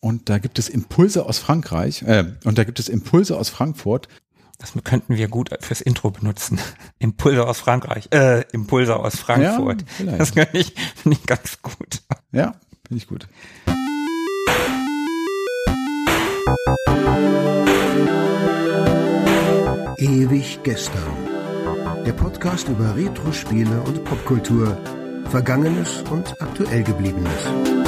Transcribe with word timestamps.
und 0.00 0.28
da 0.28 0.38
gibt 0.38 0.58
es 0.58 0.68
Impulse 0.68 1.26
aus 1.26 1.38
Frankreich 1.38 2.02
äh, 2.02 2.24
und 2.44 2.58
da 2.58 2.64
gibt 2.64 2.78
es 2.78 2.88
Impulse 2.88 3.36
aus 3.36 3.48
Frankfurt. 3.48 4.08
Das 4.58 4.72
könnten 4.82 5.16
wir 5.16 5.28
gut 5.28 5.50
fürs 5.60 5.80
Intro 5.80 6.10
benutzen. 6.10 6.58
Impulse 6.98 7.46
aus 7.46 7.58
Frankreich, 7.60 8.08
äh, 8.12 8.42
Impulse 8.52 8.96
aus 8.96 9.16
Frankfurt. 9.16 9.84
Ja, 10.04 10.16
das 10.16 10.30
finde 10.30 10.58
ich, 10.58 10.74
find 10.96 11.16
ich 11.16 11.26
ganz 11.26 11.62
gut. 11.62 12.02
Ja, 12.32 12.54
finde 12.86 13.02
ich 13.02 13.06
gut. 13.06 13.28
Ewig 19.98 20.60
gestern. 20.62 21.28
Der 22.06 22.12
Podcast 22.12 22.68
über 22.68 22.96
Retro-Spiele 22.96 23.80
und 23.82 24.04
Popkultur. 24.04 24.76
Vergangenes 25.30 26.02
und 26.10 26.40
aktuell 26.40 26.82
gebliebenes. 26.84 27.87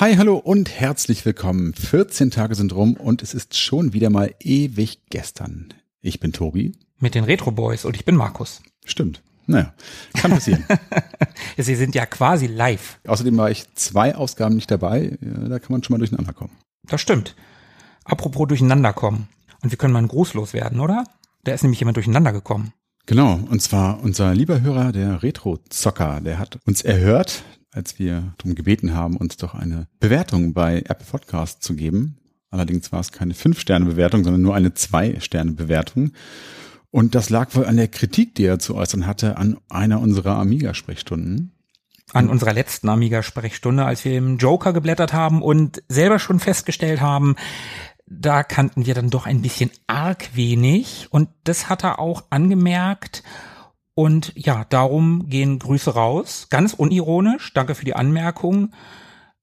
Hi, 0.00 0.16
hallo 0.16 0.38
und 0.38 0.70
herzlich 0.70 1.26
willkommen. 1.26 1.74
14 1.74 2.30
Tage 2.30 2.54
sind 2.54 2.74
rum 2.74 2.94
und 2.94 3.22
es 3.22 3.34
ist 3.34 3.58
schon 3.58 3.92
wieder 3.92 4.08
mal 4.08 4.34
ewig 4.40 5.00
gestern. 5.10 5.74
Ich 6.00 6.20
bin 6.20 6.32
Tobi. 6.32 6.72
Mit 7.00 7.14
den 7.14 7.24
Retro 7.24 7.50
Boys 7.50 7.84
und 7.84 7.96
ich 7.96 8.06
bin 8.06 8.16
Markus. 8.16 8.62
Stimmt. 8.86 9.22
Naja, 9.46 9.74
kann 10.14 10.30
passieren. 10.30 10.64
Sie 11.58 11.74
sind 11.74 11.94
ja 11.94 12.06
quasi 12.06 12.46
live. 12.46 12.98
Außerdem 13.06 13.36
war 13.36 13.50
ich 13.50 13.66
zwei 13.74 14.14
Ausgaben 14.14 14.54
nicht 14.54 14.70
dabei. 14.70 15.18
Da 15.20 15.58
kann 15.58 15.72
man 15.72 15.82
schon 15.82 15.92
mal 15.92 15.98
durcheinander 15.98 16.32
kommen. 16.32 16.56
Das 16.88 17.02
stimmt. 17.02 17.36
Apropos 18.04 18.48
durcheinander 18.48 18.94
kommen. 18.94 19.28
Und 19.62 19.70
wir 19.70 19.76
können 19.76 19.92
mal 19.92 19.98
einen 19.98 20.08
Gruß 20.08 20.32
loswerden, 20.32 20.80
oder? 20.80 21.04
Da 21.44 21.52
ist 21.52 21.62
nämlich 21.62 21.80
jemand 21.80 21.98
durcheinander 21.98 22.32
gekommen. 22.32 22.72
Genau, 23.04 23.34
und 23.34 23.60
zwar 23.60 24.02
unser 24.02 24.34
lieber 24.34 24.62
Hörer, 24.62 24.92
der 24.92 25.22
Retro-Zocker, 25.22 26.22
der 26.22 26.38
hat 26.38 26.58
uns 26.64 26.80
erhört, 26.80 27.44
als 27.72 27.98
wir 27.98 28.34
darum 28.38 28.54
gebeten 28.54 28.94
haben, 28.94 29.16
uns 29.16 29.36
doch 29.36 29.54
eine 29.54 29.86
Bewertung 30.00 30.52
bei 30.52 30.78
Apple 30.78 31.06
Podcast 31.10 31.62
zu 31.62 31.74
geben. 31.74 32.18
Allerdings 32.50 32.90
war 32.90 33.00
es 33.00 33.12
keine 33.12 33.34
Fünf-Sterne-Bewertung, 33.34 34.24
sondern 34.24 34.42
nur 34.42 34.54
eine 34.54 34.74
Zwei-Sterne-Bewertung. 34.74 36.12
Und 36.90 37.14
das 37.14 37.30
lag 37.30 37.54
wohl 37.54 37.66
an 37.66 37.76
der 37.76 37.86
Kritik, 37.86 38.34
die 38.34 38.44
er 38.44 38.58
zu 38.58 38.74
äußern 38.74 39.06
hatte, 39.06 39.36
an 39.36 39.58
einer 39.68 40.00
unserer 40.00 40.36
Amiga-Sprechstunden. 40.36 41.52
An 42.12 42.28
unserer 42.28 42.52
letzten 42.52 42.88
Amiga-Sprechstunde, 42.88 43.84
als 43.84 44.04
wir 44.04 44.18
im 44.18 44.38
Joker 44.38 44.72
geblättert 44.72 45.12
haben 45.12 45.42
und 45.42 45.84
selber 45.88 46.18
schon 46.18 46.40
festgestellt 46.40 47.00
haben, 47.00 47.36
da 48.08 48.42
kannten 48.42 48.86
wir 48.86 48.94
dann 48.94 49.10
doch 49.10 49.26
ein 49.26 49.42
bisschen 49.42 49.70
arg 49.86 50.30
wenig. 50.34 51.06
Und 51.10 51.28
das 51.44 51.68
hat 51.68 51.84
er 51.84 52.00
auch 52.00 52.24
angemerkt 52.30 53.22
und 53.94 54.32
ja, 54.36 54.64
darum 54.68 55.28
gehen 55.28 55.58
Grüße 55.58 55.92
raus. 55.92 56.46
Ganz 56.50 56.74
unironisch. 56.74 57.52
Danke 57.52 57.74
für 57.74 57.84
die 57.84 57.96
Anmerkung. 57.96 58.72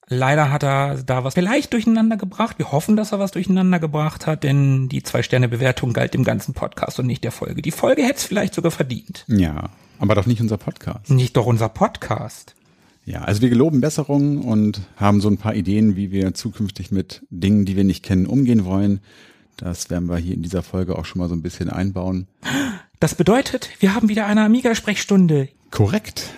Leider 0.10 0.52
hat 0.52 0.64
er 0.64 1.04
da 1.04 1.26
was 1.26 1.34
vielleicht 1.34 1.74
durcheinander 1.74 2.16
gebracht. 2.16 2.58
Wir 2.60 2.72
hoffen, 2.72 2.96
dass 2.96 3.12
er 3.12 3.20
was 3.20 3.32
durcheinander 3.32 3.80
gebracht 3.80 4.26
hat, 4.26 4.44
denn 4.44 4.88
die 4.88 5.04
Zwei-Sterne-Bewertung 5.04 5.92
galt 5.92 6.14
dem 6.14 6.24
ganzen 6.24 6.54
Podcast 6.54 6.98
und 7.00 7.08
nicht 7.08 7.26
der 7.26 7.34
Folge. 7.34 7.62
Die 7.62 7.72
Folge 7.72 8.04
hätte 8.04 8.16
es 8.16 8.24
vielleicht 8.24 8.54
sogar 8.54 8.72
verdient. 8.72 9.26
Ja, 9.28 9.70
aber 10.00 10.16
doch 10.16 10.26
nicht 10.26 10.40
unser 10.40 10.58
Podcast. 10.58 11.10
Nicht 11.10 11.36
doch 11.36 11.46
unser 11.46 11.68
Podcast. 11.68 12.56
Ja, 13.04 13.22
also 13.22 13.42
wir 13.42 13.50
geloben 13.50 13.82
Besserungen 13.82 14.42
und 14.42 14.82
haben 14.96 15.20
so 15.20 15.30
ein 15.30 15.38
paar 15.38 15.56
Ideen, 15.56 15.98
wie 15.98 16.12
wir 16.12 16.34
zukünftig 16.34 16.90
mit 16.92 17.26
Dingen, 17.30 17.66
die 17.66 17.76
wir 17.76 17.84
nicht 17.84 18.04
kennen, 18.04 18.28
umgehen 18.28 18.64
wollen. 18.64 19.02
Das 19.58 19.90
werden 19.90 20.08
wir 20.08 20.18
hier 20.18 20.36
in 20.36 20.44
dieser 20.44 20.64
Folge 20.64 20.98
auch 20.98 21.06
schon 21.06 21.20
mal 21.20 21.28
so 21.28 21.36
ein 21.36 21.42
bisschen 21.42 21.70
einbauen. 21.70 22.28
Das 23.00 23.14
bedeutet, 23.14 23.70
wir 23.80 23.94
haben 23.94 24.10
wieder 24.10 24.26
eine 24.26 24.44
Amiga-Sprechstunde. 24.44 25.50
Korrekt. 25.70 26.34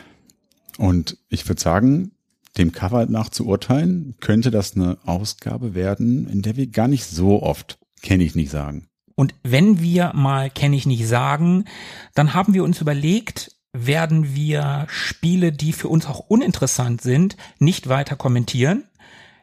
Und 0.78 1.18
ich 1.30 1.48
würde 1.48 1.62
sagen, 1.62 2.12
dem 2.58 2.74
Cover 2.74 3.06
nach 3.06 3.30
zu 3.30 3.46
urteilen, 3.46 4.16
könnte 4.20 4.52
das 4.52 4.76
eine 4.76 4.98
Ausgabe 5.06 5.74
werden, 5.74 6.28
in 6.28 6.42
der 6.42 6.58
wir 6.58 6.68
gar 6.68 6.90
nicht 6.90 7.06
so 7.06 7.42
oft 7.42 7.80
kenne 8.02 8.24
ich 8.24 8.36
nicht 8.36 8.52
sagen. 8.52 8.88
Und 9.16 9.36
wenn 9.44 9.82
wir 9.82 10.12
mal 10.14 10.50
kenne 10.50 10.76
ich 10.76 10.86
nicht 10.86 11.08
sagen, 11.08 11.66
dann 12.14 12.34
haben 12.34 12.54
wir 12.54 12.64
uns 12.64 12.82
überlegt, 12.82 13.56
werden 13.72 14.36
wir 14.36 14.88
Spiele, 14.90 15.52
die 15.52 15.74
für 15.74 15.88
uns 15.88 16.08
auch 16.08 16.20
uninteressant 16.20 17.02
sind, 17.02 17.38
nicht 17.60 17.88
weiter 17.88 18.16
kommentieren, 18.16 18.84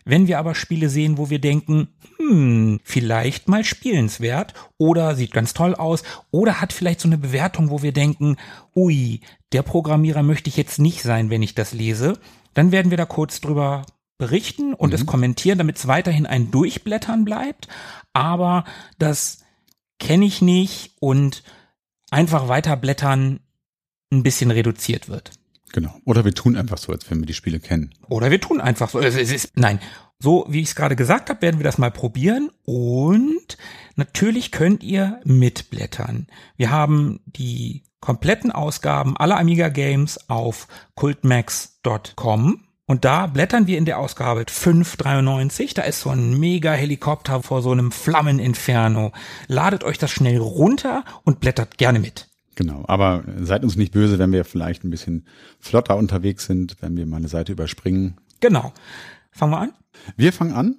wenn 0.06 0.28
wir 0.28 0.38
aber 0.38 0.54
Spiele 0.54 0.88
sehen, 0.88 1.18
wo 1.18 1.28
wir 1.30 1.40
denken, 1.40 1.88
hm, 2.16 2.80
vielleicht 2.84 3.48
mal 3.48 3.64
spielenswert 3.64 4.54
oder 4.78 5.16
sieht 5.16 5.32
ganz 5.32 5.52
toll 5.52 5.74
aus 5.74 6.04
oder 6.30 6.60
hat 6.60 6.72
vielleicht 6.72 7.00
so 7.00 7.08
eine 7.08 7.18
Bewertung, 7.18 7.70
wo 7.70 7.82
wir 7.82 7.92
denken, 7.92 8.36
ui, 8.74 9.20
der 9.52 9.62
Programmierer 9.62 10.22
möchte 10.22 10.48
ich 10.48 10.56
jetzt 10.56 10.78
nicht 10.78 11.02
sein, 11.02 11.28
wenn 11.28 11.42
ich 11.42 11.54
das 11.54 11.72
lese, 11.72 12.18
dann 12.54 12.72
werden 12.72 12.90
wir 12.90 12.96
da 12.96 13.04
kurz 13.04 13.40
drüber 13.40 13.84
berichten 14.16 14.74
und 14.74 14.90
mhm. 14.90 14.94
es 14.94 15.06
kommentieren, 15.06 15.58
damit 15.58 15.76
es 15.76 15.88
weiterhin 15.88 16.24
ein 16.24 16.52
Durchblättern 16.52 17.24
bleibt, 17.24 17.66
aber 18.12 18.64
das 18.98 19.44
kenne 19.98 20.24
ich 20.24 20.40
nicht 20.40 20.92
und 21.00 21.42
einfach 22.10 22.48
weiterblättern 22.48 23.40
ein 24.12 24.22
bisschen 24.22 24.52
reduziert 24.52 25.08
wird. 25.08 25.32
Genau. 25.76 25.94
Oder 26.06 26.24
wir 26.24 26.32
tun 26.32 26.56
einfach 26.56 26.78
so, 26.78 26.90
als 26.90 27.10
wenn 27.10 27.20
wir 27.20 27.26
die 27.26 27.34
Spiele 27.34 27.60
kennen. 27.60 27.92
Oder 28.08 28.30
wir 28.30 28.40
tun 28.40 28.62
einfach 28.62 28.88
so. 28.88 28.98
Es 28.98 29.14
ist, 29.14 29.52
nein, 29.56 29.78
so 30.18 30.46
wie 30.48 30.62
ich 30.62 30.68
es 30.68 30.74
gerade 30.74 30.96
gesagt 30.96 31.28
habe, 31.28 31.42
werden 31.42 31.58
wir 31.58 31.64
das 31.64 31.76
mal 31.76 31.90
probieren. 31.90 32.50
Und 32.64 33.58
natürlich 33.94 34.52
könnt 34.52 34.82
ihr 34.82 35.20
mitblättern. 35.24 36.28
Wir 36.56 36.70
haben 36.70 37.20
die 37.26 37.82
kompletten 38.00 38.52
Ausgaben 38.52 39.18
aller 39.18 39.38
Amiga 39.38 39.68
Games 39.68 40.30
auf 40.30 40.66
cultmax.com. 40.94 42.64
Und 42.86 43.04
da 43.04 43.26
blättern 43.26 43.66
wir 43.66 43.76
in 43.76 43.84
der 43.84 43.98
Ausgabe 43.98 44.46
593. 44.48 45.74
Da 45.74 45.82
ist 45.82 46.00
so 46.00 46.08
ein 46.08 46.40
mega 46.40 46.72
Helikopter 46.72 47.42
vor 47.42 47.60
so 47.60 47.72
einem 47.72 47.92
Flammeninferno. 47.92 49.12
Ladet 49.46 49.84
euch 49.84 49.98
das 49.98 50.10
schnell 50.10 50.38
runter 50.38 51.04
und 51.24 51.40
blättert 51.40 51.76
gerne 51.76 51.98
mit. 51.98 52.30
Genau, 52.56 52.84
aber 52.88 53.22
seid 53.42 53.62
uns 53.64 53.76
nicht 53.76 53.92
böse, 53.92 54.18
wenn 54.18 54.32
wir 54.32 54.44
vielleicht 54.44 54.82
ein 54.82 54.90
bisschen 54.90 55.26
flotter 55.60 55.96
unterwegs 55.96 56.46
sind, 56.46 56.76
wenn 56.80 56.96
wir 56.96 57.06
mal 57.06 57.18
eine 57.18 57.28
Seite 57.28 57.52
überspringen. 57.52 58.16
Genau. 58.40 58.72
Fangen 59.30 59.52
wir 59.52 59.58
an? 59.58 59.72
Wir 60.16 60.32
fangen 60.32 60.52
an. 60.52 60.76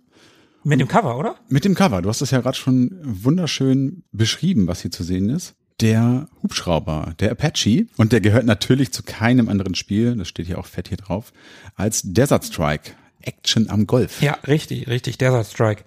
Mit 0.63 0.79
dem 0.79 0.87
Cover, 0.87 1.17
oder? 1.17 1.35
Mit 1.49 1.65
dem 1.65 1.75
Cover. 1.75 2.01
Du 2.01 2.09
hast 2.09 2.21
es 2.21 2.31
ja 2.31 2.41
gerade 2.41 2.57
schon 2.57 2.97
wunderschön 3.03 4.03
beschrieben, 4.11 4.67
was 4.67 4.81
hier 4.81 4.91
zu 4.91 5.03
sehen 5.03 5.29
ist. 5.29 5.53
Der 5.79 6.27
Hubschrauber, 6.41 7.13
der 7.19 7.31
Apache, 7.31 7.85
und 7.97 8.11
der 8.11 8.21
gehört 8.21 8.45
natürlich 8.45 8.91
zu 8.91 9.03
keinem 9.03 9.47
anderen 9.47 9.75
Spiel, 9.75 10.15
das 10.15 10.27
steht 10.27 10.47
hier 10.47 10.57
auch 10.57 10.65
fett 10.65 10.87
hier 10.87 10.97
drauf, 10.97 11.31
als 11.75 12.01
Desert 12.03 12.43
Strike. 12.43 12.93
Action 13.21 13.69
am 13.69 13.85
Golf. 13.85 14.21
Ja, 14.23 14.33
richtig, 14.47 14.87
richtig, 14.87 15.19
Desert 15.19 15.45
Strike. 15.45 15.83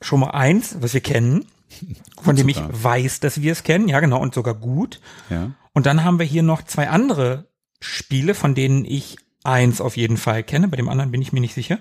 Schon 0.00 0.20
mal 0.20 0.30
eins, 0.30 0.76
was 0.80 0.94
wir 0.94 1.00
kennen 1.00 1.44
von 2.20 2.36
dem 2.36 2.48
ich 2.48 2.60
weiß, 2.60 3.20
dass 3.20 3.42
wir 3.42 3.52
es 3.52 3.62
kennen. 3.62 3.88
Ja, 3.88 4.00
genau, 4.00 4.20
und 4.20 4.34
sogar 4.34 4.54
gut. 4.54 5.00
Ja. 5.30 5.52
Und 5.72 5.86
dann 5.86 6.04
haben 6.04 6.18
wir 6.18 6.26
hier 6.26 6.42
noch 6.42 6.62
zwei 6.64 6.88
andere 6.88 7.48
Spiele, 7.80 8.34
von 8.34 8.54
denen 8.54 8.84
ich 8.84 9.16
eins 9.44 9.80
auf 9.80 9.96
jeden 9.96 10.16
Fall 10.16 10.42
kenne. 10.42 10.68
Bei 10.68 10.76
dem 10.76 10.88
anderen 10.88 11.10
bin 11.10 11.22
ich 11.22 11.32
mir 11.32 11.40
nicht 11.40 11.54
sicher. 11.54 11.78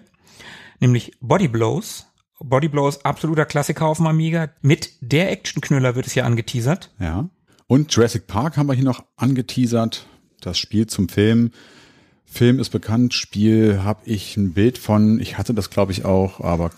Nämlich 0.80 1.14
Body 1.20 1.48
Blows. 1.48 2.06
Body 2.40 2.68
Blows, 2.68 3.03
absoluter 3.03 3.46
Klassiker 3.46 3.88
auf 3.88 3.98
dem 3.98 4.08
Amiga. 4.08 4.50
Mit 4.62 4.92
der 5.02 5.31
Actionknüller 5.31 5.96
wird 5.96 6.06
es 6.06 6.14
hier 6.14 6.25
angeteasert. 6.25 6.92
Ja. 7.00 7.30
Und 7.66 7.94
Jurassic 7.94 8.28
Park 8.28 8.57
haben 8.57 8.68
wir 8.68 8.75
hier 8.75 8.83
noch 8.83 9.04
angeteasert. 9.16 10.06
Das 10.40 10.57
Spiel 10.57 10.88
zum 10.88 11.10
Film. 11.10 11.51
Film 12.25 12.60
ist 12.60 12.69
bekannt, 12.69 13.13
Spiel 13.13 13.81
habe 13.83 14.01
ich 14.06 14.38
ein 14.38 14.54
Bild 14.54 14.78
von. 14.78 15.19
Ich 15.19 15.38
hatte 15.38 15.54
das, 15.54 15.69
glaube 15.69 15.94
ich, 15.94 16.06
auch, 16.06 16.42
aber 16.42 16.72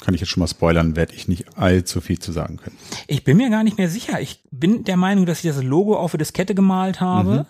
kann 0.00 0.14
ich 0.14 0.20
jetzt 0.20 0.30
schon 0.30 0.40
mal 0.40 0.46
spoilern, 0.46 0.94
werde 0.96 1.14
ich 1.14 1.26
nicht 1.26 1.56
allzu 1.56 2.00
viel 2.00 2.18
zu 2.18 2.32
sagen 2.32 2.58
können. 2.58 2.76
Ich 3.06 3.24
bin 3.24 3.36
mir 3.36 3.50
gar 3.50 3.64
nicht 3.64 3.78
mehr 3.78 3.88
sicher. 3.88 4.20
Ich 4.20 4.42
bin 4.50 4.84
der 4.84 4.96
Meinung, 4.96 5.26
dass 5.26 5.42
ich 5.42 5.50
das 5.50 5.62
Logo 5.62 5.96
auf 5.96 6.12
der 6.12 6.18
Diskette 6.18 6.54
gemalt 6.54 7.00
habe. 7.00 7.30
Mhm. 7.30 7.46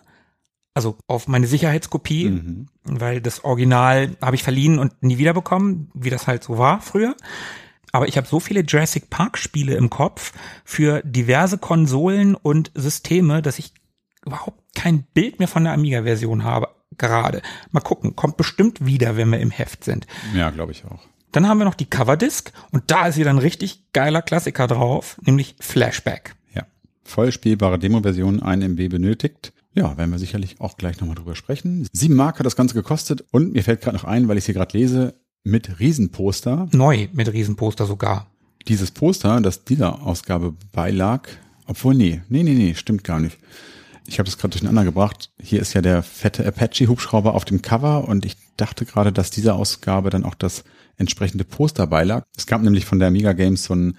Also 0.74 0.98
auf 1.06 1.26
meine 1.26 1.46
Sicherheitskopie, 1.46 2.28
mhm. 2.28 2.66
weil 2.84 3.22
das 3.22 3.44
Original 3.44 4.14
habe 4.20 4.36
ich 4.36 4.42
verliehen 4.42 4.78
und 4.78 5.02
nie 5.02 5.16
wiederbekommen, 5.16 5.90
wie 5.94 6.10
das 6.10 6.26
halt 6.26 6.44
so 6.44 6.58
war 6.58 6.82
früher. 6.82 7.16
Aber 7.92 8.08
ich 8.08 8.18
habe 8.18 8.26
so 8.26 8.40
viele 8.40 8.60
Jurassic 8.60 9.08
Park 9.08 9.38
Spiele 9.38 9.74
im 9.74 9.88
Kopf 9.88 10.34
für 10.64 11.00
diverse 11.02 11.56
Konsolen 11.56 12.34
und 12.34 12.70
Systeme, 12.74 13.40
dass 13.40 13.58
ich 13.58 13.72
überhaupt 14.24 14.60
kein 14.74 15.04
Bild 15.14 15.38
mehr 15.38 15.48
von 15.48 15.64
der 15.64 15.72
Amiga-Version 15.72 16.44
habe. 16.44 16.68
Gerade. 16.98 17.42
Mal 17.70 17.80
gucken, 17.80 18.14
kommt 18.14 18.36
bestimmt 18.36 18.84
wieder, 18.84 19.16
wenn 19.16 19.30
wir 19.30 19.40
im 19.40 19.50
Heft 19.50 19.82
sind. 19.82 20.06
Ja, 20.34 20.50
glaube 20.50 20.72
ich 20.72 20.84
auch. 20.84 21.00
Dann 21.36 21.48
haben 21.48 21.58
wir 21.58 21.66
noch 21.66 21.74
die 21.74 21.84
Coverdisc 21.84 22.50
und 22.70 22.84
da 22.86 23.08
ist 23.08 23.18
wieder 23.18 23.28
ein 23.28 23.36
richtig 23.36 23.92
geiler 23.92 24.22
Klassiker 24.22 24.66
drauf, 24.66 25.18
nämlich 25.22 25.54
Flashback. 25.60 26.34
Ja. 26.54 26.62
voll 27.04 27.30
spielbare 27.30 27.78
Demo-Version 27.78 28.42
1 28.42 28.64
MB 28.64 28.88
benötigt. 28.88 29.52
Ja, 29.74 29.98
werden 29.98 30.12
wir 30.12 30.18
sicherlich 30.18 30.62
auch 30.62 30.78
gleich 30.78 30.98
nochmal 30.98 31.14
drüber 31.14 31.36
sprechen. 31.36 31.86
Sieben 31.92 32.14
Mark 32.14 32.38
hat 32.38 32.46
das 32.46 32.56
Ganze 32.56 32.74
gekostet 32.74 33.22
und 33.32 33.52
mir 33.52 33.62
fällt 33.62 33.82
gerade 33.82 33.98
noch 33.98 34.04
ein, 34.04 34.28
weil 34.28 34.38
ich 34.38 34.46
hier 34.46 34.54
gerade 34.54 34.78
lese, 34.78 35.12
mit 35.44 35.78
Riesenposter. 35.78 36.70
Neu 36.72 37.08
mit 37.12 37.30
Riesenposter 37.30 37.84
sogar. 37.84 38.28
Dieses 38.66 38.90
Poster, 38.90 39.38
das 39.42 39.62
dieser 39.62 40.00
Ausgabe 40.06 40.54
beilag, 40.72 41.28
obwohl 41.66 41.94
nee, 41.94 42.22
nee, 42.30 42.44
nee, 42.44 42.54
nee, 42.54 42.74
stimmt 42.74 43.04
gar 43.04 43.20
nicht. 43.20 43.36
Ich 44.06 44.18
habe 44.18 44.24
das 44.24 44.38
gerade 44.38 44.52
durcheinander 44.52 44.84
gebracht. 44.84 45.30
Hier 45.38 45.60
ist 45.60 45.74
ja 45.74 45.82
der 45.82 46.02
fette 46.02 46.46
Apache-Hubschrauber 46.46 47.34
auf 47.34 47.44
dem 47.44 47.60
Cover 47.60 48.08
und 48.08 48.24
ich 48.24 48.38
dachte 48.56 48.86
gerade, 48.86 49.12
dass 49.12 49.30
dieser 49.30 49.56
Ausgabe 49.56 50.08
dann 50.08 50.24
auch 50.24 50.34
das 50.34 50.64
entsprechende 50.96 51.44
Poster 51.44 51.86
beilag. 51.86 52.24
Es 52.36 52.46
gab 52.46 52.62
nämlich 52.62 52.84
von 52.84 52.98
der 52.98 53.08
Amiga 53.08 53.32
Games 53.32 53.64
so 53.64 53.74
ein 53.74 53.96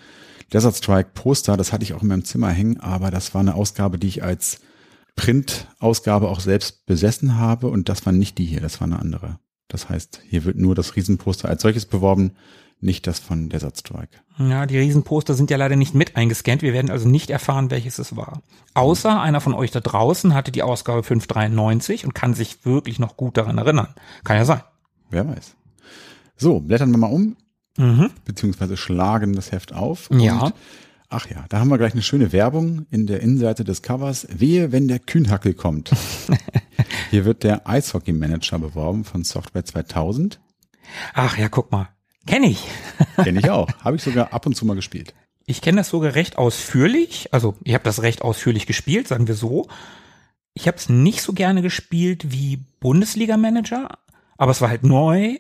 Desert 0.53 0.75
Strike 0.75 1.11
Poster, 1.13 1.57
das 1.57 1.73
hatte 1.73 1.83
ich 1.83 1.93
auch 1.93 2.01
in 2.01 2.07
meinem 2.07 2.23
Zimmer 2.23 2.49
hängen, 2.49 2.79
aber 2.79 3.11
das 3.11 3.33
war 3.33 3.41
eine 3.41 3.55
Ausgabe, 3.55 3.99
die 3.99 4.07
ich 4.07 4.23
als 4.23 4.61
Print-Ausgabe 5.15 6.29
auch 6.29 6.39
selbst 6.39 6.85
besessen 6.85 7.37
habe 7.37 7.67
und 7.67 7.89
das 7.89 8.05
war 8.05 8.13
nicht 8.13 8.37
die 8.37 8.45
hier, 8.45 8.61
das 8.61 8.79
war 8.79 8.87
eine 8.87 8.99
andere. 8.99 9.39
Das 9.67 9.89
heißt, 9.89 10.21
hier 10.25 10.45
wird 10.45 10.57
nur 10.57 10.75
das 10.75 10.95
Riesenposter 10.95 11.49
als 11.49 11.61
solches 11.61 11.85
beworben, 11.85 12.37
nicht 12.79 13.07
das 13.07 13.19
von 13.19 13.49
Desert 13.49 13.77
Strike. 13.77 14.19
Ja, 14.37 14.65
die 14.67 14.77
Riesenposter 14.77 15.33
sind 15.33 15.49
ja 15.49 15.57
leider 15.57 15.75
nicht 15.75 15.95
mit 15.95 16.15
eingescannt. 16.15 16.61
Wir 16.61 16.73
werden 16.73 16.91
also 16.91 17.09
nicht 17.09 17.31
erfahren, 17.31 17.71
welches 17.71 17.97
es 17.97 18.15
war. 18.15 18.43
Außer 18.75 19.19
einer 19.19 19.41
von 19.41 19.55
euch 19.55 19.71
da 19.71 19.79
draußen 19.79 20.35
hatte 20.35 20.51
die 20.51 20.61
Ausgabe 20.61 21.01
593 21.01 22.05
und 22.05 22.13
kann 22.13 22.35
sich 22.35 22.63
wirklich 22.65 22.99
noch 22.99 23.17
gut 23.17 23.35
daran 23.35 23.57
erinnern. 23.57 23.95
Kann 24.23 24.37
ja 24.37 24.45
sein. 24.45 24.61
Wer 25.09 25.27
weiß. 25.27 25.55
So, 26.37 26.59
blättern 26.59 26.91
wir 26.91 26.97
mal 26.97 27.07
um, 27.11 27.35
Mhm. 27.77 28.09
beziehungsweise 28.25 28.75
schlagen 28.77 29.33
das 29.33 29.51
Heft 29.51 29.73
auf. 29.73 30.09
Ja. 30.11 30.51
Ach 31.09 31.29
ja, 31.29 31.45
da 31.49 31.59
haben 31.59 31.69
wir 31.69 31.77
gleich 31.77 31.93
eine 31.93 32.01
schöne 32.01 32.31
Werbung 32.33 32.85
in 32.91 33.07
der 33.07 33.21
Innenseite 33.21 33.63
des 33.63 33.81
Covers. 33.81 34.27
Wehe, 34.31 34.71
wenn 34.71 34.87
der 34.87 34.99
Kühnhackel 34.99 35.53
kommt. 35.53 35.91
Hier 37.11 37.23
wird 37.23 37.43
der 37.43 37.67
Eishockey-Manager 37.67 38.59
beworben 38.59 39.05
von 39.05 39.23
Software 39.23 39.63
2000. 39.63 40.39
Ach 41.13 41.37
ja, 41.37 41.47
guck 41.49 41.71
mal. 41.71 41.89
Kenne 42.25 42.47
ich. 42.49 42.67
Kenne 43.23 43.39
ich 43.39 43.49
auch. 43.49 43.69
Habe 43.83 43.95
ich 43.95 44.03
sogar 44.03 44.33
ab 44.33 44.45
und 44.45 44.55
zu 44.55 44.65
mal 44.65 44.75
gespielt. 44.75 45.13
Ich 45.45 45.61
kenne 45.61 45.77
das 45.77 45.89
sogar 45.89 46.13
recht 46.15 46.37
ausführlich. 46.37 47.29
Also 47.31 47.55
ich 47.63 47.73
habe 47.73 47.83
das 47.85 48.01
recht 48.01 48.21
ausführlich 48.21 48.65
gespielt, 48.65 49.07
sagen 49.07 49.27
wir 49.29 49.35
so. 49.35 49.67
Ich 50.53 50.67
habe 50.67 50.75
es 50.77 50.89
nicht 50.89 51.21
so 51.21 51.31
gerne 51.31 51.61
gespielt 51.61 52.33
wie 52.33 52.65
Bundesliga-Manager, 52.81 53.97
aber 54.37 54.51
es 54.51 54.59
war 54.59 54.67
halt 54.69 54.83
neu 54.83 55.37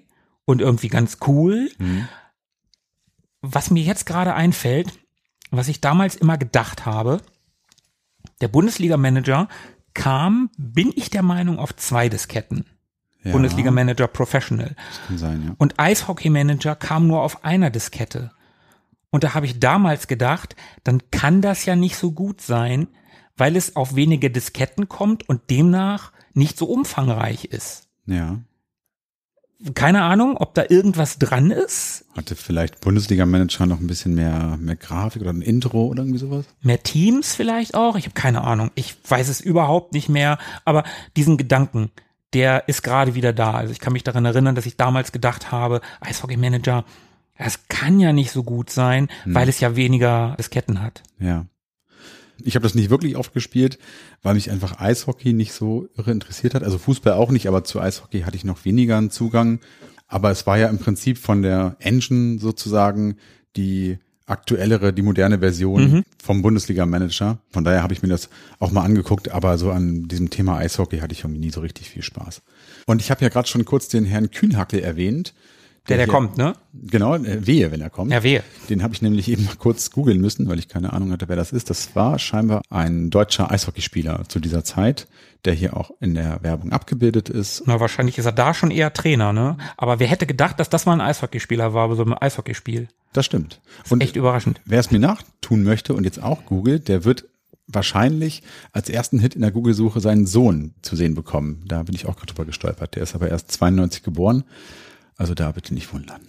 und 0.47 0.61
irgendwie 0.61 0.87
ganz 0.87 1.17
cool. 1.27 1.69
Was 3.41 3.69
mir 3.69 3.83
jetzt 3.83 4.05
gerade 4.05 4.33
einfällt, 4.33 4.91
was 5.51 5.67
ich 5.67 5.81
damals 5.81 6.15
immer 6.15 6.37
gedacht 6.37 6.85
habe, 6.85 7.21
der 8.41 8.47
Bundesliga-Manager 8.47 9.49
kam, 9.93 10.49
bin 10.57 10.91
ich 10.95 11.09
der 11.09 11.21
Meinung, 11.21 11.59
auf 11.59 11.75
zwei 11.75 12.09
Disketten. 12.09 12.65
Ja, 13.23 13.33
Bundesliga-Manager 13.33 14.07
Professional. 14.07 14.75
Kann 15.07 15.17
sein, 15.17 15.43
ja. 15.45 15.55
Und 15.57 15.79
Eishockey 15.79 16.29
Manager 16.29 16.75
kam 16.75 17.07
nur 17.07 17.21
auf 17.21 17.43
einer 17.43 17.69
Diskette. 17.69 18.31
Und 19.09 19.23
da 19.23 19.33
habe 19.33 19.45
ich 19.45 19.59
damals 19.59 20.07
gedacht, 20.07 20.55
dann 20.83 21.01
kann 21.11 21.41
das 21.41 21.65
ja 21.65 21.75
nicht 21.75 21.97
so 21.97 22.11
gut 22.11 22.41
sein, 22.41 22.87
weil 23.35 23.55
es 23.55 23.75
auf 23.75 23.95
wenige 23.95 24.31
Disketten 24.31 24.87
kommt 24.87 25.27
und 25.27 25.49
demnach 25.49 26.11
nicht 26.33 26.57
so 26.57 26.65
umfangreich 26.67 27.45
ist. 27.45 27.89
Ja. 28.05 28.39
Keine 29.73 30.03
Ahnung, 30.03 30.37
ob 30.37 30.53
da 30.53 30.65
irgendwas 30.69 31.17
dran 31.17 31.49
ist. 31.49 32.05
Hatte 32.15 32.35
vielleicht 32.35 32.79
Bundesliga-Manager 32.81 33.65
noch 33.65 33.79
ein 33.79 33.87
bisschen 33.87 34.13
mehr, 34.13 34.55
mehr 34.59 34.75
Grafik 34.75 35.23
oder 35.23 35.33
ein 35.33 35.41
Intro 35.41 35.87
oder 35.87 36.03
irgendwie 36.03 36.19
sowas? 36.19 36.45
Mehr 36.61 36.83
Teams 36.83 37.33
vielleicht 37.33 37.73
auch. 37.73 37.95
Ich 37.95 38.05
habe 38.05 38.13
keine 38.13 38.43
Ahnung. 38.43 38.69
Ich 38.75 38.95
weiß 39.07 39.29
es 39.29 39.41
überhaupt 39.41 39.93
nicht 39.93 40.09
mehr. 40.09 40.37
Aber 40.63 40.83
diesen 41.15 41.37
Gedanken, 41.37 41.89
der 42.33 42.67
ist 42.67 42.83
gerade 42.83 43.15
wieder 43.15 43.33
da. 43.33 43.53
Also 43.53 43.71
ich 43.71 43.79
kann 43.79 43.93
mich 43.93 44.03
daran 44.03 44.25
erinnern, 44.25 44.53
dass 44.53 44.67
ich 44.67 44.77
damals 44.77 45.11
gedacht 45.11 45.51
habe, 45.51 45.81
Eishockey 46.01 46.37
Manager, 46.37 46.85
das 47.37 47.67
kann 47.67 47.99
ja 47.99 48.13
nicht 48.13 48.31
so 48.31 48.43
gut 48.43 48.69
sein, 48.69 49.09
weil 49.25 49.49
es 49.49 49.59
ja 49.59 49.75
weniger 49.75 50.35
Disketten 50.37 50.81
hat. 50.81 51.03
Ja. 51.19 51.45
Ich 52.43 52.55
habe 52.55 52.63
das 52.63 52.75
nicht 52.75 52.89
wirklich 52.89 53.15
oft 53.15 53.33
gespielt, 53.33 53.79
weil 54.21 54.35
mich 54.35 54.51
einfach 54.51 54.79
Eishockey 54.79 55.33
nicht 55.33 55.53
so 55.53 55.89
irre 55.97 56.11
interessiert 56.11 56.53
hat. 56.53 56.63
Also 56.63 56.77
Fußball 56.77 57.13
auch 57.13 57.31
nicht, 57.31 57.47
aber 57.47 57.63
zu 57.63 57.79
Eishockey 57.79 58.21
hatte 58.21 58.37
ich 58.37 58.43
noch 58.43 58.65
weniger 58.65 58.97
einen 58.97 59.11
Zugang. 59.11 59.59
Aber 60.07 60.31
es 60.31 60.47
war 60.47 60.57
ja 60.57 60.69
im 60.69 60.79
Prinzip 60.79 61.17
von 61.17 61.41
der 61.41 61.75
Engine 61.79 62.39
sozusagen 62.39 63.17
die 63.55 63.97
aktuellere, 64.25 64.93
die 64.93 65.01
moderne 65.01 65.39
Version 65.39 66.03
vom 66.21 66.41
Bundesliga-Manager. 66.41 67.39
Von 67.49 67.63
daher 67.63 67.81
habe 67.81 67.93
ich 67.93 68.01
mir 68.01 68.09
das 68.09 68.29
auch 68.59 68.71
mal 68.71 68.83
angeguckt, 68.83 69.31
aber 69.31 69.57
so 69.57 69.71
an 69.71 70.07
diesem 70.09 70.29
Thema 70.29 70.57
Eishockey 70.57 70.99
hatte 70.99 71.13
ich 71.13 71.21
irgendwie 71.21 71.39
nie 71.39 71.49
so 71.49 71.61
richtig 71.61 71.89
viel 71.89 72.03
Spaß. 72.03 72.41
Und 72.85 73.01
ich 73.01 73.09
habe 73.09 73.21
ja 73.21 73.29
gerade 73.29 73.47
schon 73.47 73.63
kurz 73.63 73.87
den 73.87 74.05
Herrn 74.05 74.29
Kühnhackel 74.29 74.81
erwähnt. 74.81 75.33
Der, 75.89 75.97
der 75.97 76.07
kommt, 76.07 76.37
ne? 76.37 76.53
Genau, 76.73 77.15
äh, 77.15 77.45
wehe, 77.45 77.71
wenn 77.71 77.81
er 77.81 77.89
kommt. 77.89 78.11
Ja, 78.11 78.23
wehe. 78.23 78.43
Den 78.69 78.83
habe 78.83 78.93
ich 78.93 79.01
nämlich 79.01 79.29
eben 79.29 79.45
mal 79.45 79.55
kurz 79.57 79.91
googeln 79.91 80.19
müssen, 80.19 80.47
weil 80.49 80.59
ich 80.59 80.67
keine 80.67 80.93
Ahnung 80.93 81.11
hatte, 81.11 81.29
wer 81.29 81.35
das 81.35 81.51
ist. 81.51 81.69
Das 81.69 81.95
war 81.95 82.19
scheinbar 82.19 82.61
ein 82.69 83.09
deutscher 83.09 83.49
Eishockeyspieler 83.51 84.23
zu 84.27 84.39
dieser 84.39 84.63
Zeit, 84.63 85.07
der 85.45 85.53
hier 85.53 85.77
auch 85.77 85.91
in 86.01 86.13
der 86.13 86.43
Werbung 86.43 86.71
abgebildet 86.71 87.29
ist. 87.29 87.63
Na, 87.65 87.79
wahrscheinlich 87.79 88.17
ist 88.17 88.25
er 88.25 88.33
da 88.33 88.53
schon 88.53 88.71
eher 88.71 88.91
Trainer, 88.93 89.31
ne? 89.31 89.57
Aber 89.77 89.99
wer 89.99 90.07
hätte 90.07 90.25
gedacht, 90.25 90.59
dass 90.59 90.69
das 90.69 90.85
mal 90.85 90.93
ein 90.93 91.01
Eishockeyspieler 91.01 91.73
war 91.73 91.87
bei 91.87 91.95
so 91.95 92.03
einem 92.03 92.15
Eishockeyspiel? 92.19 92.89
Das 93.13 93.25
stimmt. 93.25 93.61
Und 93.89 94.01
Echt 94.01 94.15
überraschend. 94.15 94.61
wer 94.65 94.79
es 94.79 94.91
mir 94.91 94.99
nachtun 94.99 95.63
möchte 95.63 95.93
und 95.93 96.03
jetzt 96.03 96.21
auch 96.21 96.45
googelt, 96.45 96.87
der 96.89 97.05
wird 97.05 97.25
wahrscheinlich 97.67 98.43
als 98.71 98.89
ersten 98.89 99.19
Hit 99.19 99.35
in 99.35 99.41
der 99.41 99.51
Google-Suche 99.51 99.99
seinen 99.99 100.25
Sohn 100.25 100.73
zu 100.81 100.95
sehen 100.95 101.15
bekommen. 101.15 101.63
Da 101.67 101.83
bin 101.83 101.95
ich 101.95 102.05
auch 102.05 102.15
gerade 102.15 102.27
drüber 102.27 102.45
gestolpert. 102.45 102.95
Der 102.95 103.03
ist 103.03 103.15
aber 103.15 103.29
erst 103.29 103.51
92 103.51 104.03
geboren. 104.03 104.43
Also 105.17 105.33
da 105.33 105.51
bitte 105.51 105.73
nicht 105.73 105.91
wundern. 105.93 106.21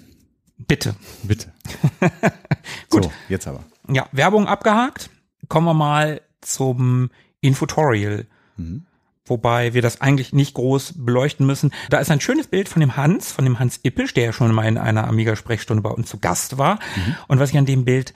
Bitte. 0.56 0.96
Bitte. 1.22 1.52
Gut. 2.90 3.04
So, 3.04 3.12
jetzt 3.28 3.46
aber. 3.46 3.64
Ja, 3.88 4.08
Werbung 4.12 4.46
abgehakt. 4.48 5.10
Kommen 5.48 5.66
wir 5.66 5.74
mal 5.74 6.20
zum 6.40 7.10
Infotorial. 7.40 8.26
Wobei 9.24 9.74
wir 9.74 9.82
das 9.82 10.00
eigentlich 10.00 10.32
nicht 10.32 10.54
groß 10.54 10.94
beleuchten 10.96 11.46
müssen. 11.46 11.72
Da 11.90 11.98
ist 11.98 12.10
ein 12.10 12.20
schönes 12.20 12.48
Bild 12.48 12.68
von 12.68 12.80
dem 12.80 12.96
Hans, 12.96 13.30
von 13.30 13.44
dem 13.44 13.58
Hans 13.58 13.80
Ippisch, 13.82 14.14
der 14.14 14.24
ja 14.24 14.32
schon 14.32 14.52
mal 14.52 14.66
in 14.66 14.78
einer 14.78 15.06
Amiga-Sprechstunde 15.06 15.82
bei 15.82 15.90
uns 15.90 16.08
zu 16.08 16.18
Gast 16.18 16.58
war. 16.58 16.78
Und 17.28 17.38
was 17.38 17.50
ich 17.50 17.58
an 17.58 17.66
dem 17.66 17.84
Bild 17.84 18.14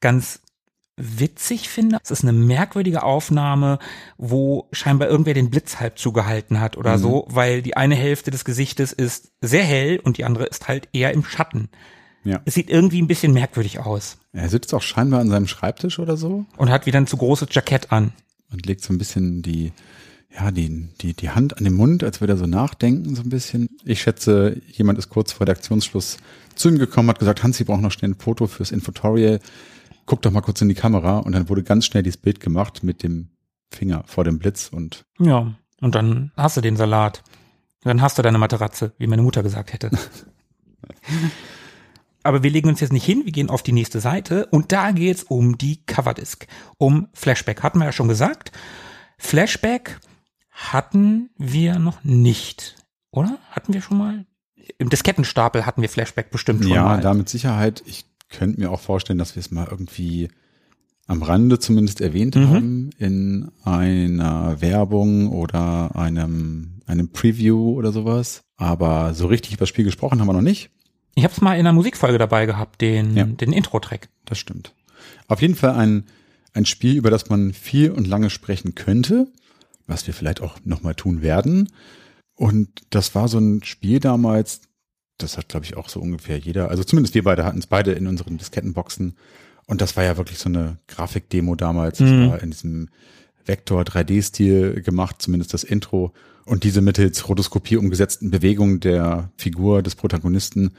ganz 0.00 0.40
witzig 0.98 1.68
finde, 1.68 1.98
es 2.02 2.10
ist 2.10 2.22
eine 2.22 2.32
merkwürdige 2.32 3.02
Aufnahme, 3.02 3.78
wo 4.16 4.68
scheinbar 4.72 5.08
irgendwer 5.08 5.34
den 5.34 5.50
Blitz 5.50 5.80
halb 5.80 5.98
zugehalten 5.98 6.60
hat 6.60 6.76
oder 6.76 6.98
so, 6.98 7.26
weil 7.30 7.62
die 7.62 7.76
eine 7.76 7.94
Hälfte 7.94 8.30
des 8.30 8.44
Gesichtes 8.44 8.92
ist 8.92 9.32
sehr 9.40 9.64
hell 9.64 10.00
und 10.02 10.18
die 10.18 10.24
andere 10.24 10.46
ist 10.46 10.68
halt 10.68 10.88
eher 10.92 11.12
im 11.12 11.24
Schatten. 11.24 11.68
Ja. 12.24 12.40
Es 12.44 12.54
sieht 12.54 12.68
irgendwie 12.68 13.00
ein 13.00 13.06
bisschen 13.06 13.32
merkwürdig 13.32 13.78
aus 13.78 14.18
Er 14.32 14.48
sitzt 14.48 14.74
auch 14.74 14.82
scheinbar 14.82 15.20
an 15.20 15.30
seinem 15.30 15.46
Schreibtisch 15.46 15.98
oder 15.98 16.16
so 16.16 16.44
und 16.56 16.68
hat 16.70 16.84
wieder 16.84 16.98
ein 16.98 17.06
zu 17.06 17.16
großes 17.16 17.48
Jackett 17.52 17.92
an. 17.92 18.12
und 18.50 18.66
legt 18.66 18.82
so 18.82 18.92
ein 18.92 18.98
bisschen 18.98 19.40
die, 19.42 19.72
ja, 20.34 20.50
die, 20.50 20.88
die, 21.00 21.14
die 21.14 21.30
Hand 21.30 21.56
an 21.56 21.64
den 21.64 21.74
Mund, 21.74 22.04
als 22.04 22.20
würde 22.20 22.34
er 22.34 22.36
so 22.36 22.46
nachdenken, 22.46 23.14
so 23.14 23.22
ein 23.22 23.28
bisschen. 23.28 23.68
Ich 23.84 24.02
schätze, 24.02 24.60
jemand 24.72 24.98
ist 24.98 25.08
kurz 25.08 25.32
vor 25.32 25.46
der 25.46 25.54
Aktionsschluss 25.54 26.18
zu 26.54 26.68
ihm 26.68 26.78
gekommen, 26.78 27.08
hat 27.08 27.18
gesagt, 27.18 27.42
Hans, 27.42 27.56
Sie 27.56 27.64
brauchen 27.64 27.82
noch 27.82 27.92
schnell 27.92 28.10
ein 28.10 28.16
Foto 28.16 28.46
fürs 28.46 28.72
Infotorial. 28.72 29.40
Guck 30.08 30.22
doch 30.22 30.30
mal 30.30 30.40
kurz 30.40 30.62
in 30.62 30.70
die 30.70 30.74
Kamera. 30.74 31.18
Und 31.18 31.32
dann 31.32 31.50
wurde 31.50 31.62
ganz 31.62 31.84
schnell 31.84 32.02
dieses 32.02 32.16
Bild 32.16 32.40
gemacht 32.40 32.82
mit 32.82 33.02
dem 33.02 33.28
Finger 33.70 34.04
vor 34.06 34.24
dem 34.24 34.38
Blitz 34.38 34.70
und 34.72 35.04
Ja, 35.18 35.52
und 35.82 35.94
dann 35.94 36.32
hast 36.34 36.56
du 36.56 36.62
den 36.62 36.76
Salat. 36.76 37.22
Dann 37.82 38.00
hast 38.00 38.16
du 38.16 38.22
deine 38.22 38.38
Matratze, 38.38 38.94
wie 38.96 39.06
meine 39.06 39.20
Mutter 39.20 39.42
gesagt 39.42 39.74
hätte. 39.74 39.90
Aber 42.22 42.42
wir 42.42 42.50
legen 42.50 42.70
uns 42.70 42.80
jetzt 42.80 42.92
nicht 42.92 43.04
hin, 43.04 43.26
wir 43.26 43.32
gehen 43.32 43.50
auf 43.50 43.62
die 43.62 43.72
nächste 43.72 44.00
Seite 44.00 44.46
und 44.46 44.72
da 44.72 44.92
geht's 44.92 45.24
um 45.24 45.58
die 45.58 45.84
Coverdisk, 45.84 46.46
um 46.78 47.08
Flashback. 47.12 47.62
Hatten 47.62 47.78
wir 47.78 47.84
ja 47.84 47.92
schon 47.92 48.08
gesagt. 48.08 48.50
Flashback 49.18 50.00
hatten 50.50 51.28
wir 51.36 51.78
noch 51.78 52.02
nicht, 52.02 52.76
oder? 53.10 53.38
Hatten 53.50 53.74
wir 53.74 53.82
schon 53.82 53.98
mal? 53.98 54.24
Im 54.78 54.88
Diskettenstapel 54.88 55.66
hatten 55.66 55.82
wir 55.82 55.90
Flashback 55.90 56.30
bestimmt 56.30 56.62
schon 56.64 56.72
ja, 56.72 56.82
mal. 56.82 57.00
da 57.02 57.12
mit 57.12 57.28
Sicherheit. 57.28 57.82
Ich 57.86 58.06
könnte 58.28 58.60
mir 58.60 58.70
auch 58.70 58.80
vorstellen, 58.80 59.18
dass 59.18 59.34
wir 59.36 59.40
es 59.40 59.50
mal 59.50 59.66
irgendwie 59.70 60.28
am 61.06 61.22
Rande 61.22 61.58
zumindest 61.58 62.00
erwähnt 62.00 62.36
Mhm. 62.36 62.48
haben 62.48 62.90
in 62.98 63.50
einer 63.64 64.60
Werbung 64.60 65.28
oder 65.32 65.96
einem, 65.96 66.80
einem 66.86 67.08
Preview 67.10 67.72
oder 67.74 67.92
sowas. 67.92 68.42
Aber 68.56 69.14
so 69.14 69.26
richtig 69.26 69.52
über 69.54 69.60
das 69.60 69.68
Spiel 69.70 69.84
gesprochen 69.84 70.20
haben 70.20 70.26
wir 70.26 70.32
noch 70.34 70.42
nicht. 70.42 70.70
Ich 71.14 71.24
habe 71.24 71.32
es 71.32 71.40
mal 71.40 71.54
in 71.54 71.60
einer 71.60 71.72
Musikfolge 71.72 72.18
dabei 72.18 72.44
gehabt, 72.46 72.80
den, 72.80 73.16
Ja. 73.16 73.24
den 73.24 73.52
Intro-Track. 73.52 74.08
Das 74.26 74.38
stimmt. 74.38 74.74
Auf 75.28 75.40
jeden 75.40 75.54
Fall 75.54 75.72
ein, 75.72 76.04
ein 76.52 76.66
Spiel, 76.66 76.96
über 76.96 77.10
das 77.10 77.28
man 77.30 77.52
viel 77.52 77.90
und 77.90 78.06
lange 78.06 78.30
sprechen 78.30 78.74
könnte, 78.74 79.28
was 79.86 80.06
wir 80.06 80.12
vielleicht 80.14 80.42
auch 80.42 80.58
nochmal 80.64 80.94
tun 80.94 81.22
werden. 81.22 81.68
Und 82.34 82.68
das 82.90 83.14
war 83.14 83.28
so 83.28 83.38
ein 83.38 83.62
Spiel 83.64 83.98
damals, 84.00 84.60
das 85.18 85.36
hat, 85.36 85.48
glaube 85.48 85.66
ich, 85.66 85.76
auch 85.76 85.88
so 85.88 86.00
ungefähr 86.00 86.38
jeder, 86.38 86.70
also 86.70 86.84
zumindest 86.84 87.14
wir 87.14 87.24
beide 87.24 87.44
hatten 87.44 87.58
es 87.58 87.66
beide 87.66 87.92
in 87.92 88.06
unseren 88.06 88.38
Diskettenboxen. 88.38 89.16
Und 89.66 89.80
das 89.80 89.96
war 89.96 90.04
ja 90.04 90.16
wirklich 90.16 90.38
so 90.38 90.48
eine 90.48 90.78
Grafikdemo 90.86 91.54
damals. 91.54 92.00
Mhm. 92.00 92.20
Das 92.20 92.30
war 92.30 92.42
in 92.42 92.50
diesem 92.50 92.88
Vektor 93.44 93.82
3D-Stil 93.82 94.82
gemacht, 94.82 95.16
zumindest 95.18 95.52
das 95.52 95.64
Intro. 95.64 96.12
Und 96.44 96.64
diese 96.64 96.80
mittels 96.80 97.28
Rotoskopie 97.28 97.76
umgesetzten 97.76 98.30
Bewegungen 98.30 98.80
der 98.80 99.30
Figur 99.36 99.82
des 99.82 99.96
Protagonisten, 99.96 100.72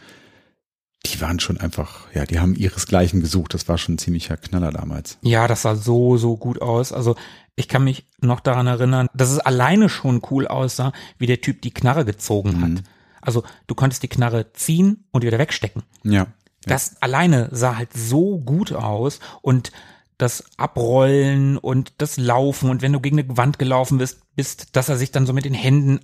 die 1.06 1.22
waren 1.22 1.40
schon 1.40 1.58
einfach, 1.58 2.08
ja, 2.14 2.26
die 2.26 2.40
haben 2.40 2.56
ihresgleichen 2.56 3.22
gesucht. 3.22 3.54
Das 3.54 3.68
war 3.68 3.78
schon 3.78 3.96
ein 3.96 4.00
ziemlicher 4.00 4.38
Knaller 4.38 4.72
damals. 4.72 5.18
Ja, 5.22 5.48
das 5.48 5.62
sah 5.62 5.76
so, 5.76 6.18
so 6.18 6.38
gut 6.38 6.62
aus. 6.62 6.92
Also 6.92 7.16
ich 7.56 7.68
kann 7.68 7.84
mich 7.84 8.06
noch 8.22 8.40
daran 8.40 8.68
erinnern, 8.68 9.08
dass 9.14 9.32
es 9.32 9.40
alleine 9.40 9.90
schon 9.90 10.22
cool 10.32 10.48
aussah, 10.48 10.92
wie 11.18 11.28
der 11.28 11.42
Typ 11.42 11.62
die 11.62 11.72
Knarre 11.72 12.06
gezogen 12.06 12.62
hat. 12.62 12.84
Also 13.30 13.44
du 13.68 13.76
konntest 13.76 14.02
die 14.02 14.08
Knarre 14.08 14.54
ziehen 14.54 15.06
und 15.12 15.24
wieder 15.24 15.38
wegstecken. 15.38 15.84
Ja. 16.04 16.26
Das 16.66 17.00
alleine 17.00 17.48
sah 17.52 17.78
halt 17.78 17.94
so 17.94 18.40
gut 18.40 18.74
aus 18.74 19.20
und 19.44 19.72
das 20.18 20.46
Abrollen 20.58 21.60
und 21.60 21.94
das 22.00 22.18
Laufen 22.18 22.72
und 22.72 22.82
wenn 22.82 22.92
du 22.92 23.00
gegen 23.00 23.20
eine 23.20 23.38
Wand 23.38 23.60
gelaufen 23.60 24.00
bist, 24.00 24.22
bist, 24.36 24.76
dass 24.76 24.90
er 24.90 24.98
sich 24.98 25.12
dann 25.12 25.28
so 25.28 25.34
mit 25.34 25.46
den 25.46 25.54
Händen 25.54 26.00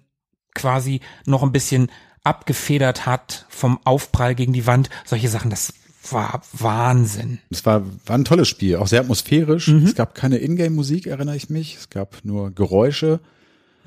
quasi 0.53 1.01
noch 1.25 1.41
ein 1.41 1.51
bisschen 1.51 1.89
abgefedert 2.23 3.07
hat 3.07 3.47
vom 3.49 3.79
Aufprall 3.85 4.35
gegen 4.35 4.53
die 4.53 4.67
Wand. 4.67 4.91
Solche 5.03 5.29
Sachen, 5.29 5.49
das 5.49 5.73
war 6.11 6.43
Wahnsinn. 6.53 7.39
Es 7.49 7.65
war, 7.65 7.83
war 8.05 8.15
ein 8.15 8.23
tolles 8.23 8.47
Spiel, 8.47 8.75
auch 8.75 8.87
sehr 8.87 9.01
atmosphärisch. 9.01 9.69
Mhm. 9.69 9.83
Es 9.83 9.95
gab 9.95 10.13
keine 10.13 10.37
Ingame-Musik, 10.37 11.07
erinnere 11.07 11.37
ich 11.37 11.49
mich. 11.49 11.75
Es 11.75 11.89
gab 11.89 12.23
nur 12.23 12.51
Geräusche. 12.51 13.19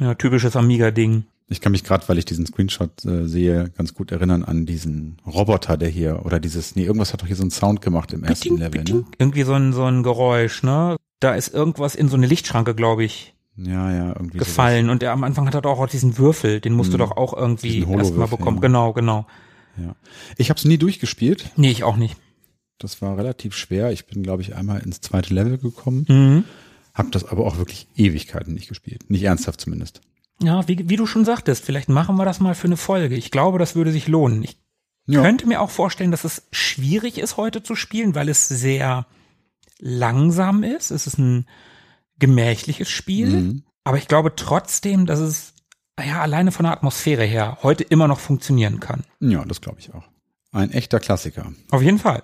Ja, 0.00 0.14
typisches 0.14 0.56
Amiga-Ding. 0.56 1.26
Ich 1.50 1.60
kann 1.60 1.72
mich 1.72 1.82
gerade, 1.84 2.06
weil 2.08 2.18
ich 2.18 2.24
diesen 2.26 2.44
Screenshot 2.46 3.04
äh, 3.06 3.26
sehe, 3.26 3.70
ganz 3.76 3.94
gut 3.94 4.12
erinnern 4.12 4.44
an 4.44 4.66
diesen 4.66 5.16
Roboter, 5.26 5.76
der 5.78 5.88
hier, 5.88 6.24
oder 6.26 6.40
dieses, 6.40 6.76
nee, 6.76 6.84
irgendwas 6.84 7.12
hat 7.12 7.22
doch 7.22 7.26
hier 7.26 7.36
so 7.36 7.42
einen 7.42 7.50
Sound 7.50 7.80
gemacht 7.80 8.12
im 8.12 8.22
ersten 8.22 8.50
Biting, 8.50 8.58
Level, 8.58 8.80
biting. 8.80 8.96
ne? 8.96 9.04
Irgendwie 9.18 9.42
so 9.44 9.54
ein, 9.54 9.72
so 9.72 9.84
ein 9.84 10.02
Geräusch, 10.02 10.62
ne? 10.62 10.96
Da 11.20 11.34
ist 11.34 11.52
irgendwas 11.52 11.94
in 11.94 12.08
so 12.08 12.16
eine 12.16 12.26
Lichtschranke, 12.26 12.74
glaube 12.74 13.04
ich, 13.04 13.34
Ja, 13.56 13.90
ja, 13.90 14.08
irgendwie 14.08 14.38
gefallen. 14.38 14.90
Und 14.90 15.02
der 15.02 15.12
am 15.12 15.24
Anfang 15.24 15.46
hat 15.46 15.54
er 15.54 15.62
doch 15.62 15.80
auch 15.80 15.88
diesen 15.88 16.18
Würfel, 16.18 16.60
den 16.60 16.74
musst 16.74 16.92
du 16.92 16.98
doch 16.98 17.16
auch 17.16 17.32
irgendwie 17.34 17.80
erstmal 17.80 18.28
bekommen. 18.28 18.58
ja. 18.58 18.62
Genau, 18.62 18.92
genau. 18.92 19.26
Sowas. 19.76 19.86
Ja. 19.88 19.96
Ich 20.36 20.50
habe 20.50 20.58
es 20.58 20.64
nie 20.64 20.78
durchgespielt. 20.78 21.50
Nee, 21.56 21.70
ich 21.70 21.82
auch 21.84 21.96
nicht. 21.96 22.16
Das 22.78 23.00
war 23.02 23.16
relativ 23.16 23.56
schwer. 23.56 23.90
Ich 23.90 24.06
bin, 24.06 24.22
glaube 24.22 24.42
ich, 24.42 24.54
einmal 24.54 24.80
ins 24.80 25.00
zweite 25.00 25.34
Level 25.34 25.58
gekommen. 25.58 26.04
Mhm. 26.08 26.44
Hab 26.94 27.10
das 27.12 27.24
aber 27.24 27.46
auch 27.46 27.56
wirklich 27.58 27.88
Ewigkeiten 27.96 28.54
nicht 28.54 28.68
gespielt. 28.68 29.08
Nicht 29.08 29.22
ernsthaft 29.22 29.60
zumindest. 29.60 30.00
Ja, 30.40 30.66
wie, 30.68 30.88
wie 30.88 30.96
du 30.96 31.06
schon 31.06 31.24
sagtest, 31.24 31.64
vielleicht 31.64 31.88
machen 31.88 32.16
wir 32.16 32.24
das 32.24 32.38
mal 32.40 32.54
für 32.54 32.66
eine 32.68 32.76
Folge. 32.76 33.16
Ich 33.16 33.30
glaube, 33.30 33.58
das 33.58 33.74
würde 33.74 33.90
sich 33.92 34.06
lohnen. 34.08 34.42
Ich 34.44 34.56
Ja. 35.06 35.22
könnte 35.22 35.46
mir 35.46 35.60
auch 35.60 35.70
vorstellen, 35.70 36.10
dass 36.10 36.24
es 36.24 36.46
schwierig 36.52 37.18
ist, 37.18 37.36
heute 37.36 37.62
zu 37.62 37.74
spielen, 37.74 38.14
weil 38.14 38.28
es 38.28 38.46
sehr 38.48 39.06
langsam 39.78 40.62
ist. 40.62 40.90
Es 40.90 41.06
ist 41.06 41.18
ein 41.18 41.46
gemächliches 42.18 42.88
Spiel. 42.88 43.28
Mhm. 43.28 43.62
Aber 43.84 43.96
ich 43.98 44.08
glaube 44.08 44.34
trotzdem, 44.36 45.06
dass 45.06 45.18
es 45.20 45.54
ja 46.04 46.20
alleine 46.20 46.52
von 46.52 46.64
der 46.64 46.72
Atmosphäre 46.72 47.24
her 47.24 47.58
heute 47.62 47.84
immer 47.84 48.06
noch 48.08 48.20
funktionieren 48.20 48.80
kann. 48.80 49.04
Ja, 49.20 49.44
das 49.44 49.60
glaube 49.60 49.80
ich 49.80 49.92
auch. 49.94 50.04
Ein 50.52 50.70
echter 50.70 51.00
Klassiker. 51.00 51.52
Auf 51.70 51.82
jeden 51.82 51.98
Fall. 51.98 52.22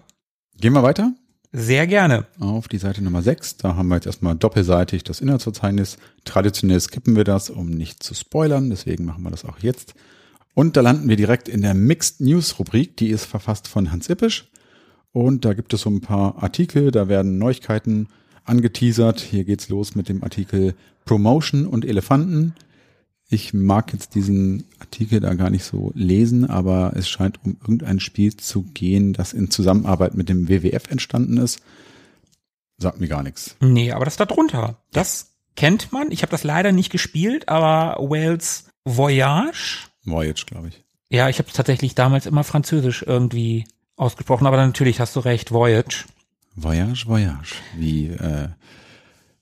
Gehen 0.56 0.72
wir 0.72 0.82
weiter 0.82 1.12
Sehr 1.56 1.86
gerne. 1.86 2.26
auf 2.40 2.66
die 2.66 2.78
Seite 2.78 3.00
Nummer 3.00 3.22
6. 3.22 3.58
Da 3.58 3.76
haben 3.76 3.86
wir 3.86 3.94
jetzt 3.94 4.06
erstmal 4.06 4.34
doppelseitig 4.34 5.04
das 5.04 5.20
Inhaltsverzeichnis. 5.20 5.98
Traditionell 6.24 6.80
skippen 6.80 7.14
wir 7.14 7.22
das, 7.22 7.48
um 7.48 7.70
nicht 7.70 8.02
zu 8.02 8.12
spoilern. 8.12 8.70
Deswegen 8.70 9.04
machen 9.04 9.22
wir 9.22 9.30
das 9.30 9.44
auch 9.44 9.60
jetzt. 9.60 9.94
Und 10.54 10.76
da 10.76 10.80
landen 10.80 11.08
wir 11.08 11.14
direkt 11.14 11.48
in 11.48 11.62
der 11.62 11.74
Mixed 11.74 12.20
News 12.20 12.58
Rubrik. 12.58 12.96
Die 12.96 13.08
ist 13.08 13.26
verfasst 13.26 13.68
von 13.68 13.92
Hans 13.92 14.10
Ippisch. 14.10 14.50
Und 15.12 15.44
da 15.44 15.54
gibt 15.54 15.72
es 15.72 15.82
so 15.82 15.90
ein 15.90 16.00
paar 16.00 16.42
Artikel. 16.42 16.90
Da 16.90 17.06
werden 17.06 17.38
Neuigkeiten 17.38 18.08
angeteasert. 18.44 19.20
Hier 19.20 19.44
geht's 19.44 19.68
los 19.68 19.94
mit 19.94 20.08
dem 20.08 20.24
Artikel 20.24 20.74
Promotion 21.04 21.68
und 21.68 21.84
Elefanten. 21.84 22.54
Ich 23.28 23.54
mag 23.54 23.92
jetzt 23.92 24.14
diesen 24.14 24.64
Artikel 24.78 25.20
da 25.20 25.34
gar 25.34 25.50
nicht 25.50 25.64
so 25.64 25.92
lesen, 25.94 26.48
aber 26.48 26.92
es 26.94 27.08
scheint 27.08 27.40
um 27.44 27.56
irgendein 27.60 27.98
Spiel 28.00 28.36
zu 28.36 28.62
gehen, 28.62 29.12
das 29.12 29.32
in 29.32 29.50
Zusammenarbeit 29.50 30.14
mit 30.14 30.28
dem 30.28 30.48
WWF 30.48 30.90
entstanden 30.90 31.38
ist. 31.38 31.60
Sagt 32.76 33.00
mir 33.00 33.08
gar 33.08 33.22
nichts. 33.22 33.56
Nee, 33.60 33.92
aber 33.92 34.04
das 34.04 34.16
da 34.16 34.26
drunter, 34.26 34.76
das 34.92 35.30
kennt 35.56 35.92
man. 35.92 36.10
Ich 36.10 36.22
habe 36.22 36.30
das 36.30 36.44
leider 36.44 36.72
nicht 36.72 36.90
gespielt, 36.90 37.48
aber 37.48 37.96
Wales 38.02 38.66
Voyage. 38.84 39.88
Voyage, 40.04 40.44
glaube 40.46 40.68
ich. 40.68 40.84
Ja, 41.08 41.28
ich 41.28 41.38
habe 41.38 41.50
tatsächlich 41.52 41.94
damals 41.94 42.26
immer 42.26 42.44
Französisch 42.44 43.04
irgendwie 43.06 43.64
ausgesprochen, 43.96 44.46
aber 44.46 44.56
natürlich 44.56 45.00
hast 45.00 45.16
du 45.16 45.20
recht, 45.20 45.52
Voyage. 45.52 46.04
Voyage, 46.56 47.06
Voyage. 47.06 47.54
Wie, 47.76 48.08
äh, 48.08 48.48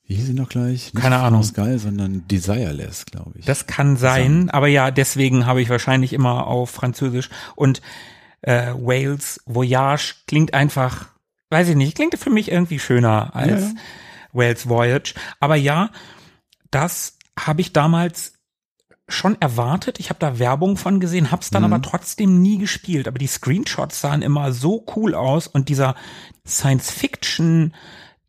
wie 0.06 0.14
hieß 0.16 0.26
sie 0.26 0.34
noch 0.34 0.48
gleich? 0.48 0.92
Nicht 0.92 0.96
Keine 0.96 1.18
Ahnung. 1.18 1.46
Gall, 1.54 1.78
sondern 1.78 2.26
Desireless, 2.28 3.06
glaube 3.06 3.38
ich. 3.38 3.44
Das 3.46 3.66
kann 3.66 3.96
sein, 3.96 4.50
aber 4.50 4.66
ja, 4.68 4.90
deswegen 4.90 5.46
habe 5.46 5.62
ich 5.62 5.68
wahrscheinlich 5.68 6.12
immer 6.12 6.46
auf 6.46 6.70
Französisch 6.70 7.30
und 7.56 7.80
äh, 8.42 8.72
Wales 8.74 9.40
Voyage 9.46 10.14
klingt 10.26 10.52
einfach, 10.54 11.06
weiß 11.50 11.68
ich 11.68 11.76
nicht, 11.76 11.94
klingt 11.94 12.18
für 12.18 12.30
mich 12.30 12.50
irgendwie 12.50 12.78
schöner 12.80 13.34
als 13.36 13.62
Ja, 13.62 13.68
ja. 13.68 13.74
Wales 14.32 14.68
Voyage. 14.68 15.14
Aber 15.40 15.56
ja, 15.56 15.90
das 16.70 17.16
habe 17.38 17.60
ich 17.60 17.72
damals 17.72 18.32
schon 19.08 19.38
erwartet. 19.40 20.00
Ich 20.00 20.08
habe 20.08 20.18
da 20.18 20.38
Werbung 20.38 20.76
von 20.76 20.98
gesehen, 20.98 21.30
hab's 21.30 21.50
dann 21.50 21.62
Mhm. 21.62 21.72
aber 21.72 21.82
trotzdem 21.82 22.40
nie 22.42 22.58
gespielt. 22.58 23.06
Aber 23.06 23.18
die 23.18 23.26
Screenshots 23.26 24.00
sahen 24.00 24.22
immer 24.22 24.52
so 24.52 24.84
cool 24.96 25.14
aus 25.14 25.46
und 25.46 25.68
dieser 25.68 25.94
Science-Fiction 26.46 27.74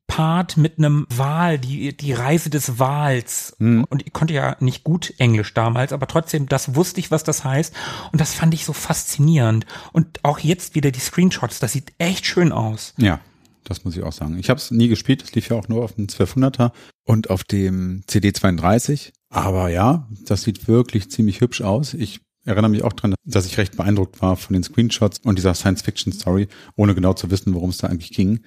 Part 0.07 0.57
mit 0.57 0.77
einem 0.77 1.05
Wal, 1.10 1.57
die, 1.57 1.95
die 1.95 2.13
Reise 2.13 2.50
des 2.50 2.77
Wals. 2.77 3.55
Mhm. 3.60 3.86
Und 3.89 4.05
ich 4.05 4.13
konnte 4.13 4.33
ja 4.33 4.55
nicht 4.60 4.83
gut 4.83 5.13
Englisch 5.17 5.53
damals, 5.53 5.93
aber 5.93 6.07
trotzdem, 6.07 6.48
das 6.48 6.75
wusste 6.75 7.00
ich, 7.00 7.10
was 7.10 7.24
das 7.24 7.43
heißt. 7.43 7.74
Und 8.12 8.22
das 8.22 8.33
fand 8.33 8.53
ich 8.53 8.65
so 8.65 8.74
faszinierend. 8.74 9.65
Und 9.91 10.24
auch 10.24 10.39
jetzt 10.39 10.75
wieder 10.75 10.91
die 10.91 11.00
Screenshots, 11.00 11.60
das 11.60 11.72
sieht 11.72 11.93
echt 11.98 12.25
schön 12.25 12.51
aus. 12.51 12.93
Ja, 12.98 13.22
das 13.63 13.86
muss 13.86 13.95
ich 13.95 14.03
auch 14.03 14.12
sagen. 14.12 14.38
Ich 14.38 14.50
habe 14.50 14.60
es 14.60 14.72
nie 14.72 14.88
gespielt, 14.88 15.24
es 15.24 15.33
lief 15.33 15.50
ja 15.50 15.57
auch 15.57 15.67
nur 15.67 15.83
auf 15.83 15.93
dem 15.93 16.07
1200er 16.07 16.72
und 17.05 17.29
auf 17.29 17.43
dem 17.43 18.03
CD32. 18.10 19.13
Aber 19.29 19.69
ja, 19.69 20.07
das 20.25 20.43
sieht 20.43 20.67
wirklich 20.67 21.10
ziemlich 21.10 21.41
hübsch 21.41 21.62
aus. 21.62 21.93
Ich 21.93 22.22
erinnere 22.45 22.69
mich 22.69 22.83
auch 22.83 22.93
dran, 22.93 23.15
dass 23.25 23.45
ich 23.45 23.57
recht 23.57 23.77
beeindruckt 23.77 24.22
war 24.22 24.36
von 24.36 24.53
den 24.53 24.63
Screenshots 24.63 25.19
und 25.24 25.38
dieser 25.38 25.53
Science-Fiction-Story, 25.53 26.50
ohne 26.75 26.93
genau 26.93 27.13
zu 27.13 27.31
wissen, 27.31 27.53
worum 27.53 27.69
es 27.69 27.77
da 27.77 27.88
eigentlich 27.88 28.12
ging. 28.12 28.41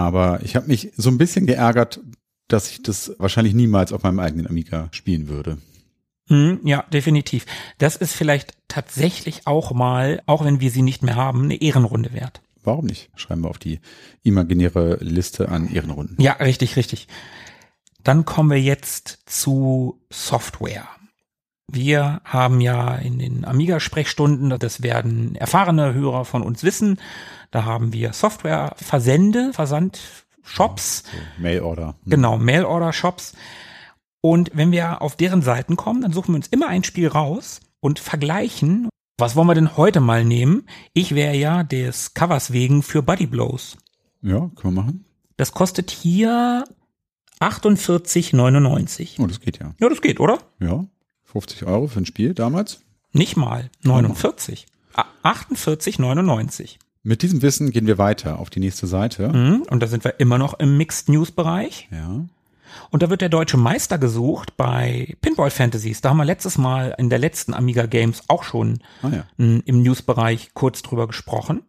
Aber 0.00 0.40
ich 0.42 0.56
habe 0.56 0.66
mich 0.66 0.92
so 0.96 1.10
ein 1.10 1.18
bisschen 1.18 1.46
geärgert, 1.46 2.00
dass 2.48 2.70
ich 2.70 2.82
das 2.82 3.14
wahrscheinlich 3.18 3.54
niemals 3.54 3.92
auf 3.92 4.02
meinem 4.02 4.18
eigenen 4.18 4.46
Amiga 4.46 4.88
spielen 4.92 5.28
würde. 5.28 5.58
Hm, 6.28 6.60
ja, 6.64 6.84
definitiv. 6.92 7.44
Das 7.78 7.96
ist 7.96 8.14
vielleicht 8.14 8.54
tatsächlich 8.68 9.46
auch 9.46 9.72
mal, 9.72 10.22
auch 10.26 10.44
wenn 10.44 10.60
wir 10.60 10.70
sie 10.70 10.82
nicht 10.82 11.02
mehr 11.02 11.16
haben, 11.16 11.44
eine 11.44 11.60
Ehrenrunde 11.60 12.12
wert. 12.14 12.40
Warum 12.62 12.86
nicht? 12.86 13.10
Schreiben 13.14 13.42
wir 13.42 13.50
auf 13.50 13.58
die 13.58 13.80
imaginäre 14.22 14.96
Liste 15.00 15.48
an 15.48 15.72
Ehrenrunden. 15.72 16.20
Ja, 16.20 16.34
richtig, 16.34 16.76
richtig. 16.76 17.08
Dann 18.02 18.24
kommen 18.24 18.50
wir 18.50 18.60
jetzt 18.60 19.18
zu 19.26 20.00
Software. 20.10 20.88
Wir 21.72 22.20
haben 22.24 22.60
ja 22.60 22.96
in 22.96 23.18
den 23.18 23.44
Amiga-Sprechstunden, 23.44 24.58
das 24.58 24.82
werden 24.82 25.36
erfahrene 25.36 25.94
Hörer 25.94 26.24
von 26.24 26.42
uns 26.42 26.64
wissen, 26.64 26.98
da 27.50 27.64
haben 27.64 27.92
wir 27.92 28.12
Software-Versende, 28.12 29.52
Versandshops, 29.52 31.04
So, 31.04 31.42
Mailorder. 31.42 31.96
Hm. 32.04 32.10
genau, 32.10 32.38
Mail-Order-Shops. 32.38 33.34
Und 34.20 34.50
wenn 34.54 34.70
wir 34.72 35.00
auf 35.02 35.16
deren 35.16 35.42
Seiten 35.42 35.76
kommen, 35.76 36.02
dann 36.02 36.12
suchen 36.12 36.32
wir 36.32 36.36
uns 36.36 36.48
immer 36.48 36.68
ein 36.68 36.84
Spiel 36.84 37.08
raus 37.08 37.60
und 37.80 37.98
vergleichen, 37.98 38.88
was 39.18 39.36
wollen 39.36 39.48
wir 39.48 39.54
denn 39.54 39.76
heute 39.76 40.00
mal 40.00 40.24
nehmen? 40.24 40.66
Ich 40.92 41.14
wäre 41.14 41.34
ja 41.36 41.62
des 41.62 42.14
Covers 42.14 42.52
wegen 42.52 42.82
für 42.82 43.02
Buddy 43.02 43.26
Blows. 43.26 43.76
Ja, 44.22 44.50
können 44.56 44.74
wir 44.74 44.82
machen. 44.82 45.04
Das 45.36 45.52
kostet 45.52 45.90
hier 45.90 46.64
48,99. 47.40 49.16
Oh, 49.18 49.26
das 49.26 49.40
geht 49.40 49.58
ja. 49.58 49.74
Ja, 49.80 49.88
das 49.88 50.00
geht, 50.02 50.20
oder? 50.20 50.38
Ja, 50.58 50.84
50 51.24 51.64
Euro 51.64 51.86
für 51.86 52.00
ein 52.00 52.06
Spiel 52.06 52.34
damals. 52.34 52.80
Nicht 53.12 53.36
mal. 53.36 53.70
49. 53.82 54.66
Ah, 54.94 55.06
48,99. 55.24 56.76
Mit 57.02 57.22
diesem 57.22 57.40
Wissen 57.42 57.70
gehen 57.70 57.86
wir 57.86 57.98
weiter 57.98 58.38
auf 58.38 58.50
die 58.50 58.60
nächste 58.60 58.86
Seite. 58.86 59.28
Mhm. 59.28 59.62
Und 59.70 59.80
da 59.82 59.86
sind 59.86 60.04
wir 60.04 60.20
immer 60.20 60.38
noch 60.38 60.54
im 60.58 60.76
Mixed 60.76 61.08
News 61.08 61.30
Bereich. 61.30 61.88
Ja. 61.90 62.24
Und 62.90 63.02
da 63.02 63.10
wird 63.10 63.20
der 63.20 63.28
deutsche 63.28 63.56
Meister 63.56 63.98
gesucht 63.98 64.56
bei 64.56 65.16
Pinball 65.20 65.50
Fantasies. 65.50 66.00
Da 66.00 66.10
haben 66.10 66.18
wir 66.18 66.24
letztes 66.24 66.58
Mal 66.58 66.94
in 66.98 67.10
der 67.10 67.18
letzten 67.18 67.54
Amiga 67.54 67.86
Games 67.86 68.22
auch 68.28 68.42
schon 68.42 68.80
Ah 69.02 69.08
ja. 69.08 69.24
im 69.38 69.82
News-Bereich 69.82 70.50
kurz 70.54 70.82
drüber 70.82 71.06
gesprochen. 71.06 71.62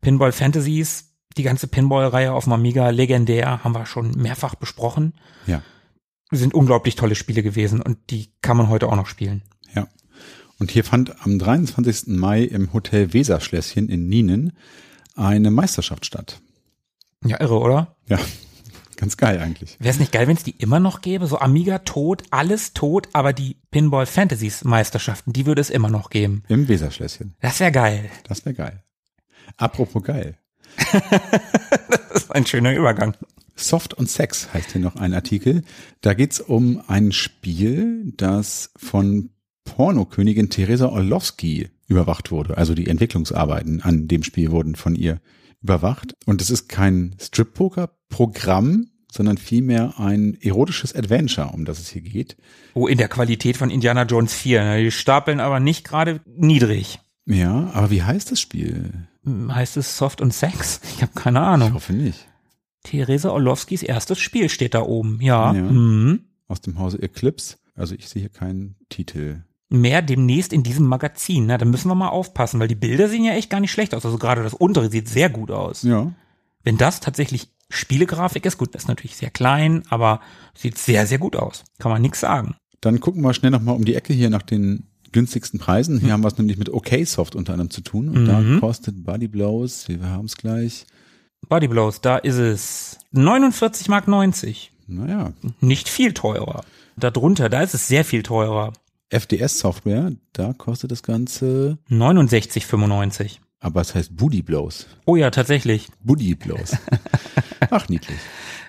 Pinball 0.00 0.32
Fantasies, 0.32 1.12
die 1.36 1.42
ganze 1.42 1.68
Pinball-Reihe 1.68 2.32
auf 2.32 2.44
dem 2.44 2.52
Amiga, 2.54 2.90
legendär, 2.90 3.62
haben 3.62 3.74
wir 3.74 3.86
schon 3.86 4.12
mehrfach 4.12 4.54
besprochen. 4.54 5.14
Ja. 5.46 5.62
Sind 6.32 6.54
unglaublich 6.54 6.96
tolle 6.96 7.14
Spiele 7.16 7.42
gewesen 7.42 7.82
und 7.82 7.98
die 8.10 8.32
kann 8.40 8.56
man 8.56 8.68
heute 8.68 8.88
auch 8.88 8.96
noch 8.96 9.06
spielen. 9.06 9.42
Und 10.60 10.70
hier 10.70 10.84
fand 10.84 11.24
am 11.24 11.38
23. 11.38 12.08
Mai 12.08 12.42
im 12.42 12.72
Hotel 12.74 13.14
Weserschlösschen 13.14 13.88
in 13.88 14.08
Nienen 14.08 14.52
eine 15.16 15.50
Meisterschaft 15.50 16.04
statt. 16.04 16.40
Ja, 17.24 17.40
irre, 17.40 17.58
oder? 17.58 17.96
Ja, 18.06 18.18
ganz 18.96 19.16
geil 19.16 19.40
eigentlich. 19.40 19.76
Wäre 19.80 19.94
es 19.94 19.98
nicht 19.98 20.12
geil, 20.12 20.28
wenn 20.28 20.36
es 20.36 20.44
die 20.44 20.52
immer 20.52 20.78
noch 20.78 21.00
gäbe? 21.00 21.26
So 21.26 21.38
Amiga 21.38 21.78
tot, 21.78 22.24
alles 22.30 22.74
tot, 22.74 23.08
aber 23.14 23.32
die 23.32 23.56
Pinball 23.70 24.04
Fantasies 24.04 24.62
Meisterschaften, 24.62 25.32
die 25.32 25.46
würde 25.46 25.62
es 25.62 25.70
immer 25.70 25.88
noch 25.88 26.10
geben. 26.10 26.44
Im 26.48 26.68
Weserschlösschen. 26.68 27.34
Das 27.40 27.58
wäre 27.58 27.72
geil. 27.72 28.10
Das 28.28 28.44
wäre 28.44 28.54
geil. 28.54 28.84
Apropos 29.56 30.02
geil. 30.04 30.38
Das 32.12 32.24
ist 32.24 32.34
ein 32.34 32.44
schöner 32.44 32.74
Übergang. 32.74 33.16
Soft 33.54 33.94
und 33.94 34.10
Sex 34.10 34.52
heißt 34.52 34.72
hier 34.72 34.80
noch 34.80 34.96
ein 34.96 35.14
Artikel. 35.14 35.62
Da 36.00 36.14
geht's 36.14 36.40
um 36.40 36.82
ein 36.88 37.12
Spiel, 37.12 38.12
das 38.16 38.72
von 38.76 39.30
Pornokönigin 39.76 40.50
Theresa 40.50 40.88
Orlowski 40.88 41.68
überwacht 41.86 42.30
wurde. 42.30 42.56
Also 42.58 42.74
die 42.74 42.86
Entwicklungsarbeiten 42.86 43.82
an 43.82 44.08
dem 44.08 44.22
Spiel 44.22 44.50
wurden 44.50 44.74
von 44.74 44.94
ihr 44.94 45.20
überwacht. 45.62 46.14
Und 46.26 46.40
es 46.42 46.50
ist 46.50 46.68
kein 46.68 47.14
Strip-Poker-Programm, 47.20 48.88
sondern 49.12 49.38
vielmehr 49.38 49.98
ein 49.98 50.36
erotisches 50.40 50.94
Adventure, 50.94 51.48
um 51.52 51.64
das 51.64 51.78
es 51.80 51.88
hier 51.88 52.02
geht. 52.02 52.36
Oh, 52.74 52.86
in 52.86 52.98
der 52.98 53.08
Qualität 53.08 53.56
von 53.56 53.70
Indiana 53.70 54.04
Jones 54.04 54.32
4. 54.34 54.62
ne? 54.64 54.82
Die 54.84 54.90
stapeln 54.90 55.40
aber 55.40 55.60
nicht 55.60 55.84
gerade 55.84 56.20
niedrig. 56.26 57.00
Ja, 57.26 57.70
aber 57.74 57.90
wie 57.90 58.02
heißt 58.02 58.30
das 58.30 58.40
Spiel? 58.40 59.06
Hm, 59.24 59.54
Heißt 59.54 59.76
es 59.76 59.96
Soft 59.98 60.20
und 60.20 60.32
Sex? 60.32 60.80
Ich 60.96 61.02
habe 61.02 61.12
keine 61.14 61.40
Ich 61.40 61.44
Ahnung. 61.44 61.74
hoffe 61.74 61.92
nicht. 61.92 62.26
Theresa 62.82 63.30
Orlowskis 63.30 63.82
erstes 63.82 64.18
Spiel 64.18 64.48
steht 64.48 64.74
da 64.74 64.82
oben. 64.82 65.18
Ja. 65.20 65.52
Ja. 65.54 65.62
Mhm. 65.62 66.20
Aus 66.48 66.60
dem 66.62 66.78
Hause 66.78 67.02
Eclipse. 67.02 67.56
Also 67.74 67.94
ich 67.94 68.08
sehe 68.08 68.20
hier 68.20 68.30
keinen 68.30 68.76
Titel. 68.88 69.42
Mehr 69.72 70.02
demnächst 70.02 70.52
in 70.52 70.62
diesem 70.64 70.86
Magazin. 70.86 71.46
Na, 71.46 71.56
da 71.56 71.64
müssen 71.64 71.88
wir 71.88 71.94
mal 71.94 72.08
aufpassen, 72.08 72.58
weil 72.60 72.68
die 72.68 72.74
Bilder 72.74 73.08
sehen 73.08 73.24
ja 73.24 73.32
echt 73.34 73.50
gar 73.50 73.60
nicht 73.60 73.70
schlecht 73.70 73.94
aus. 73.94 74.04
Also 74.04 74.18
gerade 74.18 74.42
das 74.42 74.52
untere 74.54 74.90
sieht 74.90 75.08
sehr 75.08 75.30
gut 75.30 75.50
aus. 75.50 75.82
Ja. 75.84 76.12
Wenn 76.64 76.76
das 76.76 77.00
tatsächlich 77.00 77.48
Spielegrafik 77.68 78.44
ist, 78.46 78.58
gut, 78.58 78.74
das 78.74 78.82
ist 78.82 78.88
natürlich 78.88 79.16
sehr 79.16 79.30
klein, 79.30 79.84
aber 79.88 80.20
sieht 80.54 80.76
sehr, 80.76 81.06
sehr 81.06 81.18
gut 81.18 81.36
aus. 81.36 81.64
Kann 81.78 81.92
man 81.92 82.02
nichts 82.02 82.20
sagen. 82.20 82.56
Dann 82.80 82.98
gucken 82.98 83.22
wir 83.22 83.32
schnell 83.32 83.52
nochmal 83.52 83.76
um 83.76 83.84
die 83.84 83.94
Ecke 83.94 84.12
hier 84.12 84.28
nach 84.28 84.42
den 84.42 84.88
günstigsten 85.12 85.60
Preisen. 85.60 86.00
Hier 86.00 86.12
haben 86.12 86.22
wir 86.22 86.28
es 86.28 86.38
nämlich 86.38 86.56
mit 86.58 86.72
OKSoft 86.72 87.36
unter 87.36 87.52
anderem 87.52 87.70
zu 87.70 87.80
tun. 87.82 88.08
Und 88.08 88.26
da 88.26 88.40
Mhm. 88.40 88.60
kostet 88.60 89.04
Body 89.04 89.28
Blows, 89.28 89.88
wir 89.88 90.02
haben 90.04 90.24
es 90.26 90.36
gleich, 90.36 90.86
Body 91.48 91.68
Blows, 91.68 92.00
da 92.00 92.16
ist 92.18 92.36
es 92.36 92.98
49 93.12 93.88
Mark 93.88 94.08
90. 94.08 94.72
naja, 94.88 95.32
Nicht 95.60 95.88
viel 95.88 96.12
teurer. 96.12 96.64
Darunter, 96.96 97.48
da 97.48 97.62
ist 97.62 97.74
es 97.74 97.86
sehr 97.88 98.04
viel 98.04 98.22
teurer. 98.22 98.72
FDS-Software, 99.10 100.12
da 100.32 100.52
kostet 100.52 100.90
das 100.90 101.02
Ganze, 101.02 101.78
69,95. 101.90 103.38
aber 103.60 103.80
es 103.80 103.94
heißt 103.94 104.16
Booty 104.16 104.42
Blows. 104.42 104.86
Oh 105.04 105.16
ja, 105.16 105.30
tatsächlich. 105.30 105.88
Booty 106.02 106.34
Blows. 106.34 106.72
Ach, 107.70 107.88
niedlich. 107.88 108.18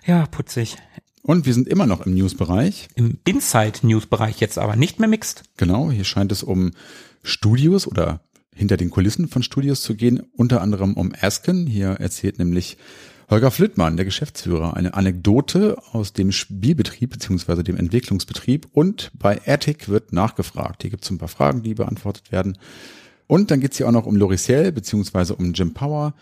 Ja, 0.05 0.25
putzig. 0.25 0.77
Und 1.23 1.45
wir 1.45 1.53
sind 1.53 1.67
immer 1.67 1.85
noch 1.85 2.05
im 2.05 2.15
News-Bereich. 2.15 2.87
Im 2.95 3.19
Inside-News-Bereich 3.25 4.39
jetzt 4.39 4.57
aber 4.57 4.75
nicht 4.75 4.99
mehr 4.99 5.07
mixed. 5.07 5.43
Genau, 5.57 5.91
hier 5.91 6.03
scheint 6.03 6.31
es 6.31 6.41
um 6.41 6.71
Studios 7.23 7.87
oder 7.87 8.21
hinter 8.55 8.77
den 8.77 8.89
Kulissen 8.89 9.27
von 9.27 9.43
Studios 9.43 9.81
zu 9.83 9.95
gehen, 9.95 10.23
unter 10.35 10.61
anderem 10.61 10.95
um 10.95 11.13
Asken. 11.19 11.67
Hier 11.67 11.89
erzählt 11.89 12.39
nämlich 12.39 12.77
Holger 13.31 13.49
Flittmann, 13.49 13.95
der 13.95 14.03
Geschäftsführer, 14.03 14.75
eine 14.75 14.93
Anekdote 14.93 15.81
aus 15.93 16.11
dem 16.11 16.33
Spielbetrieb 16.33 17.11
beziehungsweise 17.11 17.63
dem 17.63 17.77
Entwicklungsbetrieb 17.77 18.67
und 18.73 19.09
bei 19.17 19.39
Attic 19.47 19.87
wird 19.87 20.11
nachgefragt. 20.11 20.81
Hier 20.81 20.91
gibt 20.91 21.05
es 21.05 21.11
ein 21.11 21.17
paar 21.17 21.29
Fragen, 21.29 21.63
die 21.63 21.73
beantwortet 21.73 22.33
werden. 22.33 22.57
Und 23.27 23.49
dann 23.49 23.61
geht's 23.61 23.77
hier 23.77 23.87
auch 23.87 23.93
noch 23.93 24.05
um 24.05 24.17
Loriciel 24.17 24.73
beziehungsweise 24.73 25.37
um 25.37 25.53
Jim 25.53 25.73
Power. 25.73 26.13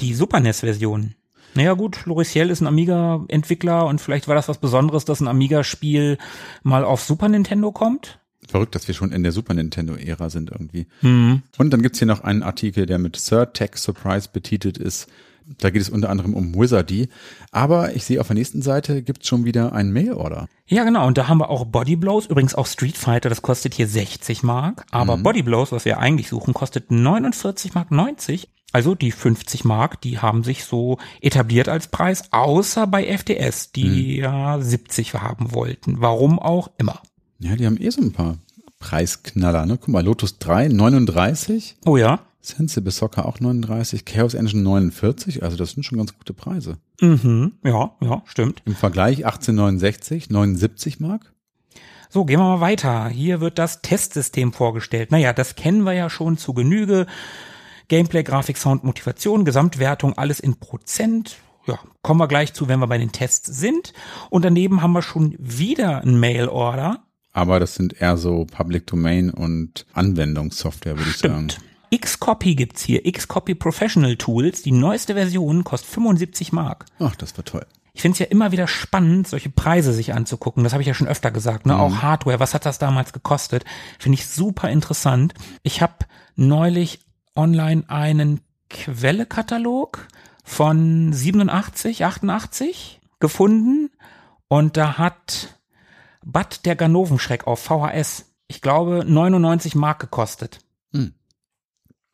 Die 0.00 0.12
Super 0.12 0.38
NES-Version. 0.40 1.14
Naja 1.54 1.72
gut, 1.72 2.04
Loriciel 2.04 2.50
ist 2.50 2.60
ein 2.60 2.66
Amiga-Entwickler 2.66 3.86
und 3.86 4.02
vielleicht 4.02 4.28
war 4.28 4.34
das 4.34 4.48
was 4.48 4.58
Besonderes, 4.58 5.06
dass 5.06 5.20
ein 5.20 5.28
Amiga-Spiel 5.28 6.18
mal 6.62 6.84
auf 6.84 7.02
Super 7.02 7.30
Nintendo 7.30 7.72
kommt. 7.72 8.20
Verrückt, 8.46 8.74
dass 8.74 8.86
wir 8.86 8.94
schon 8.94 9.12
in 9.12 9.22
der 9.22 9.32
Super 9.32 9.54
Nintendo-Ära 9.54 10.28
sind 10.28 10.50
irgendwie. 10.50 10.88
Hm. 11.00 11.40
Und 11.56 11.70
dann 11.70 11.80
gibt's 11.80 12.00
hier 12.00 12.06
noch 12.06 12.22
einen 12.22 12.42
Artikel, 12.42 12.84
der 12.84 12.98
mit 12.98 13.14
Third 13.14 13.54
Tech 13.54 13.76
Surprise 13.76 14.28
betitelt 14.30 14.76
ist. 14.76 15.08
Da 15.58 15.70
geht 15.70 15.82
es 15.82 15.90
unter 15.90 16.10
anderem 16.10 16.34
um 16.34 16.54
Wizardy. 16.54 17.08
Aber 17.50 17.94
ich 17.94 18.04
sehe 18.04 18.20
auf 18.20 18.28
der 18.28 18.36
nächsten 18.36 18.62
Seite 18.62 19.02
gibt's 19.02 19.26
schon 19.26 19.44
wieder 19.44 19.72
einen 19.72 19.92
Mail-Order. 19.92 20.48
Ja, 20.66 20.84
genau. 20.84 21.06
Und 21.06 21.18
da 21.18 21.28
haben 21.28 21.38
wir 21.38 21.50
auch 21.50 21.64
Body 21.64 21.96
Blows. 21.96 22.26
Übrigens 22.26 22.54
auch 22.54 22.66
Street 22.66 22.96
Fighter, 22.96 23.28
das 23.28 23.42
kostet 23.42 23.74
hier 23.74 23.88
60 23.88 24.42
Mark. 24.42 24.84
Aber 24.90 25.16
Body 25.16 25.42
Blows, 25.42 25.72
was 25.72 25.84
wir 25.84 25.98
eigentlich 25.98 26.28
suchen, 26.28 26.54
kostet 26.54 26.90
49 26.90 27.74
Mark 27.74 27.90
90. 27.90 28.48
Also 28.72 28.94
die 28.94 29.10
50 29.10 29.64
Mark, 29.64 30.00
die 30.00 30.20
haben 30.20 30.44
sich 30.44 30.64
so 30.64 30.98
etabliert 31.20 31.68
als 31.68 31.88
Preis, 31.88 32.32
außer 32.32 32.86
bei 32.86 33.04
FDS, 33.04 33.72
die 33.72 34.18
ja 34.18 34.60
70 34.60 35.14
haben 35.14 35.52
wollten. 35.52 36.00
Warum 36.00 36.38
auch 36.38 36.70
immer. 36.78 37.00
Ja, 37.40 37.56
die 37.56 37.66
haben 37.66 37.80
eh 37.80 37.90
so 37.90 38.00
ein 38.00 38.12
paar 38.12 38.38
Preisknaller. 38.78 39.66
Ne? 39.66 39.76
Guck 39.76 39.88
mal, 39.88 40.04
Lotus 40.04 40.38
3, 40.38 40.68
39. 40.68 41.76
Oh 41.84 41.96
ja. 41.96 42.20
Sensible 42.40 42.90
Soccer 42.90 43.26
auch 43.26 43.40
39. 43.40 44.04
Chaos 44.04 44.34
Engine 44.34 44.62
49. 44.62 45.42
Also 45.42 45.56
das 45.56 45.72
sind 45.72 45.84
schon 45.84 45.98
ganz 45.98 46.16
gute 46.16 46.32
Preise. 46.32 46.78
Mhm. 47.00 47.52
Ja, 47.64 47.92
ja, 48.00 48.22
stimmt. 48.26 48.62
Im 48.64 48.74
Vergleich 48.74 49.26
1869, 49.26 50.30
79 50.30 51.00
Mark. 51.00 51.32
So, 52.08 52.24
gehen 52.24 52.40
wir 52.40 52.56
mal 52.56 52.60
weiter. 52.60 53.08
Hier 53.08 53.40
wird 53.40 53.58
das 53.58 53.82
Testsystem 53.82 54.52
vorgestellt. 54.52 55.12
Naja, 55.12 55.32
das 55.32 55.54
kennen 55.54 55.84
wir 55.84 55.92
ja 55.92 56.10
schon 56.10 56.38
zu 56.38 56.54
Genüge. 56.54 57.06
Gameplay, 57.86 58.22
Grafik, 58.22 58.56
Sound, 58.56 58.84
Motivation, 58.84 59.44
Gesamtwertung, 59.44 60.18
alles 60.18 60.40
in 60.40 60.56
Prozent. 60.56 61.36
Ja, 61.66 61.78
kommen 62.02 62.18
wir 62.18 62.28
gleich 62.28 62.52
zu, 62.52 62.68
wenn 62.68 62.80
wir 62.80 62.86
bei 62.86 62.98
den 62.98 63.12
Tests 63.12 63.46
sind. 63.58 63.92
Und 64.28 64.44
daneben 64.44 64.82
haben 64.82 64.92
wir 64.92 65.02
schon 65.02 65.36
wieder 65.38 66.00
ein 66.02 66.18
Mail-Order. 66.18 67.04
Aber 67.32 67.60
das 67.60 67.76
sind 67.76 68.00
eher 68.00 68.16
so 68.16 68.44
Public 68.44 68.86
Domain 68.86 69.30
und 69.30 69.86
Anwendungssoftware, 69.92 70.98
würde 70.98 71.10
ich 71.10 71.18
sagen. 71.18 71.48
Xcopy 71.94 72.54
gibt's 72.54 72.82
hier. 72.82 73.02
Xcopy 73.02 73.54
Professional 73.54 74.16
Tools. 74.16 74.62
Die 74.62 74.72
neueste 74.72 75.14
Version 75.14 75.64
kostet 75.64 75.90
75 75.90 76.52
Mark. 76.52 76.86
Ach, 76.98 77.16
das 77.16 77.36
war 77.36 77.44
toll. 77.44 77.66
Ich 77.92 78.02
finde 78.02 78.14
es 78.14 78.18
ja 78.20 78.26
immer 78.26 78.52
wieder 78.52 78.68
spannend, 78.68 79.26
solche 79.28 79.50
Preise 79.50 79.92
sich 79.92 80.14
anzugucken. 80.14 80.62
Das 80.62 80.72
habe 80.72 80.82
ich 80.82 80.86
ja 80.86 80.94
schon 80.94 81.08
öfter 81.08 81.30
gesagt. 81.30 81.66
Ne? 81.66 81.78
Auch 81.78 82.02
Hardware, 82.02 82.40
was 82.40 82.54
hat 82.54 82.64
das 82.64 82.78
damals 82.78 83.12
gekostet? 83.12 83.64
Finde 83.98 84.14
ich 84.14 84.28
super 84.28 84.70
interessant. 84.70 85.34
Ich 85.62 85.82
habe 85.82 85.94
neulich 86.36 87.00
online 87.34 87.84
einen 87.88 88.40
Quellekatalog 88.68 90.06
von 90.44 91.12
87, 91.12 92.04
88 92.04 93.00
gefunden 93.18 93.90
und 94.48 94.76
da 94.76 94.96
hat 94.96 95.58
Bad 96.24 96.64
der 96.66 96.76
Ganovenschreck 96.76 97.46
auf 97.46 97.60
VHS, 97.60 98.26
ich 98.46 98.60
glaube, 98.60 99.04
99 99.06 99.74
Mark 99.74 100.00
gekostet. 100.00 100.60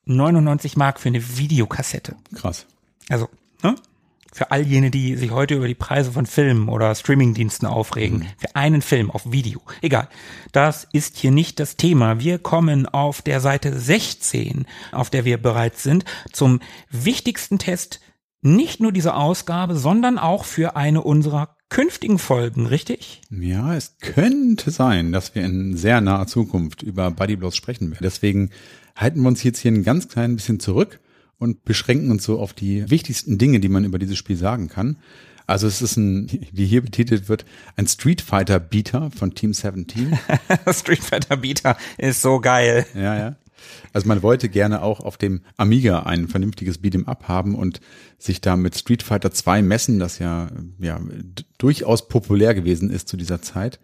Hm. 0.07 0.17
99 0.17 0.77
Mark 0.77 1.01
für 1.01 1.09
eine 1.09 1.37
Videokassette. 1.39 2.17
Krass. 2.35 2.67
Also, 3.09 3.29
ne? 3.63 3.77
Für 4.33 4.51
all 4.51 4.67
jene, 4.67 4.91
die 4.91 5.17
sich 5.17 5.31
heute 5.31 5.55
über 5.55 5.67
die 5.67 5.75
Preise 5.75 6.13
von 6.13 6.27
Filmen 6.27 6.69
oder 6.69 6.95
Streamingdiensten 6.95 7.67
aufregen. 7.67 8.27
Für 8.37 8.55
einen 8.55 8.83
Film 8.83 9.11
auf 9.11 9.33
Video. 9.33 9.63
Egal. 9.81 10.09
Das 10.53 10.87
ist 10.93 11.17
hier 11.17 11.31
nicht 11.31 11.59
das 11.59 11.77
Thema. 11.77 12.21
Wir 12.21 12.39
kommen 12.39 12.87
auf 12.87 13.23
der 13.23 13.41
Seite 13.41 13.79
16, 13.79 14.67
auf 14.93 15.09
der 15.09 15.25
wir 15.25 15.39
bereits 15.39 15.83
sind, 15.83 16.05
zum 16.33 16.61
wichtigsten 16.91 17.59
Test 17.59 18.01
nicht 18.43 18.79
nur 18.81 18.93
dieser 18.93 19.17
Ausgabe, 19.17 19.75
sondern 19.75 20.19
auch 20.19 20.45
für 20.45 20.77
eine 20.77 21.03
unserer 21.03 21.57
künftigen 21.69 22.19
Folgen, 22.19 22.67
richtig? 22.67 23.23
Ja, 23.31 23.75
es 23.75 23.97
könnte 23.99 24.71
sein, 24.71 25.13
dass 25.13 25.35
wir 25.35 25.45
in 25.45 25.77
sehr 25.77 26.01
naher 26.01 26.27
Zukunft 26.27 26.83
über 26.83 27.11
Buddy 27.11 27.37
Blows 27.37 27.57
sprechen 27.57 27.91
werden. 27.91 28.03
Deswegen 28.03 28.51
halten 28.97 29.21
wir 29.23 29.29
uns 29.29 29.43
jetzt 29.43 29.61
hier 29.61 29.71
ein 29.71 29.85
ganz 29.85 30.09
klein 30.09 30.35
bisschen 30.35 30.59
zurück 30.59 31.01
und 31.39 31.65
beschränken 31.65 32.11
uns 32.11 32.25
so 32.25 32.41
auf 32.41 32.55
die 32.55 32.91
wichtigsten 32.91 33.39
Dinge, 33.39 33.61
die 33.61 33.69
man 33.69 33.85
über 33.85 33.99
dieses 33.99 34.17
Spiel 34.17 34.37
sagen 34.37 34.69
kann. 34.69 34.97
Also 35.47 35.67
es 35.69 35.81
ist 35.81 35.97
ein, 35.97 36.29
wie 36.53 36.67
hier 36.67 36.83
betitelt 36.83 37.29
wird, 37.29 37.45
ein 37.77 37.87
Street 37.87 38.21
Fighter 38.21 38.59
Beater 38.59 39.11
von 39.13 39.35
Team 39.35 39.55
17. 39.55 40.19
Street 40.73 41.05
Fighter 41.05 41.37
Beta 41.37 41.77
ist 41.99 42.21
so 42.21 42.41
geil. 42.41 42.85
Ja, 42.95 43.17
ja. 43.17 43.37
Also 43.93 44.09
man 44.09 44.23
wollte 44.23 44.49
gerne 44.49 44.83
auch 44.83 45.01
auf 45.01 45.17
dem 45.17 45.43
Amiga 45.57 46.01
ein 46.01 46.29
vernünftiges 46.29 46.81
Beat'em 46.81 47.07
Up 47.07 47.29
haben 47.29 47.55
und 47.55 47.81
sich 48.19 48.41
da 48.41 48.57
mit 48.57 48.77
Street 48.77 49.03
Fighter 49.03 49.31
2 49.31 49.63
messen, 49.63 49.99
das 49.99 50.19
ja, 50.19 50.49
ja 50.79 51.01
durchaus 51.59 52.09
populär 52.09 52.55
gewesen 52.55 52.91
ist 52.91 53.09
zu 53.09 53.17
dieser 53.17 53.41
Zeit. 53.41 53.81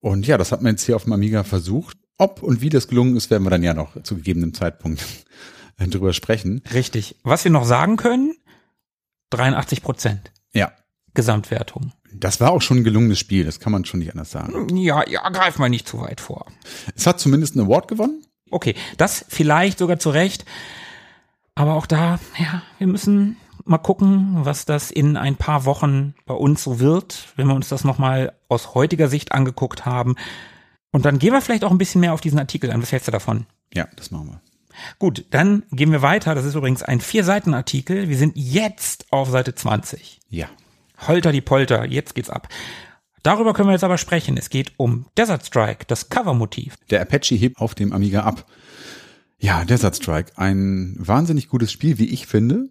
Und 0.00 0.26
ja, 0.26 0.38
das 0.38 0.52
hat 0.52 0.62
man 0.62 0.72
jetzt 0.72 0.84
hier 0.84 0.96
auf 0.96 1.04
dem 1.04 1.12
Amiga 1.12 1.42
versucht. 1.42 1.98
Ob 2.18 2.42
und 2.42 2.60
wie 2.60 2.70
das 2.70 2.88
gelungen 2.88 3.16
ist, 3.16 3.30
werden 3.30 3.44
wir 3.44 3.50
dann 3.50 3.62
ja 3.62 3.74
noch 3.74 4.02
zu 4.02 4.16
gegebenem 4.16 4.54
Zeitpunkt 4.54 5.02
drüber 5.78 6.12
sprechen. 6.12 6.62
Richtig. 6.72 7.16
Was 7.22 7.44
wir 7.44 7.50
noch 7.50 7.64
sagen 7.64 7.96
können, 7.96 8.34
83 9.30 9.82
Prozent 9.82 10.32
Ja, 10.52 10.72
Gesamtwertung. 11.14 11.92
das 12.12 12.40
war 12.40 12.52
auch 12.52 12.62
schon 12.62 12.78
ein 12.78 12.84
gelungenes 12.84 13.18
Spiel, 13.18 13.44
das 13.44 13.60
kann 13.60 13.72
man 13.72 13.84
schon 13.84 14.00
nicht 14.00 14.12
anders 14.12 14.30
sagen. 14.30 14.74
Ja, 14.76 15.06
ja, 15.08 15.28
greif 15.28 15.58
mal 15.58 15.68
nicht 15.68 15.88
zu 15.88 16.00
weit 16.00 16.20
vor. 16.20 16.46
Es 16.94 17.06
hat 17.06 17.20
zumindest 17.20 17.56
einen 17.56 17.66
Award 17.66 17.88
gewonnen. 17.88 18.22
Okay, 18.50 18.74
das 18.96 19.24
vielleicht 19.28 19.78
sogar 19.78 19.98
zu 19.98 20.10
Recht. 20.10 20.44
Aber 21.54 21.74
auch 21.74 21.86
da, 21.86 22.20
ja, 22.38 22.62
wir 22.78 22.86
müssen 22.86 23.36
Mal 23.68 23.78
gucken, 23.78 24.44
was 24.44 24.64
das 24.64 24.92
in 24.92 25.16
ein 25.16 25.34
paar 25.34 25.64
Wochen 25.64 26.14
bei 26.24 26.34
uns 26.34 26.62
so 26.62 26.78
wird, 26.78 27.32
wenn 27.34 27.48
wir 27.48 27.54
uns 27.56 27.68
das 27.68 27.82
nochmal 27.82 28.32
aus 28.48 28.74
heutiger 28.76 29.08
Sicht 29.08 29.32
angeguckt 29.32 29.84
haben. 29.84 30.14
Und 30.92 31.04
dann 31.04 31.18
gehen 31.18 31.32
wir 31.32 31.40
vielleicht 31.40 31.64
auch 31.64 31.70
ein 31.70 31.78
bisschen 31.78 32.00
mehr 32.00 32.14
auf 32.14 32.20
diesen 32.20 32.38
Artikel 32.38 32.70
an. 32.70 32.82
Was 32.82 32.92
hältst 32.92 33.08
du 33.08 33.12
davon? 33.12 33.46
Ja, 33.74 33.88
das 33.96 34.10
machen 34.10 34.28
wir. 34.28 34.40
Gut, 34.98 35.24
dann 35.30 35.62
gehen 35.70 35.92
wir 35.92 36.02
weiter. 36.02 36.34
Das 36.34 36.44
ist 36.44 36.54
übrigens 36.54 36.82
ein 36.82 37.00
Vier-Seiten-Artikel. 37.00 38.08
Wir 38.08 38.16
sind 38.16 38.36
jetzt 38.36 39.06
auf 39.10 39.30
Seite 39.30 39.54
20. 39.54 40.20
Ja. 40.28 40.48
Holter 41.06 41.32
die 41.32 41.40
Polter, 41.40 41.84
jetzt 41.86 42.14
geht's 42.14 42.30
ab. 42.30 42.48
Darüber 43.22 43.54
können 43.54 43.68
wir 43.68 43.72
jetzt 43.72 43.84
aber 43.84 43.98
sprechen. 43.98 44.36
Es 44.36 44.50
geht 44.50 44.72
um 44.76 45.06
Desert 45.16 45.44
Strike, 45.44 45.84
das 45.86 46.08
Covermotiv. 46.08 46.76
Der 46.90 47.02
Apache 47.02 47.34
hebt 47.34 47.58
auf 47.58 47.74
dem 47.74 47.92
Amiga 47.92 48.20
ab. 48.20 48.46
Ja, 49.38 49.64
Desert 49.64 49.96
Strike, 49.96 50.32
ein 50.36 50.94
wahnsinnig 50.98 51.48
gutes 51.48 51.72
Spiel, 51.72 51.98
wie 51.98 52.08
ich 52.08 52.26
finde. 52.26 52.68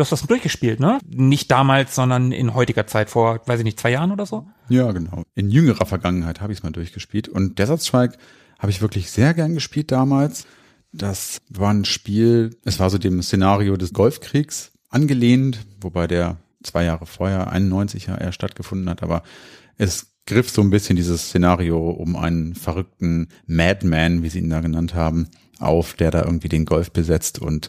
Du 0.00 0.02
hast 0.02 0.12
das 0.12 0.22
durchgespielt, 0.22 0.80
ne? 0.80 0.98
Nicht 1.06 1.50
damals, 1.50 1.94
sondern 1.94 2.32
in 2.32 2.54
heutiger 2.54 2.86
Zeit, 2.86 3.10
vor, 3.10 3.42
weiß 3.44 3.60
ich 3.60 3.64
nicht, 3.64 3.78
zwei 3.78 3.90
Jahren 3.90 4.12
oder 4.12 4.24
so? 4.24 4.46
Ja, 4.70 4.92
genau. 4.92 5.24
In 5.34 5.50
jüngerer 5.50 5.84
Vergangenheit 5.84 6.40
habe 6.40 6.54
ich 6.54 6.60
es 6.60 6.62
mal 6.62 6.72
durchgespielt. 6.72 7.28
Und 7.28 7.58
Desert 7.58 7.82
Strike 7.82 8.16
habe 8.58 8.72
ich 8.72 8.80
wirklich 8.80 9.10
sehr 9.10 9.34
gern 9.34 9.52
gespielt 9.52 9.92
damals. 9.92 10.46
Das 10.90 11.36
war 11.50 11.70
ein 11.70 11.84
Spiel, 11.84 12.56
es 12.64 12.80
war 12.80 12.88
so 12.88 12.96
dem 12.96 13.20
Szenario 13.20 13.76
des 13.76 13.92
Golfkriegs 13.92 14.72
angelehnt, 14.88 15.66
wobei 15.82 16.06
der 16.06 16.38
zwei 16.62 16.84
Jahre 16.84 17.04
vorher, 17.04 17.52
91 17.52 18.06
ja 18.06 18.16
eher 18.16 18.32
stattgefunden 18.32 18.88
hat, 18.88 19.02
aber 19.02 19.22
es 19.76 20.14
griff 20.24 20.48
so 20.48 20.62
ein 20.62 20.70
bisschen 20.70 20.96
dieses 20.96 21.26
Szenario 21.26 21.90
um 21.90 22.16
einen 22.16 22.54
verrückten 22.54 23.28
Madman, 23.46 24.22
wie 24.22 24.30
sie 24.30 24.38
ihn 24.38 24.48
da 24.48 24.60
genannt 24.60 24.94
haben, 24.94 25.28
auf, 25.60 25.94
der 25.94 26.10
da 26.10 26.24
irgendwie 26.24 26.48
den 26.48 26.64
Golf 26.64 26.90
besetzt 26.90 27.38
und 27.38 27.68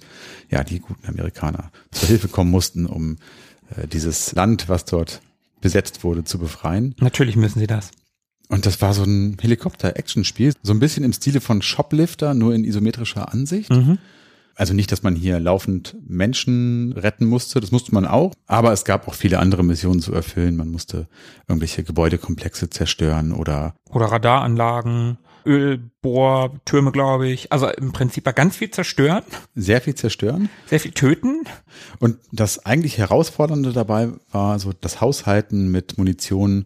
ja, 0.49 0.63
die 0.63 0.79
guten 0.79 1.07
Amerikaner 1.07 1.71
zur 1.91 2.07
Hilfe 2.09 2.27
kommen 2.27 2.51
mussten, 2.51 2.85
um 2.85 3.17
äh, 3.75 3.87
dieses 3.87 4.33
Land, 4.33 4.69
was 4.69 4.85
dort 4.85 5.21
besetzt 5.61 6.03
wurde, 6.03 6.23
zu 6.23 6.39
befreien. 6.39 6.95
Natürlich 6.99 7.35
müssen 7.35 7.59
sie 7.59 7.67
das. 7.67 7.91
Und 8.49 8.65
das 8.65 8.81
war 8.81 8.93
so 8.93 9.03
ein 9.03 9.37
Helikopter-Action-Spiel, 9.39 10.53
so 10.61 10.73
ein 10.73 10.79
bisschen 10.79 11.05
im 11.05 11.13
Stile 11.13 11.39
von 11.39 11.61
Shoplifter, 11.61 12.33
nur 12.33 12.53
in 12.53 12.65
isometrischer 12.65 13.31
Ansicht. 13.31 13.69
Mhm. 13.69 13.97
Also 14.55 14.73
nicht, 14.73 14.91
dass 14.91 15.03
man 15.03 15.15
hier 15.15 15.39
laufend 15.39 15.95
Menschen 16.05 16.91
retten 16.91 17.25
musste, 17.25 17.61
das 17.61 17.71
musste 17.71 17.93
man 17.93 18.05
auch, 18.05 18.33
aber 18.47 18.73
es 18.73 18.83
gab 18.83 19.07
auch 19.07 19.13
viele 19.13 19.39
andere 19.39 19.63
Missionen 19.63 20.01
zu 20.01 20.13
erfüllen. 20.13 20.57
Man 20.57 20.69
musste 20.69 21.07
irgendwelche 21.47 21.83
Gebäudekomplexe 21.83 22.69
zerstören 22.69 23.31
oder 23.31 23.73
Oder 23.89 24.07
Radaranlagen, 24.07 25.17
Ölbohrtürme, 25.45 26.91
glaube 26.91 27.27
ich. 27.27 27.51
Also 27.51 27.67
im 27.67 27.91
Prinzip 27.91 28.25
war 28.25 28.33
ganz 28.33 28.55
viel 28.55 28.71
zerstören, 28.71 29.23
sehr 29.55 29.81
viel 29.81 29.95
zerstören. 29.95 30.49
sehr 30.67 30.79
viel 30.79 30.91
töten. 30.91 31.43
Und 31.99 32.17
das 32.31 32.65
eigentlich 32.65 32.97
Herausfordernde 32.97 33.73
dabei 33.73 34.09
war 34.31 34.59
so 34.59 34.73
das 34.73 35.01
Haushalten 35.01 35.71
mit 35.71 35.97
Munition 35.97 36.65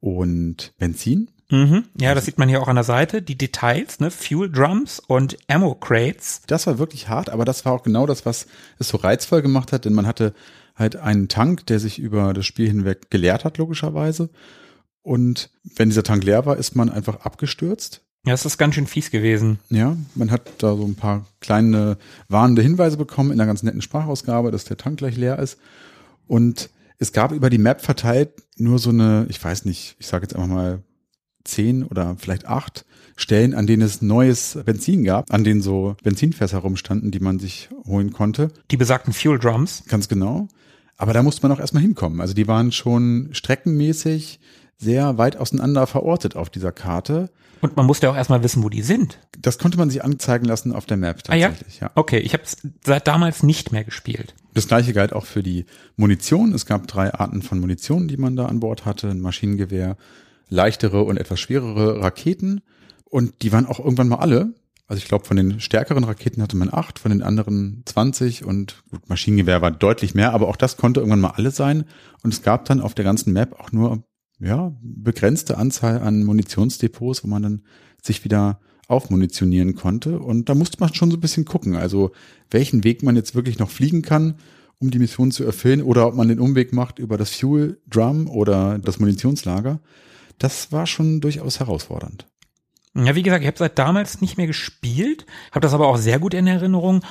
und 0.00 0.72
Benzin. 0.78 1.28
Mhm. 1.50 1.84
Ja, 2.00 2.14
das 2.14 2.24
sieht 2.24 2.38
man 2.38 2.48
hier 2.48 2.62
auch 2.62 2.68
an 2.68 2.76
der 2.76 2.84
Seite. 2.84 3.20
Die 3.20 3.36
Details, 3.36 4.00
ne? 4.00 4.10
Fuel 4.10 4.50
Drums 4.50 5.00
und 5.00 5.36
Ammo 5.48 5.74
Crates. 5.74 6.40
Das 6.46 6.66
war 6.66 6.78
wirklich 6.78 7.08
hart, 7.08 7.28
aber 7.28 7.44
das 7.44 7.66
war 7.66 7.74
auch 7.74 7.82
genau 7.82 8.06
das, 8.06 8.24
was 8.24 8.46
es 8.78 8.88
so 8.88 8.96
reizvoll 8.96 9.42
gemacht 9.42 9.70
hat, 9.70 9.84
denn 9.84 9.92
man 9.92 10.06
hatte 10.06 10.32
halt 10.74 10.96
einen 10.96 11.28
Tank, 11.28 11.66
der 11.66 11.78
sich 11.78 11.98
über 11.98 12.32
das 12.32 12.46
Spiel 12.46 12.68
hinweg 12.68 13.10
geleert 13.10 13.44
hat, 13.44 13.58
logischerweise. 13.58 14.30
Und 15.02 15.50
wenn 15.76 15.90
dieser 15.90 16.04
Tank 16.04 16.24
leer 16.24 16.46
war, 16.46 16.56
ist 16.56 16.74
man 16.74 16.88
einfach 16.88 17.20
abgestürzt. 17.20 18.00
Ja, 18.24 18.32
das 18.32 18.46
ist 18.46 18.56
ganz 18.56 18.76
schön 18.76 18.86
fies 18.86 19.10
gewesen. 19.10 19.58
Ja, 19.68 19.96
man 20.14 20.30
hat 20.30 20.42
da 20.58 20.76
so 20.76 20.84
ein 20.84 20.94
paar 20.94 21.26
kleine 21.40 21.98
warnende 22.28 22.62
Hinweise 22.62 22.96
bekommen 22.96 23.32
in 23.32 23.40
einer 23.40 23.48
ganz 23.48 23.64
netten 23.64 23.82
Sprachausgabe, 23.82 24.52
dass 24.52 24.64
der 24.64 24.76
Tank 24.76 24.98
gleich 24.98 25.16
leer 25.16 25.40
ist. 25.40 25.58
Und 26.28 26.70
es 26.98 27.12
gab 27.12 27.32
über 27.32 27.50
die 27.50 27.58
Map 27.58 27.80
verteilt 27.80 28.30
nur 28.56 28.78
so 28.78 28.90
eine, 28.90 29.26
ich 29.28 29.42
weiß 29.42 29.64
nicht, 29.64 29.96
ich 29.98 30.06
sage 30.06 30.22
jetzt 30.22 30.36
einfach 30.36 30.48
mal 30.48 30.82
zehn 31.42 31.82
oder 31.82 32.14
vielleicht 32.16 32.46
acht 32.46 32.84
Stellen, 33.16 33.54
an 33.54 33.66
denen 33.66 33.82
es 33.82 34.02
neues 34.02 34.56
Benzin 34.64 35.02
gab, 35.02 35.32
an 35.32 35.42
denen 35.42 35.60
so 35.60 35.96
Benzinfässer 36.04 36.58
rumstanden, 36.58 37.10
die 37.10 37.18
man 37.18 37.40
sich 37.40 37.70
holen 37.86 38.12
konnte. 38.12 38.52
Die 38.70 38.76
besagten 38.76 39.12
Fuel 39.12 39.40
Drums. 39.40 39.82
Ganz 39.88 40.08
genau. 40.08 40.46
Aber 40.96 41.12
da 41.12 41.24
musste 41.24 41.42
man 41.42 41.56
auch 41.56 41.60
erstmal 41.60 41.82
hinkommen. 41.82 42.20
Also 42.20 42.34
die 42.34 42.46
waren 42.46 42.70
schon 42.70 43.30
streckenmäßig 43.32 44.38
sehr 44.78 45.18
weit 45.18 45.36
auseinander 45.36 45.88
verortet 45.88 46.36
auf 46.36 46.50
dieser 46.50 46.70
Karte. 46.70 47.30
Und 47.62 47.76
man 47.76 47.86
musste 47.86 48.10
auch 48.10 48.16
erstmal 48.16 48.42
wissen, 48.42 48.62
wo 48.62 48.68
die 48.68 48.82
sind. 48.82 49.18
Das 49.40 49.56
konnte 49.56 49.78
man 49.78 49.88
sich 49.88 50.04
anzeigen 50.04 50.44
lassen 50.44 50.72
auf 50.72 50.84
der 50.84 50.96
Map 50.96 51.22
Ah 51.28 51.36
ja? 51.36 51.48
tatsächlich. 51.48 51.80
ja. 51.80 51.90
Okay, 51.94 52.18
ich 52.18 52.34
habe 52.34 52.42
es 52.42 52.56
seit 52.84 53.06
damals 53.06 53.42
nicht 53.42 53.72
mehr 53.72 53.84
gespielt. 53.84 54.34
Das 54.52 54.66
gleiche 54.68 54.92
galt 54.92 55.12
auch 55.12 55.24
für 55.24 55.42
die 55.44 55.64
Munition. 55.96 56.52
Es 56.52 56.66
gab 56.66 56.88
drei 56.88 57.14
Arten 57.14 57.40
von 57.40 57.60
Munition, 57.60 58.08
die 58.08 58.16
man 58.18 58.36
da 58.36 58.46
an 58.46 58.60
Bord 58.60 58.84
hatte. 58.84 59.08
Ein 59.10 59.20
Maschinengewehr, 59.20 59.96
leichtere 60.48 61.02
und 61.04 61.16
etwas 61.16 61.40
schwerere 61.40 62.02
Raketen. 62.02 62.60
Und 63.04 63.42
die 63.42 63.52
waren 63.52 63.66
auch 63.66 63.78
irgendwann 63.78 64.08
mal 64.08 64.16
alle. 64.18 64.54
Also 64.88 65.00
ich 65.00 65.08
glaube, 65.08 65.24
von 65.24 65.36
den 65.36 65.60
stärkeren 65.60 66.04
Raketen 66.04 66.42
hatte 66.42 66.56
man 66.56 66.68
acht, 66.70 66.98
von 66.98 67.12
den 67.12 67.22
anderen 67.22 67.82
20 67.86 68.44
und 68.44 68.82
gut, 68.90 69.08
Maschinengewehr 69.08 69.62
war 69.62 69.70
deutlich 69.70 70.14
mehr, 70.14 70.34
aber 70.34 70.48
auch 70.48 70.56
das 70.56 70.76
konnte 70.76 71.00
irgendwann 71.00 71.20
mal 71.20 71.32
alle 71.36 71.52
sein. 71.52 71.84
Und 72.24 72.34
es 72.34 72.42
gab 72.42 72.64
dann 72.64 72.80
auf 72.80 72.94
der 72.94 73.04
ganzen 73.04 73.32
Map 73.32 73.58
auch 73.60 73.70
nur, 73.72 74.02
ja, 74.42 74.72
begrenzte 74.82 75.56
Anzahl 75.56 76.00
an 76.00 76.24
Munitionsdepots, 76.24 77.22
wo 77.22 77.28
man 77.28 77.42
dann 77.42 77.62
sich 78.02 78.24
wieder 78.24 78.60
aufmunitionieren 78.88 79.74
konnte. 79.74 80.18
Und 80.18 80.48
da 80.48 80.54
musste 80.54 80.78
man 80.80 80.92
schon 80.92 81.10
so 81.10 81.16
ein 81.16 81.20
bisschen 81.20 81.44
gucken, 81.44 81.76
also 81.76 82.10
welchen 82.50 82.84
Weg 82.84 83.02
man 83.02 83.16
jetzt 83.16 83.34
wirklich 83.34 83.58
noch 83.58 83.70
fliegen 83.70 84.02
kann, 84.02 84.34
um 84.78 84.90
die 84.90 84.98
Mission 84.98 85.30
zu 85.30 85.44
erfüllen, 85.44 85.80
oder 85.80 86.08
ob 86.08 86.16
man 86.16 86.28
den 86.28 86.40
Umweg 86.40 86.72
macht 86.72 86.98
über 86.98 87.16
das 87.16 87.30
Fuel 87.30 87.80
Drum 87.88 88.28
oder 88.28 88.78
das 88.78 88.98
Munitionslager. 88.98 89.80
Das 90.38 90.72
war 90.72 90.86
schon 90.86 91.20
durchaus 91.20 91.60
herausfordernd. 91.60 92.26
Ja, 92.94 93.14
wie 93.14 93.22
gesagt, 93.22 93.42
ich 93.42 93.46
habe 93.46 93.58
seit 93.58 93.78
damals 93.78 94.20
nicht 94.20 94.36
mehr 94.36 94.48
gespielt, 94.48 95.24
habe 95.52 95.60
das 95.60 95.72
aber 95.72 95.86
auch 95.86 95.96
sehr 95.96 96.18
gut 96.18 96.34
in 96.34 96.48
Erinnerung. 96.48 97.02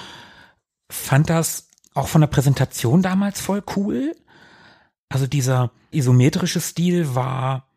Fand 0.90 1.30
das 1.30 1.70
auch 1.94 2.08
von 2.08 2.22
der 2.22 2.28
Präsentation 2.28 3.02
damals 3.02 3.40
voll 3.40 3.64
cool. 3.76 4.16
Also 5.12 5.28
dieser 5.28 5.72
isometrische 5.92 6.62
Stil 6.62 7.16
war 7.16 7.68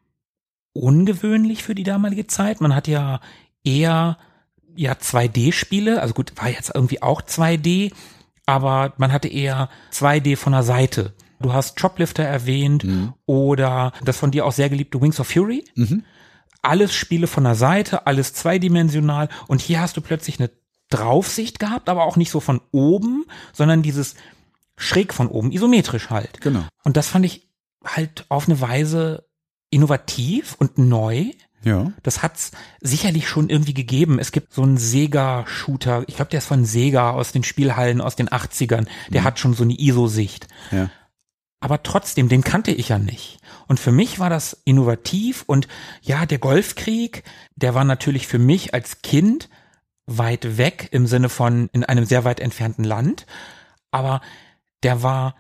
ungewöhnlich 0.72 1.62
für 1.62 1.74
die 1.74 1.82
damalige 1.82 2.26
Zeit. 2.26 2.60
Man 2.60 2.74
hat 2.74 2.88
ja 2.88 3.20
eher 3.64 4.18
ja 4.76 4.92
2D-Spiele, 4.92 6.00
also 6.00 6.14
gut, 6.14 6.32
war 6.36 6.48
jetzt 6.48 6.72
irgendwie 6.74 7.02
auch 7.02 7.22
2D, 7.22 7.92
aber 8.46 8.92
man 8.98 9.12
hatte 9.12 9.28
eher 9.28 9.68
2D 9.92 10.36
von 10.36 10.52
der 10.52 10.62
Seite. 10.62 11.12
Du 11.40 11.52
hast 11.52 11.80
Choplifter 11.80 12.22
erwähnt 12.22 12.84
oder 13.26 13.92
das 14.04 14.16
von 14.16 14.30
dir 14.30 14.46
auch 14.46 14.52
sehr 14.52 14.68
geliebte 14.70 15.00
Wings 15.00 15.20
of 15.20 15.28
Fury. 15.28 15.64
Alles 16.62 16.94
Spiele 16.94 17.26
von 17.26 17.44
der 17.44 17.54
Seite, 17.54 18.06
alles 18.06 18.32
zweidimensional 18.32 19.28
und 19.48 19.60
hier 19.60 19.80
hast 19.80 19.96
du 19.96 20.00
plötzlich 20.00 20.38
eine 20.40 20.50
Draufsicht 20.88 21.58
gehabt, 21.58 21.88
aber 21.88 22.04
auch 22.04 22.16
nicht 22.16 22.30
so 22.30 22.40
von 22.40 22.60
oben, 22.70 23.24
sondern 23.52 23.82
dieses 23.82 24.14
schräg 24.76 25.14
von 25.14 25.28
oben, 25.28 25.52
isometrisch 25.52 26.10
halt. 26.10 26.40
Genau. 26.40 26.64
Und 26.84 26.96
das 26.96 27.08
fand 27.08 27.24
ich 27.24 27.48
halt 27.84 28.26
auf 28.28 28.48
eine 28.48 28.60
Weise 28.60 29.26
innovativ 29.70 30.56
und 30.58 30.78
neu. 30.78 31.30
Ja. 31.62 31.92
Das 32.02 32.22
hat's 32.22 32.52
sicherlich 32.80 33.28
schon 33.28 33.48
irgendwie 33.48 33.74
gegeben. 33.74 34.18
Es 34.18 34.32
gibt 34.32 34.52
so 34.52 34.62
einen 34.62 34.76
Sega-Shooter, 34.76 36.04
ich 36.06 36.16
glaube, 36.16 36.30
der 36.30 36.38
ist 36.38 36.46
von 36.46 36.64
Sega 36.64 37.10
aus 37.10 37.32
den 37.32 37.42
Spielhallen 37.42 38.00
aus 38.00 38.16
den 38.16 38.28
80ern. 38.28 38.86
Der 39.08 39.24
hat 39.24 39.38
schon 39.38 39.54
so 39.54 39.64
eine 39.64 39.78
ISO-Sicht. 39.78 40.46
Ja. 40.70 40.90
Aber 41.60 41.82
trotzdem, 41.82 42.28
den 42.28 42.44
kannte 42.44 42.72
ich 42.72 42.90
ja 42.90 42.98
nicht. 42.98 43.38
Und 43.66 43.80
für 43.80 43.92
mich 43.92 44.18
war 44.18 44.28
das 44.28 44.60
innovativ 44.66 45.44
und 45.46 45.66
ja, 46.02 46.26
der 46.26 46.38
Golfkrieg, 46.38 47.22
der 47.56 47.74
war 47.74 47.84
natürlich 47.84 48.26
für 48.26 48.38
mich 48.38 48.74
als 48.74 49.00
Kind 49.00 49.48
weit 50.04 50.58
weg 50.58 50.88
im 50.90 51.06
Sinne 51.06 51.30
von 51.30 51.70
in 51.72 51.82
einem 51.82 52.04
sehr 52.04 52.24
weit 52.24 52.40
entfernten 52.40 52.84
Land. 52.84 53.24
Aber 53.90 54.20
der 54.84 55.02
war 55.02 55.34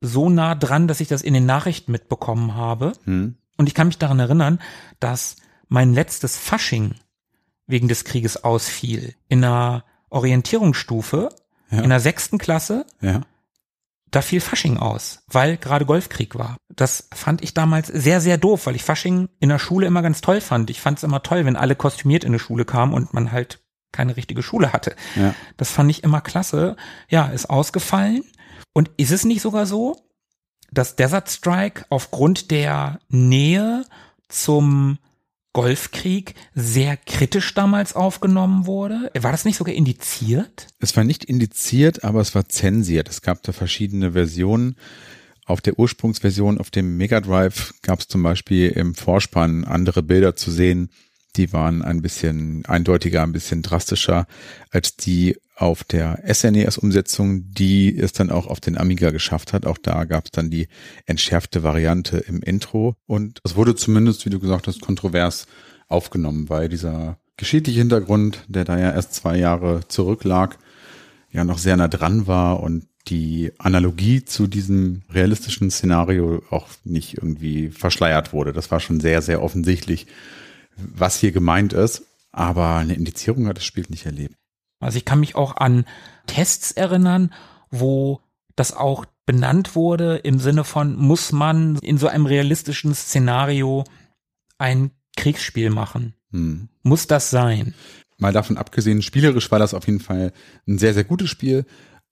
so 0.00 0.30
nah 0.30 0.54
dran, 0.54 0.88
dass 0.88 1.00
ich 1.00 1.08
das 1.08 1.22
in 1.22 1.34
den 1.34 1.46
Nachrichten 1.46 1.92
mitbekommen 1.92 2.54
habe. 2.54 2.92
Hm. 3.04 3.34
Und 3.56 3.66
ich 3.66 3.74
kann 3.74 3.88
mich 3.88 3.98
daran 3.98 4.18
erinnern, 4.20 4.60
dass 5.00 5.36
mein 5.68 5.92
letztes 5.92 6.36
Fasching 6.36 6.94
wegen 7.66 7.88
des 7.88 8.04
Krieges 8.04 8.42
ausfiel. 8.42 9.14
In 9.28 9.44
einer 9.44 9.84
Orientierungsstufe, 10.10 11.28
Ja. 11.70 11.82
in 11.82 11.90
der 11.90 12.00
sechsten 12.00 12.38
Klasse, 12.38 12.86
Ja. 13.00 13.20
da 14.10 14.22
fiel 14.22 14.40
Fasching 14.40 14.76
aus, 14.78 15.22
weil 15.28 15.56
gerade 15.56 15.84
Golfkrieg 15.86 16.34
war. 16.36 16.56
Das 16.74 17.08
fand 17.14 17.42
ich 17.42 17.54
damals 17.54 17.86
sehr, 17.88 18.20
sehr 18.20 18.38
doof, 18.38 18.66
weil 18.66 18.74
ich 18.74 18.82
Fasching 18.82 19.28
in 19.38 19.50
der 19.50 19.58
Schule 19.60 19.86
immer 19.86 20.02
ganz 20.02 20.20
toll 20.20 20.40
fand. 20.40 20.70
Ich 20.70 20.80
fand 20.80 20.98
es 20.98 21.04
immer 21.04 21.22
toll, 21.22 21.44
wenn 21.44 21.56
alle 21.56 21.76
kostümiert 21.76 22.24
in 22.24 22.32
die 22.32 22.38
Schule 22.40 22.64
kamen 22.64 22.92
und 22.94 23.12
man 23.14 23.30
halt 23.30 23.60
keine 23.92 24.16
richtige 24.16 24.42
Schule 24.42 24.72
hatte. 24.72 24.96
Ja. 25.14 25.34
Das 25.58 25.70
fand 25.70 25.90
ich 25.90 26.02
immer 26.02 26.20
klasse. 26.20 26.76
Ja, 27.08 27.26
ist 27.26 27.50
ausgefallen. 27.50 28.24
Und 28.72 28.90
ist 28.96 29.10
es 29.10 29.24
nicht 29.24 29.42
sogar 29.42 29.66
so, 29.66 29.96
dass 30.72 30.96
Desert 30.96 31.28
Strike 31.28 31.84
aufgrund 31.88 32.50
der 32.50 33.00
Nähe 33.08 33.84
zum 34.28 34.98
Golfkrieg 35.52 36.34
sehr 36.54 36.96
kritisch 36.96 37.54
damals 37.54 37.96
aufgenommen 37.96 38.66
wurde. 38.66 39.10
War 39.18 39.32
das 39.32 39.44
nicht 39.44 39.56
sogar 39.56 39.74
indiziert? 39.74 40.68
Es 40.78 40.96
war 40.96 41.02
nicht 41.02 41.24
indiziert, 41.24 42.04
aber 42.04 42.20
es 42.20 42.34
war 42.34 42.48
zensiert. 42.48 43.08
Es 43.08 43.20
gab 43.22 43.42
da 43.42 43.52
verschiedene 43.52 44.12
Versionen. 44.12 44.76
Auf 45.46 45.60
der 45.60 45.76
Ursprungsversion 45.76 46.58
auf 46.58 46.70
dem 46.70 46.96
Mega 46.96 47.20
Drive 47.20 47.74
gab 47.82 47.98
es 47.98 48.06
zum 48.06 48.22
Beispiel 48.22 48.68
im 48.68 48.94
Vorspann 48.94 49.64
andere 49.64 50.04
Bilder 50.04 50.36
zu 50.36 50.52
sehen. 50.52 50.90
Die 51.34 51.52
waren 51.52 51.82
ein 51.82 52.02
bisschen 52.02 52.64
eindeutiger, 52.66 53.22
ein 53.22 53.32
bisschen 53.32 53.62
drastischer 53.62 54.26
als 54.70 54.96
die 54.96 55.36
auf 55.60 55.84
der 55.84 56.22
SNES-Umsetzung, 56.26 57.52
die 57.52 57.96
es 57.96 58.12
dann 58.12 58.30
auch 58.30 58.46
auf 58.46 58.60
den 58.60 58.78
Amiga 58.78 59.10
geschafft 59.10 59.52
hat. 59.52 59.66
Auch 59.66 59.76
da 59.76 60.04
gab 60.04 60.24
es 60.24 60.30
dann 60.30 60.48
die 60.48 60.68
entschärfte 61.04 61.62
Variante 61.62 62.16
im 62.16 62.40
Intro. 62.40 62.96
Und 63.06 63.40
es 63.44 63.56
wurde 63.56 63.74
zumindest, 63.74 64.24
wie 64.24 64.30
du 64.30 64.40
gesagt 64.40 64.66
hast, 64.66 64.80
kontrovers 64.80 65.46
aufgenommen, 65.88 66.48
weil 66.48 66.70
dieser 66.70 67.18
geschichtliche 67.36 67.80
Hintergrund, 67.80 68.44
der 68.48 68.64
da 68.64 68.78
ja 68.78 68.90
erst 68.90 69.14
zwei 69.14 69.36
Jahre 69.36 69.80
zurücklag, 69.86 70.58
ja 71.30 71.44
noch 71.44 71.58
sehr 71.58 71.76
nah 71.76 71.88
dran 71.88 72.26
war 72.26 72.60
und 72.60 72.86
die 73.08 73.52
Analogie 73.58 74.24
zu 74.24 74.46
diesem 74.46 75.02
realistischen 75.10 75.70
Szenario 75.70 76.42
auch 76.50 76.68
nicht 76.84 77.18
irgendwie 77.18 77.68
verschleiert 77.68 78.32
wurde. 78.32 78.52
Das 78.54 78.70
war 78.70 78.80
schon 78.80 79.00
sehr, 79.00 79.20
sehr 79.20 79.42
offensichtlich, 79.42 80.06
was 80.76 81.18
hier 81.18 81.32
gemeint 81.32 81.74
ist. 81.74 82.06
Aber 82.32 82.76
eine 82.76 82.94
Indizierung 82.94 83.46
hat 83.46 83.56
das 83.56 83.64
Spiel 83.64 83.84
nicht 83.88 84.06
erlebt. 84.06 84.39
Also 84.80 84.96
ich 84.96 85.04
kann 85.04 85.20
mich 85.20 85.36
auch 85.36 85.56
an 85.56 85.84
Tests 86.26 86.72
erinnern, 86.72 87.32
wo 87.70 88.20
das 88.56 88.72
auch 88.72 89.04
benannt 89.26 89.76
wurde 89.76 90.16
im 90.16 90.38
Sinne 90.38 90.64
von, 90.64 90.96
muss 90.96 91.32
man 91.32 91.76
in 91.76 91.98
so 91.98 92.08
einem 92.08 92.26
realistischen 92.26 92.94
Szenario 92.94 93.84
ein 94.58 94.90
Kriegsspiel 95.16 95.70
machen? 95.70 96.14
Hm. 96.32 96.68
Muss 96.82 97.06
das 97.06 97.30
sein? 97.30 97.74
Mal 98.18 98.32
davon 98.32 98.56
abgesehen, 98.56 99.02
spielerisch 99.02 99.50
war 99.50 99.58
das 99.58 99.74
auf 99.74 99.86
jeden 99.86 100.00
Fall 100.00 100.32
ein 100.66 100.78
sehr, 100.78 100.94
sehr 100.94 101.04
gutes 101.04 101.30
Spiel 101.30 101.64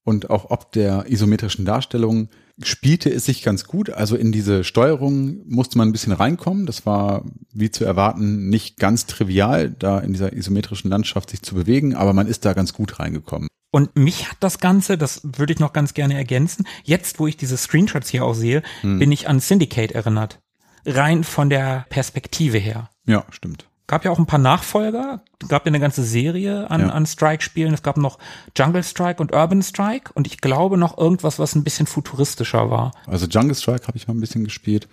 und 0.04 0.30
auch 0.30 0.50
ob 0.50 0.72
der 0.72 1.10
isometrischen 1.10 1.64
Darstellung 1.64 2.28
spielte 2.62 3.10
es 3.10 3.24
sich 3.24 3.42
ganz 3.42 3.64
gut. 3.64 3.90
Also 3.90 4.16
in 4.16 4.32
diese 4.32 4.64
Steuerung 4.64 5.42
musste 5.46 5.78
man 5.78 5.88
ein 5.88 5.92
bisschen 5.92 6.12
reinkommen. 6.12 6.66
Das 6.66 6.86
war, 6.86 7.24
wie 7.52 7.70
zu 7.70 7.84
erwarten, 7.84 8.48
nicht 8.48 8.78
ganz 8.78 9.06
trivial, 9.06 9.70
da 9.70 9.98
in 9.98 10.12
dieser 10.12 10.32
isometrischen 10.32 10.90
Landschaft 10.90 11.30
sich 11.30 11.42
zu 11.42 11.54
bewegen, 11.54 11.94
aber 11.94 12.12
man 12.12 12.26
ist 12.26 12.44
da 12.44 12.52
ganz 12.52 12.72
gut 12.72 12.98
reingekommen. 12.98 13.48
Und 13.70 13.96
mich 13.96 14.30
hat 14.30 14.38
das 14.40 14.60
Ganze, 14.60 14.96
das 14.96 15.20
würde 15.22 15.52
ich 15.52 15.58
noch 15.58 15.72
ganz 15.72 15.92
gerne 15.92 16.14
ergänzen, 16.14 16.66
jetzt 16.84 17.18
wo 17.18 17.26
ich 17.26 17.36
diese 17.36 17.56
Screenshots 17.56 18.08
hier 18.08 18.24
auch 18.24 18.34
sehe, 18.34 18.62
hm. 18.80 18.98
bin 18.98 19.12
ich 19.12 19.28
an 19.28 19.40
Syndicate 19.40 19.92
erinnert. 19.92 20.40
Rein 20.86 21.22
von 21.22 21.50
der 21.50 21.84
Perspektive 21.90 22.58
her. 22.58 22.88
Ja, 23.06 23.26
stimmt 23.30 23.68
gab 23.88 24.04
ja 24.04 24.12
auch 24.12 24.18
ein 24.18 24.26
paar 24.26 24.38
Nachfolger, 24.38 25.22
gab 25.48 25.66
ja 25.66 25.70
eine 25.70 25.80
ganze 25.80 26.04
Serie 26.04 26.70
an, 26.70 26.82
ja. 26.82 26.88
an 26.90 27.06
Strike-Spielen. 27.06 27.74
Es 27.74 27.82
gab 27.82 27.96
noch 27.96 28.18
Jungle 28.56 28.84
Strike 28.84 29.20
und 29.20 29.32
Urban 29.32 29.62
Strike 29.62 30.12
und 30.14 30.28
ich 30.28 30.40
glaube 30.40 30.78
noch 30.78 30.96
irgendwas, 30.96 31.40
was 31.40 31.56
ein 31.56 31.64
bisschen 31.64 31.86
futuristischer 31.86 32.70
war. 32.70 32.92
Also 33.06 33.26
Jungle 33.26 33.56
Strike 33.56 33.88
habe 33.88 33.96
ich 33.96 34.06
mal 34.06 34.14
ein 34.14 34.20
bisschen 34.20 34.44
gespielt, 34.44 34.88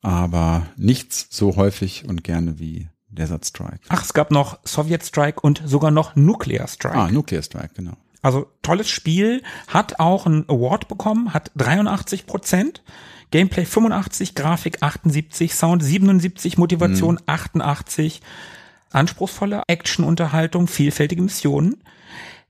aber 0.00 0.66
nichts 0.76 1.26
so 1.30 1.56
häufig 1.56 2.08
und 2.08 2.24
gerne 2.24 2.58
wie 2.58 2.88
Desert 3.08 3.44
Strike. 3.44 3.80
Ach, 3.88 4.02
es 4.02 4.14
gab 4.14 4.30
noch 4.30 4.58
Soviet 4.64 5.04
Strike 5.04 5.40
und 5.40 5.60
sogar 5.66 5.90
noch 5.90 6.16
Nuclear 6.16 6.66
Strike. 6.66 6.96
Ah, 6.96 7.10
Nuclear 7.10 7.42
Strike, 7.42 7.74
genau. 7.74 7.92
Also 8.22 8.46
tolles 8.62 8.88
Spiel, 8.88 9.42
hat 9.66 9.98
auch 9.98 10.26
einen 10.26 10.48
Award 10.48 10.86
bekommen, 10.88 11.34
hat 11.34 11.50
83 11.56 12.26
Prozent. 12.26 12.82
Gameplay 13.32 13.64
85, 13.64 14.36
Grafik 14.36 14.82
78, 14.82 15.54
Sound 15.54 15.82
77, 15.82 16.58
Motivation 16.58 17.16
mhm. 17.16 17.22
88, 17.26 18.20
anspruchsvolle 18.90 19.62
Action-Unterhaltung, 19.66 20.68
vielfältige 20.68 21.22
Missionen. 21.22 21.82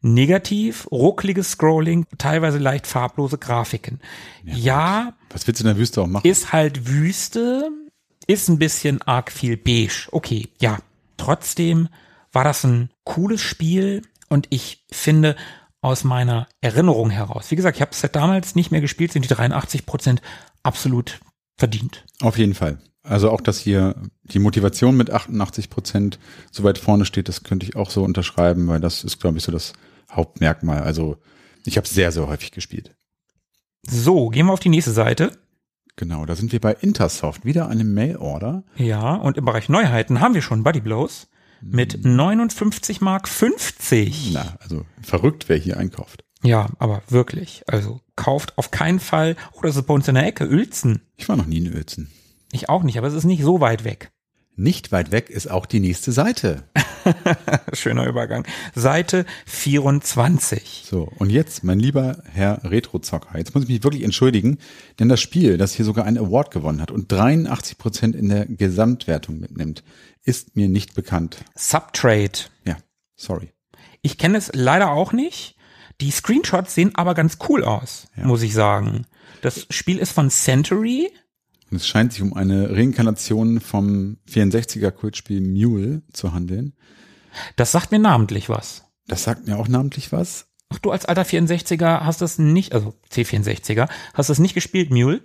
Negativ, 0.05 0.89
ruckliges 0.91 1.53
Scrolling, 1.53 2.07
teilweise 2.19 2.59
leicht 2.59 2.89
farblose 2.89 3.39
Grafiken. 3.39 4.01
Ja, 4.43 4.55
ja 4.57 5.13
was 5.31 5.47
willst 5.47 5.61
du 5.61 5.65
in 5.65 5.69
der 5.69 5.79
Wüste 5.79 6.03
auch 6.03 6.09
machen? 6.09 6.29
Ist 6.29 6.53
halt 6.53 6.89
Wüste, 6.89 7.71
ist 8.27 8.49
ein 8.49 8.59
bisschen 8.59 9.01
arg 9.03 9.31
viel 9.31 9.57
beige. 9.57 10.09
Okay, 10.11 10.49
ja. 10.61 10.79
Trotzdem 11.17 11.89
war 12.33 12.43
das 12.43 12.65
ein 12.65 12.91
cooles 13.05 13.41
Spiel 13.41 14.03
und 14.29 14.49
ich 14.51 14.85
finde 14.91 15.37
aus 15.83 16.03
meiner 16.03 16.49
Erinnerung 16.61 17.11
heraus, 17.11 17.51
wie 17.51 17.57
gesagt, 17.57 17.77
ich 17.77 17.81
habe 17.83 17.93
es 17.93 18.01
seit 18.01 18.17
damals 18.17 18.57
nicht 18.57 18.71
mehr 18.73 18.81
gespielt, 18.81 19.13
sind 19.13 19.25
die 19.25 19.29
83 19.29 19.87
Prozent 19.87 20.23
absolut 20.63 21.21
verdient. 21.57 22.05
Auf 22.21 22.39
jeden 22.39 22.55
Fall. 22.55 22.79
Also 23.03 23.31
auch, 23.31 23.41
dass 23.41 23.59
hier 23.59 23.97
die 24.23 24.39
Motivation 24.39 24.97
mit 24.97 25.11
88 25.11 25.71
Prozent 25.71 26.19
so 26.51 26.63
weit 26.63 26.79
vorne 26.79 27.05
steht, 27.05 27.29
das 27.29 27.43
könnte 27.43 27.67
ich 27.67 27.75
auch 27.75 27.91
so 27.91 28.05
unterschreiben, 28.05 28.69
weil 28.69 28.81
das 28.81 29.03
ist, 29.03 29.21
glaube 29.21 29.39
ich, 29.39 29.45
so 29.45 29.51
das 29.51 29.73
Hauptmerkmal. 30.11 30.83
Also 30.83 31.17
ich 31.65 31.77
habe 31.77 31.89
sehr, 31.89 32.13
sehr 32.13 32.29
häufig 32.29 32.53
gespielt. 32.53 32.95
So, 33.85 34.29
gehen 34.29 34.47
wir 34.47 34.53
auf 34.53 34.61
die 34.61 34.69
nächste 34.69 34.93
Seite. 34.93 35.33
Genau, 35.97 36.25
da 36.25 36.37
sind 36.37 36.53
wir 36.53 36.61
bei 36.61 36.73
Intersoft, 36.73 37.45
wieder 37.45 37.69
eine 37.69 37.85
Mail-Order. 37.85 38.65
Ja, 38.77 39.17
und 39.17 39.37
im 39.37 39.45
Bereich 39.45 39.69
Neuheiten 39.69 40.21
haben 40.21 40.35
wir 40.35 40.43
schon 40.43 40.63
Buddy 40.63 40.81
Blows 40.81 41.29
mit 41.61 42.05
59 42.05 43.01
Mark 43.01 43.29
50. 43.29 44.31
Na, 44.33 44.57
also 44.61 44.85
verrückt, 45.03 45.49
wer 45.49 45.57
hier 45.57 45.77
einkauft. 45.77 46.25
Ja, 46.43 46.69
aber 46.79 47.03
wirklich. 47.09 47.63
Also 47.67 48.01
kauft 48.17 48.59
auf 48.59 48.71
keinen 48.71 49.01
Fall, 49.01 49.37
oder 49.53 49.69
ist 49.69 49.77
es 49.77 49.83
bei 49.83 49.95
uns 49.95 50.09
in 50.09 50.15
der 50.15 50.27
Ecke, 50.27 50.49
Uelzen. 50.49 51.03
Ich 51.17 51.29
war 51.29 51.37
noch 51.37 51.47
nie 51.47 51.59
in 51.59 51.73
Uelzen. 51.73 52.11
Ich 52.51 52.69
auch 52.69 52.83
nicht, 52.83 52.99
aber 52.99 53.07
es 53.07 53.15
ist 53.15 53.25
nicht 53.25 53.43
so 53.43 53.61
weit 53.61 53.85
weg. 53.85 54.11
Nicht 54.55 54.93
weit 54.93 55.13
weg 55.13 55.31
ist 55.31 55.51
auch 55.51 55.65
die 55.65 55.81
nächste 55.81 56.13
Seite. 56.13 56.65
Schöner 57.73 58.07
Übergang. 58.07 58.47
Seite 58.75 59.25
24. 59.47 60.85
So, 60.87 61.11
und 61.19 61.31
jetzt, 61.31 61.65
mein 61.65 61.81
lieber 61.81 62.23
Herr 62.31 62.61
Retrozocker, 62.63 63.39
jetzt 63.39 63.55
muss 63.55 63.65
ich 63.65 63.71
mich 63.71 63.83
wirklich 63.83 64.03
entschuldigen, 64.03 64.59
denn 64.99 65.09
das 65.09 65.21
Spiel, 65.21 65.57
das 65.57 65.73
hier 65.73 65.87
sogar 65.87 66.05
einen 66.05 66.19
Award 66.19 66.51
gewonnen 66.51 66.83
hat 66.83 66.91
und 66.91 67.11
83 67.11 67.79
Prozent 67.79 68.15
in 68.15 68.29
der 68.29 68.45
Gesamtwertung 68.45 69.41
mitnimmt, 69.41 69.83
ist 70.23 70.55
mir 70.55 70.69
nicht 70.69 70.95
bekannt. 70.95 71.39
Subtrade. 71.57 72.41
Ja, 72.67 72.77
sorry. 73.17 73.53
Ich 74.03 74.19
kenne 74.19 74.37
es 74.37 74.51
leider 74.53 74.91
auch 74.91 75.13
nicht. 75.13 75.57
Die 76.03 76.11
Screenshots 76.11 76.75
sehen 76.75 76.91
aber 76.97 77.15
ganz 77.15 77.39
cool 77.49 77.63
aus, 77.63 78.09
ja. 78.17 78.27
muss 78.27 78.43
ich 78.43 78.55
sagen. 78.55 79.07
Das 79.41 79.69
Spiel 79.71 79.99
ist 79.99 80.11
von 80.11 80.31
Century. 80.31 81.13
Und 81.71 81.77
es 81.77 81.87
scheint 81.87 82.13
sich 82.13 82.23
um 82.23 82.35
eine 82.35 82.71
Reinkarnation 82.71 83.61
vom 83.61 84.17
64er 84.29 84.91
Kultspiel 84.91 85.41
Mule 85.41 86.03
zu 86.13 86.33
handeln. 86.33 86.73
Das 87.55 87.71
sagt 87.71 87.93
mir 87.93 88.01
namentlich 88.01 88.49
was. 88.49 88.83
Das 89.07 89.23
sagt 89.23 89.47
mir 89.47 89.57
auch 89.57 89.69
namentlich 89.69 90.11
was. 90.11 90.49
Ach, 90.71 90.81
du 90.81 90.91
als 90.91 91.05
alter 91.05 91.23
64er 91.23 92.01
hast 92.01 92.21
das 92.21 92.37
nicht, 92.37 92.73
also 92.73 92.95
C64er, 93.13 93.89
hast 94.13 94.29
das 94.29 94.41
nicht 94.41 94.55
gespielt, 94.55 94.91
Mule? 94.91 95.21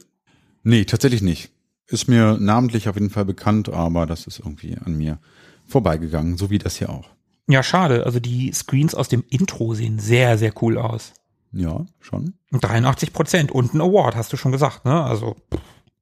Nee, 0.61 0.85
tatsächlich 0.85 1.23
nicht. 1.23 1.49
Ist 1.87 2.07
mir 2.07 2.37
namentlich 2.39 2.87
auf 2.87 2.95
jeden 2.97 3.09
Fall 3.09 3.25
bekannt, 3.25 3.69
aber 3.69 4.05
das 4.05 4.27
ist 4.27 4.37
irgendwie 4.37 4.77
an 4.77 4.95
mir 4.95 5.17
vorbeigegangen, 5.65 6.37
so 6.37 6.51
wie 6.51 6.59
das 6.59 6.75
hier 6.75 6.89
auch. 6.91 7.16
Ja, 7.47 7.63
schade. 7.63 8.05
Also 8.05 8.19
die 8.19 8.51
Screens 8.53 8.93
aus 8.93 9.07
dem 9.07 9.23
Intro 9.29 9.73
sehen 9.73 9.99
sehr, 9.99 10.37
sehr 10.37 10.51
cool 10.61 10.77
aus. 10.77 11.13
Ja, 11.53 11.85
schon. 11.99 12.33
83 12.51 13.13
Prozent 13.13 13.51
und 13.51 13.73
ein 13.73 13.81
Award, 13.81 14.15
hast 14.15 14.33
du 14.33 14.37
schon 14.37 14.51
gesagt, 14.51 14.85
ne? 14.85 15.03
Also. 15.03 15.35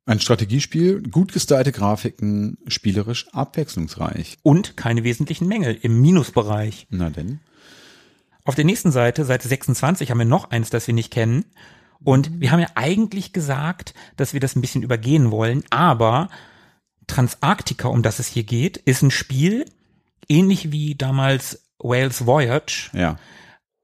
Ein 0.08 0.20
Strategiespiel, 0.20 1.02
gut 1.02 1.34
gestylte 1.34 1.72
Grafiken, 1.72 2.58
spielerisch 2.68 3.28
abwechslungsreich. 3.34 4.38
Und 4.44 4.78
keine 4.78 5.04
wesentlichen 5.04 5.48
Mängel 5.48 5.78
im 5.82 6.02
Minusbereich. 6.02 6.88
Na 6.90 7.10
denn. 7.10 7.40
Auf 8.44 8.54
der 8.54 8.66
nächsten 8.66 8.92
Seite, 8.92 9.26
Seite 9.26 9.48
26, 9.48 10.12
haben 10.12 10.20
wir 10.20 10.26
noch 10.26 10.52
eins, 10.52 10.70
das 10.70 10.86
wir 10.86 10.94
nicht 10.94 11.12
kennen. 11.12 11.46
Und 12.04 12.40
wir 12.40 12.52
haben 12.52 12.60
ja 12.60 12.70
eigentlich 12.76 13.34
gesagt, 13.34 13.96
dass 14.16 14.34
wir 14.34 14.40
das 14.40 14.56
ein 14.56 14.62
bisschen 14.62 14.84
übergehen 14.84 15.32
wollen, 15.32 15.64
aber 15.72 16.30
Transarctica, 17.08 17.88
um 17.88 18.04
das 18.04 18.20
es 18.20 18.28
hier 18.28 18.44
geht, 18.44 18.78
ist 18.78 19.02
ein 19.02 19.12
Spiel, 19.12 19.66
ähnlich 20.30 20.72
wie 20.72 20.96
damals 20.96 21.70
Wales 21.80 22.26
Voyage, 22.26 22.90
ja. 22.94 23.18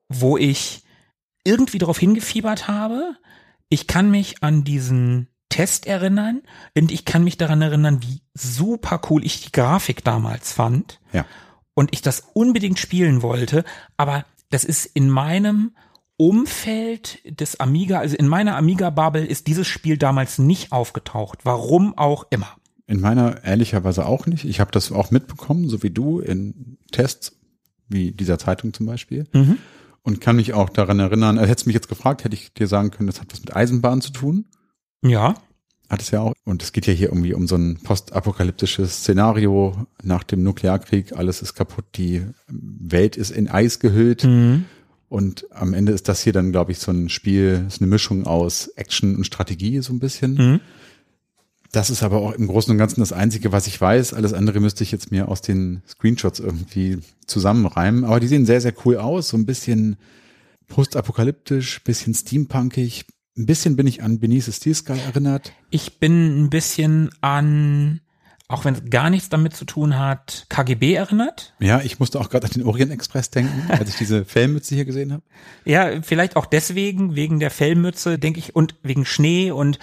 wo 0.09 0.37
ich 0.37 0.83
irgendwie 1.43 1.77
darauf 1.77 1.99
hingefiebert 1.99 2.67
habe. 2.67 3.15
Ich 3.69 3.87
kann 3.87 4.11
mich 4.11 4.43
an 4.43 4.63
diesen 4.63 5.27
Test 5.49 5.85
erinnern 5.85 6.41
und 6.77 6.91
ich 6.91 7.05
kann 7.05 7.23
mich 7.23 7.37
daran 7.37 7.61
erinnern, 7.61 8.01
wie 8.01 8.21
super 8.33 9.01
cool 9.09 9.25
ich 9.25 9.41
die 9.41 9.51
Grafik 9.51 10.03
damals 10.03 10.53
fand. 10.53 10.99
Ja. 11.13 11.25
Und 11.73 11.93
ich 11.93 12.01
das 12.01 12.23
unbedingt 12.33 12.79
spielen 12.79 13.21
wollte, 13.21 13.63
aber 13.97 14.25
das 14.49 14.63
ist 14.63 14.85
in 14.85 15.09
meinem 15.09 15.75
Umfeld 16.17 17.19
des 17.25 17.59
Amiga, 17.59 17.99
also 17.99 18.15
in 18.15 18.27
meiner 18.27 18.55
Amiga-Bubble 18.55 19.25
ist 19.25 19.47
dieses 19.47 19.67
Spiel 19.67 19.97
damals 19.97 20.37
nicht 20.37 20.71
aufgetaucht. 20.71 21.39
Warum 21.43 21.97
auch 21.97 22.27
immer. 22.29 22.55
In 22.91 22.99
meiner 22.99 23.41
ehrlicherweise 23.45 24.05
auch 24.05 24.25
nicht. 24.25 24.43
Ich 24.43 24.59
habe 24.59 24.71
das 24.71 24.91
auch 24.91 25.11
mitbekommen, 25.11 25.69
so 25.69 25.81
wie 25.81 25.91
du, 25.91 26.19
in 26.19 26.77
Tests, 26.91 27.37
wie 27.87 28.11
dieser 28.11 28.37
Zeitung 28.37 28.73
zum 28.73 28.85
Beispiel. 28.85 29.27
Mhm. 29.31 29.59
Und 30.03 30.19
kann 30.19 30.35
mich 30.35 30.53
auch 30.53 30.67
daran 30.67 30.99
erinnern, 30.99 31.37
äh, 31.37 31.47
hättest 31.47 31.65
du 31.65 31.69
mich 31.69 31.75
jetzt 31.75 31.87
gefragt, 31.87 32.25
hätte 32.25 32.35
ich 32.35 32.53
dir 32.53 32.67
sagen 32.67 32.91
können, 32.91 33.07
das 33.07 33.21
hat 33.21 33.27
was 33.31 33.39
mit 33.39 33.55
Eisenbahn 33.55 34.01
zu 34.01 34.11
tun. 34.11 34.43
Ja. 35.03 35.35
hat 35.87 36.01
es 36.01 36.11
ja 36.11 36.19
auch. 36.19 36.33
Und 36.43 36.63
es 36.63 36.73
geht 36.73 36.85
ja 36.85 36.91
hier 36.91 37.07
irgendwie 37.07 37.33
um 37.33 37.47
so 37.47 37.55
ein 37.55 37.77
postapokalyptisches 37.81 38.97
Szenario 38.97 39.87
nach 40.03 40.23
dem 40.23 40.43
Nuklearkrieg. 40.43 41.13
Alles 41.13 41.41
ist 41.41 41.53
kaputt, 41.53 41.85
die 41.95 42.25
Welt 42.49 43.15
ist 43.15 43.31
in 43.31 43.47
Eis 43.47 43.79
gehüllt. 43.79 44.25
Mhm. 44.25 44.65
Und 45.07 45.45
am 45.51 45.73
Ende 45.73 45.93
ist 45.93 46.09
das 46.09 46.21
hier 46.21 46.33
dann, 46.33 46.51
glaube 46.51 46.73
ich, 46.73 46.79
so 46.79 46.91
ein 46.91 47.07
Spiel, 47.07 47.63
ist 47.67 47.81
eine 47.81 47.89
Mischung 47.89 48.25
aus 48.25 48.67
Action 48.75 49.15
und 49.15 49.25
Strategie 49.25 49.79
so 49.79 49.93
ein 49.93 49.99
bisschen. 49.99 50.33
Mhm. 50.33 50.59
Das 51.71 51.89
ist 51.89 52.03
aber 52.03 52.17
auch 52.17 52.33
im 52.33 52.47
Großen 52.47 52.69
und 52.71 52.77
Ganzen 52.77 52.99
das 52.99 53.13
Einzige, 53.13 53.51
was 53.53 53.67
ich 53.67 53.79
weiß. 53.79 54.13
Alles 54.13 54.33
andere 54.33 54.59
müsste 54.59 54.83
ich 54.83 54.91
jetzt 54.91 55.09
mir 55.11 55.29
aus 55.29 55.41
den 55.41 55.81
Screenshots 55.87 56.39
irgendwie 56.39 56.99
zusammenreimen. 57.27 58.03
Aber 58.03 58.19
die 58.19 58.27
sehen 58.27 58.45
sehr, 58.45 58.59
sehr 58.59 58.73
cool 58.85 58.97
aus. 58.97 59.29
So 59.29 59.37
ein 59.37 59.45
bisschen 59.45 59.95
postapokalyptisch, 60.67 61.81
bisschen 61.83 62.13
steampunkig. 62.13 63.05
Ein 63.37 63.45
bisschen 63.45 63.77
bin 63.77 63.87
ich 63.87 64.03
an 64.03 64.19
Benice 64.19 64.53
Steel 64.53 64.75
Sky 64.75 64.99
erinnert. 64.99 65.53
Ich 65.69 65.99
bin 65.99 66.43
ein 66.43 66.49
bisschen 66.49 67.09
an, 67.21 68.01
auch 68.49 68.65
wenn 68.65 68.73
es 68.73 68.89
gar 68.89 69.09
nichts 69.09 69.29
damit 69.29 69.55
zu 69.55 69.63
tun 69.63 69.97
hat, 69.97 70.47
KGB 70.49 70.93
erinnert. 70.93 71.53
Ja, 71.59 71.79
ich 71.79 71.99
musste 71.99 72.19
auch 72.19 72.29
gerade 72.29 72.47
an 72.47 72.53
den 72.53 72.63
Orient 72.63 72.91
Express 72.91 73.29
denken, 73.29 73.63
als 73.71 73.89
ich 73.89 73.95
diese 73.95 74.25
Fellmütze 74.25 74.75
hier 74.75 74.83
gesehen 74.83 75.13
habe. 75.13 75.23
Ja, 75.63 76.01
vielleicht 76.01 76.35
auch 76.35 76.45
deswegen, 76.45 77.15
wegen 77.15 77.39
der 77.39 77.51
Fellmütze, 77.51 78.19
denke 78.19 78.39
ich, 78.39 78.55
und 78.55 78.75
wegen 78.83 79.05
Schnee 79.05 79.51
und 79.51 79.79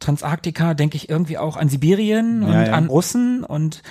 Transarktika, 0.00 0.74
denke 0.74 0.96
ich 0.96 1.08
irgendwie 1.08 1.38
auch 1.38 1.56
an 1.56 1.68
Sibirien 1.68 2.42
und 2.42 2.52
Ja, 2.52 2.66
ja. 2.66 2.72
an 2.72 2.86
Russen 2.86 3.44
und 3.44 3.82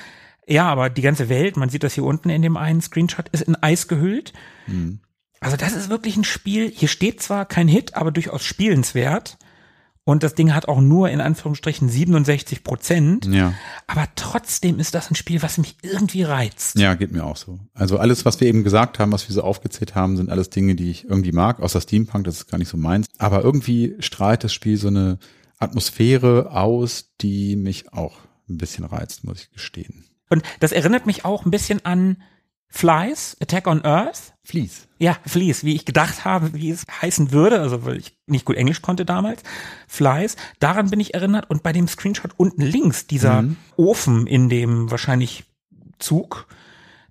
ja, 0.47 0.67
aber 0.67 0.89
die 0.89 1.03
ganze 1.03 1.29
Welt, 1.29 1.57
man 1.57 1.69
sieht 1.69 1.83
das 1.83 1.93
hier 1.93 2.03
unten 2.03 2.29
in 2.29 2.41
dem 2.41 2.57
einen 2.57 2.81
Screenshot, 2.81 3.29
ist 3.29 3.43
in 3.43 3.55
Eis 3.55 3.87
gehüllt. 3.87 4.33
Hm. 4.65 4.99
Also 5.39 5.55
das 5.55 5.73
ist 5.73 5.89
wirklich 5.89 6.17
ein 6.17 6.23
Spiel. 6.23 6.69
Hier 6.69 6.87
steht 6.87 7.21
zwar 7.21 7.45
kein 7.45 7.67
Hit, 7.67 7.95
aber 7.95 8.11
durchaus 8.11 8.43
spielenswert. 8.43 9.37
Und 10.03 10.23
das 10.23 10.33
Ding 10.33 10.55
hat 10.55 10.67
auch 10.67 10.81
nur 10.81 11.09
in 11.09 11.21
Anführungsstrichen 11.21 11.87
67 11.87 12.63
Prozent. 12.63 13.27
Ja. 13.27 13.53
Aber 13.85 14.07
trotzdem 14.15 14.79
ist 14.79 14.95
das 14.95 15.11
ein 15.11 15.15
Spiel, 15.15 15.43
was 15.43 15.59
mich 15.59 15.77
irgendwie 15.83 16.23
reizt. 16.23 16.79
Ja, 16.79 16.95
geht 16.95 17.11
mir 17.11 17.23
auch 17.23 17.37
so. 17.37 17.59
Also 17.75 17.99
alles, 17.99 18.25
was 18.25 18.41
wir 18.41 18.47
eben 18.47 18.63
gesagt 18.63 18.97
haben, 18.97 19.11
was 19.11 19.29
wir 19.29 19.35
so 19.35 19.43
aufgezählt 19.43 19.93
haben, 19.93 20.17
sind 20.17 20.31
alles 20.31 20.49
Dinge, 20.49 20.73
die 20.73 20.89
ich 20.89 21.07
irgendwie 21.07 21.31
mag, 21.31 21.59
außer 21.59 21.79
Steampunk, 21.79 22.25
das 22.25 22.37
ist 22.37 22.47
gar 22.47 22.57
nicht 22.57 22.69
so 22.69 22.77
meins. 22.77 23.05
Aber 23.19 23.43
irgendwie 23.43 23.97
strahlt 23.99 24.43
das 24.43 24.51
Spiel 24.51 24.77
so 24.77 24.87
eine 24.87 25.19
Atmosphäre 25.59 26.51
aus, 26.51 27.11
die 27.21 27.55
mich 27.55 27.93
auch 27.93 28.17
ein 28.49 28.57
bisschen 28.57 28.85
reizt, 28.85 29.23
muss 29.23 29.41
ich 29.41 29.51
gestehen. 29.51 30.05
Und 30.29 30.43
das 30.59 30.71
erinnert 30.71 31.05
mich 31.05 31.25
auch 31.25 31.45
ein 31.45 31.51
bisschen 31.51 31.83
an 31.85 32.21
Flies, 32.71 33.35
Attack 33.41 33.65
on 33.67 33.83
Earth. 33.83 34.33
Fleece. 34.43 34.87
Ja, 34.99 35.17
Flies, 35.25 35.63
wie 35.63 35.75
ich 35.75 35.85
gedacht 35.85 36.23
habe, 36.23 36.53
wie 36.53 36.69
es 36.69 36.85
heißen 37.01 37.31
würde, 37.31 37.59
also 37.61 37.83
weil 37.83 37.97
ich 37.97 38.15
nicht 38.27 38.45
gut 38.45 38.57
Englisch 38.57 38.81
konnte 38.83 39.05
damals. 39.05 39.41
Flies, 39.87 40.35
daran 40.59 40.89
bin 40.91 40.99
ich 40.99 41.15
erinnert. 41.15 41.49
Und 41.49 41.63
bei 41.63 41.73
dem 41.73 41.87
Screenshot 41.87 42.31
unten 42.37 42.61
links, 42.61 43.07
dieser 43.07 43.41
Mhm. 43.41 43.57
Ofen 43.75 44.27
in 44.27 44.49
dem 44.49 44.91
wahrscheinlich 44.91 45.45
Zug, 45.97 46.47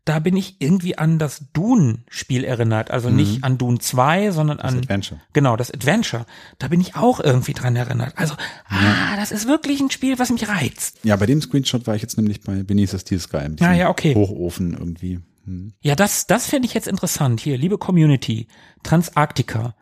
da 0.09 0.21
bin 0.21 0.37
ich 0.37 0.57
irgendwie 0.61 0.97
an 0.97 1.19
das 1.19 1.53
Dune-Spiel 1.53 2.45
erinnert. 2.45 2.91
Also 2.91 3.11
nicht 3.11 3.45
an 3.45 3.59
Dune 3.59 3.79
2, 3.79 4.31
sondern 4.31 4.57
Mhm. 4.57 4.63
Das 4.63 4.73
an 4.73 4.79
Adventure. 4.79 5.21
Genau, 5.35 5.57
das 5.57 5.71
Adventure. 5.71 6.25
Da 6.59 6.69
bin 6.69 6.81
ich 6.81 6.97
auch 6.97 7.21
irgendwie 7.21 7.53
dran 7.53 7.77
erinnert. 7.77 8.15
Also, 8.17 8.35
ah, 8.69 9.17
das 9.17 9.33
ist 9.33 9.47
wirklich 9.47 9.81
ein 9.81 9.91
Spiel, 9.91 10.19
was 10.19 10.31
mich 10.31 10.49
reizt. 10.49 10.99
Ja, 11.03 11.17
bei 11.17 11.27
dem 11.27 11.43
Screenshot 11.43 11.87
war 11.87 11.95
ich 11.95 12.03
jetzt 12.03 12.17
nämlich 12.17 12.41
bei 12.41 12.63
Beneath 12.63 12.99
Steel 12.99 13.21
Sky. 13.21 13.37
Ein 13.37 13.57
Ja, 13.61 13.73
ja, 13.75 13.89
okay. 13.91 14.15
Hochofen 14.15 14.73
irgendwie. 14.73 15.21
Hm. 15.45 15.75
Ja, 15.81 15.95
das, 15.95 16.27
das 16.27 16.47
fände 16.47 16.67
ich 16.67 16.75
jetzt 16.75 16.89
interessant. 16.89 17.41
Hier, 17.41 17.59
liebe 17.59 17.77
Community, 17.77 18.49
Transarktika. 18.83 19.75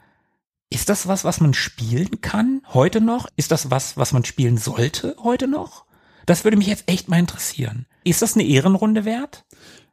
Ist 0.70 0.88
das 0.88 1.06
was, 1.06 1.24
was 1.24 1.40
man 1.40 1.54
spielen 1.54 2.20
kann 2.20 2.62
heute 2.74 3.00
noch? 3.00 3.28
Ist 3.36 3.52
das 3.52 3.70
was, 3.70 3.96
was 3.96 4.12
man 4.12 4.24
spielen 4.24 4.58
sollte 4.58 5.14
heute 5.22 5.46
noch? 5.46 5.86
Das 6.26 6.42
würde 6.42 6.56
mich 6.56 6.66
jetzt 6.66 6.84
echt 6.88 7.08
mal 7.08 7.20
interessieren. 7.20 7.86
Ist 8.02 8.20
das 8.20 8.34
eine 8.34 8.44
Ehrenrunde 8.44 9.04
wert? 9.04 9.44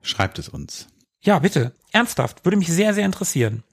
Schreibt 0.04 0.38
es 0.38 0.50
uns. 0.50 0.88
Ja, 1.22 1.40
bitte. 1.40 1.74
Ernsthaft. 1.92 2.46
Würde 2.46 2.58
mich 2.58 2.68
sehr, 2.68 2.94
sehr 2.94 3.06
interessieren. 3.06 3.64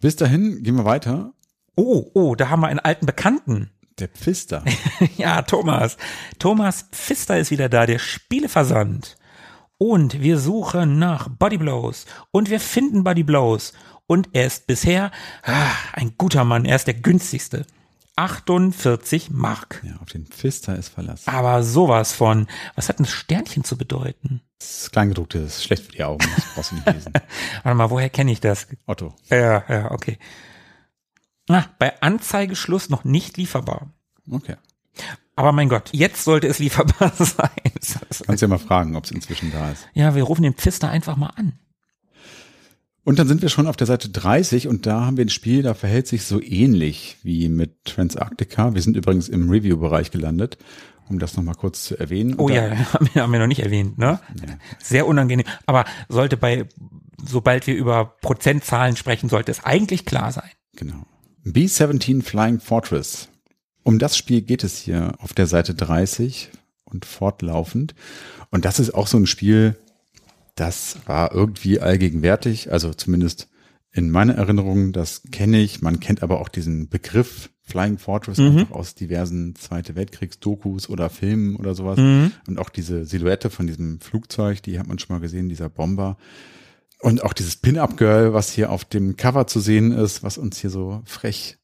Bis 0.00 0.14
dahin 0.14 0.62
gehen 0.62 0.76
wir 0.76 0.84
weiter. 0.84 1.32
Oh, 1.74 2.10
oh, 2.14 2.34
da 2.34 2.50
haben 2.50 2.60
wir 2.60 2.68
einen 2.68 2.78
alten 2.78 3.06
Bekannten. 3.06 3.70
Der 3.98 4.08
Pfister. 4.08 4.64
Ja, 5.16 5.42
Thomas. 5.42 5.96
Thomas 6.38 6.86
Pfister 6.92 7.38
ist 7.38 7.50
wieder 7.50 7.68
da, 7.68 7.86
der 7.86 7.98
Spieleversand. 7.98 9.16
Und 9.78 10.20
wir 10.20 10.38
suchen 10.38 10.98
nach 10.98 11.28
Bodyblows. 11.28 12.06
Und 12.30 12.50
wir 12.50 12.60
finden 12.60 13.02
Bodyblows. 13.02 13.72
Und 14.06 14.28
er 14.32 14.46
ist 14.46 14.66
bisher 14.66 15.10
ah, 15.42 15.70
ein 15.92 16.14
guter 16.18 16.44
Mann. 16.44 16.64
Er 16.64 16.76
ist 16.76 16.86
der 16.86 16.94
günstigste. 16.94 17.64
48 18.18 19.30
Mark. 19.30 19.80
ja, 19.86 19.96
auf 20.02 20.08
den 20.08 20.26
Pfister 20.26 20.76
ist 20.76 20.88
Verlass. 20.88 21.28
Aber 21.28 21.62
sowas 21.62 22.12
von. 22.12 22.48
Was 22.74 22.88
hat 22.88 22.98
ein 22.98 23.06
Sternchen 23.06 23.62
zu 23.62 23.76
bedeuten? 23.78 24.40
Das 24.58 24.90
Kleingedruckte 24.90 25.38
ist 25.38 25.62
schlecht 25.62 25.84
für 25.84 25.92
die 25.92 26.02
Augen. 26.02 26.26
Das 26.34 26.44
brauchst 26.54 26.72
du 26.72 26.74
nicht 26.74 26.86
lesen. 26.92 27.12
Warte 27.62 27.76
mal, 27.76 27.90
woher 27.90 28.10
kenne 28.10 28.32
ich 28.32 28.40
das? 28.40 28.66
Otto. 28.86 29.14
Ja, 29.30 29.62
ja, 29.68 29.90
okay. 29.92 30.18
Ah, 31.48 31.64
bei 31.78 32.00
Anzeigeschluss 32.02 32.88
noch 32.90 33.04
nicht 33.04 33.36
lieferbar. 33.36 33.92
Okay. 34.28 34.56
Aber 35.36 35.52
mein 35.52 35.68
Gott, 35.68 35.90
jetzt 35.92 36.24
sollte 36.24 36.48
es 36.48 36.58
lieferbar 36.58 37.12
sein. 37.18 37.50
Kannst 38.26 38.42
ja 38.42 38.48
mal 38.48 38.58
fragen, 38.58 38.96
ob 38.96 39.04
es 39.04 39.12
inzwischen 39.12 39.52
da 39.52 39.70
ist. 39.70 39.86
Ja, 39.94 40.16
wir 40.16 40.24
rufen 40.24 40.42
den 40.42 40.54
Pfister 40.54 40.90
einfach 40.90 41.16
mal 41.16 41.30
an. 41.36 41.56
Und 43.08 43.18
dann 43.18 43.26
sind 43.26 43.40
wir 43.40 43.48
schon 43.48 43.66
auf 43.66 43.76
der 43.78 43.86
Seite 43.86 44.10
30 44.10 44.68
und 44.68 44.84
da 44.84 45.06
haben 45.06 45.16
wir 45.16 45.24
ein 45.24 45.30
Spiel, 45.30 45.62
da 45.62 45.72
verhält 45.72 46.06
sich 46.06 46.24
so 46.24 46.42
ähnlich 46.42 47.16
wie 47.22 47.48
mit 47.48 47.86
Transarctica. 47.86 48.74
Wir 48.74 48.82
sind 48.82 48.98
übrigens 48.98 49.30
im 49.30 49.48
Review-Bereich 49.48 50.10
gelandet, 50.10 50.58
um 51.08 51.18
das 51.18 51.34
nochmal 51.34 51.54
kurz 51.54 51.84
zu 51.84 51.98
erwähnen. 51.98 52.34
Oh 52.36 52.50
ja, 52.50 52.68
haben 52.92 53.08
wir, 53.10 53.22
haben 53.22 53.32
wir 53.32 53.38
noch 53.38 53.46
nicht 53.46 53.62
erwähnt, 53.62 53.96
ne? 53.96 54.20
Sehr 54.78 55.06
unangenehm. 55.06 55.46
Aber 55.64 55.86
sollte 56.10 56.36
bei, 56.36 56.66
sobald 57.24 57.66
wir 57.66 57.76
über 57.76 58.04
Prozentzahlen 58.20 58.94
sprechen, 58.94 59.30
sollte 59.30 59.52
es 59.52 59.64
eigentlich 59.64 60.04
klar 60.04 60.30
sein. 60.30 60.50
Genau. 60.76 61.06
B-17 61.44 62.22
Flying 62.22 62.60
Fortress. 62.60 63.30
Um 63.84 63.98
das 63.98 64.18
Spiel 64.18 64.42
geht 64.42 64.64
es 64.64 64.76
hier 64.76 65.14
auf 65.18 65.32
der 65.32 65.46
Seite 65.46 65.74
30 65.74 66.50
und 66.84 67.06
fortlaufend. 67.06 67.94
Und 68.50 68.66
das 68.66 68.78
ist 68.78 68.92
auch 68.92 69.06
so 69.06 69.16
ein 69.16 69.26
Spiel, 69.26 69.78
das 70.58 70.98
war 71.06 71.32
irgendwie 71.32 71.80
allgegenwärtig, 71.80 72.72
also 72.72 72.92
zumindest 72.92 73.48
in 73.92 74.10
meiner 74.10 74.34
Erinnerung, 74.34 74.92
das 74.92 75.22
kenne 75.32 75.60
ich. 75.60 75.82
Man 75.82 76.00
kennt 76.00 76.22
aber 76.22 76.40
auch 76.40 76.48
diesen 76.48 76.88
Begriff 76.88 77.50
Flying 77.62 77.98
Fortress 77.98 78.38
einfach 78.38 78.70
aus 78.70 78.94
diversen 78.94 79.54
Zweite 79.54 79.94
Weltkriegs-Dokus 79.94 80.88
oder 80.88 81.10
Filmen 81.10 81.56
oder 81.56 81.74
sowas. 81.74 81.98
Und 82.46 82.58
auch 82.58 82.70
diese 82.70 83.04
Silhouette 83.04 83.50
von 83.50 83.66
diesem 83.66 84.00
Flugzeug, 84.00 84.62
die 84.62 84.78
hat 84.78 84.86
man 84.86 84.98
schon 84.98 85.14
mal 85.14 85.20
gesehen, 85.20 85.48
dieser 85.48 85.68
Bomber. 85.68 86.16
Und 87.00 87.22
auch 87.22 87.32
dieses 87.32 87.56
Pin-Up-Girl, 87.56 88.32
was 88.32 88.50
hier 88.52 88.70
auf 88.70 88.84
dem 88.84 89.16
Cover 89.16 89.46
zu 89.46 89.60
sehen 89.60 89.92
ist, 89.92 90.22
was 90.22 90.38
uns 90.38 90.58
hier 90.58 90.70
so 90.70 91.02
frech 91.04 91.58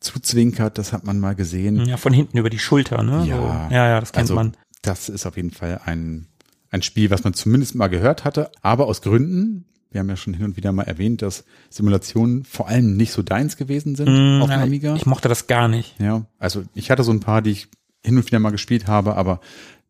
zuzwinkert, 0.00 0.78
das 0.78 0.92
hat 0.92 1.04
man 1.04 1.20
mal 1.20 1.34
gesehen. 1.34 1.86
Ja, 1.86 1.96
von 1.98 2.12
hinten 2.12 2.38
über 2.38 2.50
die 2.50 2.58
Schulter, 2.58 3.02
ne? 3.02 3.24
Ja. 3.26 3.36
so. 3.36 3.74
ja, 3.74 3.88
ja, 3.88 4.00
das 4.00 4.12
kennt 4.12 4.22
also, 4.22 4.34
man. 4.34 4.56
Das 4.82 5.08
ist 5.08 5.26
auf 5.26 5.36
jeden 5.36 5.50
Fall 5.50 5.80
ein, 5.84 6.26
ein 6.70 6.82
Spiel, 6.82 7.10
was 7.10 7.24
man 7.24 7.34
zumindest 7.34 7.74
mal 7.74 7.88
gehört 7.88 8.24
hatte, 8.24 8.50
aber 8.62 8.86
aus 8.86 9.02
Gründen, 9.02 9.66
wir 9.90 10.00
haben 10.00 10.08
ja 10.08 10.16
schon 10.16 10.34
hin 10.34 10.46
und 10.46 10.56
wieder 10.56 10.72
mal 10.72 10.84
erwähnt, 10.84 11.22
dass 11.22 11.44
Simulationen 11.68 12.44
vor 12.44 12.68
allem 12.68 12.96
nicht 12.96 13.12
so 13.12 13.22
deins 13.22 13.56
gewesen 13.56 13.96
sind 13.96 14.08
auf 14.40 14.48
dem 14.48 14.58
Ja, 14.58 14.62
Amiga. 14.62 14.94
Ich 14.94 15.06
mochte 15.06 15.28
das 15.28 15.48
gar 15.48 15.68
nicht. 15.68 15.96
Ja, 15.98 16.26
also 16.38 16.62
ich 16.74 16.90
hatte 16.90 17.02
so 17.02 17.10
ein 17.10 17.20
paar, 17.20 17.42
die 17.42 17.50
ich 17.50 17.68
hin 18.04 18.16
und 18.16 18.26
wieder 18.26 18.38
mal 18.38 18.50
gespielt 18.50 18.86
habe, 18.86 19.16
aber 19.16 19.40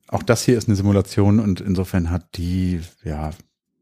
auch 0.09 0.23
das 0.23 0.45
hier 0.45 0.59
ist 0.59 0.69
eine 0.69 0.77
Simulation 0.77 1.39
und 1.39 1.61
insofern 1.61 2.11
hat 2.11 2.37
die, 2.37 2.81
ja, 3.05 3.31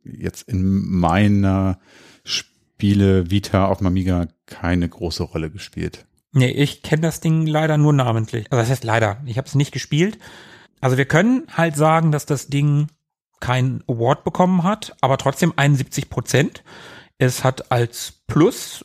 jetzt 0.04 0.48
in 0.48 0.84
meiner 0.90 1.78
Spiele 2.24 3.30
Vita 3.30 3.66
auf 3.66 3.78
dem 3.78 3.86
Amiga 3.86 4.26
keine 4.46 4.88
große 4.88 5.22
Rolle 5.22 5.50
gespielt. 5.50 6.04
Nee, 6.32 6.50
ich 6.50 6.82
kenne 6.82 7.02
das 7.02 7.20
Ding 7.20 7.46
leider 7.46 7.78
nur 7.78 7.92
namentlich. 7.92 8.46
Also 8.50 8.60
das 8.60 8.70
heißt 8.70 8.84
leider, 8.84 9.22
ich 9.24 9.38
habe 9.38 9.48
es 9.48 9.54
nicht 9.54 9.72
gespielt. 9.72 10.18
Also 10.80 10.96
wir 10.96 11.06
können 11.06 11.46
halt 11.52 11.76
sagen, 11.76 12.12
dass 12.12 12.26
das 12.26 12.48
Ding 12.48 12.88
keinen 13.40 13.82
Award 13.88 14.24
bekommen 14.24 14.62
hat, 14.62 14.96
aber 15.00 15.16
trotzdem 15.18 15.52
71 15.56 16.10
Prozent. 16.10 16.64
Es 17.18 17.44
hat 17.44 17.70
als 17.72 18.14
Plus 18.26 18.84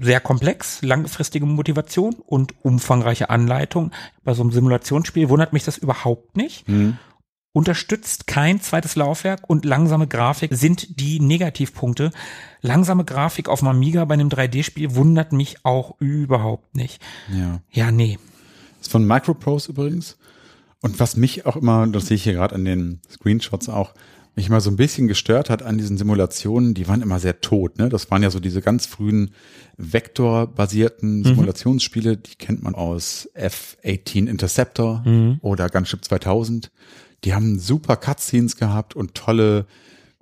sehr 0.00 0.20
komplex, 0.20 0.82
langfristige 0.82 1.46
Motivation 1.46 2.14
und 2.14 2.54
umfangreiche 2.64 3.30
Anleitung. 3.30 3.90
Bei 4.22 4.34
so 4.34 4.42
einem 4.42 4.52
Simulationsspiel 4.52 5.28
wundert 5.28 5.52
mich 5.52 5.64
das 5.64 5.78
überhaupt 5.78 6.36
nicht. 6.36 6.64
Unterstützt 7.52 8.26
kein 8.26 8.60
zweites 8.60 8.96
Laufwerk 8.96 9.48
und 9.48 9.64
langsame 9.64 10.06
Grafik 10.08 10.54
sind 10.54 11.00
die 11.00 11.20
Negativpunkte. 11.20 12.10
Langsame 12.62 13.04
Grafik 13.04 13.48
auf 13.48 13.60
dem 13.60 13.68
Amiga 13.68 14.04
bei 14.04 14.14
einem 14.14 14.28
3D-Spiel 14.28 14.94
wundert 14.94 15.32
mich 15.32 15.64
auch 15.64 16.00
überhaupt 16.00 16.74
nicht. 16.76 17.00
Ja. 17.32 17.60
Ja, 17.70 17.90
nee. 17.92 18.18
Ist 18.80 18.90
von 18.90 19.06
Microprose 19.06 19.70
übrigens. 19.70 20.18
Und 20.84 21.00
was 21.00 21.16
mich 21.16 21.46
auch 21.46 21.56
immer, 21.56 21.86
das 21.86 22.08
sehe 22.08 22.16
ich 22.16 22.24
hier 22.24 22.34
gerade 22.34 22.54
an 22.54 22.66
den 22.66 23.00
Screenshots 23.10 23.70
auch, 23.70 23.94
mich 24.36 24.50
mal 24.50 24.60
so 24.60 24.68
ein 24.70 24.76
bisschen 24.76 25.08
gestört 25.08 25.48
hat 25.48 25.62
an 25.62 25.78
diesen 25.78 25.96
Simulationen, 25.96 26.74
die 26.74 26.86
waren 26.88 27.00
immer 27.00 27.20
sehr 27.20 27.40
tot. 27.40 27.78
Ne? 27.78 27.88
Das 27.88 28.10
waren 28.10 28.22
ja 28.22 28.30
so 28.30 28.38
diese 28.38 28.60
ganz 28.60 28.84
frühen 28.84 29.30
vektorbasierten 29.78 31.20
Mhm. 31.20 31.24
Simulationsspiele, 31.24 32.16
die 32.18 32.34
kennt 32.34 32.62
man 32.62 32.74
aus 32.74 33.28
F-18 33.34 34.26
Interceptor 34.28 35.02
Mhm. 35.06 35.38
oder 35.40 35.68
Gunship 35.70 36.04
2000. 36.04 36.70
Die 37.24 37.32
haben 37.32 37.58
super 37.58 37.96
Cutscenes 37.96 38.56
gehabt 38.56 38.94
und 38.94 39.14
tolle 39.14 39.64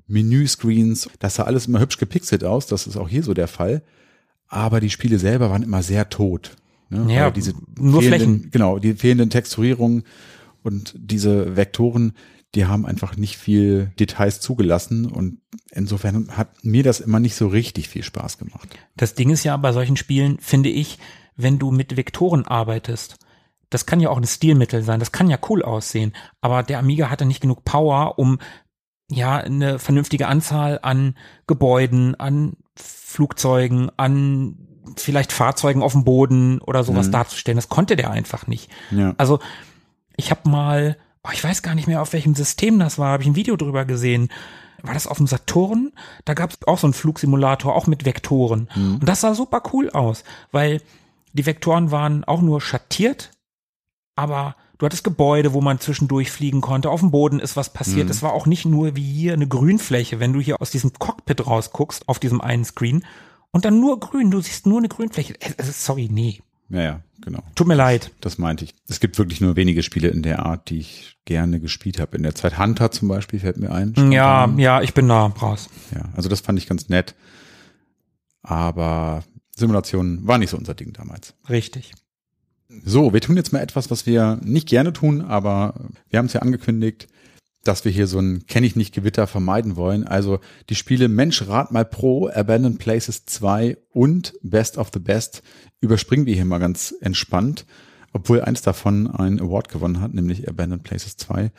Menüscreens. 0.06 1.08
Das 1.18 1.34
sah 1.36 1.44
alles 1.44 1.66
immer 1.66 1.80
hübsch 1.80 1.98
gepixelt 1.98 2.44
aus. 2.44 2.66
Das 2.66 2.86
ist 2.86 2.96
auch 2.96 3.08
hier 3.08 3.22
so 3.24 3.34
der 3.34 3.48
Fall. 3.48 3.82
Aber 4.46 4.78
die 4.78 4.90
Spiele 4.90 5.18
selber 5.18 5.50
waren 5.50 5.62
immer 5.62 5.82
sehr 5.82 6.08
tot. 6.08 6.54
Ne? 6.90 7.12
Ja, 7.12 7.24
Weil 7.24 7.32
diese 7.32 7.54
nur 7.80 8.02
Flächen. 8.02 8.50
Genau, 8.52 8.78
die 8.78 8.92
fehlenden 8.94 9.30
Texturierungen 9.30 10.04
und 10.62 10.94
diese 10.96 11.56
Vektoren, 11.56 12.12
die 12.54 12.66
haben 12.66 12.84
einfach 12.84 13.16
nicht 13.16 13.38
viel 13.38 13.92
Details 13.98 14.40
zugelassen 14.40 15.06
und 15.06 15.38
insofern 15.70 16.36
hat 16.36 16.64
mir 16.64 16.82
das 16.82 17.00
immer 17.00 17.18
nicht 17.20 17.34
so 17.34 17.46
richtig 17.48 17.88
viel 17.88 18.02
Spaß 18.02 18.38
gemacht. 18.38 18.68
Das 18.96 19.14
Ding 19.14 19.30
ist 19.30 19.44
ja 19.44 19.56
bei 19.56 19.72
solchen 19.72 19.96
Spielen, 19.96 20.38
finde 20.38 20.68
ich, 20.68 20.98
wenn 21.36 21.58
du 21.58 21.70
mit 21.70 21.96
Vektoren 21.96 22.46
arbeitest, 22.46 23.16
das 23.70 23.86
kann 23.86 24.00
ja 24.00 24.10
auch 24.10 24.18
ein 24.18 24.26
Stilmittel 24.26 24.82
sein, 24.82 25.00
das 25.00 25.12
kann 25.12 25.30
ja 25.30 25.38
cool 25.48 25.62
aussehen, 25.62 26.12
aber 26.42 26.62
der 26.62 26.78
Amiga 26.78 27.08
hatte 27.08 27.24
nicht 27.24 27.40
genug 27.40 27.64
Power, 27.64 28.18
um 28.18 28.38
ja 29.10 29.38
eine 29.38 29.78
vernünftige 29.78 30.26
Anzahl 30.28 30.78
an 30.82 31.16
Gebäuden, 31.46 32.14
an 32.14 32.56
Flugzeugen, 32.76 33.90
an 33.96 34.56
vielleicht 34.96 35.32
Fahrzeugen 35.32 35.82
auf 35.82 35.92
dem 35.92 36.04
Boden 36.04 36.60
oder 36.60 36.84
sowas 36.84 37.06
Mhm. 37.08 37.12
darzustellen. 37.12 37.56
Das 37.56 37.68
konnte 37.68 37.96
der 37.96 38.10
einfach 38.10 38.46
nicht. 38.46 38.70
Ja. 38.90 39.14
Also 39.16 39.38
ich 40.16 40.30
habe 40.30 40.48
mal, 40.48 40.96
oh, 41.24 41.30
ich 41.32 41.42
weiß 41.42 41.62
gar 41.62 41.74
nicht 41.74 41.88
mehr, 41.88 42.02
auf 42.02 42.12
welchem 42.12 42.34
System 42.34 42.78
das 42.78 42.98
war, 42.98 43.12
habe 43.12 43.22
ich 43.22 43.28
ein 43.28 43.36
Video 43.36 43.56
drüber 43.56 43.84
gesehen. 43.84 44.28
War 44.82 44.94
das 44.94 45.06
auf 45.06 45.18
dem 45.18 45.28
Saturn? 45.28 45.92
Da 46.24 46.34
gab 46.34 46.50
es 46.50 46.66
auch 46.66 46.78
so 46.78 46.88
einen 46.88 46.94
Flugsimulator, 46.94 47.74
auch 47.74 47.86
mit 47.86 48.04
Vektoren. 48.04 48.68
Und 49.00 49.08
das 49.08 49.20
sah 49.20 49.34
super 49.34 49.62
cool 49.72 49.90
aus, 49.90 50.24
weil 50.50 50.80
die 51.32 51.46
Vektoren 51.46 51.90
waren 51.92 52.24
auch 52.24 52.42
nur 52.42 52.60
schattiert, 52.60 53.30
aber 54.16 54.56
du 54.78 54.86
hattest 54.86 55.04
Gebäude, 55.04 55.52
wo 55.52 55.60
man 55.60 55.78
zwischendurch 55.78 56.32
fliegen 56.32 56.60
konnte. 56.60 56.90
Auf 56.90 57.00
dem 57.00 57.12
Boden 57.12 57.38
ist 57.38 57.56
was 57.56 57.72
passiert. 57.72 58.10
Es 58.10 58.22
war 58.22 58.32
auch 58.32 58.46
nicht 58.46 58.64
nur 58.64 58.96
wie 58.96 59.04
hier 59.04 59.34
eine 59.34 59.46
Grünfläche, 59.46 60.18
wenn 60.18 60.32
du 60.32 60.40
hier 60.40 60.60
aus 60.60 60.70
diesem 60.72 60.92
Cockpit 60.92 61.46
rausguckst, 61.46 62.08
auf 62.08 62.18
diesem 62.18 62.40
einen 62.40 62.64
Screen. 62.64 63.04
Und 63.52 63.64
dann 63.64 63.78
nur 63.78 64.00
grün, 64.00 64.30
du 64.32 64.40
siehst 64.40 64.66
nur 64.66 64.78
eine 64.78 64.88
Grünfläche. 64.88 65.34
Sorry, 65.62 66.08
nee. 66.10 66.40
Ja, 66.68 66.82
ja, 66.82 67.00
genau. 67.23 67.43
Tut 67.55 67.66
mir 67.66 67.75
leid. 67.75 68.11
Das 68.20 68.39
meinte 68.39 68.64
ich. 68.64 68.75
Es 68.89 69.01
gibt 69.01 69.18
wirklich 69.18 69.41
nur 69.41 69.57
wenige 69.57 69.83
Spiele 69.83 70.09
in 70.09 70.23
der 70.23 70.45
Art, 70.45 70.68
die 70.70 70.79
ich 70.79 71.16
gerne 71.25 71.61
gespielt 71.61 71.99
habe. 71.99 72.16
In 72.16 72.23
der 72.23 72.35
Zeit 72.35 72.59
Hunter 72.59 72.91
zum 72.91 73.09
Beispiel 73.09 73.41
fällt 73.41 73.57
mir 73.57 73.70
ein. 73.73 73.95
Ja, 74.11 74.43
Spontan. 74.43 74.59
ja, 74.59 74.83
ich 74.83 74.93
bin 74.95 75.09
da 75.09 75.27
raus. 75.27 75.68
ja. 75.95 76.09
Also 76.14 76.29
das 76.29 76.41
fand 76.41 76.59
ich 76.59 76.66
ganz 76.68 76.89
nett. 76.89 77.14
Aber 78.43 79.23
Simulation 79.57 80.27
war 80.27 80.39
nicht 80.39 80.51
so 80.51 80.57
unser 80.57 80.75
Ding 80.75 80.93
damals. 80.93 81.35
Richtig. 81.49 81.93
So, 82.85 83.12
wir 83.12 83.20
tun 83.20 83.37
jetzt 83.37 83.53
mal 83.53 83.61
etwas, 83.61 83.91
was 83.91 84.07
wir 84.07 84.39
nicht 84.43 84.68
gerne 84.68 84.93
tun, 84.93 85.20
aber 85.20 85.75
wir 86.09 86.18
haben 86.18 86.27
es 86.27 86.33
ja 86.33 86.41
angekündigt, 86.41 87.07
dass 87.64 87.84
wir 87.84 87.92
hier 87.92 88.06
so 88.06 88.18
ein 88.18 88.46
Kenn 88.46 88.64
ich 88.64 88.76
nicht 88.76 88.94
Gewitter 88.94 89.26
vermeiden 89.26 89.76
wollen. 89.76 90.06
Also 90.06 90.40
die 90.68 90.74
Spiele 90.74 91.08
Mensch 91.08 91.46
Rat 91.46 91.70
mal 91.72 91.84
Pro, 91.84 92.28
Abandoned 92.28 92.78
Places 92.78 93.24
2 93.26 93.76
und 93.90 94.34
Best 94.42 94.78
of 94.78 94.90
the 94.92 94.98
Best 94.98 95.42
überspringen 95.80 96.26
wir 96.26 96.34
hier 96.34 96.44
mal 96.44 96.58
ganz 96.58 96.94
entspannt, 97.00 97.66
obwohl 98.12 98.40
eins 98.40 98.62
davon 98.62 99.10
einen 99.10 99.40
Award 99.40 99.68
gewonnen 99.68 100.00
hat, 100.00 100.14
nämlich 100.14 100.48
Abandoned 100.48 100.82
Places 100.82 101.16
2. 101.16 101.50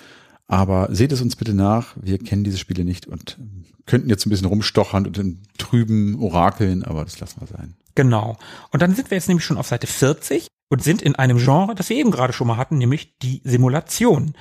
Aber 0.47 0.89
seht 0.91 1.11
es 1.11 1.21
uns 1.21 1.35
bitte 1.35 1.53
nach, 1.53 1.95
wir 2.01 2.19
kennen 2.19 2.43
diese 2.43 2.57
Spiele 2.57 2.83
nicht 2.83 3.07
und 3.07 3.37
könnten 3.85 4.09
jetzt 4.09 4.25
ein 4.25 4.29
bisschen 4.29 4.47
rumstochern 4.47 5.07
und 5.07 5.17
im 5.17 5.41
trüben 5.57 6.19
Orakeln, 6.19 6.83
aber 6.83 7.03
das 7.03 7.19
lassen 7.19 7.41
wir 7.41 7.47
sein. 7.47 7.75
Genau. 7.95 8.37
Und 8.71 8.81
dann 8.81 8.95
sind 8.95 9.09
wir 9.09 9.17
jetzt 9.17 9.27
nämlich 9.27 9.45
schon 9.45 9.57
auf 9.57 9.67
Seite 9.67 9.87
40 9.87 10.47
und 10.69 10.83
sind 10.83 11.01
in 11.01 11.15
einem 11.15 11.37
Genre, 11.37 11.75
das 11.75 11.89
wir 11.89 11.97
eben 11.97 12.11
gerade 12.11 12.33
schon 12.33 12.47
mal 12.47 12.57
hatten, 12.57 12.77
nämlich 12.77 13.17
die 13.19 13.41
Simulation. 13.43 14.33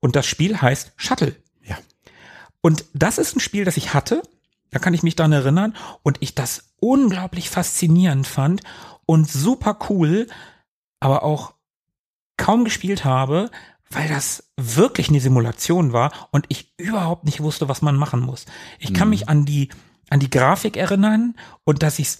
Und 0.00 0.16
das 0.16 0.26
Spiel 0.26 0.60
heißt 0.60 0.92
Shuttle. 0.96 1.36
Ja. 1.64 1.76
Und 2.60 2.84
das 2.94 3.18
ist 3.18 3.36
ein 3.36 3.40
Spiel, 3.40 3.64
das 3.64 3.76
ich 3.76 3.94
hatte. 3.94 4.22
Da 4.70 4.78
kann 4.78 4.94
ich 4.94 5.02
mich 5.02 5.16
dran 5.16 5.32
erinnern 5.32 5.74
und 6.02 6.18
ich 6.20 6.34
das 6.34 6.74
unglaublich 6.80 7.48
faszinierend 7.50 8.26
fand 8.26 8.62
und 9.06 9.28
super 9.30 9.78
cool, 9.88 10.26
aber 11.00 11.22
auch 11.22 11.54
kaum 12.36 12.64
gespielt 12.64 13.04
habe, 13.04 13.50
weil 13.90 14.08
das 14.08 14.50
wirklich 14.56 15.08
eine 15.08 15.20
Simulation 15.20 15.92
war 15.94 16.28
und 16.30 16.44
ich 16.48 16.74
überhaupt 16.76 17.24
nicht 17.24 17.40
wusste, 17.40 17.68
was 17.68 17.80
man 17.80 17.96
machen 17.96 18.20
muss. 18.20 18.44
Ich 18.78 18.92
kann 18.92 19.08
Mhm. 19.08 19.10
mich 19.10 19.28
an 19.28 19.44
die 19.46 19.70
an 20.10 20.20
die 20.20 20.30
Grafik 20.30 20.76
erinnern 20.78 21.34
und 21.64 21.82
dass 21.82 21.98
ich 21.98 22.06
es 22.08 22.18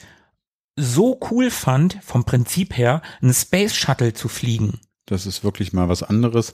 so 0.77 1.19
cool 1.31 1.51
fand, 1.51 1.99
vom 2.03 2.25
Prinzip 2.25 2.77
her, 2.77 3.01
einen 3.23 3.33
Space 3.33 3.75
Shuttle 3.75 4.13
zu 4.13 4.29
fliegen. 4.29 4.79
Das 5.07 5.25
ist 5.25 5.43
wirklich 5.43 5.73
mal 5.73 5.89
was 5.89 6.03
anderes. 6.03 6.53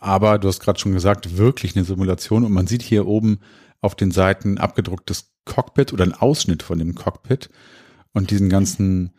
Aber 0.00 0.38
du 0.38 0.48
hast 0.48 0.60
gerade 0.60 0.80
schon 0.80 0.92
gesagt, 0.92 1.36
wirklich 1.36 1.76
eine 1.76 1.84
Simulation. 1.84 2.44
Und 2.44 2.52
man 2.52 2.66
sieht 2.66 2.82
hier 2.82 3.06
oben 3.06 3.40
auf 3.80 3.94
den 3.94 4.10
Seiten 4.10 4.58
abgedrucktes 4.58 5.32
Cockpit 5.44 5.92
oder 5.92 6.04
ein 6.04 6.14
Ausschnitt 6.14 6.62
von 6.62 6.78
dem 6.78 6.94
Cockpit 6.94 7.50
und 8.12 8.30
diesen 8.30 8.48
ganzen 8.48 9.12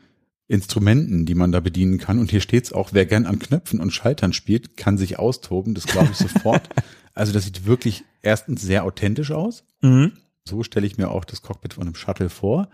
Instrumenten, 0.48 1.26
die 1.26 1.36
man 1.36 1.52
da 1.52 1.60
bedienen 1.60 1.98
kann. 1.98 2.20
Und 2.20 2.32
hier 2.32 2.42
steht's 2.42 2.74
auch, 2.74 2.90
wer 2.92 3.06
gern 3.06 3.26
an 3.26 3.40
Knöpfen 3.40 3.80
und 3.80 3.92
Schaltern 3.92 4.34
spielt, 4.34 4.76
kann 4.76 4.98
sich 4.98 5.18
austoben. 5.18 5.76
Das 5.76 5.86
glaube 5.86 6.10
ich 6.12 6.18
sofort. 6.18 6.68
also 7.14 7.32
das 7.32 7.46
sieht 7.46 7.66
wirklich 7.66 8.04
erstens 8.22 8.62
sehr 8.62 8.84
authentisch 8.84 9.32
aus. 9.32 9.64
Mhm. 9.82 10.14
So 10.46 10.64
stelle 10.64 10.88
ich 10.88 10.98
mir 10.98 11.10
auch 11.10 11.26
das 11.26 11.44
Cockpit 11.44 11.76
von 11.76 11.84
einem 11.84 11.96
Shuttle 11.96 12.30
vor. 12.30 12.70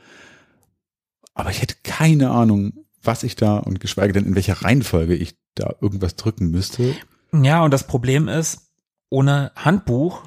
Aber 1.33 1.51
ich 1.51 1.61
hätte 1.61 1.75
keine 1.83 2.31
Ahnung, 2.31 2.85
was 3.03 3.23
ich 3.23 3.35
da 3.35 3.57
und 3.57 3.79
geschweige 3.79 4.13
denn 4.13 4.25
in 4.25 4.35
welcher 4.35 4.63
Reihenfolge 4.63 5.13
ich 5.13 5.35
da 5.55 5.75
irgendwas 5.81 6.15
drücken 6.15 6.49
müsste. 6.49 6.95
Ja, 7.33 7.61
und 7.63 7.71
das 7.71 7.85
Problem 7.87 8.27
ist, 8.27 8.71
ohne 9.09 9.51
Handbuch, 9.55 10.23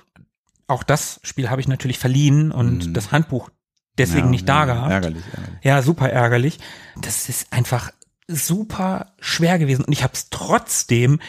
auch 0.66 0.82
das 0.82 1.20
Spiel 1.22 1.51
habe 1.51 1.61
ich 1.61 1.68
natürlich 1.68 1.98
verliehen 1.98 2.53
und 2.53 2.88
Mhm. 2.88 2.94
das 2.94 3.12
Handbuch 3.12 3.51
deswegen 3.98 4.26
Ja, 4.26 4.30
nicht 4.30 4.48
da 4.48 4.59
ja, 4.61 4.64
gehabt. 4.66 4.90
Ärgerlich, 4.90 5.24
ärgerlich. 5.32 5.59
Ja, 5.64 5.82
super 5.82 6.09
ärgerlich. 6.11 6.59
Das 7.01 7.28
ist 7.28 7.53
einfach 7.53 7.90
super 8.28 9.12
schwer 9.18 9.59
gewesen 9.59 9.84
und 9.84 9.92
ich 9.92 10.03
habe 10.05 10.12
es 10.14 10.30
trotzdem 10.30 11.20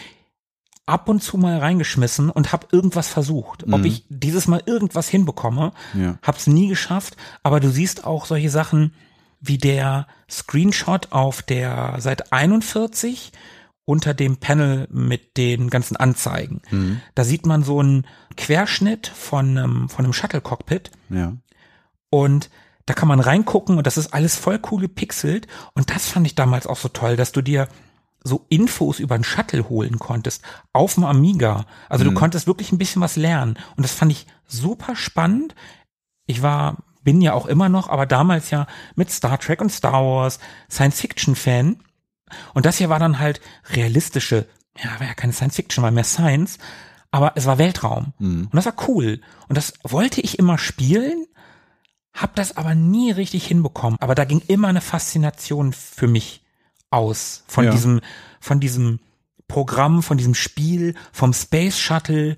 ab 0.86 1.10
und 1.10 1.22
zu 1.24 1.38
mal 1.38 1.58
reingeschmissen 1.58 2.30
und 2.30 2.52
habe 2.52 2.68
irgendwas 2.72 3.08
versucht. 3.08 3.64
Ob 3.72 3.80
Mhm. 3.80 3.86
ich 3.86 4.06
dieses 4.10 4.48
Mal 4.48 4.62
irgendwas 4.66 5.08
hinbekomme, 5.10 5.74
Ja. 5.94 6.18
hab's 6.22 6.48
nie 6.48 6.68
geschafft, 6.68 7.18
aber 7.44 7.60
du 7.60 7.70
siehst 7.70 8.04
auch 8.04 8.26
solche 8.26 8.50
Sachen 8.50 8.94
wie 9.40 9.58
der 9.58 10.08
Screenshot 10.30 11.12
auf 11.12 11.42
der 11.42 11.96
Seite 12.00 12.32
41 12.32 13.32
unter 13.92 14.14
dem 14.14 14.38
Panel 14.38 14.88
mit 14.90 15.36
den 15.38 15.70
ganzen 15.70 15.98
Anzeigen. 15.98 16.62
Mhm. 16.72 17.02
Da 17.14 17.24
sieht 17.26 17.46
man 17.46 17.62
so 17.64 17.80
einen 17.82 18.08
Querschnitt 18.38 19.08
von 19.08 19.58
einem, 19.58 19.90
von 19.90 20.06
einem 20.06 20.14
Shuttle-Cockpit 20.14 20.92
Ja. 21.10 21.34
und 22.10 22.50
da 22.88 22.94
kann 22.96 23.08
man 23.08 23.20
reingucken 23.20 23.78
und 23.78 23.86
das 23.86 23.98
ist 23.98 24.14
alles 24.14 24.36
voll 24.36 24.60
cool 24.72 24.82
gepixelt. 24.82 25.48
Und 25.76 25.92
das 25.92 26.08
fand 26.10 26.26
ich 26.26 26.34
damals 26.36 26.66
auch 26.68 26.78
so 26.78 26.88
toll, 26.90 27.16
dass 27.16 27.32
du 27.32 27.42
dir 27.42 27.68
so 28.24 28.46
Infos 28.50 29.00
über 29.00 29.16
einen 29.16 29.24
Shuttle 29.24 29.70
holen 29.70 30.00
konntest 30.00 30.44
auf 30.74 30.96
dem 30.96 31.04
Amiga. 31.06 31.66
Also 31.90 32.04
du 32.06 32.14
konntest 32.14 32.48
wirklich 32.48 32.72
ein 32.72 32.78
bisschen 32.80 33.02
was 33.02 33.16
lernen. 33.18 33.58
Und 33.78 33.84
das 33.84 33.94
fand 33.94 34.12
ich 34.12 34.26
super 34.48 34.96
spannend. 34.96 35.54
Ich 36.26 36.42
war, 36.42 36.78
bin 37.04 37.22
ja 37.22 37.34
auch 37.34 37.46
immer 37.46 37.70
noch, 37.70 37.88
aber 37.90 38.06
damals 38.08 38.50
ja 38.52 38.68
mit 38.96 39.12
Star 39.12 39.40
Trek 39.40 39.62
und 39.62 39.72
Star 39.72 40.04
Wars 40.04 40.40
Science-Fiction-Fan. 40.70 41.78
Und 42.54 42.66
das 42.66 42.78
hier 42.78 42.90
war 42.90 43.00
dann 43.00 43.20
halt 43.20 43.42
realistische, 43.72 44.48
ja, 44.78 45.00
war 45.00 45.08
ja 45.08 45.14
keine 45.14 45.34
Science-Fiction, 45.34 45.84
war 45.84 45.92
mehr 45.92 46.04
Science, 46.04 46.58
aber 47.12 47.34
es 47.36 47.46
war 47.46 47.58
Weltraum. 47.58 48.14
Mhm. 48.20 48.44
Und 48.52 48.56
das 48.56 48.66
war 48.66 48.76
cool. 48.88 49.20
Und 49.50 49.58
das 49.58 49.74
wollte 49.84 50.22
ich 50.22 50.40
immer 50.40 50.58
spielen, 50.58 51.26
hab 52.14 52.36
das 52.36 52.58
aber 52.58 52.76
nie 52.76 53.12
richtig 53.12 53.46
hinbekommen. 53.48 53.98
Aber 54.02 54.16
da 54.16 54.26
ging 54.26 54.42
immer 54.48 54.68
eine 54.68 54.82
Faszination 54.82 55.74
für 55.74 56.08
mich 56.08 56.44
aus 56.90 57.44
von 57.48 57.66
Ja. 57.66 57.72
diesem, 57.72 58.02
von 58.40 58.60
diesem 58.60 59.00
Programm, 59.48 60.04
von 60.04 60.18
diesem 60.18 60.36
Spiel, 60.36 60.96
vom 61.12 61.34
Space 61.34 61.78
Shuttle. 61.78 62.36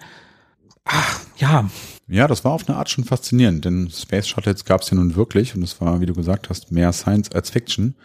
Ach, 0.85 1.19
ja, 1.37 1.69
Ja, 2.07 2.27
das 2.27 2.43
war 2.43 2.51
auf 2.51 2.67
eine 2.67 2.77
Art 2.77 2.89
schon 2.89 3.05
faszinierend, 3.05 3.63
denn 3.65 3.89
Space 3.89 4.27
Shuttles 4.27 4.65
gab 4.65 4.81
es 4.81 4.89
ja 4.89 4.95
nun 4.97 5.15
wirklich 5.15 5.55
und 5.55 5.63
es 5.63 5.79
war, 5.79 6.01
wie 6.01 6.05
du 6.05 6.13
gesagt 6.13 6.49
hast, 6.49 6.71
mehr 6.71 6.91
Science 6.91 7.31
als 7.31 7.49
Fiction. 7.49 7.95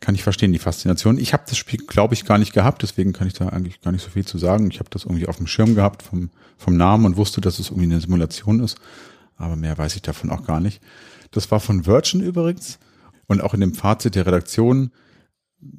Kann 0.00 0.14
ich 0.14 0.22
verstehen, 0.22 0.52
die 0.52 0.58
Faszination. 0.58 1.18
Ich 1.18 1.32
habe 1.34 1.44
das 1.46 1.58
Spiel, 1.58 1.80
glaube 1.86 2.14
ich, 2.14 2.24
gar 2.24 2.38
nicht 2.38 2.52
gehabt, 2.52 2.82
deswegen 2.82 3.12
kann 3.12 3.26
ich 3.26 3.34
da 3.34 3.48
eigentlich 3.48 3.82
gar 3.82 3.92
nicht 3.92 4.02
so 4.02 4.10
viel 4.10 4.24
zu 4.24 4.38
sagen. 4.38 4.70
Ich 4.70 4.78
habe 4.78 4.90
das 4.90 5.04
irgendwie 5.04 5.28
auf 5.28 5.36
dem 5.36 5.46
Schirm 5.46 5.74
gehabt 5.74 6.02
vom, 6.02 6.30
vom 6.56 6.76
Namen 6.76 7.04
und 7.04 7.16
wusste, 7.16 7.40
dass 7.40 7.58
es 7.58 7.68
irgendwie 7.68 7.84
eine 7.84 8.00
Simulation 8.00 8.60
ist, 8.60 8.78
aber 9.36 9.56
mehr 9.56 9.76
weiß 9.76 9.96
ich 9.96 10.02
davon 10.02 10.30
auch 10.30 10.44
gar 10.44 10.60
nicht. 10.60 10.80
Das 11.30 11.50
war 11.50 11.60
von 11.60 11.86
Virgin 11.86 12.20
übrigens 12.20 12.78
und 13.26 13.42
auch 13.42 13.54
in 13.54 13.60
dem 13.60 13.74
Fazit 13.74 14.14
der 14.14 14.26
Redaktion 14.26 14.90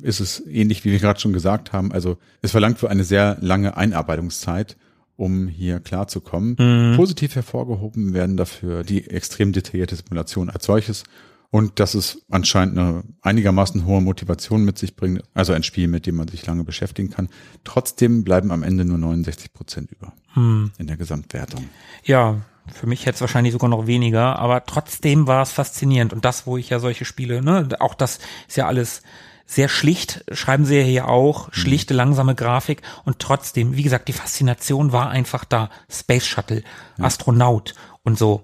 ist 0.02 0.20
es 0.20 0.46
ähnlich, 0.46 0.86
wie 0.86 0.92
wir 0.92 1.00
gerade 1.00 1.20
schon 1.20 1.34
gesagt 1.34 1.74
haben. 1.74 1.92
Also 1.92 2.18
es 2.42 2.52
verlangt 2.52 2.78
für 2.78 2.90
eine 2.90 3.04
sehr 3.04 3.38
lange 3.42 3.76
Einarbeitungszeit 3.76 4.78
um 5.16 5.48
hier 5.48 5.80
klarzukommen. 5.80 6.56
Mhm. 6.58 6.96
Positiv 6.96 7.36
hervorgehoben 7.36 8.14
werden 8.14 8.38
dafür 8.38 8.84
die 8.84 9.10
extrem 9.10 9.52
detaillierte 9.52 9.96
Simulation 9.96 10.50
als 10.50 10.66
solches 10.66 11.04
und 11.52 11.80
dass 11.80 11.93
es 11.93 12.24
anscheinend 12.32 12.78
eine 12.78 13.04
einigermaßen 13.22 13.86
hohe 13.86 14.02
Motivation 14.02 14.64
mit 14.64 14.78
sich 14.80 14.95
bringt, 14.95 15.22
also 15.34 15.54
ein 15.54 15.64
Spiel, 15.64 15.88
mit 15.88 16.06
dem 16.08 16.16
man 16.16 16.30
sich 16.30 16.45
lange 16.45 16.64
beschäftigen 16.64 17.10
kann. 17.10 17.30
Trotzdem 17.66 18.24
bleiben 18.24 18.52
am 18.52 18.64
Ende 18.64 18.86
nur 18.86 18.97
69 18.97 19.54
Prozent 19.54 19.91
über 19.91 20.14
Hm. 20.34 20.72
in 20.78 20.88
der 20.88 20.95
Gesamtwertung. 20.97 21.70
Ja, 22.04 22.41
für 22.74 22.88
mich 22.88 23.06
hätte 23.06 23.16
es 23.16 23.22
wahrscheinlich 23.22 23.52
sogar 23.52 23.70
noch 23.70 23.86
weniger, 23.86 24.39
aber 24.39 24.66
trotzdem 24.66 25.28
war 25.28 25.41
es 25.41 25.52
faszinierend. 25.52 26.14
Und 26.14 26.24
das, 26.24 26.47
wo 26.47 26.56
ich 26.58 26.70
ja 26.70 26.80
solche 26.80 27.04
Spiele, 27.04 27.41
ne, 27.41 27.68
auch 27.80 27.95
das 27.95 28.20
ist 28.47 28.56
ja 28.56 28.68
alles 28.68 29.02
sehr 29.45 29.68
schlicht, 29.68 30.24
schreiben 30.32 30.64
sie 30.64 30.78
ja 30.78 30.84
hier 30.84 31.08
auch, 31.10 31.52
schlichte, 31.52 31.93
langsame 31.93 32.36
Grafik 32.36 32.82
und 33.04 33.20
trotzdem, 33.20 33.76
wie 33.76 33.84
gesagt, 33.84 34.08
die 34.08 34.14
Faszination 34.14 34.93
war 34.93 35.10
einfach 35.10 35.43
da. 35.43 35.70
Space 35.89 36.26
Shuttle, 36.26 36.64
Astronaut 36.97 37.74
und 38.04 38.18
so. 38.18 38.41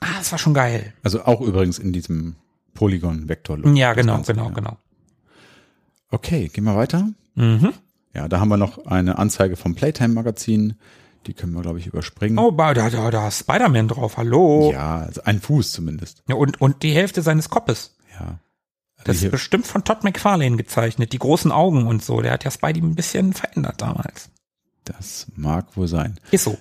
Ah, 0.00 0.18
das 0.18 0.30
war 0.32 0.38
schon 0.38 0.52
geil. 0.52 0.92
Also 1.02 1.24
auch 1.24 1.40
übrigens 1.40 1.78
in 1.78 1.94
diesem 1.94 2.36
Polygon-Vektor. 2.74 3.66
Ja, 3.74 3.94
genau, 3.94 4.22
genau, 4.22 4.50
genau. 4.50 4.78
Okay, 6.10 6.48
gehen 6.48 6.64
wir 6.64 6.76
weiter. 6.76 7.08
Mhm. 7.34 7.72
Ja, 8.14 8.28
da 8.28 8.40
haben 8.40 8.48
wir 8.48 8.56
noch 8.56 8.86
eine 8.86 9.18
Anzeige 9.18 9.56
vom 9.56 9.74
Playtime-Magazin. 9.74 10.74
Die 11.26 11.34
können 11.34 11.52
wir, 11.52 11.62
glaube 11.62 11.78
ich, 11.78 11.86
überspringen. 11.86 12.38
Oh, 12.38 12.50
da, 12.50 12.72
da, 12.74 13.10
da 13.10 13.28
ist 13.28 13.40
Spider-Man 13.40 13.88
drauf, 13.88 14.16
hallo. 14.16 14.70
Ja, 14.72 14.98
also 15.00 15.22
ein 15.24 15.40
Fuß 15.40 15.72
zumindest. 15.72 16.22
Ja, 16.28 16.34
und, 16.34 16.60
und 16.60 16.82
die 16.82 16.92
Hälfte 16.92 17.22
seines 17.22 17.50
Koppes. 17.50 17.96
Ja. 18.18 18.40
Das 19.04 19.22
ist 19.22 19.30
bestimmt 19.30 19.66
von 19.66 19.84
Todd 19.84 20.04
McFarlane 20.04 20.56
gezeichnet, 20.56 21.12
die 21.12 21.18
großen 21.18 21.52
Augen 21.52 21.86
und 21.86 22.02
so. 22.04 22.20
Der 22.20 22.32
hat 22.32 22.44
ja 22.44 22.50
Spidey 22.50 22.82
ein 22.82 22.94
bisschen 22.94 23.32
verändert 23.32 23.80
damals. 23.80 24.30
das 24.84 25.26
mag 25.36 25.74
wohl 25.76 25.88
sein. 25.88 26.18
Ist 26.30 26.44
so. 26.44 26.58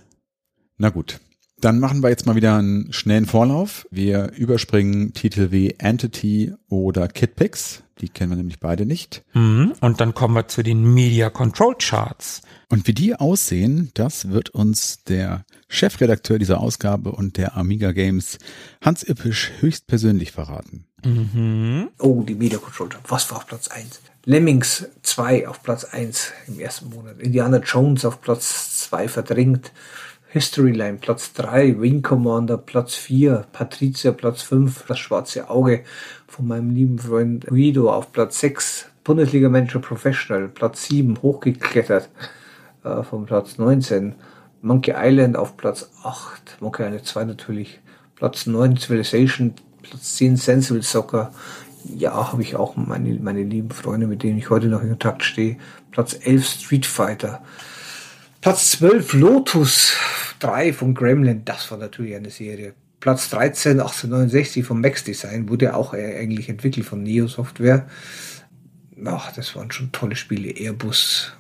Na 0.78 0.90
gut. 0.90 1.20
Dann 1.62 1.80
machen 1.80 2.02
wir 2.02 2.10
jetzt 2.10 2.26
mal 2.26 2.36
wieder 2.36 2.58
einen 2.58 2.92
schnellen 2.94 3.26
Vorlauf. 3.26 3.86
Wir 3.92 4.32
überspringen 4.32 5.14
Titel 5.14 5.52
wie 5.52 5.76
Entity 5.78 6.54
oder 6.70 7.08
Kidpix. 7.08 7.84
Die 8.00 8.08
kennen 8.08 8.32
wir 8.32 8.38
nämlich 8.38 8.60
beide 8.60 8.86
nicht. 8.86 9.24
Mhm. 9.34 9.74
Und 9.82 10.00
dann 10.00 10.14
kommen 10.14 10.36
wir 10.36 10.48
zu 10.48 10.64
den 10.64 10.94
Media 10.94 11.30
Control 11.30 11.76
Charts. 11.78 12.42
Und 12.70 12.88
wie 12.88 12.94
die 12.94 13.16
aussehen, 13.16 13.92
das 13.94 14.30
wird 14.30 14.52
uns 14.52 15.04
der 15.04 15.44
Chefredakteur 15.68 16.40
dieser 16.40 16.62
Ausgabe 16.62 17.12
und 17.12 17.36
der 17.36 17.58
Amiga 17.58 17.92
Games 17.92 18.38
Hans 18.82 19.04
Ippisch 19.04 19.52
höchstpersönlich 19.60 20.32
verraten. 20.32 20.86
Mhm. 21.04 21.90
Oh, 22.00 22.24
die 22.24 22.36
Media 22.36 22.58
Control. 22.58 22.90
Was 23.08 23.30
war 23.32 23.40
auf 23.40 23.48
Platz 23.48 23.68
1? 23.68 24.02
Lemmings 24.26 24.88
2 25.02 25.48
auf 25.48 25.64
Platz 25.64 25.84
1 25.84 26.32
im 26.48 26.60
ersten 26.60 26.90
Monat. 26.90 27.20
Indiana 27.20 27.58
Jones 27.58 28.06
auf 28.06 28.22
Platz 28.22 28.80
2 28.82 29.08
verdrängt. 29.10 29.72
Historyline 30.32 31.00
Platz 31.00 31.34
3. 31.34 31.82
Wing 31.82 32.04
Commander 32.04 32.60
Platz 32.60 32.94
4. 32.94 33.46
Patricia 33.52 34.12
Platz 34.12 34.44
5. 34.44 34.86
Das 34.88 35.00
schwarze 35.00 35.50
Auge 35.50 35.84
von 36.28 36.48
meinem 36.48 36.70
lieben 36.70 37.00
Freund 37.00 37.48
Guido 37.48 37.92
auf 37.92 38.12
Platz 38.12 38.40
6. 38.42 38.86
Bundesliga 39.04 39.50
Manager 39.50 39.80
Professional 39.80 40.48
Platz 40.48 40.86
7. 40.86 41.20
Hochgeklettert 41.24 42.10
äh, 42.84 43.02
vom 43.02 43.26
Platz 43.26 43.58
19. 43.58 44.14
Monkey 44.62 44.94
Island 44.96 45.36
auf 45.36 45.58
Platz 45.58 45.90
8. 46.04 46.58
Monkey 46.60 46.84
Island 46.84 47.08
2 47.08 47.24
natürlich. 47.26 47.80
Platz 48.16 48.46
9 48.46 48.78
Civilization. 48.78 49.56
Platz 49.82 50.16
10 50.18 50.38
Sensible 50.38 50.84
Soccer. 50.84 51.32
Ja, 51.86 52.32
habe 52.32 52.44
ich 52.44 52.56
auch 52.56 52.76
meine, 52.76 53.16
meine 53.16 53.42
lieben 53.42 53.72
Freunde, 53.72 54.06
mit 54.06 54.22
denen 54.22 54.38
ich 54.38 54.52
heute 54.52 54.68
noch 54.68 54.84
in 54.84 54.90
Kontakt 54.90 55.24
stehe. 55.24 55.58
Platz 55.90 56.16
11 56.22 56.46
Street 56.46 56.86
Fighter. 56.86 57.42
Platz 58.42 58.72
12 58.72 59.14
Lotus 59.16 59.98
3 60.40 60.72
von 60.72 60.94
Gremlin. 60.94 61.44
Das 61.44 61.70
war 61.72 61.78
natürlich 61.78 62.16
eine 62.16 62.30
Serie. 62.30 62.74
Platz 63.02 63.30
13 63.32 63.82
1869 63.82 64.66
von 64.66 64.80
Max 64.80 65.04
Design. 65.04 65.50
Wurde 65.50 65.76
auch 65.76 65.94
äh, 65.94 66.18
eigentlich 66.18 66.48
entwickelt 66.48 66.86
von 66.86 67.04
Neo 67.04 67.28
Software. 67.28 67.90
Ach, 69.04 69.34
das 69.34 69.58
waren 69.58 69.72
schon 69.72 69.92
tolle 69.92 70.16
Spiele. 70.16 70.52
Airbus, 70.52 71.34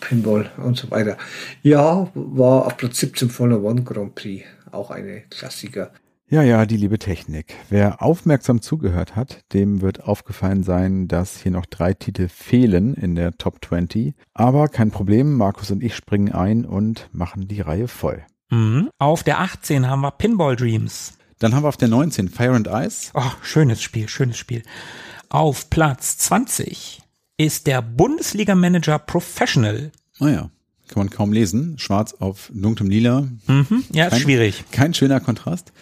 Pinball 0.00 0.50
und 0.56 0.76
so 0.76 0.90
weiter. 0.90 1.18
Ja, 1.62 2.10
war 2.14 2.66
auf 2.66 2.76
Platz 2.78 2.98
17 2.98 3.30
Formula 3.30 3.60
One 3.60 3.84
Grand 3.84 4.16
Prix. 4.16 4.44
Auch 4.72 4.90
eine 4.90 5.20
Klassiker. 5.30 5.92
Ja, 6.34 6.42
ja, 6.42 6.66
die 6.66 6.76
liebe 6.76 6.98
Technik. 6.98 7.54
Wer 7.70 8.02
aufmerksam 8.02 8.60
zugehört 8.60 9.14
hat, 9.14 9.44
dem 9.52 9.82
wird 9.82 10.02
aufgefallen 10.02 10.64
sein, 10.64 11.06
dass 11.06 11.40
hier 11.40 11.52
noch 11.52 11.64
drei 11.64 11.94
Titel 11.94 12.26
fehlen 12.26 12.94
in 12.94 13.14
der 13.14 13.38
Top 13.38 13.64
20. 13.64 14.14
Aber 14.32 14.66
kein 14.66 14.90
Problem, 14.90 15.36
Markus 15.36 15.70
und 15.70 15.80
ich 15.80 15.94
springen 15.94 16.32
ein 16.32 16.64
und 16.64 17.08
machen 17.12 17.46
die 17.46 17.60
Reihe 17.60 17.86
voll. 17.86 18.24
Mhm. 18.50 18.90
Auf 18.98 19.22
der 19.22 19.38
18 19.42 19.86
haben 19.86 20.00
wir 20.00 20.10
Pinball 20.10 20.56
Dreams. 20.56 21.12
Dann 21.38 21.54
haben 21.54 21.62
wir 21.62 21.68
auf 21.68 21.76
der 21.76 21.86
19 21.86 22.28
Fire 22.28 22.56
and 22.56 22.66
Ice. 22.66 23.12
Oh, 23.14 23.22
schönes 23.42 23.80
Spiel, 23.80 24.08
schönes 24.08 24.36
Spiel. 24.36 24.64
Auf 25.28 25.70
Platz 25.70 26.18
20 26.18 27.00
ist 27.36 27.68
der 27.68 27.80
Bundesliga 27.80 28.56
Manager 28.56 28.98
Professional. 28.98 29.92
Naja, 30.18 30.50
kann 30.88 30.98
man 30.98 31.10
kaum 31.10 31.32
lesen. 31.32 31.78
Schwarz 31.78 32.12
auf 32.14 32.50
dunklem 32.52 32.90
Lila. 32.90 33.28
Mhm. 33.46 33.84
Ja, 33.92 34.06
ist 34.06 34.10
Kein- 34.10 34.20
schwierig. 34.20 34.64
Kein 34.72 34.94
schöner 34.94 35.20
Kontrast. 35.20 35.72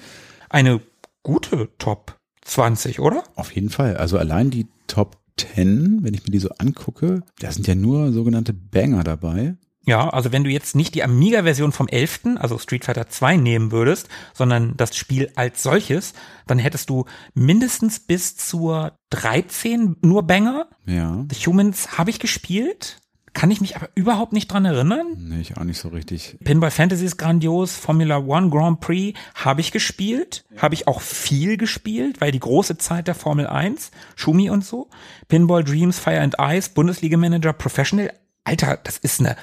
Eine 0.52 0.80
gute 1.22 1.70
Top 1.78 2.18
20, 2.42 3.00
oder? 3.00 3.24
Auf 3.36 3.54
jeden 3.54 3.70
Fall. 3.70 3.96
Also 3.96 4.18
allein 4.18 4.50
die 4.50 4.66
Top 4.86 5.16
10, 5.38 6.00
wenn 6.02 6.12
ich 6.12 6.24
mir 6.24 6.30
die 6.30 6.38
so 6.38 6.50
angucke, 6.58 7.22
da 7.38 7.50
sind 7.50 7.66
ja 7.66 7.74
nur 7.74 8.12
sogenannte 8.12 8.52
Banger 8.52 9.02
dabei. 9.02 9.56
Ja, 9.84 10.10
also 10.10 10.30
wenn 10.30 10.44
du 10.44 10.50
jetzt 10.50 10.76
nicht 10.76 10.94
die 10.94 11.02
Amiga-Version 11.02 11.72
vom 11.72 11.88
11., 11.88 12.36
also 12.36 12.58
Street 12.58 12.84
Fighter 12.84 13.08
2 13.08 13.36
nehmen 13.36 13.72
würdest, 13.72 14.08
sondern 14.34 14.76
das 14.76 14.94
Spiel 14.94 15.32
als 15.34 15.62
solches, 15.62 16.12
dann 16.46 16.58
hättest 16.58 16.90
du 16.90 17.06
mindestens 17.34 17.98
bis 17.98 18.36
zur 18.36 18.92
13 19.10 19.96
nur 20.02 20.24
Banger. 20.24 20.68
Ja. 20.86 21.24
The 21.30 21.46
Humans 21.46 21.98
habe 21.98 22.10
ich 22.10 22.20
gespielt, 22.20 22.98
kann 23.32 23.50
ich 23.50 23.60
mich 23.60 23.76
aber 23.76 23.88
überhaupt 23.94 24.32
nicht 24.32 24.48
dran 24.48 24.64
erinnern. 24.64 25.06
Nee, 25.16 25.40
ich 25.40 25.56
auch 25.56 25.64
nicht 25.64 25.78
so 25.78 25.88
richtig. 25.88 26.36
Pinball 26.44 26.70
Fantasy 26.70 27.04
ist 27.04 27.16
grandios, 27.16 27.76
Formula 27.76 28.18
One 28.18 28.50
Grand 28.50 28.80
Prix 28.80 29.18
habe 29.34 29.60
ich 29.60 29.72
gespielt, 29.72 30.44
habe 30.56 30.74
ich 30.74 30.86
auch 30.86 31.00
viel 31.00 31.56
gespielt, 31.56 32.20
weil 32.20 32.32
die 32.32 32.40
große 32.40 32.78
Zeit 32.78 33.08
der 33.08 33.14
Formel 33.14 33.46
1, 33.46 33.90
Schumi 34.16 34.50
und 34.50 34.64
so, 34.64 34.90
Pinball 35.28 35.64
Dreams, 35.64 35.98
Fire 35.98 36.20
and 36.20 36.36
Ice, 36.38 36.70
Bundesliga 36.74 37.16
Manager, 37.16 37.52
Professional, 37.52 38.12
Alter, 38.44 38.78
das 38.82 38.98
ist 38.98 39.20
eine 39.20 39.36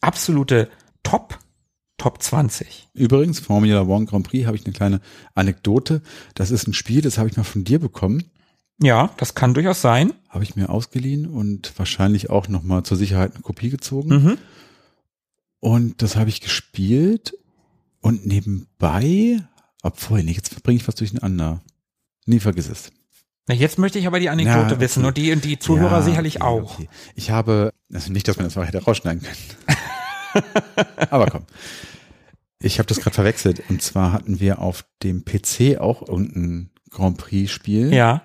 absolute 0.00 0.68
Top, 1.02 1.38
Top 1.96 2.22
20. 2.22 2.88
Übrigens, 2.94 3.40
Formula 3.40 3.82
One 3.82 4.06
Grand 4.06 4.26
Prix 4.26 4.46
habe 4.46 4.56
ich 4.56 4.64
eine 4.64 4.72
kleine 4.72 5.00
Anekdote. 5.34 6.02
Das 6.34 6.50
ist 6.50 6.66
ein 6.66 6.74
Spiel, 6.74 7.00
das 7.00 7.18
habe 7.18 7.28
ich 7.28 7.36
mal 7.36 7.44
von 7.44 7.64
dir 7.64 7.78
bekommen. 7.78 8.24
Ja, 8.82 9.10
das 9.16 9.34
kann 9.34 9.54
durchaus 9.54 9.80
sein. 9.80 10.12
Habe 10.28 10.44
ich 10.44 10.56
mir 10.56 10.68
ausgeliehen 10.70 11.26
und 11.26 11.72
wahrscheinlich 11.78 12.30
auch 12.30 12.48
nochmal 12.48 12.82
zur 12.82 12.96
Sicherheit 12.96 13.32
eine 13.34 13.42
Kopie 13.42 13.70
gezogen. 13.70 14.08
Mhm. 14.10 14.38
Und 15.60 16.02
das 16.02 16.16
habe 16.16 16.28
ich 16.30 16.40
gespielt 16.40 17.34
und 18.00 18.26
nebenbei, 18.26 19.38
obwohl, 19.82 20.22
nee, 20.24 20.32
jetzt 20.32 20.62
bringe 20.62 20.76
ich 20.80 20.88
was 20.88 20.96
durcheinander. 20.96 21.60
Nee, 22.26 22.40
vergiss 22.40 22.68
es. 22.68 22.90
Na, 23.48 23.54
Jetzt 23.54 23.78
möchte 23.78 23.98
ich 23.98 24.06
aber 24.06 24.20
die 24.20 24.28
Anekdote 24.28 24.58
Ja, 24.58 24.66
okay. 24.66 24.80
wissen 24.80 25.04
und 25.04 25.16
die, 25.16 25.32
und 25.32 25.44
die 25.44 25.58
Zuhörer 25.58 25.98
Ja, 25.98 26.02
sicherlich 26.02 26.36
okay, 26.36 26.44
auch. 26.44 26.74
okay. 26.78 26.88
Ich 27.14 27.30
habe, 27.30 27.72
also 27.92 28.12
nicht, 28.12 28.26
dass 28.28 28.36
man 28.36 28.46
das 28.46 28.56
mal 28.56 28.66
hätte 28.66 28.82
rausschneiden 28.82 29.22
können. 29.22 30.44
Aber 31.10 31.26
komm. 31.26 31.44
Ich 32.60 32.78
habe 32.78 32.86
das 32.86 33.00
gerade 33.00 33.14
verwechselt. 33.14 33.62
Und 33.68 33.82
zwar 33.82 34.12
hatten 34.12 34.38
wir 34.40 34.60
auf 34.60 34.84
dem 35.02 35.24
PC 35.24 35.78
auch 35.80 36.06
irgendein 36.08 36.70
Grand 36.90 37.18
Prix-Spiel. 37.18 37.92
Ja. 37.92 38.22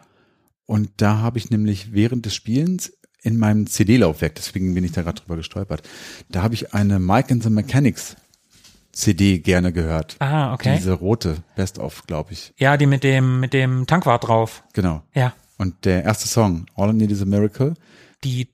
Und 0.68 0.89
da 0.97 1.18
habe 1.18 1.39
ich 1.39 1.49
nämlich 1.49 1.93
während 1.93 2.26
des 2.26 2.36
Spielens 2.36 2.93
in 3.24 3.39
meinem 3.39 3.65
CD-Laufwerk, 3.65 4.36
deswegen 4.36 4.76
bin 4.76 4.84
ich 4.84 4.91
da 4.91 5.01
gerade 5.01 5.20
drüber 5.20 5.38
gestolpert, 5.38 5.82
da 6.30 6.43
habe 6.43 6.53
ich 6.53 6.74
eine 6.74 6.99
Mike 6.99 7.34
and 7.34 7.41
the 7.41 7.49
Mechanics 7.49 8.15
CD 8.91 9.39
gerne 9.39 9.72
gehört. 9.72 10.18
Ah, 10.20 10.53
okay. 10.53 10.76
Diese 10.78 10.93
rote 10.93 11.38
Best-of, 11.55 12.05
glaube 12.05 12.34
ich. 12.34 12.53
Ja, 12.57 12.78
die 12.78 12.86
mit 12.86 13.03
dem, 13.03 13.39
mit 13.39 13.53
dem 13.53 13.88
Tankwart 13.88 14.28
drauf. 14.28 14.63
Genau. 14.74 15.03
Ja. 15.13 15.34
Und 15.57 15.86
der 15.86 16.03
erste 16.03 16.28
Song, 16.28 16.65
All 16.76 16.89
I 16.89 16.93
Need 16.93 17.11
Is 17.11 17.22
a 17.22 17.26
Miracle, 17.26 17.74
die 18.24 18.49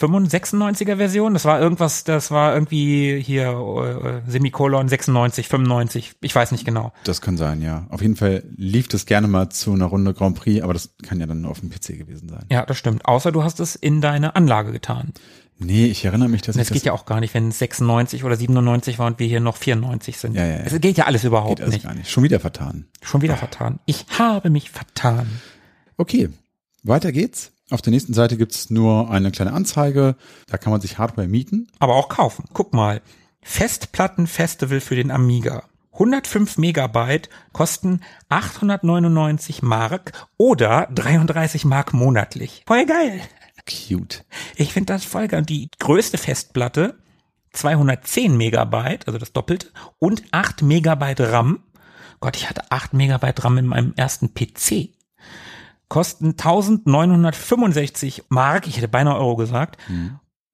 95er 0.00 0.96
Version, 0.96 1.34
das 1.34 1.44
war 1.44 1.60
irgendwas, 1.60 2.04
das 2.04 2.30
war 2.30 2.54
irgendwie 2.54 3.20
hier 3.22 4.22
äh, 4.26 4.30
Semikolon 4.30 4.88
96, 4.88 5.48
95, 5.48 6.12
ich 6.20 6.34
weiß 6.34 6.52
nicht 6.52 6.64
genau. 6.64 6.92
Das 7.04 7.20
kann 7.20 7.36
sein, 7.36 7.62
ja. 7.62 7.86
Auf 7.90 8.02
jeden 8.02 8.16
Fall 8.16 8.42
lief 8.56 8.88
das 8.88 9.06
gerne 9.06 9.28
mal 9.28 9.48
zu 9.50 9.72
einer 9.72 9.86
Runde 9.86 10.14
Grand 10.14 10.36
Prix, 10.36 10.62
aber 10.62 10.72
das 10.72 10.94
kann 11.02 11.20
ja 11.20 11.26
dann 11.26 11.42
nur 11.42 11.50
auf 11.50 11.60
dem 11.60 11.70
PC 11.70 11.98
gewesen 11.98 12.28
sein. 12.28 12.44
Ja, 12.50 12.64
das 12.66 12.78
stimmt. 12.78 13.06
Außer 13.06 13.32
du 13.32 13.42
hast 13.42 13.60
es 13.60 13.76
in 13.76 14.00
deine 14.00 14.36
Anlage 14.36 14.72
getan. 14.72 15.12
Nee, 15.58 15.86
ich 15.86 16.04
erinnere 16.04 16.28
mich, 16.28 16.42
dass 16.42 16.56
Und 16.56 16.62
ich 16.62 16.68
es 16.68 16.74
geht 16.74 16.84
ja 16.84 16.92
auch 16.92 17.06
gar 17.06 17.20
nicht, 17.20 17.32
wenn 17.32 17.48
es 17.48 17.58
96 17.60 18.24
oder 18.24 18.36
97 18.36 18.98
war 18.98 19.06
und 19.06 19.18
wir 19.18 19.26
hier 19.26 19.40
noch 19.40 19.56
94 19.56 20.18
sind. 20.18 20.34
Ja, 20.34 20.44
ja, 20.44 20.56
ja. 20.58 20.64
Es 20.64 20.78
geht 20.80 20.98
ja 20.98 21.06
alles 21.06 21.24
überhaupt 21.24 21.56
geht 21.56 21.60
also 21.62 21.72
nicht. 21.72 21.84
gar 21.84 21.94
nicht. 21.94 22.10
Schon 22.10 22.24
wieder 22.24 22.40
vertan. 22.40 22.86
Schon 23.00 23.22
wieder 23.22 23.36
vertan. 23.36 23.80
Ich 23.86 24.04
habe 24.18 24.50
mich 24.50 24.70
vertan. 24.70 25.26
Okay, 25.96 26.28
weiter 26.82 27.10
geht's. 27.10 27.52
Auf 27.70 27.82
der 27.82 27.90
nächsten 27.90 28.14
Seite 28.14 28.36
gibt's 28.36 28.70
nur 28.70 29.10
eine 29.10 29.32
kleine 29.32 29.52
Anzeige. 29.52 30.16
Da 30.46 30.56
kann 30.56 30.70
man 30.70 30.80
sich 30.80 30.98
Hardware 30.98 31.26
mieten. 31.26 31.66
Aber 31.80 31.96
auch 31.96 32.08
kaufen. 32.08 32.44
Guck 32.52 32.72
mal. 32.72 33.02
Festplattenfestival 33.42 34.80
für 34.80 34.94
den 34.94 35.10
Amiga. 35.10 35.64
105 35.92 36.58
Megabyte 36.58 37.28
kosten 37.52 38.02
899 38.28 39.62
Mark 39.62 40.12
oder 40.36 40.88
33 40.94 41.64
Mark 41.64 41.92
monatlich. 41.92 42.62
Voll 42.66 42.86
geil. 42.86 43.20
Cute. 43.66 44.24
Ich 44.54 44.72
finde 44.72 44.92
das 44.92 45.04
voll 45.04 45.26
geil. 45.26 45.40
Und 45.40 45.48
die 45.48 45.70
größte 45.78 46.18
Festplatte, 46.18 46.96
210 47.52 48.36
Megabyte, 48.36 49.08
also 49.08 49.18
das 49.18 49.32
Doppelte, 49.32 49.68
und 49.98 50.22
8 50.30 50.62
Megabyte 50.62 51.20
RAM. 51.20 51.60
Gott, 52.20 52.36
ich 52.36 52.48
hatte 52.48 52.62
8 52.70 52.94
Megabyte 52.94 53.42
RAM 53.42 53.58
in 53.58 53.66
meinem 53.66 53.92
ersten 53.96 54.34
PC. 54.34 54.90
Kosten 55.88 56.30
1965 56.30 58.24
Mark, 58.28 58.66
ich 58.66 58.76
hätte 58.78 58.88
beinahe 58.88 59.16
Euro 59.18 59.36
gesagt, 59.36 59.78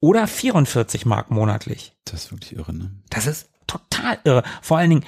oder 0.01 0.26
44 0.26 1.07
Mark 1.07 1.30
monatlich. 1.30 1.95
Das 2.05 2.24
ist 2.24 2.33
wirklich 2.33 2.57
irre, 2.57 2.74
ne? 2.74 2.91
Das 3.09 3.26
ist 3.26 3.49
total 3.66 4.18
irre. 4.24 4.43
Vor 4.61 4.78
allen 4.78 4.91
Dingen 4.91 5.05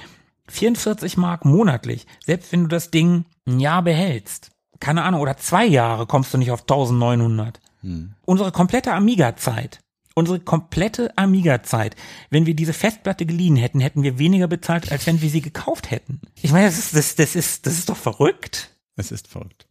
44 0.47 1.17
Mark 1.17 1.45
monatlich. 1.45 2.07
Selbst 2.25 2.51
wenn 2.51 2.63
du 2.63 2.67
das 2.67 2.91
Ding 2.91 3.25
ein 3.47 3.59
Jahr 3.59 3.83
behältst, 3.83 4.51
keine 4.79 5.03
Ahnung, 5.03 5.21
oder 5.21 5.37
zwei 5.37 5.65
Jahre 5.65 6.05
kommst 6.07 6.33
du 6.33 6.37
nicht 6.37 6.51
auf 6.51 6.61
1900. 6.61 7.59
Unsere 8.25 8.51
komplette 8.51 8.93
Amiga-Zeit, 8.93 9.79
unsere 10.15 10.39
komplette 10.39 11.15
Amiga-Zeit, 11.17 11.95
wenn 12.31 12.45
wir 12.45 12.55
diese 12.55 12.73
Festplatte 12.73 13.25
geliehen 13.25 13.57
hätten, 13.57 13.79
hätten 13.79 14.01
wir 14.01 14.17
weniger 14.17 14.47
bezahlt, 14.47 14.91
als 14.91 15.05
wenn 15.05 15.21
wir 15.21 15.29
sie 15.29 15.41
gekauft 15.41 15.91
hätten. 15.91 16.21
Ich 16.41 16.51
meine, 16.51 16.65
das 16.65 16.79
ist, 16.79 16.95
das, 16.95 17.15
das 17.15 17.35
ist, 17.35 17.65
das 17.67 17.73
ist 17.77 17.89
doch 17.89 17.97
verrückt. 17.97 18.71
Es 18.95 19.11
ist 19.11 19.27
verrückt. 19.27 19.67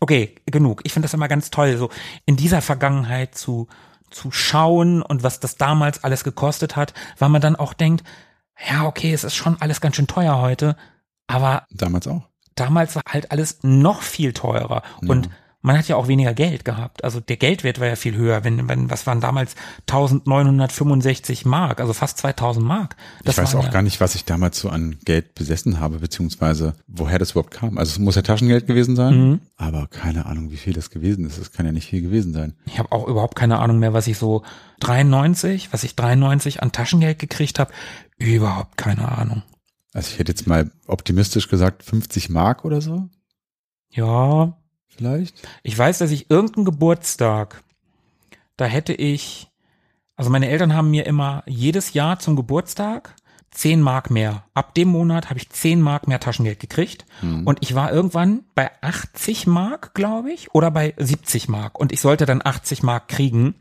Okay, 0.00 0.34
genug. 0.46 0.80
Ich 0.84 0.92
finde 0.92 1.04
das 1.06 1.14
immer 1.14 1.28
ganz 1.28 1.50
toll, 1.50 1.76
so 1.76 1.90
in 2.26 2.36
dieser 2.36 2.62
Vergangenheit 2.62 3.34
zu, 3.34 3.68
zu 4.10 4.30
schauen 4.32 5.02
und 5.02 5.22
was 5.22 5.40
das 5.40 5.56
damals 5.56 6.02
alles 6.02 6.24
gekostet 6.24 6.74
hat, 6.76 6.94
weil 7.18 7.28
man 7.28 7.40
dann 7.42 7.56
auch 7.56 7.74
denkt, 7.74 8.04
ja, 8.68 8.86
okay, 8.86 9.12
es 9.12 9.24
ist 9.24 9.34
schon 9.34 9.60
alles 9.60 9.80
ganz 9.80 9.96
schön 9.96 10.06
teuer 10.06 10.38
heute, 10.40 10.76
aber 11.26 11.66
Damals 11.70 12.06
auch. 12.08 12.22
damals 12.56 12.96
war 12.96 13.02
halt 13.08 13.30
alles 13.30 13.58
noch 13.62 14.02
viel 14.02 14.32
teurer 14.32 14.82
und 15.06 15.30
man 15.62 15.76
hat 15.76 15.88
ja 15.88 15.96
auch 15.96 16.08
weniger 16.08 16.32
Geld 16.32 16.64
gehabt. 16.64 17.04
Also 17.04 17.20
der 17.20 17.36
Geldwert 17.36 17.80
war 17.80 17.86
ja 17.86 17.96
viel 17.96 18.16
höher. 18.16 18.44
Wenn, 18.44 18.68
wenn, 18.68 18.88
was 18.90 19.06
waren 19.06 19.20
damals 19.20 19.54
1965 19.80 21.44
Mark, 21.44 21.80
also 21.80 21.92
fast 21.92 22.18
2000 22.18 22.64
Mark. 22.64 22.96
Das 23.24 23.36
ich 23.36 23.42
weiß 23.42 23.54
auch 23.56 23.64
ja, 23.64 23.70
gar 23.70 23.82
nicht, 23.82 24.00
was 24.00 24.14
ich 24.14 24.24
damals 24.24 24.58
so 24.58 24.68
an 24.70 24.96
Geld 25.04 25.34
besessen 25.34 25.78
habe, 25.80 25.98
beziehungsweise 25.98 26.74
woher 26.86 27.18
das 27.18 27.32
überhaupt 27.32 27.50
kam. 27.52 27.78
Also 27.78 27.90
es 27.92 27.98
muss 27.98 28.14
ja 28.14 28.22
Taschengeld 28.22 28.66
gewesen 28.66 28.96
sein, 28.96 29.10
Mhm. 29.30 29.40
aber 29.56 29.86
keine 29.88 30.26
Ahnung, 30.26 30.50
wie 30.50 30.56
viel 30.56 30.72
das 30.72 30.90
gewesen 30.90 31.26
ist. 31.26 31.38
Es 31.38 31.52
kann 31.52 31.66
ja 31.66 31.72
nicht 31.72 31.88
viel 31.88 32.00
gewesen 32.02 32.32
sein. 32.32 32.54
Ich 32.66 32.78
habe 32.78 32.90
auch 32.92 33.06
überhaupt 33.06 33.36
keine 33.36 33.58
Ahnung 33.58 33.78
mehr, 33.78 33.92
was 33.92 34.06
ich 34.06 34.16
so 34.18 34.42
93, 34.80 35.72
was 35.72 35.84
ich 35.84 35.94
93 35.96 36.62
an 36.62 36.72
Taschengeld 36.72 37.18
gekriegt 37.18 37.58
habe. 37.58 37.72
Überhaupt 38.18 38.76
keine 38.76 39.10
Ahnung. 39.12 39.42
Also 39.92 40.10
ich 40.12 40.18
hätte 40.18 40.32
jetzt 40.32 40.46
mal 40.46 40.70
optimistisch 40.86 41.48
gesagt 41.48 41.82
50 41.82 42.28
Mark 42.30 42.64
oder 42.64 42.80
so, 42.80 43.08
Ja, 43.90 44.56
vielleicht. 45.00 45.48
ich 45.62 45.76
weiß, 45.76 45.98
dass 45.98 46.10
ich 46.10 46.30
irgendeinen 46.30 46.64
Geburtstag, 46.66 47.62
da 48.56 48.66
hätte 48.66 48.92
ich, 48.92 49.48
also 50.16 50.30
meine 50.30 50.48
Eltern 50.48 50.74
haben 50.74 50.90
mir 50.90 51.06
immer 51.06 51.42
jedes 51.46 51.94
Jahr 51.94 52.18
zum 52.18 52.36
Geburtstag 52.36 53.14
10 53.52 53.80
Mark 53.80 54.10
mehr. 54.10 54.44
Ab 54.54 54.74
dem 54.74 54.88
Monat 54.88 55.28
habe 55.28 55.38
ich 55.40 55.50
10 55.50 55.80
Mark 55.80 56.06
mehr 56.06 56.20
Taschengeld 56.20 56.60
gekriegt. 56.60 57.04
Und 57.46 57.58
ich 57.62 57.74
war 57.74 57.90
irgendwann 57.92 58.44
bei 58.54 58.70
80 58.80 59.46
Mark, 59.48 59.92
glaube 59.94 60.30
ich, 60.32 60.54
oder 60.54 60.70
bei 60.70 60.94
70 60.98 61.48
Mark. 61.48 61.78
Und 61.80 61.90
ich 61.90 62.00
sollte 62.00 62.26
dann 62.26 62.42
80 62.44 62.82
Mark 62.84 63.08
kriegen. 63.08 63.54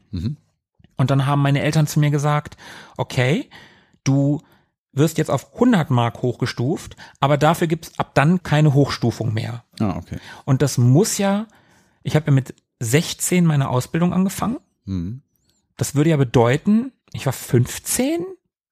Und 0.98 1.10
dann 1.10 1.26
haben 1.26 1.42
meine 1.42 1.62
Eltern 1.64 1.88
zu 1.88 2.00
mir 2.00 2.12
gesagt, 2.12 2.56
okay, 2.98 3.50
du 4.04 4.42
wirst 4.92 5.18
jetzt 5.18 5.30
auf 5.30 5.54
100 5.54 5.90
Mark 5.90 6.22
hochgestuft, 6.22 6.96
aber 7.20 7.38
dafür 7.38 7.68
gibt's 7.68 7.98
ab 7.98 8.12
dann 8.16 8.44
keine 8.44 8.74
Hochstufung 8.74 9.34
mehr. 9.34 9.64
Ah, 9.80 9.96
okay. 9.98 10.18
Und 10.46 10.62
das 10.62 10.78
muss 10.78 11.18
ja, 11.18 11.48
ich 12.04 12.16
habe 12.16 12.28
ja 12.28 12.32
mit 12.32 12.56
16 12.80 13.46
meine 13.46 13.70
Ausbildung 13.70 14.14
angefangen. 14.14 14.58
Mhm. 14.86 15.22
Das 15.78 15.96
würde 15.96 16.10
ja 16.10 16.18
bedeuten, 16.18 16.92
ich 17.14 17.26
war 17.26 17.34
15 17.34 18.26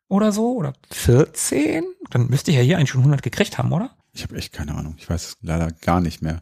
oder 0.09 0.31
so 0.31 0.53
oder 0.53 0.73
14. 0.91 1.83
Dann 2.09 2.27
müsste 2.27 2.51
ich 2.51 2.57
ja 2.57 2.63
hier 2.63 2.77
eigentlich 2.77 2.89
schon 2.89 3.01
100 3.01 3.21
gekriegt 3.21 3.57
haben, 3.57 3.71
oder? 3.71 3.95
Ich 4.13 4.23
habe 4.23 4.35
echt 4.35 4.53
keine 4.53 4.75
Ahnung. 4.75 4.95
Ich 4.97 5.09
weiß 5.09 5.27
es 5.27 5.37
leider 5.41 5.71
gar 5.71 6.01
nicht 6.01 6.21
mehr. 6.21 6.41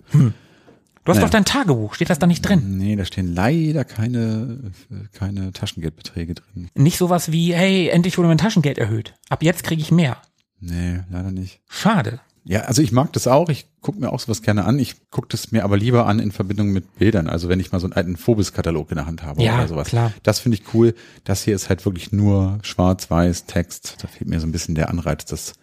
Du 1.06 1.12
hast 1.12 1.18
Naja. 1.18 1.28
doch 1.28 1.32
dein 1.32 1.46
Tagebuch, 1.46 1.94
steht 1.94 2.10
das 2.10 2.18
da 2.20 2.26
nicht 2.28 2.42
drin? 2.42 2.78
Nee, 2.78 2.96
da 2.96 3.06
stehen 3.06 3.34
leider 3.36 3.86
keine, 3.86 4.72
keine 5.14 5.54
Taschengeldbeträge 5.54 6.34
drin. 6.34 6.70
Nicht 6.74 6.98
sowas 6.98 7.32
wie, 7.32 7.54
hey, 7.54 7.90
endlich 7.90 8.18
wurde 8.18 8.28
mein 8.28 8.40
Taschengeld 8.40 8.80
erhöht. 8.80 9.14
Ab 9.30 9.44
jetzt 9.44 9.64
kriege 9.64 9.82
ich 9.82 9.92
mehr. 9.92 10.18
Nee, 10.60 11.02
leider 11.12 11.32
nicht. 11.32 11.62
Schade. 11.70 12.20
Ja, 12.44 12.62
also 12.62 12.82
ich 12.82 12.92
mag 12.92 13.12
das 13.14 13.28
auch. 13.28 13.50
Ich 13.50 13.68
gucke 13.82 14.00
mir 14.00 14.12
auch 14.12 14.20
sowas 14.20 14.42
gerne 14.42 14.66
an. 14.66 14.78
Ich 14.80 15.10
gucke 15.10 15.28
das 15.30 15.52
mir 15.52 15.64
aber 15.64 15.78
lieber 15.78 16.06
an 16.08 16.20
in 16.20 16.32
Verbindung 16.32 16.72
mit 16.72 16.96
Bildern. 16.98 17.28
Also 17.28 17.50
wenn 17.50 17.60
ich 17.60 17.72
mal 17.72 17.80
so 17.80 17.86
einen 17.88 17.94
alten 17.94 18.18
Phobis-Katalog 18.18 18.90
in 18.92 18.98
der 18.98 19.06
Hand 19.08 19.24
habe 19.24 19.42
Ja, 19.44 19.56
oder 19.58 19.68
sowas. 19.68 19.88
klar. 19.88 20.12
Das 20.24 20.40
finde 20.40 20.58
ich 20.58 20.74
cool. 20.74 20.94
Das 21.24 21.44
hier 21.44 21.56
ist 21.56 21.70
halt 21.70 21.86
wirklich 21.86 22.12
nur 22.12 22.60
schwarz-weiß 22.64 23.46
Text. 23.46 23.98
Da 24.02 24.08
fehlt 24.08 24.30
mir 24.30 24.40
so 24.40 24.46
ein 24.48 24.52
bisschen 24.52 24.76
der 24.76 24.90
Anreiz, 24.90 25.26
das 25.26 25.54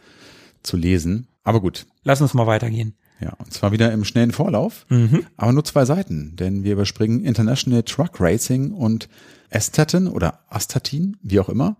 zu 0.64 0.76
lesen. 0.76 1.26
Aber 1.44 1.60
gut. 1.60 1.86
Lass 2.04 2.20
uns 2.20 2.34
mal 2.34 2.46
weitergehen. 2.48 2.94
Ja, 3.22 3.34
und 3.38 3.52
zwar 3.52 3.70
wieder 3.70 3.92
im 3.92 4.04
schnellen 4.04 4.32
Vorlauf, 4.32 4.84
aber 5.36 5.52
nur 5.52 5.64
zwei 5.64 5.84
Seiten, 5.84 6.34
denn 6.34 6.64
wir 6.64 6.72
überspringen 6.72 7.24
International 7.24 7.82
Truck 7.84 8.20
Racing 8.20 8.72
und 8.72 9.08
Estatin 9.48 10.08
oder 10.08 10.40
Astatin, 10.48 11.16
wie 11.22 11.38
auch 11.38 11.48
immer. 11.48 11.76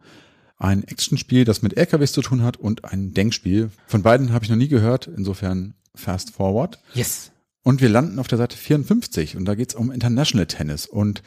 Ein 0.58 0.84
Actionspiel, 0.84 1.44
das 1.44 1.62
mit 1.62 1.76
LKWs 1.76 2.12
zu 2.12 2.22
tun 2.22 2.42
hat 2.42 2.56
und 2.56 2.84
ein 2.84 3.12
Denkspiel. 3.12 3.70
Von 3.88 4.02
beiden 4.02 4.32
habe 4.32 4.44
ich 4.44 4.50
noch 4.50 4.56
nie 4.56 4.68
gehört, 4.68 5.08
insofern 5.08 5.74
fast 5.94 6.30
forward. 6.30 6.78
Yes. 6.94 7.32
Und 7.64 7.80
wir 7.80 7.88
landen 7.88 8.18
auf 8.18 8.28
der 8.28 8.38
Seite 8.38 8.56
54 8.56 9.36
und 9.36 9.44
da 9.44 9.54
geht's 9.54 9.74
um 9.74 9.90
International 9.90 10.46
Tennis. 10.46 10.86
Und 10.86 11.22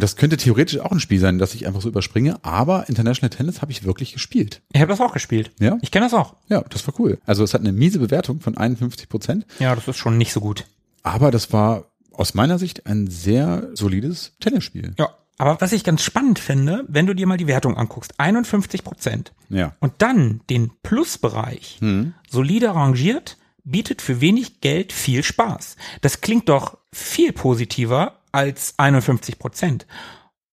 das 0.00 0.16
könnte 0.16 0.36
theoretisch 0.36 0.78
auch 0.80 0.92
ein 0.92 1.00
Spiel 1.00 1.20
sein, 1.20 1.38
das 1.38 1.54
ich 1.54 1.66
einfach 1.66 1.80
so 1.80 1.88
überspringe, 1.88 2.44
aber 2.44 2.88
International 2.88 3.30
Tennis 3.30 3.62
habe 3.62 3.72
ich 3.72 3.84
wirklich 3.84 4.12
gespielt. 4.12 4.62
Ich 4.72 4.80
habe 4.80 4.90
das 4.90 5.00
auch 5.00 5.12
gespielt. 5.12 5.50
Ja? 5.60 5.78
Ich 5.82 5.90
kenne 5.90 6.06
das 6.06 6.14
auch. 6.14 6.34
Ja, 6.48 6.62
das 6.68 6.86
war 6.86 6.94
cool. 6.98 7.18
Also 7.26 7.44
es 7.44 7.54
hat 7.54 7.60
eine 7.60 7.72
miese 7.72 7.98
Bewertung 7.98 8.40
von 8.40 8.56
51 8.56 9.08
Prozent. 9.08 9.46
Ja, 9.58 9.74
das 9.74 9.88
ist 9.88 9.96
schon 9.96 10.18
nicht 10.18 10.32
so 10.32 10.40
gut. 10.40 10.66
Aber 11.02 11.30
das 11.30 11.52
war 11.52 11.86
aus 12.12 12.34
meiner 12.34 12.58
Sicht 12.58 12.86
ein 12.86 13.08
sehr 13.08 13.68
solides 13.74 14.32
Tennisspiel. 14.40 14.94
Ja. 14.98 15.10
Aber 15.38 15.58
was 15.62 15.72
ich 15.72 15.84
ganz 15.84 16.02
spannend 16.02 16.38
finde, 16.38 16.84
wenn 16.86 17.06
du 17.06 17.14
dir 17.14 17.26
mal 17.26 17.38
die 17.38 17.46
Wertung 17.46 17.78
anguckst, 17.78 18.12
51 18.18 18.84
Prozent. 18.84 19.32
Ja. 19.48 19.74
Und 19.80 19.94
dann 19.98 20.42
den 20.50 20.70
Plusbereich, 20.82 21.80
solide 22.28 22.74
rangiert, 22.74 23.38
bietet 23.64 24.02
für 24.02 24.20
wenig 24.20 24.60
Geld 24.60 24.92
viel 24.92 25.22
Spaß. 25.22 25.76
Das 26.02 26.20
klingt 26.20 26.50
doch 26.50 26.76
viel 26.92 27.32
positiver 27.32 28.19
als 28.32 28.74
51 28.78 29.38
Prozent. 29.38 29.86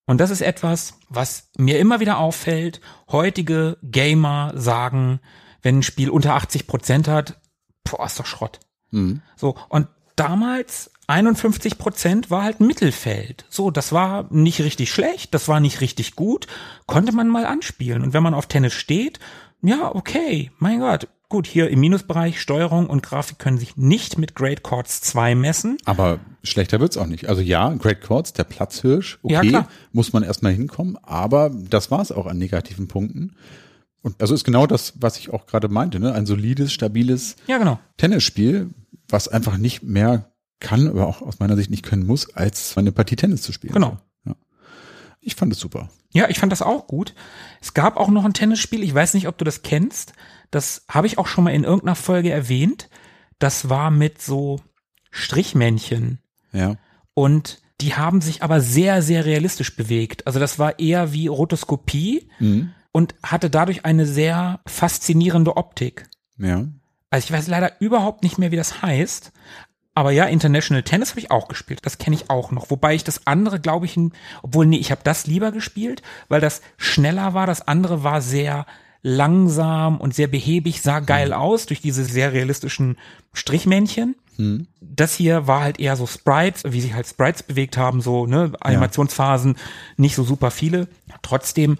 Und 0.05 0.19
das 0.19 0.29
ist 0.29 0.41
etwas, 0.41 0.93
was 1.09 1.49
mir 1.57 1.79
immer 1.79 1.99
wieder 1.99 2.17
auffällt. 2.17 2.79
Heutige 3.11 3.77
Gamer 3.83 4.53
sagen, 4.55 5.19
wenn 5.61 5.79
ein 5.79 5.83
Spiel 5.83 6.09
unter 6.09 6.35
80 6.35 6.65
Prozent 6.67 7.07
hat, 7.07 7.39
boah, 7.83 8.05
ist 8.05 8.19
doch 8.19 8.25
Schrott. 8.25 8.59
So, 9.35 9.55
und 9.69 9.87
damals 10.15 10.91
51 11.07 11.77
Prozent 11.77 12.31
war 12.31 12.43
halt 12.43 12.59
Mittelfeld. 12.59 13.45
So, 13.49 13.71
das 13.71 13.91
war 13.91 14.27
nicht 14.29 14.61
richtig 14.61 14.91
schlecht, 14.91 15.33
das 15.33 15.47
war 15.47 15.59
nicht 15.59 15.81
richtig 15.81 16.15
gut, 16.15 16.47
konnte 16.85 17.13
man 17.13 17.27
mal 17.27 17.45
anspielen. 17.45 18.03
Und 18.03 18.13
wenn 18.13 18.23
man 18.23 18.33
auf 18.33 18.47
Tennis 18.47 18.73
steht, 18.73 19.19
ja, 19.61 19.93
okay, 19.93 20.51
mein 20.57 20.79
Gott. 20.79 21.07
Gut, 21.29 21.45
hier 21.45 21.69
im 21.69 21.81
Minusbereich 21.81 22.39
Steuerung 22.39 22.87
und 22.87 23.03
Grafik 23.03 23.37
können 23.37 23.57
sich 23.57 23.75
nicht 23.75 24.17
mit 24.17 24.33
Great 24.33 24.63
Chords 24.63 25.01
2 25.01 25.35
messen. 25.35 25.77
Aber 25.83 26.19
schlechter 26.41 26.79
wird's 26.79 26.95
auch 26.95 27.05
nicht. 27.05 27.27
Also 27.27 27.41
ja, 27.41 27.73
Great 27.73 28.01
Chords, 28.01 28.31
der 28.31 28.45
Platzhirsch, 28.45 29.19
Ja, 29.23 29.39
okay, 29.39 29.49
klar. 29.49 29.67
muss 29.91 30.13
man 30.13 30.23
erstmal 30.23 30.53
hinkommen, 30.53 30.97
aber 31.03 31.49
das 31.49 31.91
war's 31.91 32.13
auch 32.13 32.27
an 32.27 32.37
negativen 32.37 32.87
Punkten. 32.87 33.35
Und 34.01 34.21
also 34.21 34.33
ist 34.33 34.45
genau 34.45 34.67
das, 34.67 34.93
was 35.01 35.17
ich 35.17 35.29
auch 35.33 35.47
gerade 35.47 35.67
meinte, 35.67 35.99
ne? 35.99 36.13
Ein 36.13 36.25
solides, 36.25 36.71
stabiles 36.71 37.35
Ja, 37.45 37.57
genau. 37.57 37.77
Tennisspiel, 37.97 38.69
was 39.09 39.27
einfach 39.27 39.57
nicht 39.57 39.83
mehr 39.83 40.31
kann, 40.61 40.87
aber 40.87 41.07
auch 41.07 41.21
aus 41.21 41.39
meiner 41.39 41.57
Sicht 41.57 41.69
nicht 41.69 41.83
können 41.83 42.05
muss, 42.05 42.33
als 42.35 42.77
eine 42.77 42.93
Partie 42.93 43.17
Tennis 43.17 43.41
zu 43.41 43.51
spielen. 43.51 43.73
Genau. 43.73 43.97
Ja. 44.25 44.35
Ich 45.19 45.35
fand 45.35 45.51
es 45.51 45.59
super. 45.59 45.89
Ja, 46.13 46.29
ich 46.29 46.39
fand 46.39 46.53
das 46.53 46.61
auch 46.61 46.87
gut. 46.87 47.13
Es 47.61 47.73
gab 47.73 47.97
auch 47.97 48.07
noch 48.07 48.23
ein 48.23 48.33
Tennisspiel, 48.33 48.81
ich 48.81 48.93
weiß 48.93 49.13
nicht, 49.13 49.27
ob 49.27 49.37
du 49.37 49.43
das 49.43 49.61
kennst. 49.61 50.13
Das 50.51 50.85
habe 50.89 51.07
ich 51.07 51.17
auch 51.17 51.27
schon 51.27 51.43
mal 51.43 51.53
in 51.53 51.63
irgendeiner 51.63 51.95
Folge 51.95 52.31
erwähnt. 52.31 52.89
Das 53.39 53.69
war 53.69 53.91
mit 53.91 54.21
so 54.21 54.59
Strichmännchen. 55.11 56.19
Ja. 56.51 56.75
Und 57.13 57.61
die 57.81 57.95
haben 57.95 58.21
sich 58.21 58.43
aber 58.43 58.61
sehr, 58.61 59.01
sehr 59.01 59.25
realistisch 59.25 59.75
bewegt. 59.75 60.25
Also 60.25 60.39
das 60.39 60.57
war 60.57 60.79
eher 60.79 61.13
wie 61.13 61.27
Rotoskopie 61.27 62.29
und 62.91 63.15
hatte 63.21 63.49
dadurch 63.49 63.85
eine 63.85 64.05
sehr 64.05 64.61
faszinierende 64.65 65.57
Optik. 65.57 66.09
Ja. 66.37 66.65
Also 67.09 67.25
ich 67.25 67.31
weiß 67.31 67.47
leider 67.47 67.79
überhaupt 67.79 68.23
nicht 68.23 68.37
mehr, 68.37 68.51
wie 68.51 68.55
das 68.55 68.81
heißt. 68.81 69.31
Aber 69.93 70.11
ja, 70.11 70.25
International 70.25 70.83
Tennis 70.83 71.11
habe 71.11 71.19
ich 71.19 71.31
auch 71.31 71.47
gespielt. 71.47 71.79
Das 71.83 71.97
kenne 71.97 72.15
ich 72.15 72.29
auch 72.29 72.51
noch. 72.51 72.69
Wobei 72.69 72.93
ich 72.93 73.03
das 73.03 73.25
andere, 73.25 73.59
glaube 73.59 73.87
ich, 73.87 73.99
obwohl 74.43 74.65
nee, 74.67 74.77
ich 74.77 74.91
habe 74.91 75.01
das 75.03 75.25
lieber 75.25 75.51
gespielt, 75.51 76.03
weil 76.29 76.41
das 76.41 76.61
schneller 76.77 77.33
war. 77.33 77.47
Das 77.47 77.67
andere 77.67 78.03
war 78.03 78.21
sehr 78.21 78.67
langsam 79.07 80.01
und 80.01 80.13
sehr 80.13 80.27
behäbig, 80.27 80.81
sah 80.81 80.99
geil 80.99 81.31
aus 81.31 81.65
durch 81.65 81.81
diese 81.81 82.03
sehr 82.03 82.33
realistischen 82.33 82.97
Strichmännchen. 83.33 84.15
Das 84.81 85.15
hier 85.15 85.47
war 85.47 85.61
halt 85.61 85.79
eher 85.79 85.95
so 85.95 86.05
Sprites, 86.05 86.63
wie 86.67 86.81
sich 86.81 86.93
halt 86.93 87.07
Sprites 87.07 87.41
bewegt 87.41 87.77
haben, 87.77 88.01
so, 88.01 88.27
ne, 88.27 88.51
Animationsphasen, 88.59 89.55
nicht 89.95 90.15
so 90.15 90.23
super 90.23 90.51
viele. 90.51 90.87
Trotzdem 91.21 91.77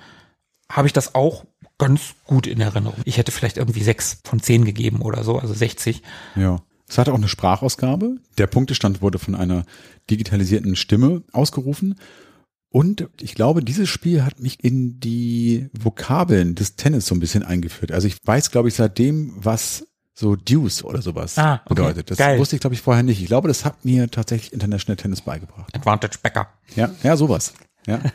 habe 0.72 0.88
ich 0.88 0.94
das 0.94 1.16
auch 1.16 1.46
ganz 1.78 2.16
gut 2.26 2.48
in 2.48 2.62
Erinnerung. 2.62 3.00
Ich 3.06 3.18
hätte 3.18 3.32
vielleicht 3.32 3.58
irgendwie 3.58 3.84
sechs 3.84 4.22
von 4.24 4.42
zehn 4.42 4.66
gegeben 4.66 5.02
oder 5.02 5.24
so, 5.24 5.38
also 5.38 5.54
60. 5.54 6.02
Ja. 6.36 6.62
Es 6.90 6.98
hatte 6.98 7.12
auch 7.12 7.18
eine 7.18 7.28
Sprachausgabe. 7.28 8.16
Der 8.38 8.48
Punktestand 8.48 9.02
wurde 9.02 9.20
von 9.20 9.36
einer 9.36 9.66
digitalisierten 10.10 10.78
Stimme 10.78 11.24
ausgerufen. 11.34 11.96
Und 12.78 13.08
ich 13.22 13.34
glaube, 13.34 13.64
dieses 13.64 13.90
Spiel 13.90 14.24
hat 14.24 14.40
mich 14.40 14.64
in 14.64 15.00
die 15.00 15.68
Vokabeln 15.74 16.54
des 16.54 16.76
Tennis 16.76 17.08
so 17.08 17.16
ein 17.16 17.20
bisschen 17.20 17.42
eingeführt. 17.44 17.92
Also 17.92 18.08
ich 18.08 18.18
weiß, 18.24 18.52
glaube 18.52 18.68
ich, 18.68 18.76
seitdem, 18.76 19.34
was 19.36 19.88
so 20.14 20.36
Deuce 20.36 20.84
oder 20.84 21.02
sowas 21.02 21.38
Ah, 21.40 21.62
okay. 21.66 21.74
bedeutet. 21.74 22.12
Das 22.12 22.18
Geil. 22.20 22.38
wusste 22.38 22.56
ich, 22.56 22.60
glaube 22.60 22.76
ich, 22.76 22.82
vorher 22.82 23.02
nicht. 23.04 23.20
Ich 23.22 23.28
glaube, 23.28 23.48
das 23.48 23.66
hat 23.66 23.84
mir 23.84 24.12
tatsächlich 24.12 24.54
International 24.54 24.96
Tennis 24.96 25.22
beigebracht. 25.22 25.76
Advantage 25.76 26.20
Becker. 26.22 26.50
Ja, 26.76 26.90
ja, 27.04 27.18
sowas. 27.18 27.54
Ja. 27.88 28.00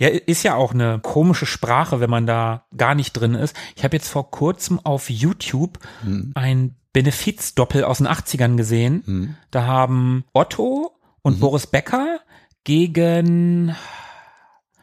Ja, 0.00 0.06
ist 0.10 0.44
ja 0.44 0.54
auch 0.54 0.72
eine 0.72 1.00
komische 1.00 1.44
Sprache, 1.44 1.98
wenn 1.98 2.08
man 2.08 2.24
da 2.24 2.66
gar 2.76 2.94
nicht 2.94 3.14
drin 3.14 3.34
ist. 3.34 3.56
Ich 3.74 3.82
habe 3.82 3.96
jetzt 3.96 4.06
vor 4.08 4.30
kurzem 4.30 4.78
auf 4.78 5.10
YouTube 5.10 5.80
ein 6.34 6.76
Benefizdoppel 6.92 7.82
aus 7.82 7.98
den 7.98 8.06
80ern 8.06 8.54
gesehen. 8.56 9.36
Da 9.50 9.66
haben 9.66 10.22
Otto 10.32 10.92
und 11.22 11.40
Boris 11.40 11.66
Becker 11.66 12.20
gegen 12.68 13.74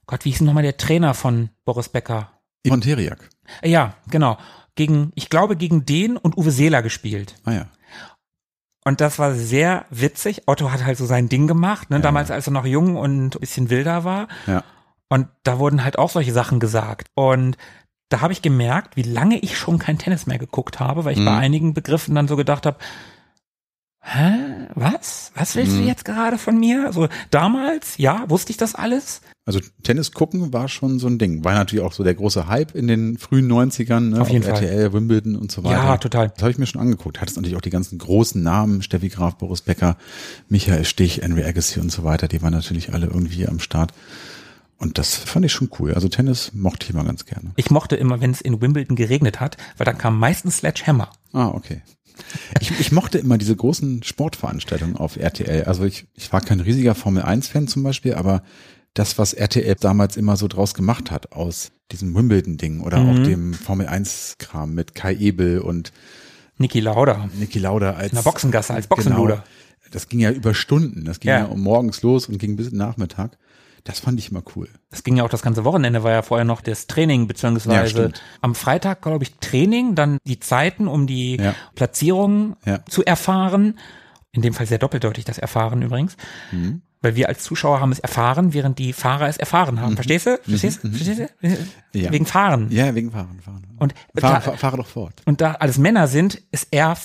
Gott, 0.07 0.25
wie 0.25 0.29
hieß 0.29 0.39
denn 0.39 0.47
nochmal 0.47 0.63
der 0.63 0.77
Trainer 0.77 1.13
von 1.13 1.49
Boris 1.65 1.87
Becker? 1.89 2.31
Ivan 2.63 2.81
Teriak. 2.81 3.29
Ja, 3.63 3.93
genau. 4.09 4.37
Gegen, 4.73 5.11
ich 5.13 5.29
glaube, 5.29 5.55
gegen 5.55 5.85
den 5.85 6.17
und 6.17 6.35
Uwe 6.35 6.49
Seeler 6.49 6.81
gespielt. 6.81 7.35
Ah 7.45 7.51
ja. 7.53 7.65
Und 8.85 9.01
das 9.01 9.19
war 9.19 9.33
sehr 9.35 9.85
witzig. 9.91 10.43
Otto 10.47 10.71
hat 10.71 10.83
halt 10.83 10.97
so 10.97 11.05
sein 11.05 11.29
Ding 11.29 11.45
gemacht, 11.45 11.91
ne, 11.91 11.99
damals, 11.99 12.31
als 12.31 12.47
er 12.47 12.53
noch 12.53 12.65
jung 12.65 12.95
und 12.95 13.35
ein 13.35 13.39
bisschen 13.39 13.69
wilder 13.69 14.03
war. 14.03 14.27
Ja. 14.47 14.63
Und 15.07 15.27
da 15.43 15.59
wurden 15.59 15.83
halt 15.83 15.99
auch 15.99 16.09
solche 16.09 16.33
Sachen 16.33 16.59
gesagt. 16.59 17.09
Und 17.13 17.55
da 18.09 18.21
habe 18.21 18.33
ich 18.33 18.41
gemerkt, 18.41 18.95
wie 18.95 19.03
lange 19.03 19.37
ich 19.37 19.57
schon 19.59 19.77
kein 19.77 19.99
Tennis 19.99 20.25
mehr 20.25 20.39
geguckt 20.39 20.79
habe, 20.79 21.05
weil 21.05 21.13
ich 21.13 21.19
Mhm. 21.19 21.25
bei 21.25 21.37
einigen 21.37 21.73
Begriffen 21.75 22.15
dann 22.15 22.27
so 22.27 22.35
gedacht 22.35 22.65
habe, 22.65 22.77
hä, 24.05 24.67
was? 24.75 25.31
Was 25.35 25.55
willst 25.55 25.73
Mhm. 25.73 25.77
du 25.81 25.83
jetzt 25.87 26.05
gerade 26.05 26.37
von 26.37 26.57
mir? 26.57 26.85
Also 26.85 27.07
damals, 27.31 27.97
ja, 27.97 28.23
wusste 28.29 28.51
ich 28.51 28.57
das 28.57 28.75
alles? 28.75 29.21
Also 29.47 29.59
Tennis 29.83 30.11
gucken 30.11 30.53
war 30.53 30.67
schon 30.67 30.97
so 30.97 31.07
ein 31.07 31.19
Ding. 31.19 31.43
War 31.43 31.53
natürlich 31.53 31.85
auch 31.85 31.93
so 31.93 32.03
der 32.03 32.15
große 32.15 32.47
Hype 32.47 32.73
in 32.73 32.87
den 32.87 33.17
frühen 33.19 33.47
90ern, 33.47 34.09
ne? 34.11 34.21
Auf 34.21 34.29
jeden 34.29 34.43
Fall. 34.43 34.53
RTL, 34.53 34.91
Wimbledon 34.93 35.35
und 35.35 35.51
so 35.51 35.63
weiter. 35.63 35.75
Ja, 35.83 35.97
total. 35.97 36.29
Das 36.29 36.41
habe 36.41 36.51
ich 36.51 36.57
mir 36.57 36.65
schon 36.65 36.81
angeguckt. 36.81 37.21
Hattest 37.21 37.37
natürlich 37.37 37.55
auch 37.57 37.61
die 37.61 37.69
ganzen 37.69 37.99
großen 37.99 38.41
Namen, 38.41 38.81
Steffi 38.81 39.09
Graf, 39.09 39.35
Boris 39.37 39.61
Becker, 39.61 39.97
Michael 40.49 40.83
Stich, 40.85 41.21
Henry 41.21 41.43
Agassi 41.43 41.79
und 41.79 41.91
so 41.91 42.03
weiter. 42.03 42.27
Die 42.27 42.41
waren 42.41 42.53
natürlich 42.53 42.93
alle 42.93 43.05
irgendwie 43.07 43.47
am 43.47 43.59
Start. 43.59 43.93
Und 44.77 44.97
das 44.97 45.15
fand 45.15 45.45
ich 45.45 45.51
schon 45.53 45.69
cool. 45.79 45.93
Also 45.93 46.09
Tennis 46.09 46.51
mochte 46.53 46.85
ich 46.85 46.89
immer 46.89 47.03
ganz 47.05 47.25
gerne. 47.25 47.51
Ich 47.55 47.69
mochte 47.69 47.95
immer, 47.95 48.19
wenn 48.21 48.31
es 48.31 48.41
in 48.41 48.59
Wimbledon 48.61 48.95
geregnet 48.95 49.39
hat, 49.39 49.57
weil 49.77 49.85
dann 49.85 49.97
kam 49.97 50.17
meistens 50.19 50.57
Sledgehammer. 50.57 51.09
Ah, 51.33 51.47
okay. 51.49 51.81
Ich, 52.61 52.71
ich 52.79 52.91
mochte 52.91 53.17
immer 53.17 53.37
diese 53.37 53.55
großen 53.55 54.03
Sportveranstaltungen 54.03 54.95
auf 54.97 55.17
RTL. 55.17 55.65
Also 55.65 55.83
ich, 55.83 56.05
ich 56.15 56.31
war 56.31 56.41
kein 56.41 56.59
riesiger 56.59 56.95
Formel-1-Fan 56.95 57.67
zum 57.67 57.83
Beispiel, 57.83 58.13
aber 58.15 58.43
das, 58.93 59.17
was 59.17 59.33
RTL 59.33 59.75
damals 59.79 60.15
immer 60.17 60.37
so 60.37 60.47
draus 60.47 60.73
gemacht 60.73 61.11
hat 61.11 61.33
aus 61.33 61.71
diesem 61.91 62.15
Wimbledon-Ding 62.15 62.79
oder 62.81 62.99
Mhm. 62.99 63.09
auch 63.09 63.23
dem 63.23 63.53
Formel-1-Kram 63.53 64.73
mit 64.73 64.95
Kai 64.95 65.15
Ebel 65.15 65.59
und 65.59 65.91
Niki 66.57 66.79
Lauda. 66.79 67.29
Niki 67.37 67.59
Lauda 67.59 67.91
als 67.93 68.11
In 68.11 68.15
der 68.15 68.23
Boxengasse 68.23 68.73
als 68.73 68.87
Boxenluder. 68.87 69.35
Genau, 69.35 69.89
das 69.91 70.07
ging 70.07 70.19
ja 70.21 70.31
über 70.31 70.53
Stunden. 70.53 71.03
Das 71.05 71.19
ging 71.19 71.29
Ja. 71.29 71.39
ja. 71.39 71.45
um 71.45 71.61
morgens 71.61 72.01
los 72.01 72.27
und 72.29 72.37
ging 72.39 72.55
bis 72.55 72.71
Nachmittag. 72.71 73.37
Das 73.85 73.99
fand 73.99 74.19
ich 74.19 74.31
immer 74.31 74.41
cool. 74.55 74.67
Das 74.89 75.03
ging 75.03 75.15
ja 75.15 75.23
auch 75.23 75.29
das 75.29 75.43
ganze 75.43 75.63
Wochenende, 75.63 76.03
war 76.03 76.11
ja 76.11 76.21
vorher 76.23 76.43
noch 76.43 76.61
das 76.61 76.87
Training, 76.87 77.21
Ja, 77.21 77.27
beziehungsweise 77.27 77.89
stimmt. 77.89 78.21
am 78.41 78.55
Freitag, 78.55 79.01
glaube 79.03 79.23
ich, 79.23 79.35
Training, 79.35 79.93
dann 79.95 80.17
die 80.25 80.39
Zeiten, 80.39 80.87
um 80.87 81.05
die 81.07 81.37
Ja. 81.37 81.53
Platzierung 81.75 82.57
Ja. 82.65 82.83
zu 82.85 83.05
erfahren. 83.05 83.77
In 84.31 84.41
dem 84.41 84.53
Fall 84.53 84.65
sehr 84.65 84.79
doppeldeutig 84.79 85.23
das 85.23 85.37
Erfahren 85.37 85.81
übrigens. 85.81 86.17
Mhm. 86.51 86.81
Weil 87.01 87.15
wir 87.15 87.29
als 87.29 87.43
Zuschauer 87.43 87.79
haben 87.79 87.91
es 87.91 87.99
erfahren, 87.99 88.53
während 88.55 88.79
die 88.79 88.91
Fahrer 88.91 89.27
es 89.29 89.37
erfahren 89.37 89.79
haben. 89.79 89.93
Verstehst 89.95 90.25
du? 90.25 90.39
Verstehst 90.43 90.83
du? 90.83 90.89
Verstehst 90.89 91.19
du? 91.19 91.47
Mhm. 91.47 91.57
Ja. 91.93 92.11
Wegen 92.11 92.25
Fahren. 92.25 92.71
Ja, 92.71 92.95
wegen 92.95 93.11
Fahren. 93.11 93.39
fahren. 93.41 93.67
Und 93.77 93.93
Fahr, 94.17 94.33
da- 94.33 94.41
fahr, 94.41 94.57
fahre 94.57 94.77
doch 94.77 94.87
fort. 94.87 95.21
Und 95.25 95.39
da 95.41 95.51
alles 95.53 95.77
Männer 95.77 96.07
sind, 96.07 96.41
ist 96.51 96.69
er, 96.71 96.97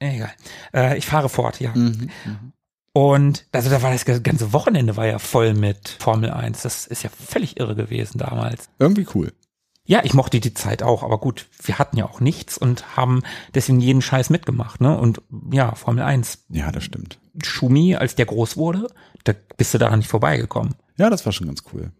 egal. 0.00 0.32
Äh, 0.74 0.98
ich 0.98 1.06
fahre 1.06 1.28
fort, 1.28 1.60
ja. 1.60 1.70
Mhm. 1.76 2.10
Und 2.98 3.46
also 3.52 3.70
da 3.70 3.80
war 3.80 3.92
das 3.92 4.04
ganze 4.24 4.52
Wochenende 4.52 4.96
war 4.96 5.06
ja 5.06 5.20
voll 5.20 5.54
mit 5.54 5.98
Formel 6.00 6.30
1. 6.30 6.62
Das 6.62 6.84
ist 6.84 7.04
ja 7.04 7.10
völlig 7.10 7.60
irre 7.60 7.76
gewesen 7.76 8.18
damals. 8.18 8.70
Irgendwie 8.80 9.06
cool. 9.14 9.32
Ja, 9.84 10.00
ich 10.02 10.14
mochte 10.14 10.40
die 10.40 10.52
Zeit 10.52 10.82
auch, 10.82 11.04
aber 11.04 11.18
gut, 11.18 11.46
wir 11.62 11.78
hatten 11.78 11.96
ja 11.96 12.06
auch 12.06 12.18
nichts 12.18 12.58
und 12.58 12.96
haben 12.96 13.22
deswegen 13.54 13.78
jeden 13.78 14.02
Scheiß 14.02 14.30
mitgemacht, 14.30 14.80
ne? 14.80 14.98
Und 14.98 15.22
ja, 15.52 15.76
Formel 15.76 16.02
1. 16.02 16.46
Ja, 16.48 16.72
das 16.72 16.82
stimmt. 16.82 17.20
Schumi, 17.40 17.94
als 17.94 18.16
der 18.16 18.26
groß 18.26 18.56
wurde, 18.56 18.88
da 19.22 19.32
bist 19.56 19.74
du 19.74 19.78
daran 19.78 20.00
nicht 20.00 20.10
vorbeigekommen. 20.10 20.74
Ja, 20.96 21.08
das 21.08 21.24
war 21.24 21.32
schon 21.32 21.46
ganz 21.46 21.62
cool. 21.72 21.92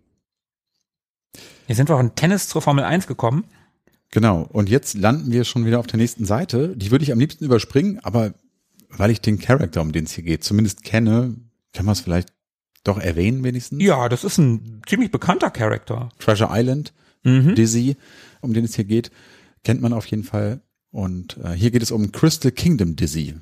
Hier 1.68 1.76
sind 1.76 1.88
wir 1.88 1.96
von 1.96 2.16
Tennis 2.16 2.48
zur 2.48 2.60
Formel 2.60 2.82
1 2.82 3.06
gekommen. 3.06 3.44
Genau. 4.10 4.48
Und 4.52 4.68
jetzt 4.68 4.94
landen 4.94 5.30
wir 5.30 5.44
schon 5.44 5.64
wieder 5.64 5.78
auf 5.78 5.86
der 5.86 5.98
nächsten 5.98 6.24
Seite. 6.24 6.76
Die 6.76 6.90
würde 6.90 7.04
ich 7.04 7.12
am 7.12 7.20
liebsten 7.20 7.44
überspringen, 7.44 8.00
aber 8.02 8.34
weil 8.90 9.10
ich 9.10 9.20
den 9.20 9.38
Charakter, 9.38 9.80
um 9.80 9.92
den 9.92 10.04
es 10.04 10.12
hier 10.12 10.24
geht, 10.24 10.44
zumindest 10.44 10.82
kenne, 10.84 11.36
kann 11.72 11.86
man 11.86 11.92
es 11.92 12.00
vielleicht 12.00 12.28
doch 12.84 12.98
erwähnen 12.98 13.44
wenigstens. 13.44 13.82
Ja, 13.82 14.08
das 14.08 14.24
ist 14.24 14.38
ein 14.38 14.82
ziemlich 14.86 15.10
bekannter 15.10 15.50
Charakter. 15.50 16.08
Treasure 16.18 16.50
Island, 16.52 16.92
Mhm. 17.24 17.54
Dizzy, 17.56 17.96
um 18.40 18.54
den 18.54 18.64
es 18.64 18.76
hier 18.76 18.84
geht, 18.84 19.10
kennt 19.64 19.80
man 19.82 19.92
auf 19.92 20.06
jeden 20.06 20.22
Fall. 20.24 20.60
Und 20.90 21.36
äh, 21.38 21.50
hier 21.52 21.70
geht 21.70 21.82
es 21.82 21.90
um 21.90 22.12
Crystal 22.12 22.52
Kingdom 22.52 22.96
Dizzy. 22.96 23.34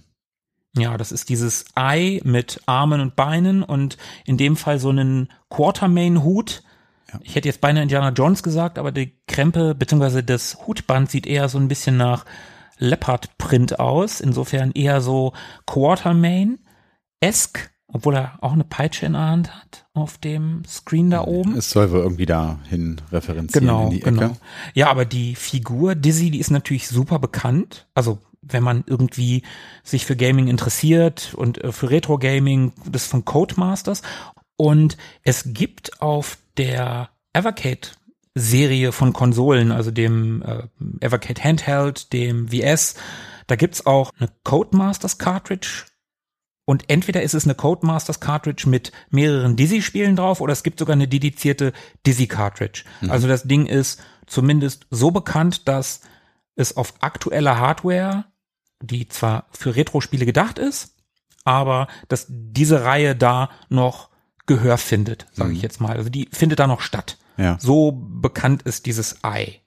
Ja, 0.77 0.97
das 0.97 1.13
ist 1.13 1.29
dieses 1.29 1.67
Ei 1.75 2.21
mit 2.25 2.61
Armen 2.67 3.01
und 3.01 3.17
Beinen 3.17 3.63
und 3.63 3.97
in 4.25 4.37
dem 4.37 4.57
Fall 4.57 4.79
so 4.79 4.89
einen 4.91 5.29
Quartermain-Hut. 5.51 6.63
Ja. 7.13 7.21
Ich 7.23 7.35
hätte 7.35 7.49
jetzt 7.49 7.61
beinahe 7.61 7.83
Indiana 7.83 8.11
Jones 8.11 8.43
gesagt, 8.43 8.79
aber 8.79 8.93
die 8.93 9.13
Krempe 9.27 9.75
bzw. 9.75 10.23
das 10.23 10.67
Hutband 10.67 11.11
sieht 11.11 11.27
eher 11.27 11.49
so 11.49 11.59
ein 11.59 11.69
bisschen 11.69 11.97
nach 11.97 12.25
Leopard-Print 12.79 13.81
aus. 13.81 14.21
Insofern 14.21 14.73
eher 14.73 15.01
so 15.01 15.33
Quartermain-esque, 15.67 17.71
obwohl 17.93 18.17
er 18.17 18.39
auch 18.43 18.53
eine 18.53 18.65
Peitsche 18.65 19.07
in 19.07 19.13
der 19.13 19.23
Hand 19.29 19.55
hat 19.55 19.87
auf 19.95 20.19
dem 20.19 20.63
Screen 20.67 21.11
da 21.11 21.25
oben. 21.25 21.57
Es 21.57 21.71
soll 21.71 21.91
wohl 21.91 22.01
irgendwie 22.01 22.27
dahin 22.27 23.01
referenzieren 23.13 23.67
Genau, 23.67 23.85
in 23.85 23.91
die 23.91 24.03
Ecke. 24.03 24.13
genau. 24.13 24.37
Ja, 24.75 24.91
aber 24.91 25.05
die 25.05 25.35
Figur 25.35 25.95
Dizzy, 25.95 26.31
die 26.31 26.41
ist 26.41 26.51
natürlich 26.51 26.89
super 26.89 27.19
bekannt. 27.19 27.87
Also 27.95 28.19
wenn 28.43 28.63
man 28.63 28.85
irgendwie 28.87 29.43
sich 29.83 30.07
für 30.07 30.17
Gaming 30.17 30.49
interessiert 30.49 31.35
und 31.35 31.63
äh, 31.65 31.73
für 31.73 31.91
Retro 31.91 32.19
Gaming, 32.19 32.73
das 32.91 33.07
von 33.07 33.25
Codemasters. 33.25 34.03
Und 34.57 34.97
es 35.23 35.45
gibt 35.53 36.01
auf 36.01 36.39
der 36.57 37.11
Evercade 37.33 37.89
Serie 38.39 38.93
von 38.93 39.15
Konsolen, 39.15 39.73
also 39.73 39.91
dem 39.91 40.43
äh, 40.43 40.65
Evercade 41.01 41.43
Handheld, 41.43 42.13
dem 42.13 42.49
VS, 42.49 42.95
da 43.47 43.57
gibt's 43.57 43.87
auch 43.87 44.11
eine 44.19 44.29
Codemasters 44.45 45.17
Cartridge 45.17 45.85
und 46.67 46.85
entweder 46.89 47.23
ist 47.23 47.33
es 47.33 47.45
eine 47.45 47.55
Codemasters 47.55 48.21
Cartridge 48.21 48.69
mit 48.69 48.93
mehreren 49.09 49.57
Dizzy-Spielen 49.57 50.17
drauf 50.17 50.41
oder 50.43 50.53
es 50.53 50.65
gibt 50.65 50.81
sogar 50.81 50.95
eine 50.95 51.09
dedizierte 51.09 51.73
Dizzy-Cartridge. 52.07 52.85
Also 53.09 53.27
das 53.27 53.45
Ding 53.45 53.67
ist 53.67 54.03
zumindest 54.27 54.87
so 54.91 55.13
bekannt, 55.13 55.67
dass 55.67 56.03
es 56.57 56.77
auf 56.77 56.95
aktueller 57.01 57.59
Hardware, 57.59 58.27
die 58.83 59.09
zwar 59.09 59.47
für 59.53 59.77
Retro-Spiele 59.77 60.27
gedacht 60.27 60.59
ist, 60.59 60.97
aber 61.45 61.87
dass 62.09 62.27
diese 62.29 62.85
Reihe 62.85 63.17
da 63.17 63.49
noch 63.71 64.11
Gehör 64.47 64.77
findet, 64.77 65.27
sage 65.33 65.53
ich 65.53 65.63
jetzt 65.63 65.81
mal. 65.81 65.97
Also 65.97 66.11
die 66.11 66.29
findet 66.33 66.59
da 66.59 66.67
noch 66.67 66.81
statt. 66.81 67.17
Ja. 67.37 67.59
So 67.61 67.93
bekannt 67.93 68.63
ist 68.63 68.87
dieses 68.87 69.23
Ei. 69.23 69.61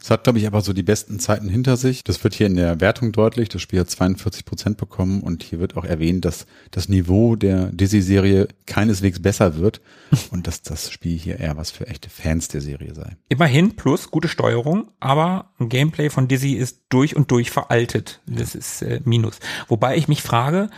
Es 0.00 0.10
hat, 0.10 0.24
glaube 0.24 0.38
ich, 0.38 0.46
aber 0.46 0.60
so 0.60 0.72
die 0.72 0.84
besten 0.84 1.18
Zeiten 1.18 1.48
hinter 1.48 1.76
sich. 1.76 2.04
Das 2.04 2.22
wird 2.22 2.34
hier 2.34 2.46
in 2.46 2.54
der 2.54 2.80
Wertung 2.80 3.10
deutlich. 3.10 3.48
Das 3.48 3.60
Spiel 3.60 3.80
hat 3.80 3.90
42 3.90 4.44
Prozent 4.44 4.76
bekommen 4.76 5.22
und 5.22 5.42
hier 5.42 5.58
wird 5.58 5.76
auch 5.76 5.84
erwähnt, 5.84 6.24
dass 6.24 6.46
das 6.70 6.88
Niveau 6.88 7.34
der 7.34 7.72
Dizzy-Serie 7.72 8.48
keineswegs 8.66 9.20
besser 9.20 9.56
wird 9.56 9.80
und 10.30 10.46
dass 10.46 10.62
das 10.62 10.90
Spiel 10.92 11.18
hier 11.18 11.40
eher 11.40 11.56
was 11.56 11.72
für 11.72 11.88
echte 11.88 12.10
Fans 12.10 12.48
der 12.48 12.60
Serie 12.60 12.94
sei. 12.94 13.16
Immerhin 13.28 13.74
plus 13.74 14.10
gute 14.10 14.28
Steuerung, 14.28 14.88
aber 15.00 15.52
ein 15.58 15.68
Gameplay 15.68 16.10
von 16.10 16.28
Dizzy 16.28 16.52
ist 16.52 16.82
durch 16.90 17.16
und 17.16 17.30
durch 17.32 17.50
veraltet. 17.50 18.20
Das 18.26 18.54
ist 18.54 18.82
äh, 18.82 19.00
Minus. 19.04 19.40
Wobei 19.66 19.96
ich 19.96 20.06
mich 20.06 20.22
frage, 20.22 20.70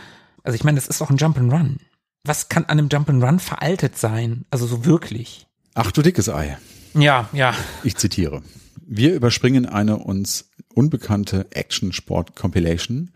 also 0.43 0.55
ich 0.55 0.63
meine, 0.63 0.75
das 0.75 0.87
ist 0.87 0.99
doch 0.99 1.11
ein 1.11 1.17
Jump'n'Run. 1.17 1.77
Was 2.23 2.49
kann 2.49 2.65
an 2.65 2.79
einem 2.79 2.87
Jump'n'Run 2.87 3.39
veraltet 3.39 3.97
sein? 3.97 4.45
Also 4.49 4.65
so 4.65 4.83
wirklich. 4.83 5.47
Ach 5.73 5.91
du 5.91 6.01
dickes 6.01 6.29
Ei. 6.29 6.57
Ja, 6.93 7.29
ja. 7.31 7.53
Ich 7.83 7.95
zitiere. 7.95 8.41
Wir 8.85 9.13
überspringen 9.13 9.65
eine 9.65 9.99
uns 9.99 10.49
unbekannte 10.73 11.47
Action-Sport-Compilation, 11.51 13.11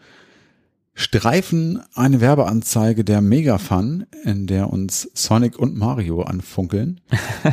streifen 0.93 1.81
eine 1.93 2.21
Werbeanzeige 2.21 3.03
der 3.03 3.21
Megafun, 3.21 4.07
in 4.23 4.47
der 4.47 4.69
uns 4.71 5.09
Sonic 5.13 5.59
und 5.59 5.75
Mario 5.75 6.21
anfunkeln 6.21 7.01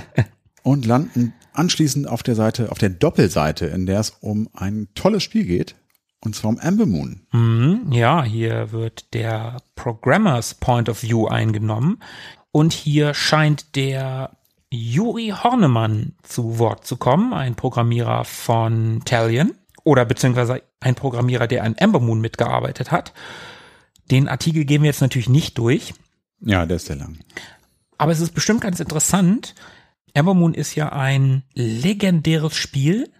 und 0.62 0.86
landen 0.86 1.34
anschließend 1.52 2.06
auf 2.06 2.22
der 2.22 2.36
Seite, 2.36 2.70
auf 2.70 2.78
der 2.78 2.90
Doppelseite, 2.90 3.66
in 3.66 3.86
der 3.86 3.98
es 3.98 4.10
um 4.20 4.48
ein 4.52 4.88
tolles 4.94 5.24
Spiel 5.24 5.44
geht, 5.44 5.74
und 6.20 6.36
zwar 6.36 6.50
um 6.50 6.60
Amber 6.60 6.86
Moon. 6.86 7.22
Mhm, 7.32 7.90
ja, 7.90 8.22
hier 8.22 8.70
wird 8.70 9.12
der 9.12 9.56
Programmers 9.74 10.54
Point 10.54 10.88
of 10.88 11.02
View 11.02 11.26
eingenommen 11.26 11.98
und 12.52 12.72
hier 12.72 13.14
scheint 13.14 13.74
der 13.74 14.30
Juri 14.74 15.34
Hornemann 15.36 16.14
zu 16.22 16.58
Wort 16.58 16.86
zu 16.86 16.96
kommen, 16.96 17.34
ein 17.34 17.56
Programmierer 17.56 18.24
von 18.24 19.02
Talion 19.04 19.52
oder 19.84 20.06
beziehungsweise 20.06 20.62
ein 20.80 20.94
Programmierer, 20.94 21.46
der 21.46 21.64
an 21.64 21.76
Amber 21.78 22.00
Moon 22.00 22.22
mitgearbeitet 22.22 22.90
hat. 22.90 23.12
Den 24.10 24.28
Artikel 24.28 24.64
gehen 24.64 24.82
wir 24.82 24.88
jetzt 24.88 25.02
natürlich 25.02 25.28
nicht 25.28 25.58
durch. 25.58 25.92
Ja, 26.40 26.64
der 26.64 26.76
ist 26.76 26.86
sehr 26.86 26.96
lang. 26.96 27.18
Aber 27.98 28.12
es 28.12 28.20
ist 28.20 28.32
bestimmt 28.32 28.62
ganz 28.62 28.80
interessant. 28.80 29.54
Amber 30.14 30.32
Moon 30.32 30.54
ist 30.54 30.74
ja 30.74 30.90
ein 30.90 31.42
legendäres 31.52 32.56
Spiel. 32.56 33.10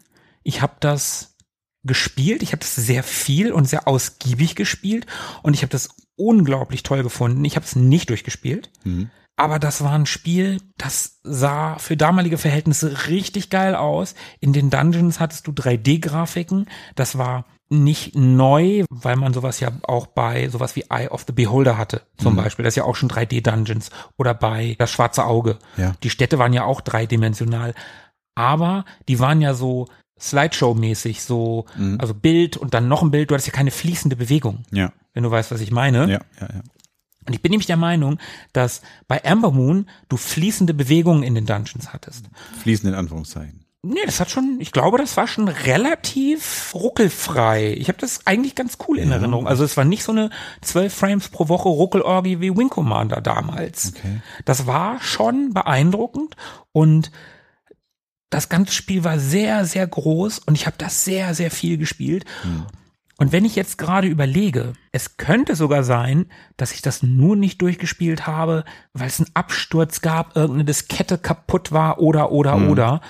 Ich 0.42 0.62
habe 0.62 0.76
das 0.80 1.36
gespielt. 1.84 2.42
Ich 2.42 2.52
habe 2.52 2.60
das 2.60 2.76
sehr 2.76 3.02
viel 3.02 3.52
und 3.52 3.68
sehr 3.68 3.86
ausgiebig 3.86 4.56
gespielt 4.56 5.06
und 5.42 5.52
ich 5.52 5.60
habe 5.60 5.70
das 5.70 5.90
unglaublich 6.16 6.82
toll 6.82 7.02
gefunden. 7.02 7.44
Ich 7.44 7.56
habe 7.56 7.66
es 7.66 7.76
nicht 7.76 8.08
durchgespielt. 8.08 8.70
Mhm. 8.84 9.10
Aber 9.36 9.58
das 9.58 9.82
war 9.82 9.92
ein 9.92 10.06
Spiel, 10.06 10.60
das 10.76 11.18
sah 11.22 11.76
für 11.78 11.96
damalige 11.96 12.38
Verhältnisse 12.38 13.08
richtig 13.08 13.50
geil 13.50 13.74
aus. 13.74 14.14
In 14.40 14.52
den 14.52 14.70
Dungeons 14.70 15.20
hattest 15.20 15.46
du 15.46 15.52
3D-Grafiken. 15.52 16.66
Das 16.94 17.16
war 17.18 17.46
nicht 17.70 18.14
neu, 18.14 18.84
weil 18.90 19.16
man 19.16 19.32
sowas 19.32 19.58
ja 19.60 19.72
auch 19.84 20.06
bei 20.06 20.48
sowas 20.50 20.76
wie 20.76 20.84
Eye 20.90 21.08
of 21.08 21.24
the 21.26 21.32
Beholder 21.32 21.78
hatte, 21.78 22.02
zum 22.18 22.34
Mhm. 22.34 22.36
Beispiel. 22.36 22.64
Das 22.64 22.72
ist 22.72 22.76
ja 22.76 22.84
auch 22.84 22.96
schon 22.96 23.08
3D-Dungeons. 23.08 23.88
Oder 24.18 24.34
bei 24.34 24.76
Das 24.78 24.90
Schwarze 24.90 25.24
Auge. 25.24 25.58
Ja. 25.78 25.94
Die 26.02 26.10
Städte 26.10 26.38
waren 26.38 26.52
ja 26.52 26.64
auch 26.64 26.82
dreidimensional. 26.82 27.74
Aber 28.34 28.84
die 29.08 29.18
waren 29.20 29.40
ja 29.40 29.54
so 29.54 29.88
Slideshow-mäßig, 30.20 31.20
so, 31.22 31.64
Mhm. 31.76 31.98
also 32.00 32.14
Bild 32.14 32.56
und 32.56 32.74
dann 32.74 32.88
noch 32.88 33.02
ein 33.02 33.10
Bild. 33.10 33.30
Du 33.30 33.34
hattest 33.34 33.48
ja 33.48 33.52
keine 33.54 33.70
fließende 33.70 34.16
Bewegung, 34.16 34.64
Ja, 34.70 34.92
wenn 35.14 35.22
du 35.22 35.30
weißt, 35.30 35.50
was 35.50 35.60
ich 35.60 35.70
meine. 35.70 36.00
ja, 36.10 36.20
ja, 36.40 36.48
ja. 36.54 36.62
Und 37.26 37.34
ich 37.34 37.42
bin 37.42 37.50
nämlich 37.50 37.66
der 37.66 37.76
Meinung, 37.76 38.18
dass 38.52 38.82
bei 39.08 39.24
Amber 39.24 39.52
Moon 39.52 39.88
du 40.08 40.16
fließende 40.16 40.74
Bewegungen 40.74 41.22
in 41.22 41.34
den 41.34 41.46
Dungeons 41.46 41.92
hattest. 41.92 42.24
Fließend 42.62 42.88
in 42.92 42.94
Anführungszeichen. 42.98 43.64
Nee, 43.84 43.98
das 44.06 44.20
hat 44.20 44.30
schon, 44.30 44.58
ich 44.60 44.70
glaube, 44.70 44.96
das 44.98 45.16
war 45.16 45.26
schon 45.26 45.48
relativ 45.48 46.72
ruckelfrei. 46.72 47.74
Ich 47.76 47.88
habe 47.88 47.98
das 47.98 48.28
eigentlich 48.28 48.54
ganz 48.54 48.78
cool 48.86 48.98
in 48.98 49.08
Ja. 49.08 49.16
Erinnerung. 49.16 49.48
Also 49.48 49.64
es 49.64 49.76
war 49.76 49.84
nicht 49.84 50.04
so 50.04 50.12
eine 50.12 50.30
12 50.60 50.94
Frames 50.94 51.28
pro 51.28 51.48
Woche 51.48 51.68
Ruckelorgie 51.68 52.40
wie 52.40 52.56
Wing 52.56 52.68
Commander 52.68 53.20
damals. 53.20 53.92
Okay. 53.96 54.20
Das 54.44 54.68
war 54.68 55.00
schon 55.00 55.52
beeindruckend 55.52 56.36
und 56.70 57.10
das 58.30 58.48
ganze 58.48 58.72
Spiel 58.72 59.02
war 59.02 59.18
sehr, 59.18 59.64
sehr 59.64 59.86
groß 59.86 60.38
und 60.38 60.54
ich 60.54 60.66
habe 60.66 60.76
das 60.78 61.04
sehr, 61.04 61.34
sehr 61.34 61.50
viel 61.50 61.76
gespielt. 61.76 62.24
Und 63.22 63.30
wenn 63.30 63.44
ich 63.44 63.54
jetzt 63.54 63.78
gerade 63.78 64.08
überlege, 64.08 64.72
es 64.90 65.16
könnte 65.16 65.54
sogar 65.54 65.84
sein, 65.84 66.26
dass 66.56 66.72
ich 66.72 66.82
das 66.82 67.04
nur 67.04 67.36
nicht 67.36 67.62
durchgespielt 67.62 68.26
habe, 68.26 68.64
weil 68.94 69.06
es 69.06 69.20
einen 69.20 69.30
Absturz 69.34 70.00
gab, 70.00 70.34
irgendeine 70.34 70.64
Diskette 70.64 71.18
kaputt 71.18 71.70
war 71.70 72.00
oder, 72.00 72.32
oder, 72.32 72.68
oder. 72.68 73.00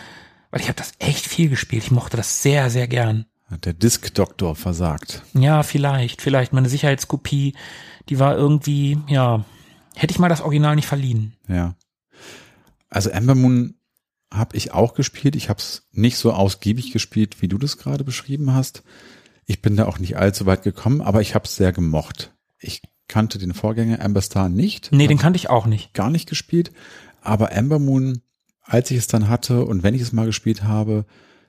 Weil 0.50 0.60
ich 0.60 0.68
habe 0.68 0.76
das 0.76 0.92
echt 0.98 1.26
viel 1.26 1.48
gespielt. 1.48 1.84
Ich 1.84 1.90
mochte 1.90 2.18
das 2.18 2.42
sehr, 2.42 2.68
sehr 2.68 2.88
gern. 2.88 3.24
Hat 3.50 3.64
der 3.64 3.72
Disk-Doktor 3.72 4.54
versagt. 4.54 5.22
Ja, 5.32 5.62
vielleicht, 5.62 6.20
vielleicht. 6.20 6.52
Meine 6.52 6.68
Sicherheitskopie, 6.68 7.54
die 8.10 8.18
war 8.18 8.36
irgendwie, 8.36 8.98
ja, 9.06 9.46
hätte 9.94 10.12
ich 10.12 10.18
mal 10.18 10.28
das 10.28 10.42
Original 10.42 10.76
nicht 10.76 10.88
verliehen. 10.88 11.32
Ja. 11.48 11.74
Also 12.90 13.10
Amber 13.10 13.34
Moon 13.34 13.76
habe 14.30 14.58
ich 14.58 14.74
auch 14.74 14.92
gespielt. 14.92 15.36
Ich 15.36 15.48
habe 15.48 15.58
es 15.58 15.88
nicht 15.90 16.18
so 16.18 16.34
ausgiebig 16.34 16.92
gespielt, 16.92 17.40
wie 17.40 17.48
du 17.48 17.56
das 17.56 17.78
gerade 17.78 18.04
beschrieben 18.04 18.52
hast. 18.52 18.82
Ich 19.46 19.62
bin 19.62 19.76
da 19.76 19.86
auch 19.86 19.98
nicht 19.98 20.16
allzu 20.16 20.46
weit 20.46 20.62
gekommen, 20.62 21.00
aber 21.00 21.20
ich 21.20 21.34
habe 21.34 21.44
es 21.44 21.56
sehr 21.56 21.72
gemocht. 21.72 22.32
Ich 22.58 22.82
kannte 23.08 23.38
den 23.38 23.54
Vorgänger 23.54 24.02
Amber 24.02 24.22
Star 24.22 24.48
nicht. 24.48 24.90
Nee, 24.92 25.06
den 25.06 25.18
kannte 25.18 25.36
ich 25.36 25.50
auch 25.50 25.66
nicht. 25.66 25.92
gar 25.94 26.10
nicht 26.10 26.28
gespielt. 26.28 26.72
Aber 27.20 27.54
Amber 27.54 27.78
Moon, 27.78 28.22
als 28.62 28.90
ich 28.90 28.98
es 28.98 29.06
dann 29.06 29.28
hatte 29.28 29.64
und 29.64 29.82
wenn 29.82 29.94
ich 29.94 30.02
es 30.02 30.12
mal 30.12 30.26
gespielt 30.26 30.64
habe, 30.64 31.04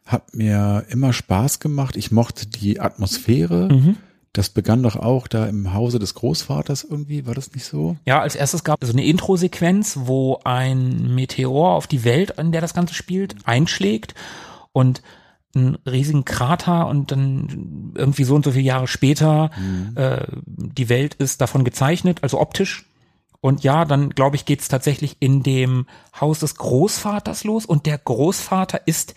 hat 0.06 0.36
mir 0.36 0.86
immer 0.90 1.14
Spaß 1.14 1.60
gemacht. 1.60 1.96
Ich 1.96 2.12
mochte 2.12 2.48
die 2.48 2.80
Atmosphäre. 2.80 3.70
Mhm. 3.72 3.98
Das 4.34 4.50
begann 4.50 4.82
doch 4.82 4.96
auch 4.96 5.28
da 5.28 5.46
im 5.46 5.74
Hause 5.74 6.00
des 6.00 6.16
Großvaters 6.16 6.84
irgendwie, 6.90 7.28
war 7.28 7.36
das 7.36 7.54
nicht 7.54 7.66
so? 7.66 7.98
Ja, 8.06 8.20
als 8.20 8.36
erstes 8.36 8.64
gab 8.64 8.82
es 8.82 8.90
so 8.90 8.96
eine 8.96 9.06
Intro-Sequenz, 9.06 10.00
wo 10.06 10.40
ein 10.44 11.14
Meteor 11.14 11.74
auf 11.74 11.86
die 11.86 12.04
Welt, 12.04 12.32
in 12.40 12.52
der 12.52 12.62
das 12.62 12.74
Ganze 12.74 12.96
spielt, 12.96 13.36
einschlägt 13.46 14.16
und 14.72 15.04
einen 15.56 15.76
riesigen 15.86 16.26
Krater 16.26 16.88
und 16.88 17.12
dann 17.12 17.94
irgendwie 17.96 18.24
so 18.24 18.36
und 18.36 18.46
so 18.46 18.52
viele 18.52 18.64
Jahre 18.64 18.88
später 18.88 19.52
äh, 19.96 20.26
die 20.46 20.90
Welt 20.90 21.14
ist 21.16 21.42
davon 21.42 21.64
gezeichnet, 21.64 22.20
also 22.24 22.40
optisch. 22.40 22.86
Und 23.40 23.64
ja, 23.64 23.84
dann 23.84 24.10
glaube 24.12 24.38
ich, 24.38 24.46
geht's 24.46 24.70
tatsächlich 24.70 25.18
in 25.20 25.44
dem 25.44 25.86
Haus 26.20 26.40
des 26.40 26.56
Großvaters 26.56 27.44
los 27.44 27.66
und 27.66 27.86
der 27.86 27.98
Großvater 27.98 28.88
ist, 28.88 29.16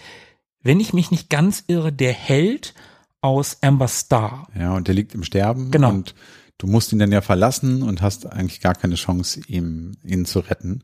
wenn 0.62 0.80
ich 0.80 0.92
mich 0.92 1.12
nicht 1.12 1.30
ganz 1.30 1.62
irre, 1.68 1.92
der 1.92 2.12
Held 2.12 2.74
aus 3.20 3.58
Amber 3.62 3.88
Star. 3.88 4.48
Ja, 4.58 4.74
und 4.74 4.88
der 4.88 4.94
liegt 4.94 5.14
im 5.14 5.22
Sterben. 5.22 5.70
Genau. 5.70 5.90
Und 5.90 6.14
du 6.58 6.66
musst 6.66 6.92
ihn 6.92 6.98
dann 6.98 7.12
ja 7.12 7.20
verlassen 7.20 7.82
und 7.82 8.02
hast 8.02 8.26
eigentlich 8.26 8.60
gar 8.60 8.74
keine 8.74 8.96
Chance, 8.96 9.40
ihm, 9.46 9.92
ihn 10.02 10.24
zu 10.26 10.40
retten. 10.40 10.82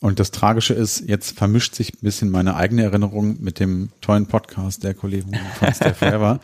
Und 0.00 0.18
das 0.18 0.30
Tragische 0.30 0.72
ist, 0.72 1.00
jetzt 1.06 1.36
vermischt 1.36 1.74
sich 1.74 1.92
ein 1.92 2.00
bisschen 2.00 2.30
meine 2.30 2.56
eigene 2.56 2.84
Erinnerung 2.84 3.36
mit 3.40 3.60
dem 3.60 3.90
tollen 4.00 4.26
Podcast 4.26 4.82
der 4.82 4.94
Kollegen 4.94 5.32
von 5.58 5.74
Stay 5.74 5.92
Forever. 5.94 6.40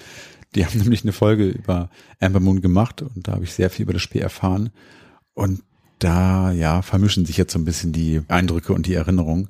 Die 0.55 0.65
haben 0.65 0.79
nämlich 0.79 1.03
eine 1.03 1.13
Folge 1.13 1.49
über 1.49 1.91
Amber 2.21 2.41
Moon 2.41 2.61
gemacht 2.61 3.03
und 3.03 3.27
da 3.27 3.33
habe 3.33 3.45
ich 3.45 3.53
sehr 3.53 3.71
viel 3.71 3.85
über 3.85 3.95
das 3.95 4.03
Spiel 4.03 4.21
erfahren. 4.21 4.71
Und 5.35 5.63
da, 5.99 6.53
ja, 6.53 6.83
vermischen 6.83 7.25
sich 7.25 7.37
jetzt 7.39 7.53
so 7.53 7.59
ein 7.59 7.65
bisschen 7.65 7.93
die 7.93 8.23
Eindrücke 8.29 8.75
und 8.75 8.87
die 8.87 8.95
Erinnerungen. 8.95 9.49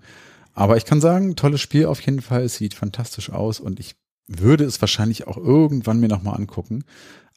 Aber 0.54 0.76
ich 0.76 0.84
kann 0.84 1.00
sagen, 1.00 1.36
tolles 1.36 1.60
Spiel 1.60 1.86
auf 1.86 2.00
jeden 2.00 2.22
Fall. 2.22 2.42
Es 2.44 2.56
sieht 2.56 2.74
fantastisch 2.74 3.30
aus 3.30 3.60
und 3.60 3.80
ich 3.80 3.96
würde 4.28 4.64
es 4.64 4.80
wahrscheinlich 4.80 5.26
auch 5.26 5.36
irgendwann 5.36 6.00
mir 6.00 6.08
nochmal 6.08 6.36
angucken. 6.36 6.84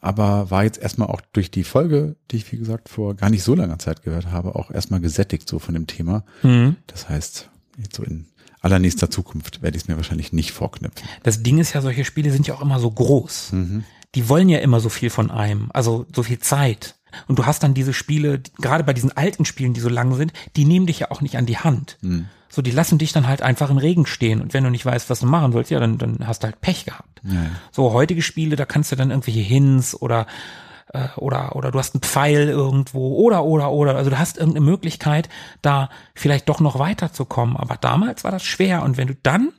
Aber 0.02 0.50
war 0.50 0.64
jetzt 0.64 0.80
erstmal 0.80 1.10
auch 1.10 1.22
durch 1.34 1.52
die 1.52 1.64
Folge, 1.64 2.16
die 2.32 2.38
ich, 2.38 2.52
wie 2.52 2.58
gesagt, 2.58 2.90
vor 2.90 3.16
gar 3.16 3.30
nicht 3.30 3.44
so 3.44 3.54
langer 3.56 3.80
Zeit 3.80 4.04
gehört 4.04 4.32
habe, 4.32 4.56
auch 4.56 4.72
erstmal 4.72 5.02
gesättigt 5.02 5.48
so 5.50 5.60
von 5.60 5.74
dem 5.74 5.88
Thema. 5.88 6.24
Mhm. 6.44 6.78
Das 6.88 7.10
heißt, 7.10 7.50
jetzt 7.78 7.96
so 7.96 8.04
in 8.04 8.26
allernächster 8.62 9.10
Zukunft 9.10 9.62
werde 9.62 9.78
ich 9.78 9.84
es 9.84 9.90
mir 9.90 9.98
wahrscheinlich 9.98 10.34
nicht 10.34 10.52
vorknüpfen. 10.52 11.08
Das 11.24 11.44
Ding 11.44 11.58
ist 11.60 11.74
ja, 11.74 11.82
solche 11.82 12.06
Spiele 12.06 12.32
sind 12.32 12.48
ja 12.48 12.56
auch 12.56 12.62
immer 12.62 12.80
so 12.80 12.92
groß. 12.92 13.54
Die 14.16 14.28
wollen 14.28 14.50
ja 14.50 14.60
immer 14.60 14.80
so 14.80 14.90
viel 14.90 15.10
von 15.10 15.32
einem, 15.32 15.70
also 15.74 16.06
so 16.14 16.24
viel 16.24 16.40
Zeit. 16.40 16.96
Und 17.28 17.40
du 17.40 17.46
hast 17.46 17.64
dann 17.64 17.74
diese 17.74 17.94
Spiele, 17.94 18.42
gerade 18.58 18.84
bei 18.84 18.94
diesen 18.94 19.16
alten 19.16 19.46
Spielen, 19.46 19.74
die 19.74 19.82
so 19.82 19.90
lang 19.90 20.16
sind, 20.16 20.34
die 20.56 20.66
nehmen 20.66 20.86
dich 20.86 21.00
ja 21.00 21.12
auch 21.12 21.22
nicht 21.22 21.38
an 21.38 21.46
die 21.46 21.58
Hand. 21.58 21.98
So, 22.50 22.64
die 22.64 22.72
lassen 22.72 22.98
dich 22.98 23.14
dann 23.14 23.28
halt 23.28 23.42
einfach 23.44 23.70
im 23.70 23.78
Regen 23.78 24.08
stehen. 24.08 24.42
Und 24.42 24.54
wenn 24.54 24.64
du 24.64 24.72
nicht 24.72 24.86
weißt, 24.86 25.10
was 25.10 25.20
du 25.20 25.28
machen 25.28 25.52
sollst, 25.52 25.70
ja, 25.70 25.80
dann, 25.80 25.98
dann 26.00 26.28
hast 26.28 26.44
du 26.44 26.48
halt 26.48 26.62
Pech 26.62 26.86
gehabt. 26.86 27.22
Ja. 27.24 27.46
So, 27.72 27.94
heutige 27.94 28.24
Spiele, 28.24 28.56
da 28.56 28.66
kannst 28.66 28.92
du 28.92 28.96
dann 28.96 29.12
irgendwelche 29.12 29.42
Hints 29.42 30.00
oder 30.00 30.26
äh, 30.94 31.08
oder 31.16 31.56
oder 31.56 31.72
du 31.72 31.80
hast 31.80 31.94
einen 31.94 32.02
Pfeil 32.02 32.50
irgendwo 32.50 33.16
oder 33.18 33.44
oder 33.44 33.72
oder 33.72 33.96
also 33.96 34.10
du 34.10 34.18
hast 34.18 34.38
irgendeine 34.38 34.66
Möglichkeit 34.66 35.30
da 35.62 35.90
vielleicht 36.16 36.50
doch 36.50 36.60
noch 36.60 36.80
weiterzukommen 36.80 37.58
aber 37.58 37.78
damals 37.78 38.24
war 38.24 38.32
das 38.32 38.44
schwer 38.44 38.84
und 38.84 38.98
wenn 38.98 39.08
du 39.08 39.16
dann 39.16 39.52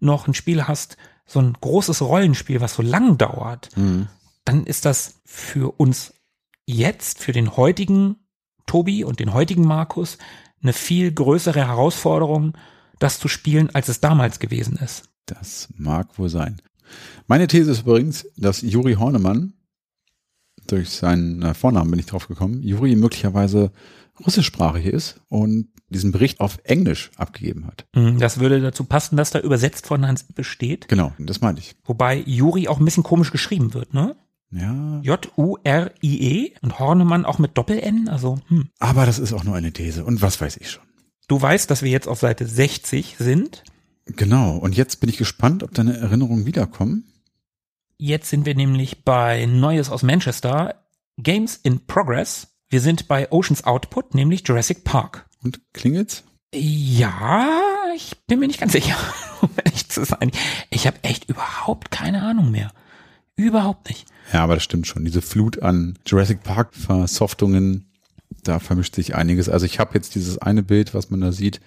noch 0.00 0.28
ein 0.28 0.34
Spiel 0.34 0.68
hast 0.68 0.96
so 1.26 1.40
ein 1.40 1.54
großes 1.60 2.02
Rollenspiel 2.02 2.60
was 2.60 2.74
so 2.74 2.82
lang 2.82 3.18
dauert 3.18 3.70
dann 4.44 4.64
ist 4.64 4.84
das 4.84 5.20
für 5.24 5.72
uns 5.76 6.14
jetzt 6.66 7.20
für 7.20 7.32
den 7.32 7.56
heutigen 7.56 8.16
Tobi 8.66 9.04
und 9.04 9.20
den 9.20 9.32
heutigen 9.32 9.66
Markus 9.66 10.18
eine 10.62 10.72
viel 10.72 11.12
größere 11.12 11.66
Herausforderung 11.66 12.56
das 12.98 13.18
zu 13.18 13.28
spielen 13.28 13.70
als 13.74 13.88
es 13.88 14.00
damals 14.00 14.38
gewesen 14.38 14.76
ist 14.76 15.08
Das 15.26 15.68
mag 15.76 16.18
wohl 16.18 16.28
sein. 16.28 16.60
Meine 17.26 17.46
These 17.46 17.70
ist 17.70 17.80
übrigens, 17.80 18.26
dass 18.36 18.62
Juri 18.62 18.94
Hornemann, 18.94 19.54
durch 20.66 20.90
seinen 20.90 21.42
äh, 21.42 21.54
Vornamen 21.54 21.90
bin 21.90 22.00
ich 22.00 22.06
drauf 22.06 22.26
gekommen, 22.28 22.62
Juri 22.62 22.96
möglicherweise 22.96 23.72
russischsprachig 24.24 24.86
ist 24.86 25.20
und 25.28 25.68
diesen 25.88 26.10
Bericht 26.10 26.40
auf 26.40 26.58
Englisch 26.64 27.10
abgegeben 27.16 27.66
hat. 27.66 27.86
Mhm, 27.94 28.18
das 28.18 28.40
würde 28.40 28.60
dazu 28.60 28.84
passen 28.84 29.16
dass 29.16 29.30
da 29.30 29.40
übersetzt 29.40 29.86
von 29.86 30.06
Hans 30.06 30.24
besteht 30.24 30.88
Genau, 30.88 31.12
das 31.18 31.40
meinte 31.40 31.60
ich. 31.60 31.76
Wobei 31.84 32.22
Juri 32.26 32.66
auch 32.66 32.78
ein 32.78 32.84
bisschen 32.84 33.04
komisch 33.04 33.30
geschrieben 33.30 33.74
wird, 33.74 33.94
ne? 33.94 34.16
Ja, 34.50 35.00
J-U-R-I-E 35.02 36.52
und 36.62 36.78
Hornemann 36.78 37.24
auch 37.24 37.38
mit 37.38 37.58
Doppel-N, 37.58 38.08
also 38.08 38.38
hm. 38.48 38.68
aber 38.78 39.04
das 39.04 39.18
ist 39.18 39.32
auch 39.32 39.44
nur 39.44 39.56
eine 39.56 39.72
These 39.72 40.04
und 40.04 40.22
was 40.22 40.40
weiß 40.40 40.56
ich 40.58 40.70
schon. 40.70 40.84
Du 41.28 41.40
weißt, 41.40 41.70
dass 41.70 41.82
wir 41.82 41.90
jetzt 41.90 42.06
auf 42.06 42.20
Seite 42.20 42.46
60 42.46 43.16
sind. 43.18 43.64
Genau. 44.06 44.56
Und 44.56 44.76
jetzt 44.76 45.00
bin 45.00 45.08
ich 45.08 45.16
gespannt, 45.16 45.64
ob 45.64 45.74
deine 45.74 45.96
Erinnerungen 45.96 46.46
wiederkommen. 46.46 47.04
Jetzt 47.98 48.30
sind 48.30 48.46
wir 48.46 48.54
nämlich 48.54 49.04
bei 49.04 49.46
Neues 49.46 49.90
aus 49.90 50.02
Manchester, 50.02 50.86
Games 51.16 51.56
in 51.56 51.86
Progress. 51.86 52.48
Wir 52.68 52.80
sind 52.80 53.08
bei 53.08 53.32
Oceans 53.32 53.64
Output, 53.64 54.14
nämlich 54.14 54.46
Jurassic 54.46 54.84
Park. 54.84 55.26
Und 55.42 55.60
klingelt's? 55.72 56.22
Ja, 56.54 57.48
ich 57.94 58.16
bin 58.26 58.38
mir 58.38 58.46
nicht 58.46 58.60
ganz 58.60 58.72
sicher, 58.72 58.96
um 59.40 59.50
ehrlich 59.64 59.88
zu 59.88 60.04
sein. 60.04 60.30
Ich 60.70 60.86
habe 60.86 61.02
echt 61.02 61.28
überhaupt 61.28 61.90
keine 61.90 62.22
Ahnung 62.22 62.50
mehr. 62.50 62.72
Überhaupt 63.34 63.88
nicht. 63.88 64.06
Ja, 64.32 64.42
aber 64.42 64.54
das 64.54 64.64
stimmt 64.64 64.86
schon. 64.86 65.04
Diese 65.04 65.22
Flut 65.22 65.62
an 65.62 65.98
Jurassic 66.06 66.42
Park 66.42 66.74
Versoftungen, 66.74 67.86
da 68.42 68.58
vermischt 68.58 68.94
sich 68.94 69.14
einiges. 69.14 69.48
Also 69.48 69.66
ich 69.66 69.78
habe 69.78 69.94
jetzt 69.94 70.14
dieses 70.14 70.38
eine 70.38 70.62
Bild, 70.62 70.94
was 70.94 71.10
man 71.10 71.20
da 71.20 71.32
sieht, 71.32 71.60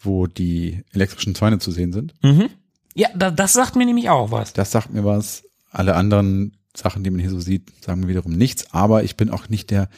wo 0.00 0.26
die 0.26 0.84
elektrischen 0.92 1.34
Zäune 1.34 1.58
zu 1.58 1.72
sehen 1.72 1.92
sind. 1.92 2.14
Mhm. 2.22 2.50
Ja, 2.94 3.08
da, 3.14 3.30
das 3.30 3.52
sagt 3.52 3.76
mir 3.76 3.86
nämlich 3.86 4.08
auch 4.10 4.30
was. 4.30 4.52
Das 4.52 4.70
sagt 4.70 4.92
mir 4.92 5.04
was. 5.04 5.44
Alle 5.70 5.94
anderen 5.94 6.56
Sachen, 6.74 7.04
die 7.04 7.10
man 7.10 7.20
hier 7.20 7.30
so 7.30 7.40
sieht, 7.40 7.70
sagen 7.84 8.00
mir 8.00 8.08
wiederum 8.08 8.32
nichts. 8.32 8.72
Aber 8.72 9.04
ich 9.04 9.16
bin 9.16 9.30
auch 9.30 9.48
nicht 9.48 9.70
der 9.70 9.88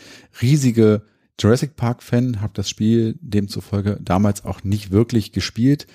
riesige 0.41 1.03
Jurassic 1.39 1.77
Park 1.77 2.03
Fan, 2.03 2.41
habe 2.41 2.53
das 2.55 2.69
Spiel 2.69 3.17
demzufolge 3.21 3.99
damals 4.03 4.45
auch 4.45 4.63
nicht 4.65 4.91
wirklich 4.91 5.33
gespielt 5.33 5.87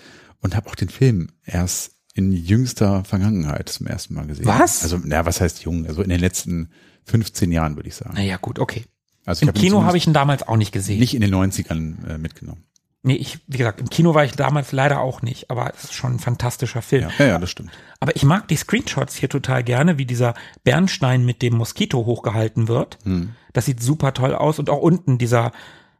und 0.41 0.55
habe 0.55 0.69
auch 0.69 0.75
den 0.75 0.89
Film 0.89 1.29
erst 1.45 1.94
in 2.15 2.31
jüngster 2.31 3.03
Vergangenheit 3.03 3.69
zum 3.69 3.87
ersten 3.87 4.13
Mal 4.15 4.25
gesehen. 4.25 4.45
Was? 4.47 4.83
Also, 4.83 4.99
na, 5.03 5.25
was 5.25 5.41
heißt 5.41 5.63
jung? 5.63 5.85
Also 5.85 6.01
in 6.01 6.09
den 6.09 6.19
letzten 6.19 6.69
15 7.03 7.51
Jahren, 7.51 7.75
würde 7.75 7.89
ich 7.89 7.95
sagen. 7.95 8.13
Naja, 8.15 8.37
gut, 8.37 8.57
okay. 8.57 8.85
Also 9.25 9.43
Im 9.43 9.49
hab 9.49 9.55
Kino 9.55 9.83
habe 9.83 9.97
ich 9.97 10.07
ihn 10.07 10.13
damals 10.13 10.47
auch 10.47 10.55
nicht 10.55 10.71
gesehen. 10.71 10.99
nicht 10.99 11.13
in 11.13 11.21
den 11.21 11.33
90ern 11.35 12.07
äh, 12.07 12.17
mitgenommen. 12.17 12.63
Nee, 13.03 13.15
ich, 13.15 13.39
wie 13.47 13.57
gesagt, 13.57 13.81
im 13.81 13.89
Kino 13.89 14.15
war 14.15 14.23
ich 14.25 14.31
damals 14.31 14.71
leider 14.71 15.01
auch 15.01 15.21
nicht, 15.21 15.51
aber 15.51 15.71
es 15.75 15.83
ist 15.83 15.93
schon 15.93 16.13
ein 16.13 16.19
fantastischer 16.19 16.81
Film. 16.81 17.03
Ja, 17.03 17.11
ja, 17.19 17.25
ja 17.33 17.37
das 17.37 17.51
stimmt. 17.51 17.71
Aber 17.99 18.15
ich 18.15 18.23
mag 18.23 18.47
die 18.47 18.55
Screenshots 18.55 19.15
hier 19.15 19.29
total 19.29 19.63
gerne, 19.63 19.97
wie 19.99 20.05
dieser 20.05 20.33
Bernstein 20.63 21.23
mit 21.23 21.41
dem 21.43 21.55
Moskito 21.55 22.05
hochgehalten 22.05 22.67
wird. 22.67 22.97
Hm. 23.03 23.33
Das 23.53 23.65
sieht 23.65 23.83
super 23.83 24.13
toll 24.13 24.33
aus 24.33 24.57
und 24.57 24.69
auch 24.71 24.81
unten 24.81 25.17
dieser 25.19 25.51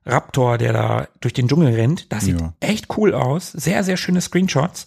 Raptor, 0.08 0.58
der 0.58 0.74
da 0.74 1.08
durch 1.20 1.34
den 1.34 1.48
Dschungel 1.48 1.74
rennt, 1.74 2.12
das 2.12 2.26
sieht 2.26 2.40
Ja. 2.40 2.54
echt 2.60 2.96
cool 2.98 3.14
aus. 3.14 3.52
Sehr, 3.52 3.84
sehr 3.84 3.98
schöne 3.98 4.22
Screenshots. 4.22 4.86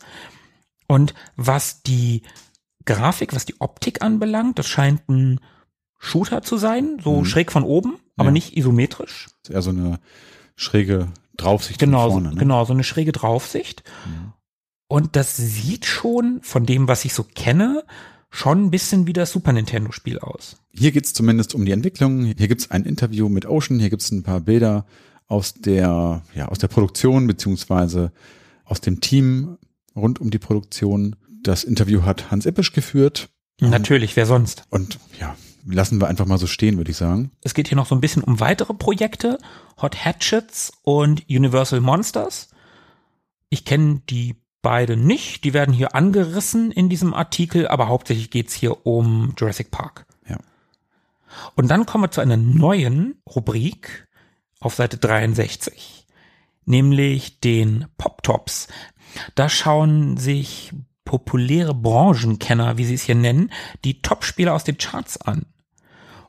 Und 0.89 1.15
was 1.37 1.83
die 1.85 2.23
Grafik, 2.85 3.35
was 3.35 3.45
die 3.45 3.61
Optik 3.61 4.03
anbelangt, 4.03 4.59
das 4.59 4.67
scheint 4.67 5.09
ein 5.09 5.41
Shooter 5.99 6.43
zu 6.43 6.57
sein, 6.57 6.99
so 7.05 7.25
schräg 7.25 7.53
von 7.53 7.63
oben, 7.63 7.97
aber. 8.17 8.29
Ja. 8.29 8.33
nicht 8.33 8.57
isometrisch. 8.57 9.29
Ist 9.43 9.51
eher 9.51 9.63
so 9.63 9.71
eine 9.71 10.01
schräge 10.57 11.09
Draufsicht 11.37 11.79
Genau, 11.79 12.03
von 12.05 12.11
vorne. 12.13 12.29
so, 12.31 12.35
Ne? 12.35 12.41
genau, 12.41 12.65
so 12.65 12.73
eine 12.73 12.85
schräge 12.85 13.13
Draufsicht. 13.13 13.83
Und 14.89 15.17
das 15.17 15.37
sieht 15.37 15.85
schon, 15.87 16.41
von 16.43 16.65
dem, 16.67 16.89
was 16.89 17.05
ich 17.05 17.13
so 17.15 17.23
kenne, 17.25 17.85
schon 18.31 18.65
ein 18.67 18.71
bisschen 18.71 19.07
wie 19.07 19.13
das 19.13 19.33
Super 19.33 19.53
Nintendo-Spiel 19.53 20.19
aus. 20.21 20.57
Hier 20.73 20.93
geht's 20.93 21.13
zumindest 21.13 21.55
um 21.55 21.65
die 21.65 21.73
Entwicklung. 21.73 22.25
Hier 22.25 22.49
gibt's 22.49 22.71
ein 22.71 22.85
Interview 22.85 23.29
mit 23.29 23.45
Ocean. 23.47 23.79
Hier 23.81 23.91
gibt's 23.91 24.11
ein 24.11 24.23
paar 24.23 24.41
Bilder 24.41 24.87
aus 25.27 25.55
der, 25.55 26.23
ja, 26.35 26.49
aus 26.49 26.59
der 26.59 26.69
Produktion 26.69 27.27
beziehungsweise 27.27 28.13
aus 28.65 28.81
dem 28.81 29.01
Team 29.01 29.59
rund 29.99 30.21
um 30.21 30.31
die 30.31 30.39
Produktion. 30.39 31.17
Das 31.43 31.65
Interview 31.65 32.03
hat 32.03 32.31
Hans 32.31 32.47
Ippisch 32.47 32.73
geführt. 32.73 33.29
Natürlich, 33.61 34.17
wer 34.17 34.27
sonst? 34.27 34.63
Und 34.71 34.99
ja, 35.19 35.37
lassen 35.67 36.01
wir 36.01 36.09
einfach 36.09 36.27
mal 36.27 36.39
so 36.39 36.47
stehen, 36.47 36.77
würde 36.77 36.91
ich 36.91 36.97
sagen. 36.97 37.31
Es 37.43 37.55
geht 37.55 37.69
hier 37.69 37.77
noch 37.77 37.87
so 37.87 37.95
ein 37.95 38.01
bisschen 38.01 38.23
um 38.23 38.41
weitere 38.41 38.75
Projekte, 38.75 39.39
Hot 39.81 40.05
Hatchets 40.05 40.73
und 40.83 41.29
Universal 41.29 41.81
Monsters. 41.81 42.49
Ich 43.51 43.65
kenne 43.65 44.03
die 44.09 44.37
beide 44.63 44.97
nicht, 44.97 45.45
die 45.45 45.55
werden 45.55 45.75
hier 45.75 45.95
angerissen 45.95 46.71
in 46.71 46.89
diesem 46.89 47.15
Artikel, 47.15 47.69
aber 47.69 47.89
hauptsächlich 47.89 48.31
geht's 48.31 48.55
hier 48.55 48.87
um 48.87 49.35
Jurassic 49.37 49.71
Park. 49.71 50.07
Ja. 50.29 50.39
Und 51.55 51.69
dann 51.69 51.87
kommen 51.87 52.05
wir 52.05 52.11
zu 52.11 52.21
einer 52.21 52.37
neuen 52.37 53.21
Rubrik 53.27 54.09
auf 54.61 54.75
Seite 54.75 54.99
63, 54.99 56.07
nämlich 56.65 57.41
den 57.41 57.87
Pop-Tops. 57.97 58.69
Da 59.35 59.49
schauen 59.49 60.17
sich 60.17 60.73
populäre 61.05 61.75
Branchenkenner, 61.75 62.77
wie 62.77 62.85
sie 62.85 62.95
es 62.95 63.03
hier 63.03 63.15
nennen, 63.15 63.51
die 63.85 64.03
Top-Spieler 64.03 64.55
aus 64.55 64.65
den 64.65 64.79
Charts 64.79 65.21
an. 65.21 65.47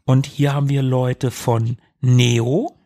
Und 0.05 0.25
hier 0.25 0.53
haben 0.53 0.69
wir 0.69 0.81
Leute 0.81 1.31
von 1.31 1.77
Neo, 2.01 2.77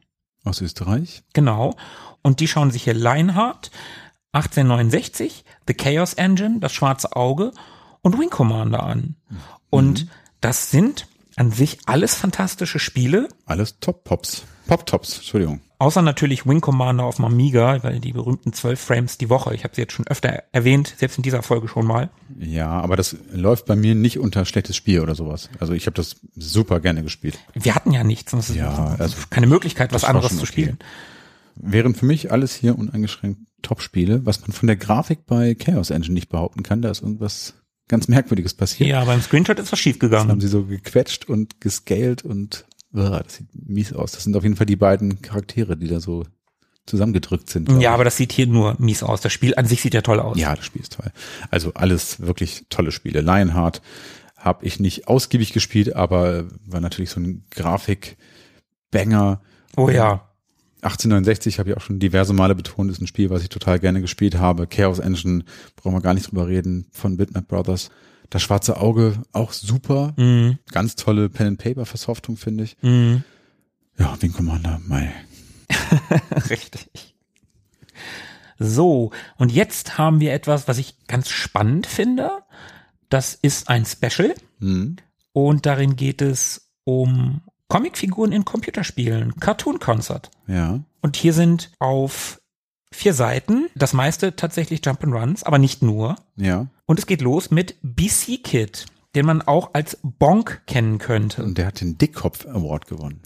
Aus 0.44 0.60
Österreich. 0.62 1.24
genau, 1.34 1.76
und 2.22 2.40
die 2.40 2.48
schauen 2.48 2.72
sich 2.72 2.84
hier 2.84 2.96
Lionheart, 2.96 3.70
1869, 4.34 5.46
The 5.68 5.74
Chaos 5.74 6.14
Engine, 6.16 6.60
das 6.60 6.74
schwarze 6.74 7.16
Auge 7.16 7.52
und 8.02 8.18
Wing 8.18 8.30
Commander 8.30 8.84
an. 8.84 9.16
Und 9.70 10.08
das 10.42 10.72
sind 10.72 11.08
an 11.36 11.52
sich 11.52 11.80
alles 11.86 12.16
fantastische 12.16 12.80
Spiele, 12.80 13.30
Alles 13.46 13.80
Top-Pops. 13.80 14.44
Pop-Tops, 14.68 15.18
Entschuldigung. 15.18 15.62
Außer 15.84 16.02
natürlich 16.02 16.48
Wing 16.48 16.62
Commander 16.62 17.04
auf 17.04 17.18
dem 17.18 17.26
Amiga, 17.26 17.84
weil 17.84 18.00
die 18.00 18.14
berühmten 18.14 18.54
12 18.54 18.80
Frames 18.80 19.18
die 19.18 19.30
Woche, 19.30 19.54
ich 19.54 19.64
habe 19.64 19.76
sie 19.76 19.82
jetzt 19.82 19.94
schon 19.94 20.08
öfter 20.08 20.44
erwähnt, 20.52 20.94
selbst 20.98 21.18
in 21.18 21.24
dieser 21.24 21.44
Folge 21.44 21.68
schon 21.68 21.86
mal. 21.86 22.10
Ja, 22.40 22.70
aber 22.70 22.96
das 22.96 23.18
läuft 23.32 23.66
bei 23.66 23.76
mir 23.76 23.94
nicht 23.94 24.18
unter 24.18 24.46
schlechtes 24.46 24.76
Spiel 24.76 25.02
oder 25.02 25.14
sowas. 25.14 25.50
Also 25.60 25.74
ich 25.74 25.86
habe 25.86 25.96
das 25.96 26.16
super 26.36 26.80
gerne 26.80 27.04
gespielt. 27.04 27.38
Wir 27.54 27.76
hatten 27.76 27.92
ja 27.92 28.04
nichts, 28.04 28.34
und 28.34 28.40
es 28.40 28.50
ist 28.50 28.56
Ja, 28.56 28.96
also 28.98 29.18
keine 29.30 29.48
Möglichkeit, 29.48 29.94
was 29.94 30.06
anderes 30.06 30.32
zu 30.32 30.44
okay. 30.44 30.46
spielen. 30.48 30.80
Wären 31.56 31.94
für 31.94 32.06
mich 32.06 32.32
alles 32.32 32.56
hier 32.56 32.78
uneingeschränkt 32.78 33.42
Top-Spiele, 33.62 34.26
was 34.26 34.42
man 34.42 34.52
von 34.52 34.68
der 34.68 34.76
Grafik 34.76 35.26
bei 35.26 35.54
Chaos 35.54 35.90
Engine 35.90 36.14
nicht 36.14 36.30
behaupten 36.30 36.64
kann. 36.64 36.82
Da 36.82 36.90
ist 36.90 37.02
irgendwas 37.02 37.56
ganz 37.88 38.08
Merkwürdiges 38.08 38.54
passiert. 38.54 38.90
Ja, 38.90 39.04
beim 39.06 39.22
Screenshot 39.22 39.60
ist 39.60 39.66
was 39.66 39.70
Das 39.72 39.80
haben 39.80 39.82
schiefgegangen. 39.82 40.42
sie 40.42 40.48
so 40.48 40.66
gequetscht 40.66 41.30
und 41.30 41.62
gescaled 41.62 42.24
und 42.24 42.66
das 42.94 43.36
sieht 43.36 43.48
mies 43.54 43.94
aus. 43.94 44.12
Das 44.12 44.24
sind 44.24 44.36
auf 44.36 44.44
jeden 44.44 44.56
Fall 44.56 44.66
die 44.66 44.76
beiden 44.76 45.22
Charaktere, 45.22 45.76
die 45.76 45.88
da 45.88 46.00
so 46.00 46.26
zusammengedrückt 46.86 47.50
sind. 47.50 47.70
Ja, 47.70 47.80
ich. 47.80 47.88
aber 47.90 48.04
das 48.04 48.18
sieht 48.18 48.32
hier 48.32 48.48
nur 48.48 48.76
mies 48.80 49.04
aus. 49.04 49.22
Das 49.22 49.34
Spiel 49.34 49.56
an 49.56 49.66
sich 49.66 49.82
sieht 49.82 49.94
ja 49.94 50.02
toll 50.02 50.20
aus. 50.20 50.38
Ja, 50.38 50.56
das 50.56 50.66
Spiel 50.66 50.82
ist 50.82 50.94
toll. 50.94 51.12
Also 51.50 51.74
alles 51.74 52.22
wirklich 52.22 52.66
tolle 52.70 52.92
Spiele. 52.92 53.22
Lionheart 53.22 53.82
habe 54.38 54.66
ich 54.66 54.80
nicht 54.80 55.08
ausgiebig 55.08 55.54
gespielt, 55.54 55.96
aber 55.96 56.46
war 56.66 56.82
natürlich 56.82 57.10
so 57.12 57.20
ein 57.20 57.46
Grafik-Banger. 57.52 59.42
Oh 59.78 59.90
ja. 59.90 60.30
1869 60.82 61.60
habe 61.60 61.70
ich 61.70 61.78
auch 61.78 61.82
schon 61.82 62.00
diverse 62.00 62.34
Male 62.34 62.56
betont, 62.56 62.92
ist 62.92 63.02
ein 63.02 63.08
Spiel, 63.08 63.30
was 63.30 63.42
ich 63.42 63.48
total 63.48 63.80
gerne 63.80 64.02
gespielt 64.02 64.36
habe. 64.36 64.68
Chaos 64.68 65.00
Engine, 65.00 65.46
brauchen 65.78 65.96
wir 65.96 66.02
gar 66.02 66.14
nicht 66.14 66.30
drüber 66.30 66.48
reden, 66.48 66.88
von 66.92 67.16
Bitmap 67.16 67.48
Brothers. 67.48 67.90
Das 68.30 68.42
schwarze 68.42 68.78
Auge, 68.78 69.22
auch 69.32 69.52
super. 69.52 70.14
Mhm. 70.18 70.58
Ganz 70.72 70.96
tolle 70.96 71.30
Pen-and-Paper-Versoftung, 71.30 72.38
finde 72.38 72.64
ich. 72.64 72.78
Mhm. 72.82 73.24
Ja, 73.98 74.16
Wing 74.22 74.34
Commander, 74.34 74.80
Mai. 74.88 75.14
Richtig. 76.50 77.16
So, 78.60 79.12
und 79.38 79.52
jetzt 79.52 79.98
haben 79.98 80.20
wir 80.20 80.34
etwas, 80.34 80.68
was 80.68 80.78
ich 80.78 81.06
ganz 81.08 81.30
spannend 81.30 81.86
finde. 81.88 82.30
Das 83.10 83.36
ist 83.36 83.70
ein 83.70 83.86
Special 83.86 84.34
Mhm. 84.60 84.96
und 85.34 85.66
darin 85.66 85.96
geht 85.96 86.22
es 86.22 86.72
um 86.86 87.42
Comicfiguren 87.68 88.32
in 88.32 88.46
Computerspielen, 88.46 89.36
Cartoon 89.40 89.80
Concert. 89.80 90.32
Ja. 90.48 90.80
Und 91.02 91.16
hier 91.18 91.34
sind 91.34 91.72
auf 91.80 92.40
vier 92.92 93.14
Seiten 93.14 93.68
das 93.76 93.94
meiste 93.94 94.36
tatsächlich 94.36 94.82
Jump'n'Runs, 94.82 95.44
aber 95.44 95.58
nicht 95.58 95.82
nur. 95.82 96.16
Ja. 96.36 96.68
Und 96.94 97.00
es 97.00 97.08
geht 97.08 97.22
los 97.22 97.50
mit 97.50 97.76
BC 97.82 98.44
Kid, 98.44 98.86
den 99.16 99.26
man 99.26 99.42
auch 99.42 99.74
als 99.74 99.98
Bonk 100.04 100.62
kennen 100.68 101.00
könnte. 101.00 101.44
Und 101.44 101.58
der 101.58 101.66
hat 101.66 101.82
den 101.82 101.98
Dickkopf 101.98 102.46
Award 102.46 102.86
gewonnen. 102.86 103.20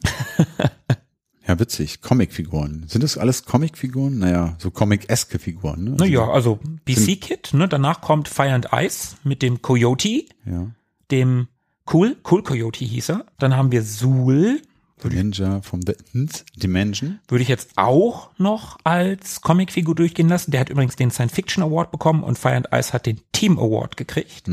ja, 1.46 1.60
witzig. 1.60 2.00
Comicfiguren. 2.02 2.86
Sind 2.88 3.04
das 3.04 3.18
alles 3.18 3.44
Comicfiguren? 3.44 4.20
Naja, 4.20 4.56
so 4.58 4.72
Comic-eske 4.72 5.38
Figuren, 5.38 5.84
ne? 5.84 5.92
Also- 5.92 6.04
Naja, 6.06 6.30
also 6.30 6.60
BC 6.86 7.18
Kid, 7.18 7.50
ne? 7.52 7.68
Danach 7.68 8.00
kommt 8.00 8.30
Fire 8.30 8.54
and 8.54 8.70
Ice 8.74 9.18
mit 9.26 9.42
dem 9.42 9.62
Coyote, 9.62 10.24
Ja. 10.46 10.72
dem 11.12 11.50
Cool, 11.92 12.16
Cool 12.32 12.44
Coyote 12.44 12.86
hieß 12.86 13.10
er. 13.10 13.26
Dann 13.38 13.58
haben 13.58 13.74
wir 13.74 13.84
Zool, 13.84 14.62
The 15.02 15.10
Ninja 15.10 15.62
from 15.62 15.82
the 15.86 15.96
Nth 16.14 16.44
Dimension. 16.56 17.20
würde 17.28 17.44
ich 17.44 17.50
jetzt 17.50 17.72
auch 17.76 18.30
noch 18.38 18.78
als 18.84 19.42
Comicfigur 19.42 19.94
durchgehen 19.96 20.28
lassen. 20.30 20.52
Der 20.52 20.62
hat 20.62 20.70
übrigens 20.70 20.96
den 20.96 21.12
Science 21.12 21.34
Fiction 21.34 21.64
Award 21.64 21.92
bekommen 21.92 22.24
und 22.24 22.40
Fire 22.40 22.56
and 22.56 22.68
Ice 22.74 22.94
hat 22.94 23.06
den 23.06 23.22
Team 23.32 23.60
Award 23.60 23.96
gekriegt. 23.98 24.50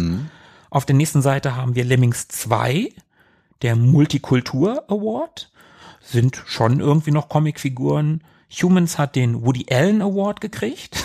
Auf 0.70 0.84
der 0.84 0.96
nächsten 0.96 1.22
Seite 1.22 1.56
haben 1.56 1.74
wir 1.74 1.84
Lemmings 1.84 2.28
2, 2.28 2.90
der 3.62 3.76
Multikultur 3.76 4.84
Award. 4.90 5.50
Sind 6.02 6.42
schon 6.46 6.80
irgendwie 6.80 7.12
noch 7.12 7.30
Comicfiguren. 7.30 8.22
Humans 8.50 8.98
hat 8.98 9.16
den 9.16 9.46
Woody 9.46 9.66
Allen 9.70 10.02
Award 10.02 10.40
gekriegt. 10.42 10.96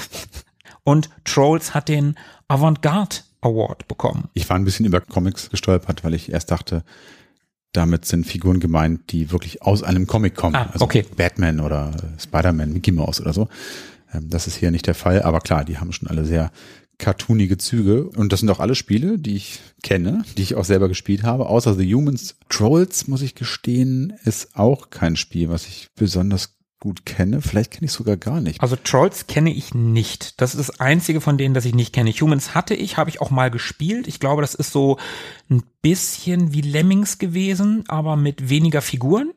Und 0.84 1.10
Trolls 1.24 1.74
hat 1.74 1.88
den 1.88 2.16
Avantgarde 2.48 3.18
Award 3.42 3.88
bekommen. 3.88 4.28
Ich 4.34 4.50
war 4.50 4.58
ein 4.58 4.66
bisschen 4.66 4.86
über 4.86 5.00
Comics 5.00 5.50
gestolpert, 5.50 6.04
weil 6.04 6.14
ich 6.14 6.32
erst 6.32 6.52
dachte, 6.52 6.84
damit 7.72 8.06
sind 8.06 8.26
Figuren 8.26 8.60
gemeint, 8.60 9.12
die 9.12 9.32
wirklich 9.32 9.62
aus 9.62 9.84
einem 9.84 10.08
Comic 10.08 10.36
kommen. 10.36 10.56
Ah, 10.56 10.70
also 10.72 10.84
okay. 10.86 11.06
Batman 11.16 11.60
oder 11.60 11.92
Spider-Man, 12.20 12.74
Mickey 12.74 12.92
Mouse 12.92 13.22
oder 13.22 13.34
so. 13.34 13.48
Ähm, 14.14 14.30
Das 14.30 14.48
ist 14.48 14.56
hier 14.56 14.72
nicht 14.72 14.88
der 14.88 14.96
Fall, 14.96 15.22
aber 15.22 15.40
klar, 15.40 15.66
die 15.66 15.78
haben 15.78 15.92
schon 15.92 16.08
alle 16.08 16.26
sehr 16.26 16.52
cartoonige 16.98 17.58
Züge. 17.58 18.04
Und 18.10 18.34
das 18.34 18.42
sind 18.42 18.50
auch 18.50 18.60
alle 18.60 18.76
Spiele, 18.76 19.18
die 19.18 19.36
ich 19.36 19.60
kenne, 19.84 20.24
die 20.38 20.42
ich 20.42 20.56
auch 20.56 20.66
selber 20.66 20.88
gespielt 20.90 21.24
habe. 21.24 21.48
Außer 21.48 21.74
The 21.74 21.94
Humans. 21.94 22.36
Trolls, 22.50 23.08
muss 23.08 23.22
ich 23.22 23.36
gestehen, 23.36 24.14
ist 24.26 24.56
auch 24.58 24.90
kein 24.90 25.16
Spiel, 25.16 25.50
was 25.50 25.66
ich 25.68 25.88
besonders 25.96 26.56
gut 26.80 27.06
kenne. 27.06 27.42
Vielleicht 27.42 27.72
kenne 27.72 27.86
ich 27.86 27.92
sogar 27.92 28.16
gar 28.18 28.40
nicht. 28.40 28.62
Also 28.62 28.76
Trolls 28.78 29.28
kenne 29.28 29.52
ich 29.54 29.74
nicht. 29.74 30.40
Das 30.40 30.56
ist 30.56 30.70
das 30.70 30.80
einzige 30.80 31.20
von 31.20 31.38
denen, 31.38 31.54
das 31.54 31.66
ich 31.66 31.76
nicht 31.76 31.94
kenne. 31.94 32.12
Humans 32.12 32.56
hatte 32.56 32.74
ich, 32.74 32.96
habe 32.98 33.10
ich 33.10 33.20
auch 33.22 33.32
mal 33.32 33.52
gespielt. 33.52 34.08
Ich 34.08 34.20
glaube, 34.20 34.42
das 34.42 34.56
ist 34.56 34.72
so 34.72 34.98
ein 35.50 35.64
bisschen 35.82 36.54
wie 36.54 36.62
Lemmings 36.62 37.18
gewesen, 37.18 37.84
aber 37.90 38.16
mit 38.16 38.50
weniger 38.50 38.82
Figuren. 38.82 39.32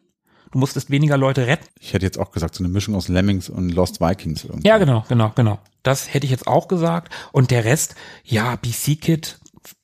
Du 0.52 0.58
musstest 0.58 0.90
weniger 0.90 1.16
Leute 1.16 1.46
retten. 1.46 1.66
Ich 1.80 1.94
hätte 1.94 2.04
jetzt 2.04 2.18
auch 2.18 2.30
gesagt, 2.30 2.54
so 2.54 2.62
eine 2.62 2.72
Mischung 2.72 2.94
aus 2.94 3.08
Lemmings 3.08 3.48
und 3.48 3.70
Lost 3.70 4.00
Vikings 4.00 4.44
irgendwie. 4.44 4.68
Ja, 4.68 4.78
genau, 4.78 5.04
genau, 5.08 5.32
genau. 5.34 5.58
Das 5.82 6.12
hätte 6.12 6.26
ich 6.26 6.30
jetzt 6.30 6.46
auch 6.46 6.68
gesagt. 6.68 7.12
Und 7.32 7.50
der 7.50 7.64
Rest, 7.64 7.94
ja, 8.22 8.54
BC 8.56 9.00
Kit, 9.00 9.40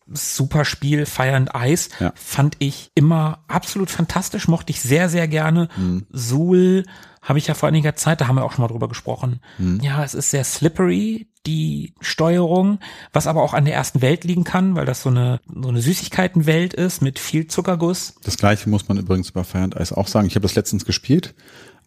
super 0.06 0.64
Spiel, 0.64 1.06
Fire 1.06 1.34
and 1.34 1.50
Ice, 1.56 1.90
Ja. 2.00 2.12
fand 2.14 2.56
ich 2.60 2.90
immer 2.94 3.42
absolut 3.48 3.90
fantastisch, 3.90 4.46
mochte 4.46 4.70
ich 4.70 4.80
sehr, 4.80 5.08
sehr 5.08 5.26
gerne. 5.26 5.68
Suhl 6.10 6.84
habe 7.22 7.38
ich 7.38 7.46
ja 7.46 7.54
vor 7.54 7.68
einiger 7.68 7.94
Zeit, 7.96 8.20
da 8.20 8.28
haben 8.28 8.36
wir 8.36 8.44
auch 8.44 8.52
schon 8.52 8.62
mal 8.62 8.68
drüber 8.68 8.88
gesprochen. 8.88 9.40
Ja, 9.82 10.04
es 10.04 10.14
ist 10.14 10.30
sehr 10.30 10.44
slippery, 10.44 11.28
die 11.46 11.94
Steuerung, 12.00 12.78
was 13.12 13.26
aber 13.26 13.42
auch 13.42 13.54
an 13.54 13.64
der 13.64 13.74
ersten 13.74 14.02
Welt 14.02 14.24
liegen 14.24 14.44
kann, 14.44 14.74
weil 14.76 14.86
das 14.86 15.02
so 15.02 15.08
eine, 15.08 15.40
so 15.46 15.68
eine 15.68 15.80
Süßigkeitenwelt 15.80 16.74
ist 16.74 17.00
mit 17.00 17.18
viel 17.18 17.46
Zuckerguss. 17.46 18.14
Das 18.22 18.36
gleiche 18.36 18.68
muss 18.68 18.88
man 18.88 18.98
übrigens 18.98 19.30
über 19.30 19.44
Fire 19.44 19.64
and 19.64 19.74
Ice 19.74 19.96
auch 19.96 20.08
sagen. 20.08 20.26
Ich 20.26 20.34
habe 20.34 20.42
das 20.42 20.54
letztens 20.54 20.84
gespielt. 20.84 21.34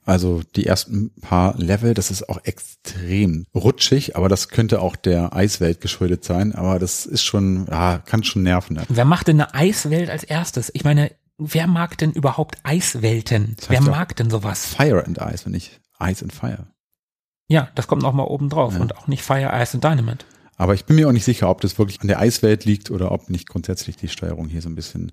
Also 0.03 0.41
die 0.55 0.65
ersten 0.65 1.11
paar 1.21 1.55
Level, 1.57 1.93
das 1.93 2.09
ist 2.09 2.27
auch 2.27 2.39
extrem 2.43 3.45
rutschig, 3.53 4.15
aber 4.15 4.29
das 4.29 4.49
könnte 4.49 4.81
auch 4.81 4.95
der 4.95 5.35
Eiswelt 5.35 5.79
geschuldet 5.79 6.23
sein. 6.23 6.55
Aber 6.55 6.79
das 6.79 7.05
ist 7.05 7.23
schon, 7.23 7.67
ja, 7.69 7.99
kann 7.99 8.23
schon 8.23 8.41
nerven. 8.41 8.77
Ne? 8.77 8.83
Wer 8.89 9.05
macht 9.05 9.27
denn 9.27 9.39
eine 9.39 9.53
Eiswelt 9.53 10.09
als 10.09 10.23
erstes? 10.23 10.71
Ich 10.73 10.83
meine, 10.83 11.11
wer 11.41 11.67
mag 11.67 11.97
denn 11.97 12.11
überhaupt 12.11 12.57
Eiswelten? 12.63 13.55
Das 13.57 13.69
heißt 13.69 13.85
wer 13.85 13.91
mag 13.91 14.15
denn 14.15 14.29
sowas? 14.29 14.65
Fire 14.65 15.03
and 15.05 15.17
Ice, 15.17 15.45
wenn 15.45 15.53
nicht 15.53 15.81
Ice 15.99 16.23
and 16.23 16.33
Fire. 16.33 16.67
Ja, 17.47 17.69
das 17.75 17.87
kommt 17.87 18.03
noch 18.03 18.13
mal 18.13 18.23
oben 18.23 18.49
drauf 18.49 18.79
und 18.79 18.95
auch 18.95 19.07
nicht 19.07 19.23
Fire, 19.23 19.51
Ice 19.53 19.75
und 19.75 19.83
Dynamite. 19.83 20.25
Aber 20.55 20.75
ich 20.75 20.85
bin 20.85 20.95
mir 20.95 21.07
auch 21.07 21.11
nicht 21.11 21.25
sicher, 21.25 21.49
ob 21.49 21.59
das 21.61 21.77
wirklich 21.79 21.99
an 22.01 22.07
der 22.07 22.19
Eiswelt 22.19 22.65
liegt 22.65 22.91
oder 22.91 23.11
ob 23.11 23.29
nicht 23.29 23.49
grundsätzlich 23.49 23.97
die 23.97 24.07
Steuerung 24.07 24.47
hier 24.47 24.61
so 24.61 24.69
ein 24.69 24.75
bisschen 24.75 25.11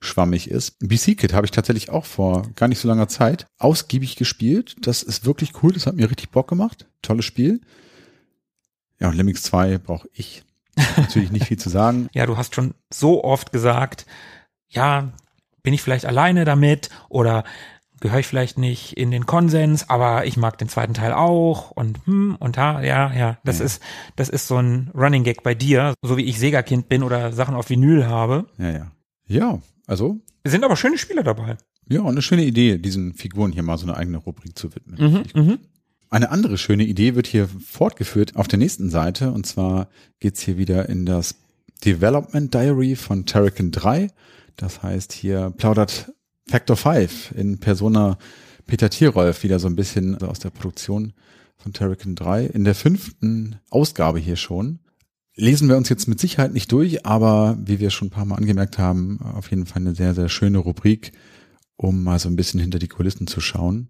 schwammig 0.00 0.50
ist. 0.50 0.78
BC 0.80 1.16
Kit 1.16 1.32
habe 1.32 1.46
ich 1.46 1.50
tatsächlich 1.50 1.88
auch 1.88 2.04
vor 2.04 2.42
gar 2.54 2.68
nicht 2.68 2.78
so 2.78 2.86
langer 2.86 3.08
Zeit 3.08 3.46
ausgiebig 3.58 4.16
gespielt. 4.16 4.76
Das 4.82 5.02
ist 5.02 5.24
wirklich 5.24 5.62
cool. 5.62 5.72
Das 5.72 5.86
hat 5.86 5.96
mir 5.96 6.10
richtig 6.10 6.30
Bock 6.30 6.48
gemacht. 6.48 6.86
Tolles 7.00 7.24
Spiel. 7.24 7.62
Ja, 9.00 9.08
und 9.08 9.16
Lemmings 9.16 9.42
2 9.42 9.78
brauche 9.78 10.08
ich 10.12 10.44
natürlich 10.96 11.32
nicht 11.32 11.46
viel 11.46 11.58
zu 11.58 11.70
sagen. 11.70 12.08
Ja, 12.14 12.26
du 12.26 12.36
hast 12.36 12.54
schon 12.54 12.74
so 12.92 13.24
oft 13.24 13.52
gesagt, 13.52 14.06
ja, 14.68 15.12
bin 15.64 15.74
ich 15.74 15.82
vielleicht 15.82 16.06
alleine 16.06 16.44
damit 16.44 16.90
oder 17.08 17.42
gehöre 18.00 18.20
ich 18.20 18.26
vielleicht 18.26 18.58
nicht 18.58 18.96
in 18.98 19.10
den 19.10 19.24
Konsens, 19.26 19.88
aber 19.88 20.26
ich 20.26 20.36
mag 20.36 20.58
den 20.58 20.68
zweiten 20.68 20.94
Teil 20.94 21.12
auch 21.12 21.70
und 21.72 21.98
hm 22.06 22.36
und 22.38 22.56
da, 22.58 22.82
ja, 22.82 23.12
ja, 23.14 23.38
das 23.44 23.58
Ja. 23.58 23.64
ist, 23.64 23.82
das 24.14 24.28
ist 24.28 24.46
so 24.46 24.58
ein 24.58 24.90
Running 24.94 25.24
Gag 25.24 25.42
bei 25.42 25.54
dir, 25.54 25.94
so 26.02 26.16
wie 26.16 26.24
ich 26.24 26.38
Sega-Kind 26.38 26.88
bin 26.88 27.02
oder 27.02 27.32
Sachen 27.32 27.54
auf 27.54 27.70
Vinyl 27.70 28.06
habe. 28.06 28.46
Ja, 28.58 28.70
ja. 28.70 28.92
Ja, 29.26 29.58
also, 29.86 30.18
Es 30.42 30.52
sind 30.52 30.64
aber 30.64 30.76
schöne 30.76 30.98
Spiele 30.98 31.24
dabei. 31.24 31.56
ja, 31.88 32.00
und 32.02 32.08
eine 32.10 32.20
schöne 32.22 32.44
Idee, 32.44 32.76
diesen 32.76 33.14
Figuren 33.14 33.52
hier 33.52 33.62
mal 33.62 33.78
so 33.78 33.86
eine 33.86 33.96
eigene 33.96 34.18
Rubrik 34.18 34.56
zu 34.58 34.74
widmen. 34.74 35.24
Mhm, 35.34 35.42
mhm. 35.42 35.58
Eine 36.10 36.30
andere 36.30 36.58
schöne 36.58 36.84
Idee 36.84 37.14
wird 37.14 37.26
hier 37.26 37.48
fortgeführt 37.48 38.36
auf 38.36 38.48
der 38.48 38.58
nächsten 38.58 38.90
Seite. 38.90 39.32
Und 39.32 39.46
zwar 39.46 39.88
geht's 40.20 40.42
hier 40.42 40.58
wieder 40.58 40.88
in 40.90 41.06
das 41.06 41.36
Development 41.84 42.52
Diary 42.52 42.94
von 42.96 43.24
Terrakin 43.26 43.70
3. 43.72 44.08
Das 44.56 44.82
heißt, 44.82 45.12
hier 45.12 45.52
plaudert 45.56 46.12
Factor 46.48 46.76
5 46.76 47.32
in 47.32 47.58
Persona 47.58 48.18
Peter 48.66 48.90
Tierolf 48.90 49.42
wieder 49.42 49.58
so 49.58 49.68
ein 49.68 49.76
bisschen 49.76 50.20
aus 50.22 50.38
der 50.38 50.50
Produktion 50.50 51.12
von 51.56 51.72
Terrakin 51.72 52.14
3. 52.14 52.46
In 52.46 52.64
der 52.64 52.74
fünften 52.74 53.60
Ausgabe 53.70 54.18
hier 54.18 54.36
schon. 54.36 54.80
Lesen 55.36 55.68
wir 55.68 55.76
uns 55.76 55.88
jetzt 55.88 56.06
mit 56.06 56.20
Sicherheit 56.20 56.52
nicht 56.52 56.70
durch, 56.70 57.04
aber 57.04 57.58
wie 57.60 57.80
wir 57.80 57.90
schon 57.90 58.08
ein 58.08 58.12
paar 58.12 58.24
Mal 58.24 58.36
angemerkt 58.36 58.78
haben, 58.78 59.20
auf 59.20 59.50
jeden 59.50 59.66
Fall 59.66 59.82
eine 59.82 59.94
sehr, 59.94 60.14
sehr 60.14 60.28
schöne 60.28 60.58
Rubrik, 60.58 61.12
um 61.76 62.04
mal 62.04 62.20
so 62.20 62.28
ein 62.28 62.36
bisschen 62.36 62.60
hinter 62.60 62.78
die 62.78 62.88
Kulissen 62.88 63.26
zu 63.26 63.40
schauen. 63.40 63.88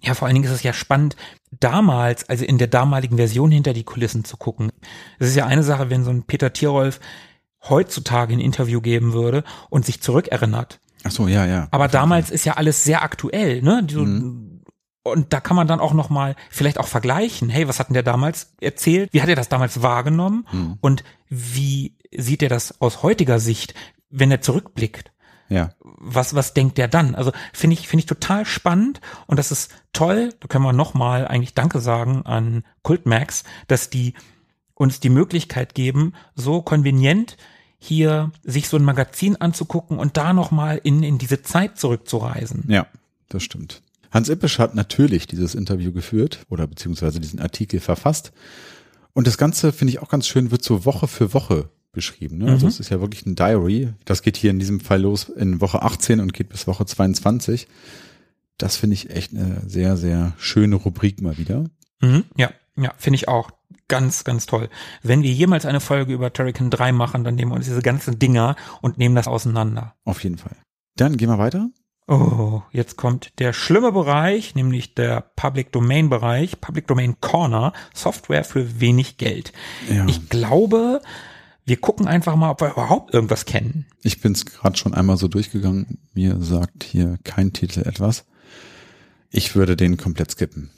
Ja, 0.00 0.14
vor 0.14 0.26
allen 0.26 0.36
Dingen 0.36 0.46
ist 0.46 0.54
es 0.54 0.62
ja 0.62 0.72
spannend, 0.72 1.16
damals, 1.50 2.28
also 2.28 2.44
in 2.44 2.56
der 2.56 2.68
damaligen 2.68 3.16
Version 3.16 3.50
hinter 3.50 3.72
die 3.72 3.84
Kulissen 3.84 4.24
zu 4.24 4.36
gucken. 4.36 4.70
Es 5.18 5.28
ist 5.28 5.36
ja 5.36 5.46
eine 5.46 5.62
Sache, 5.62 5.90
wenn 5.90 6.04
so 6.04 6.10
ein 6.10 6.22
Peter 6.22 6.52
Tierolf 6.52 7.00
heutzutage 7.68 8.34
ein 8.34 8.40
Interview 8.40 8.80
geben 8.80 9.12
würde 9.12 9.44
und 9.70 9.84
sich 9.84 10.00
zurückerinnert. 10.00 10.80
Ach 11.04 11.10
so, 11.10 11.28
ja, 11.28 11.46
ja. 11.46 11.68
Aber 11.70 11.88
damals 11.88 12.30
ist 12.30 12.44
ja 12.44 12.54
alles 12.54 12.84
sehr 12.84 13.02
aktuell, 13.02 13.62
ne? 13.62 13.82
Die 13.84 13.94
so, 13.94 14.00
Und 14.00 15.32
da 15.32 15.40
kann 15.40 15.56
man 15.56 15.66
dann 15.66 15.80
auch 15.80 15.94
noch 15.94 16.10
mal 16.10 16.36
vielleicht 16.50 16.78
auch 16.78 16.88
vergleichen. 16.88 17.48
Hey, 17.48 17.68
was 17.68 17.78
hat 17.78 17.88
denn 17.88 17.94
der 17.94 18.02
damals 18.02 18.54
erzählt? 18.60 19.12
Wie 19.12 19.22
hat 19.22 19.28
er 19.28 19.36
das 19.36 19.48
damals 19.48 19.82
wahrgenommen? 19.82 20.46
Und 20.80 21.04
wie 21.28 21.96
sieht 22.14 22.42
er 22.42 22.48
das 22.48 22.80
aus 22.80 23.02
heutiger 23.02 23.38
Sicht, 23.38 23.74
wenn 24.10 24.30
er 24.30 24.40
zurückblickt? 24.40 25.12
Ja. 25.50 25.70
was, 25.80 26.34
was 26.34 26.52
denkt 26.52 26.76
der 26.76 26.88
dann? 26.88 27.14
Also 27.14 27.32
finde 27.54 27.74
ich, 27.74 27.88
finde 27.88 28.00
ich 28.00 28.06
total 28.06 28.44
spannend 28.44 29.00
und 29.26 29.38
das 29.38 29.50
ist 29.50 29.70
toll. 29.94 30.34
Da 30.40 30.46
können 30.46 30.64
wir 30.64 30.74
nochmal 30.74 31.26
eigentlich 31.26 31.54
Danke 31.54 31.80
sagen 31.80 32.26
an 32.26 32.64
Kultmax, 32.82 33.44
dass 33.66 33.88
die 33.88 34.12
uns 34.78 35.00
die 35.00 35.10
Möglichkeit 35.10 35.74
geben, 35.74 36.14
so 36.34 36.62
konvenient 36.62 37.36
hier 37.78 38.32
sich 38.42 38.68
so 38.68 38.76
ein 38.76 38.84
Magazin 38.84 39.36
anzugucken 39.36 39.98
und 39.98 40.16
da 40.16 40.32
nochmal 40.32 40.80
in, 40.82 41.02
in 41.02 41.18
diese 41.18 41.42
Zeit 41.42 41.78
zurückzureisen. 41.78 42.64
Ja, 42.68 42.86
das 43.28 43.42
stimmt. 43.42 43.82
Hans 44.10 44.28
Ippisch 44.28 44.58
hat 44.58 44.74
natürlich 44.74 45.26
dieses 45.26 45.54
Interview 45.54 45.92
geführt 45.92 46.40
oder 46.48 46.66
beziehungsweise 46.66 47.20
diesen 47.20 47.40
Artikel 47.40 47.78
verfasst. 47.78 48.32
Und 49.12 49.26
das 49.26 49.36
Ganze, 49.36 49.72
finde 49.72 49.92
ich 49.92 49.98
auch 50.00 50.08
ganz 50.08 50.26
schön, 50.26 50.50
wird 50.50 50.64
so 50.64 50.84
Woche 50.84 51.08
für 51.08 51.34
Woche 51.34 51.68
beschrieben. 51.92 52.38
Ne? 52.38 52.50
Also 52.50 52.68
es 52.68 52.80
ist 52.80 52.90
ja 52.90 53.00
wirklich 53.00 53.26
ein 53.26 53.34
Diary. 53.34 53.92
Das 54.04 54.22
geht 54.22 54.36
hier 54.36 54.50
in 54.50 54.58
diesem 54.58 54.80
Fall 54.80 55.02
los 55.02 55.28
in 55.28 55.60
Woche 55.60 55.82
18 55.82 56.20
und 56.20 56.32
geht 56.32 56.48
bis 56.48 56.66
Woche 56.66 56.86
22. 56.86 57.66
Das 58.56 58.76
finde 58.76 58.94
ich 58.94 59.10
echt 59.10 59.32
eine 59.32 59.62
sehr, 59.66 59.96
sehr 59.96 60.32
schöne 60.38 60.76
Rubrik 60.76 61.20
mal 61.20 61.38
wieder. 61.38 61.64
Mhm, 62.00 62.24
ja, 62.36 62.50
ja, 62.76 62.92
finde 62.96 63.16
ich 63.16 63.28
auch. 63.28 63.50
Ganz, 63.88 64.24
ganz 64.24 64.46
toll. 64.46 64.68
Wenn 65.02 65.22
wir 65.22 65.32
jemals 65.32 65.66
eine 65.66 65.80
Folge 65.80 66.12
über 66.12 66.32
Turrican 66.32 66.70
3 66.70 66.92
machen, 66.92 67.24
dann 67.24 67.34
nehmen 67.34 67.52
wir 67.52 67.56
uns 67.56 67.66
diese 67.66 67.82
ganzen 67.82 68.18
Dinger 68.18 68.56
und 68.82 68.98
nehmen 68.98 69.14
das 69.14 69.28
auseinander. 69.28 69.94
Auf 70.04 70.24
jeden 70.24 70.38
Fall. 70.38 70.56
Dann 70.96 71.16
gehen 71.16 71.28
wir 71.28 71.38
weiter. 71.38 71.70
Oh, 72.06 72.62
jetzt 72.72 72.96
kommt 72.96 73.38
der 73.38 73.52
schlimme 73.52 73.92
Bereich, 73.92 74.54
nämlich 74.54 74.94
der 74.94 75.20
Public 75.36 75.72
Domain 75.72 76.08
Bereich, 76.08 76.58
Public 76.60 76.86
Domain 76.86 77.20
Corner, 77.20 77.74
Software 77.92 78.44
für 78.44 78.80
wenig 78.80 79.18
Geld. 79.18 79.52
Ja. 79.90 80.06
Ich 80.06 80.30
glaube, 80.30 81.02
wir 81.66 81.76
gucken 81.76 82.08
einfach 82.08 82.34
mal, 82.34 82.50
ob 82.50 82.62
wir 82.62 82.70
überhaupt 82.70 83.12
irgendwas 83.12 83.44
kennen. 83.44 83.86
Ich 84.02 84.22
bin 84.22 84.32
es 84.32 84.46
gerade 84.46 84.78
schon 84.78 84.94
einmal 84.94 85.18
so 85.18 85.28
durchgegangen. 85.28 85.98
Mir 86.14 86.40
sagt 86.40 86.82
hier 86.82 87.18
kein 87.24 87.52
Titel 87.52 87.80
etwas. 87.80 88.24
Ich 89.30 89.54
würde 89.54 89.76
den 89.76 89.98
komplett 89.98 90.30
skippen. 90.30 90.70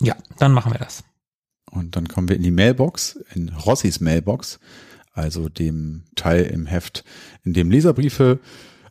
Ja, 0.00 0.16
dann 0.38 0.52
machen 0.52 0.72
wir 0.72 0.78
das. 0.78 1.02
Und 1.74 1.96
dann 1.96 2.08
kommen 2.08 2.28
wir 2.28 2.36
in 2.36 2.42
die 2.42 2.50
Mailbox, 2.50 3.18
in 3.34 3.48
Rossis 3.48 4.00
Mailbox, 4.00 4.60
also 5.12 5.48
dem 5.48 6.04
Teil 6.14 6.44
im 6.44 6.66
Heft, 6.66 7.04
in 7.44 7.52
dem 7.52 7.70
Leserbriefe 7.70 8.38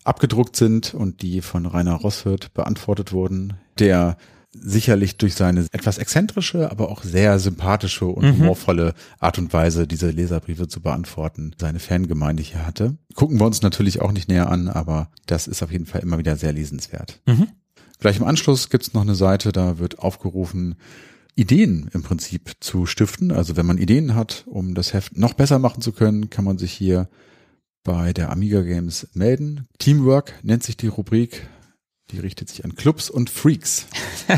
abgedruckt 0.03 0.55
sind 0.55 0.93
und 0.93 1.22
die 1.22 1.41
von 1.41 1.65
Rainer 1.65 1.95
Rosshirt 1.95 2.53
beantwortet 2.53 3.14
wurden, 3.14 3.53
der 3.80 4.18
sicherlich 4.51 5.18
durch 5.18 5.34
seine 5.34 5.65
etwas 5.72 5.97
exzentrische, 5.97 6.69
aber 6.69 6.89
auch 6.89 7.03
sehr 7.03 7.39
sympathische 7.39 8.05
und 8.05 8.34
humorvolle 8.34 8.93
Art 9.19 9.39
und 9.39 9.51
Weise, 9.51 9.88
diese 9.88 10.11
Leserbriefe 10.11 10.68
zu 10.68 10.81
beantworten, 10.81 11.55
seine 11.60 11.80
Fangemeinde 11.80 12.43
hier 12.43 12.65
hatte. 12.65 12.97
Gucken 13.15 13.39
wir 13.39 13.47
uns 13.47 13.61
natürlich 13.61 14.01
auch 14.01 14.11
nicht 14.11 14.30
näher 14.30 14.49
an, 14.49 14.68
aber 14.68 15.10
das 15.26 15.47
ist 15.47 15.64
auf 15.64 15.72
jeden 15.72 15.88
Fall 15.88 16.01
immer 16.01 16.19
wieder 16.19 16.35
sehr 16.35 16.53
lesenswert. 16.53 17.19
Mhm. 17.26 17.47
Gleich 17.99 18.18
im 18.18 18.26
Anschluss 18.26 18.69
gibt's 18.69 18.93
noch 18.93 19.01
eine 19.01 19.15
Seite, 19.15 19.51
da 19.51 19.80
wird 19.80 19.99
aufgerufen, 19.99 20.76
Ideen 21.35 21.89
im 21.93 22.03
Prinzip 22.03 22.55
zu 22.60 22.85
stiften. 22.85 23.31
Also 23.31 23.55
wenn 23.55 23.65
man 23.65 23.77
Ideen 23.77 24.15
hat, 24.15 24.43
um 24.47 24.76
das 24.76 24.93
Heft 24.93 25.18
noch 25.18 25.34
besser 25.34 25.60
machen 25.60 25.81
zu 25.81 25.91
können, 25.91 26.30
kann 26.30 26.45
man 26.45 26.57
sich 26.57 26.72
hier 26.72 27.10
bei 27.84 28.14
der 28.14 28.31
Amiga 28.31 28.61
Games 28.61 29.07
melden. 29.14 29.68
Teamwork 29.80 30.34
nennt 30.43 30.64
sich 30.64 30.77
die 30.77 30.88
Rubrik. 30.88 31.47
Die 32.11 32.19
richtet 32.19 32.49
sich 32.49 32.64
an 32.64 32.76
Clubs 32.76 33.10
und 33.10 33.30
Freaks. 33.30 33.88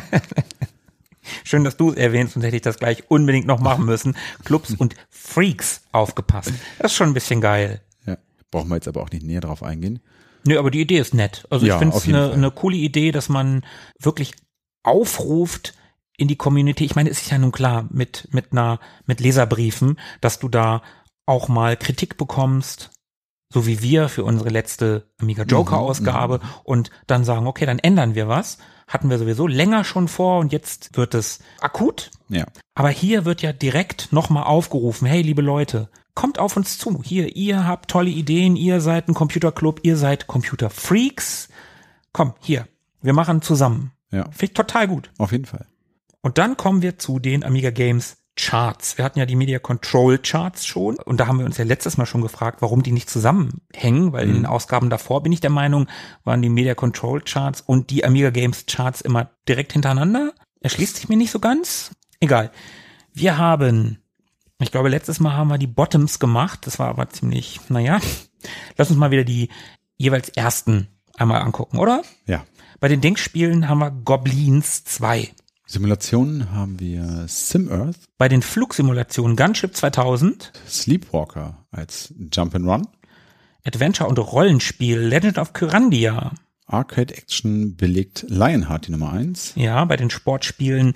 Schön, 1.43 1.63
dass 1.63 1.75
du 1.77 1.89
es 1.91 1.97
erwähnst, 1.97 2.33
sonst 2.33 2.45
hätte 2.45 2.55
ich 2.55 2.61
das 2.61 2.77
gleich 2.77 3.09
unbedingt 3.09 3.47
noch 3.47 3.59
machen 3.59 3.85
müssen. 3.85 4.15
Clubs 4.43 4.73
und 4.75 4.95
Freaks 5.09 5.81
aufgepasst. 5.91 6.53
Das 6.79 6.91
ist 6.91 6.97
schon 6.97 7.09
ein 7.09 7.13
bisschen 7.13 7.41
geil. 7.41 7.81
Ja, 8.05 8.17
brauchen 8.51 8.69
wir 8.69 8.75
jetzt 8.75 8.87
aber 8.87 9.01
auch 9.01 9.09
nicht 9.09 9.23
näher 9.23 9.41
drauf 9.41 9.63
eingehen. 9.63 9.99
Nö, 10.45 10.59
aber 10.59 10.69
die 10.69 10.81
Idee 10.81 10.99
ist 10.99 11.13
nett. 11.13 11.45
Also 11.49 11.65
Ja, 11.65 11.75
ich 11.75 11.79
finde 11.79 11.97
es 11.97 12.07
eine, 12.07 12.31
eine 12.31 12.51
coole 12.51 12.77
Idee, 12.77 13.11
dass 13.11 13.29
man 13.29 13.65
wirklich 13.99 14.33
aufruft 14.83 15.73
in 16.17 16.27
die 16.27 16.35
Community. 16.35 16.85
Ich 16.85 16.95
meine, 16.95 17.09
es 17.09 17.21
ist 17.21 17.31
ja 17.31 17.37
nun 17.37 17.51
klar 17.51 17.87
mit 17.89 18.27
mit 18.31 18.51
einer 18.51 18.79
mit 19.05 19.19
Leserbriefen, 19.19 19.99
dass 20.21 20.39
du 20.39 20.49
da 20.49 20.81
auch 21.25 21.47
mal 21.47 21.75
Kritik 21.77 22.17
bekommst, 22.17 22.91
so 23.51 23.65
wie 23.65 23.81
wir 23.81 24.09
für 24.09 24.23
unsere 24.23 24.49
letzte 24.49 25.09
Amiga 25.19 25.43
Joker 25.43 25.77
Ausgabe 25.77 26.39
und 26.63 26.91
dann 27.07 27.23
sagen, 27.23 27.47
okay, 27.47 27.65
dann 27.65 27.79
ändern 27.79 28.15
wir 28.15 28.27
was. 28.27 28.57
Hatten 28.87 29.09
wir 29.09 29.17
sowieso 29.17 29.47
länger 29.47 29.83
schon 29.83 30.07
vor 30.07 30.39
und 30.39 30.51
jetzt 30.51 30.95
wird 30.95 31.15
es 31.15 31.39
akut. 31.59 32.11
Ja. 32.29 32.45
Aber 32.75 32.89
hier 32.89 33.25
wird 33.25 33.41
ja 33.41 33.51
direkt 33.51 34.11
nochmal 34.11 34.43
aufgerufen, 34.43 35.07
hey 35.07 35.23
liebe 35.23 35.41
Leute, 35.41 35.89
kommt 36.13 36.37
auf 36.37 36.55
uns 36.55 36.77
zu. 36.77 37.01
Hier, 37.03 37.35
ihr 37.35 37.67
habt 37.67 37.89
tolle 37.89 38.09
Ideen, 38.09 38.55
ihr 38.55 38.81
seid 38.81 39.07
ein 39.07 39.15
Computerclub, 39.15 39.79
ihr 39.83 39.97
seid 39.97 40.27
Computerfreaks. 40.27 41.49
Komm, 42.11 42.33
hier, 42.41 42.67
wir 43.01 43.13
machen 43.13 43.41
zusammen. 43.41 43.91
Ja. 44.11 44.23
Finde 44.25 44.45
ich 44.45 44.53
total 44.53 44.87
gut. 44.87 45.11
Auf 45.17 45.31
jeden 45.31 45.45
Fall. 45.45 45.65
Und 46.25 46.39
dann 46.39 46.57
kommen 46.57 46.81
wir 46.81 46.97
zu 46.97 47.19
den 47.19 47.43
Amiga 47.43 47.69
Games 47.69 48.17
Charts. 48.35 48.97
Wir 48.97 49.05
hatten 49.05 49.19
ja 49.19 49.27
die 49.27 49.35
Media 49.35 49.59
Control 49.59 50.17
Charts 50.17 50.65
schon 50.65 50.95
und 50.95 51.19
da 51.19 51.27
haben 51.27 51.37
wir 51.37 51.45
uns 51.45 51.59
ja 51.59 51.65
letztes 51.65 51.97
Mal 51.97 52.07
schon 52.07 52.21
gefragt, 52.21 52.63
warum 52.63 52.81
die 52.81 52.93
nicht 52.93 53.11
zusammenhängen, 53.11 54.11
weil 54.11 54.27
in 54.27 54.33
den 54.33 54.45
Ausgaben 54.47 54.89
davor 54.89 55.21
bin 55.21 55.31
ich 55.31 55.39
der 55.39 55.51
Meinung, 55.51 55.87
waren 56.23 56.41
die 56.41 56.49
Media 56.49 56.73
Control 56.73 57.21
Charts 57.21 57.61
und 57.61 57.91
die 57.91 58.03
Amiga 58.03 58.31
Games 58.31 58.65
Charts 58.65 59.01
immer 59.01 59.29
direkt 59.47 59.73
hintereinander. 59.73 60.33
Erschließt 60.61 60.95
sich 60.95 61.09
mir 61.09 61.15
nicht 61.15 61.29
so 61.29 61.37
ganz. 61.37 61.91
Egal. 62.19 62.49
Wir 63.13 63.37
haben, 63.37 63.99
ich 64.57 64.71
glaube, 64.71 64.89
letztes 64.89 65.19
Mal 65.19 65.33
haben 65.33 65.49
wir 65.49 65.59
die 65.59 65.67
Bottoms 65.67 66.17
gemacht. 66.17 66.65
Das 66.65 66.79
war 66.79 66.87
aber 66.87 67.07
ziemlich, 67.11 67.59
naja. 67.69 67.99
Lass 68.77 68.89
uns 68.89 68.97
mal 68.97 69.11
wieder 69.11 69.25
die 69.25 69.49
jeweils 69.95 70.29
ersten 70.29 70.87
einmal 71.19 71.43
angucken, 71.43 71.77
oder? 71.77 72.01
Ja. 72.25 72.43
Bei 72.79 72.87
den 72.87 73.01
Denkspielen 73.01 73.69
haben 73.69 73.77
wir 73.77 73.91
Goblins 73.91 74.85
2. 74.85 75.31
Simulationen 75.67 76.51
haben 76.51 76.79
wir 76.79 77.25
SimEarth, 77.27 77.97
Bei 78.17 78.29
den 78.29 78.43
Flugsimulationen 78.43 79.35
Gunship 79.35 79.75
2000, 79.75 80.51
Sleepwalker 80.67 81.65
als 81.71 82.13
Jump'n'Run, 82.19 82.87
Adventure 83.63 84.07
und 84.07 84.19
Rollenspiel 84.19 84.99
Legend 84.99 85.39
of 85.39 85.53
Kyrandia. 85.53 86.33
Arcade 86.67 87.15
Action 87.15 87.75
belegt 87.75 88.25
Lionheart 88.29 88.87
die 88.87 88.91
Nummer 88.91 89.11
1, 89.13 89.53
Ja, 89.55 89.83
bei 89.85 89.97
den 89.97 90.11
Sportspielen 90.11 90.93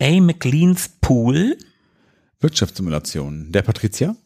A. 0.00 0.20
McLean's 0.20 0.88
Pool, 1.00 1.58
Wirtschaftssimulationen 2.40 3.52
der 3.52 3.62
Patricia. 3.62 4.16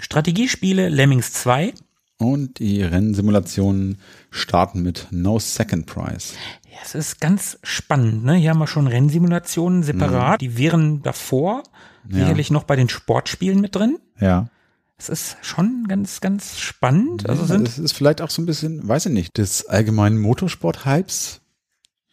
Strategiespiele 0.00 0.88
Lemmings 0.88 1.32
2. 1.32 1.74
und 2.18 2.58
die 2.58 2.82
Rennsimulationen 2.82 3.98
starten 4.30 4.82
mit 4.82 5.06
No 5.10 5.38
Second 5.38 5.86
Prize. 5.86 6.34
Ja, 6.70 6.78
es 6.84 6.94
ist 6.94 7.20
ganz 7.20 7.58
spannend, 7.62 8.24
ne? 8.24 8.34
Hier 8.34 8.50
haben 8.50 8.58
wir 8.58 8.66
schon 8.66 8.86
Rennsimulationen 8.86 9.82
separat. 9.82 10.40
Die 10.40 10.58
wären 10.58 11.02
davor 11.02 11.62
sicherlich 12.10 12.50
noch 12.50 12.64
bei 12.64 12.76
den 12.76 12.88
Sportspielen 12.88 13.60
mit 13.60 13.74
drin. 13.74 13.98
Ja. 14.20 14.48
Es 14.96 15.08
ist 15.08 15.36
schon 15.42 15.86
ganz, 15.86 16.20
ganz 16.20 16.58
spannend. 16.58 17.28
Also 17.28 17.42
ja, 17.42 17.48
sind, 17.48 17.68
es 17.68 17.78
ist 17.78 17.92
vielleicht 17.92 18.20
auch 18.20 18.30
so 18.30 18.42
ein 18.42 18.46
bisschen, 18.46 18.86
weiß 18.86 19.06
ich 19.06 19.12
nicht, 19.12 19.38
des 19.38 19.66
allgemeinen 19.66 20.18
Motorsport-Hypes 20.18 21.40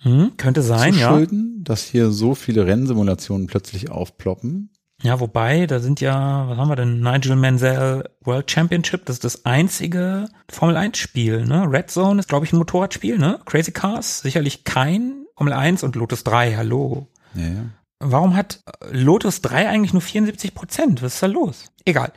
hm, 0.02 0.34
könnte 0.38 0.62
sein, 0.62 0.94
zu 0.94 1.00
ja. 1.00 1.10
schulden, 1.10 1.64
dass 1.64 1.84
hier 1.84 2.12
so 2.12 2.36
viele 2.36 2.68
Rennsimulationen 2.68 3.48
plötzlich 3.48 3.90
aufploppen. 3.90 4.70
Ja, 5.06 5.20
wobei, 5.20 5.68
da 5.68 5.80
sind 5.80 6.02
ja, 6.02 6.50
was 6.50 6.58
haben 6.58 6.68
wir 6.68 6.76
denn? 6.76 7.00
Nigel 7.00 7.36
Mansell 7.36 8.10
World 8.22 8.50
Championship, 8.50 9.06
das 9.06 9.18
ist 9.18 9.24
das 9.24 9.46
einzige 9.46 10.26
Formel 10.50 10.78
1 10.78 10.98
Spiel, 10.98 11.46
ne? 11.46 11.72
Red 11.72 11.92
Zone 11.92 12.20
ist, 12.20 12.28
glaube 12.28 12.48
ich, 12.48 12.54
ein 12.54 12.58
Motorradspiel, 12.58 13.20
ne? 13.20 13.40
Crazy 13.46 13.72
Cars, 13.72 14.22
sicherlich 14.22 14.64
kein 14.64 15.28
Formel 15.38 15.54
1 15.54 15.84
und 15.84 15.96
Lotus 15.96 16.24
3, 16.24 16.56
hallo. 16.56 17.08
Ja, 17.36 17.44
ja. 17.44 17.66
Warum 18.00 18.36
hat 18.36 18.64
Lotus 18.90 19.42
3 19.42 19.70
eigentlich 19.70 19.94
nur 19.94 20.02
74 20.02 20.56
Prozent? 20.56 21.04
Was 21.04 21.14
ist 21.14 21.24
da 21.24 21.28
los? 21.28 21.66
Egal. 21.86 22.12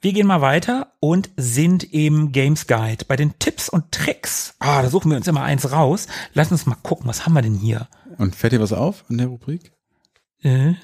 Wir 0.00 0.12
gehen 0.12 0.26
mal 0.26 0.40
weiter 0.40 0.94
und 0.98 1.30
sind 1.36 1.84
im 1.94 2.32
Games 2.32 2.66
Guide. 2.66 3.04
Bei 3.06 3.14
den 3.14 3.38
Tipps 3.38 3.68
und 3.68 3.92
Tricks, 3.92 4.56
ah, 4.58 4.82
da 4.82 4.90
suchen 4.90 5.12
wir 5.12 5.18
uns 5.18 5.28
immer 5.28 5.44
eins 5.44 5.70
raus. 5.70 6.08
Lass 6.34 6.50
uns 6.50 6.66
mal 6.66 6.74
gucken, 6.82 7.06
was 7.06 7.24
haben 7.24 7.34
wir 7.34 7.42
denn 7.42 7.54
hier? 7.54 7.86
Und 8.18 8.34
fällt 8.34 8.54
dir 8.54 8.60
was 8.60 8.72
auf 8.72 9.04
in 9.08 9.18
der 9.18 9.28
Rubrik? 9.28 9.72
Äh, 10.44 10.70
äh, 10.70 10.74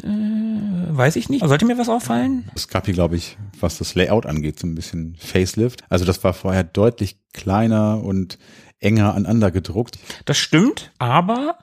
weiß 0.91 1.17
ich 1.17 1.29
nicht. 1.29 1.45
Sollte 1.47 1.65
mir 1.65 1.79
was 1.79 1.89
auffallen? 1.89 2.51
Es 2.55 2.69
gab 2.69 2.85
hier, 2.85 2.95
glaube 2.95 3.17
ich, 3.17 3.37
was 3.59 3.79
das 3.79 3.95
Layout 3.95 4.27
angeht, 4.27 4.59
so 4.59 4.67
ein 4.67 4.75
bisschen 4.75 5.17
Facelift. 5.17 5.83
Also 5.89 6.05
das 6.05 6.23
war 6.23 6.33
vorher 6.33 6.65
deutlich 6.65 7.19
kleiner 7.33 8.03
und 8.03 8.39
enger 8.79 9.15
aneinander 9.15 9.51
gedruckt. 9.51 9.99
Das 10.25 10.39
stimmt, 10.39 10.93
aber 10.99 11.59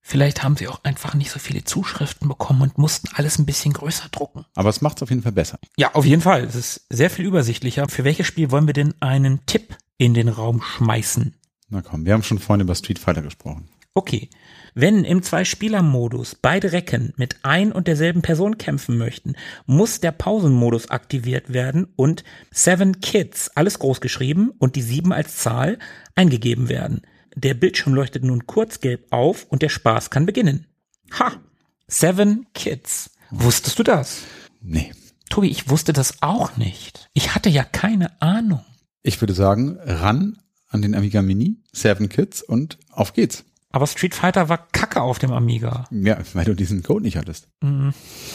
vielleicht 0.00 0.42
haben 0.42 0.56
sie 0.56 0.68
auch 0.68 0.82
einfach 0.84 1.14
nicht 1.14 1.30
so 1.30 1.38
viele 1.38 1.64
Zuschriften 1.64 2.28
bekommen 2.28 2.62
und 2.62 2.78
mussten 2.78 3.08
alles 3.14 3.38
ein 3.38 3.46
bisschen 3.46 3.74
größer 3.74 4.08
drucken. 4.10 4.46
Aber 4.54 4.70
es 4.70 4.80
macht 4.80 4.98
es 4.98 5.02
auf 5.02 5.10
jeden 5.10 5.22
Fall 5.22 5.32
besser. 5.32 5.58
Ja, 5.76 5.94
auf 5.94 6.06
jeden 6.06 6.22
Fall. 6.22 6.44
Es 6.44 6.54
ist 6.54 6.86
sehr 6.88 7.10
viel 7.10 7.26
übersichtlicher. 7.26 7.88
Für 7.88 8.04
welches 8.04 8.26
Spiel 8.26 8.50
wollen 8.50 8.66
wir 8.66 8.74
denn 8.74 8.94
einen 9.00 9.44
Tipp 9.44 9.76
in 9.98 10.14
den 10.14 10.28
Raum 10.28 10.62
schmeißen? 10.62 11.36
Na 11.68 11.82
komm, 11.82 12.06
wir 12.06 12.14
haben 12.14 12.22
schon 12.22 12.38
vorhin 12.38 12.62
über 12.62 12.74
Street 12.74 12.98
Fighter 12.98 13.22
gesprochen. 13.22 13.68
Okay. 13.94 14.28
Wenn 14.74 15.04
im 15.04 15.22
Zwei-Spieler-Modus 15.22 16.34
beide 16.34 16.72
Recken 16.72 17.14
mit 17.16 17.36
ein 17.42 17.70
und 17.70 17.86
derselben 17.86 18.22
Person 18.22 18.58
kämpfen 18.58 18.98
möchten, 18.98 19.34
muss 19.66 20.00
der 20.00 20.10
Pausenmodus 20.10 20.90
aktiviert 20.90 21.52
werden 21.52 21.86
und 21.94 22.24
Seven 22.50 23.00
Kids, 23.00 23.52
alles 23.54 23.78
groß 23.78 24.00
geschrieben 24.00 24.50
und 24.58 24.74
die 24.74 24.82
sieben 24.82 25.12
als 25.12 25.36
Zahl 25.36 25.78
eingegeben 26.16 26.68
werden. 26.68 27.02
Der 27.36 27.54
Bildschirm 27.54 27.94
leuchtet 27.94 28.24
nun 28.24 28.46
kurzgelb 28.46 29.06
auf 29.10 29.46
und 29.48 29.62
der 29.62 29.68
Spaß 29.68 30.10
kann 30.10 30.26
beginnen. 30.26 30.66
Ha! 31.18 31.32
Seven 31.86 32.46
Kids. 32.54 33.10
Wusstest 33.30 33.78
du 33.78 33.84
das? 33.84 34.22
Nee. 34.60 34.92
Tobi, 35.30 35.48
ich 35.48 35.68
wusste 35.68 35.92
das 35.92 36.20
auch 36.20 36.56
nicht. 36.56 37.08
Ich 37.12 37.34
hatte 37.34 37.48
ja 37.48 37.62
keine 37.62 38.20
Ahnung. 38.20 38.64
Ich 39.02 39.20
würde 39.20 39.34
sagen, 39.34 39.78
ran 39.80 40.38
an 40.68 40.82
den 40.82 40.96
Amiga 40.96 41.22
Mini, 41.22 41.62
Seven 41.72 42.08
Kids 42.08 42.42
und 42.42 42.78
auf 42.90 43.12
geht's. 43.12 43.44
Aber 43.74 43.88
Street 43.88 44.14
Fighter 44.14 44.48
war 44.48 44.68
kacke 44.70 45.02
auf 45.02 45.18
dem 45.18 45.32
Amiga. 45.32 45.86
Ja, 45.90 46.18
weil 46.34 46.44
du 46.44 46.54
diesen 46.54 46.84
Code 46.84 47.02
nicht 47.02 47.16
hattest. 47.16 47.48
Mhm. 47.60 47.92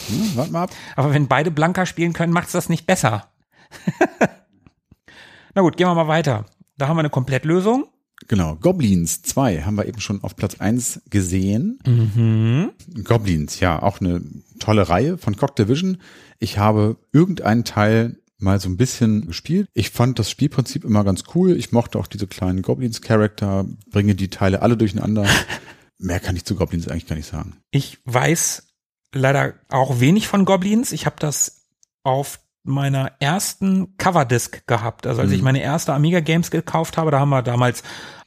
Hm, 0.08 0.32
warte 0.34 0.52
mal 0.52 0.64
ab. 0.64 0.70
Aber 0.96 1.14
wenn 1.14 1.28
beide 1.28 1.50
Blanka 1.50 1.86
spielen 1.86 2.12
können, 2.12 2.30
macht's 2.30 2.52
das 2.52 2.68
nicht 2.68 2.86
besser. 2.86 3.30
Na 5.54 5.62
gut, 5.62 5.78
gehen 5.78 5.86
wir 5.86 5.94
mal 5.94 6.08
weiter. 6.08 6.44
Da 6.76 6.88
haben 6.88 6.96
wir 6.96 7.00
eine 7.00 7.08
Komplettlösung. 7.08 7.86
Genau, 8.28 8.54
Goblins 8.56 9.22
2 9.22 9.62
haben 9.62 9.78
wir 9.78 9.86
eben 9.86 10.02
schon 10.02 10.22
auf 10.22 10.36
Platz 10.36 10.56
1 10.60 11.04
gesehen. 11.08 11.78
Mhm. 11.86 12.72
Goblins, 13.02 13.60
ja, 13.60 13.80
auch 13.80 14.02
eine 14.02 14.20
tolle 14.58 14.90
Reihe 14.90 15.16
von 15.16 15.36
Cock 15.36 15.56
Division. 15.56 16.02
Ich 16.38 16.58
habe 16.58 16.98
irgendeinen 17.12 17.64
Teil 17.64 18.19
mal 18.42 18.60
so 18.60 18.68
ein 18.68 18.76
bisschen 18.76 19.26
gespielt. 19.26 19.68
Ich 19.74 19.90
fand 19.90 20.18
das 20.18 20.30
Spielprinzip 20.30 20.84
immer 20.84 21.04
ganz 21.04 21.24
cool. 21.34 21.56
Ich 21.56 21.72
mochte 21.72 21.98
auch 21.98 22.06
diese 22.06 22.26
kleinen 22.26 22.62
Goblins-Charakter, 22.62 23.66
bringe 23.90 24.14
die 24.14 24.28
Teile 24.28 24.62
alle 24.62 24.76
durcheinander. 24.76 25.26
Mehr 25.98 26.20
kann 26.20 26.36
ich 26.36 26.44
zu 26.44 26.54
Goblins 26.54 26.88
eigentlich 26.88 27.06
gar 27.06 27.16
nicht 27.16 27.28
sagen. 27.28 27.56
Ich 27.70 27.98
weiß 28.04 28.68
leider 29.14 29.54
auch 29.68 30.00
wenig 30.00 30.28
von 30.28 30.44
Goblins. 30.44 30.92
Ich 30.92 31.06
habe 31.06 31.16
das 31.18 31.66
auf 32.04 32.40
meiner 32.62 33.12
ersten 33.20 33.96
Coverdisc 33.96 34.66
gehabt. 34.66 35.06
Also 35.06 35.22
als 35.22 35.32
ich 35.32 35.42
meine 35.42 35.62
erste 35.62 35.92
Amiga 35.92 36.20
Games 36.20 36.50
gekauft 36.50 36.96
habe, 36.96 37.10
da 37.10 37.20
haben 37.20 37.30
wir 37.30 37.42
damals, 37.42 37.82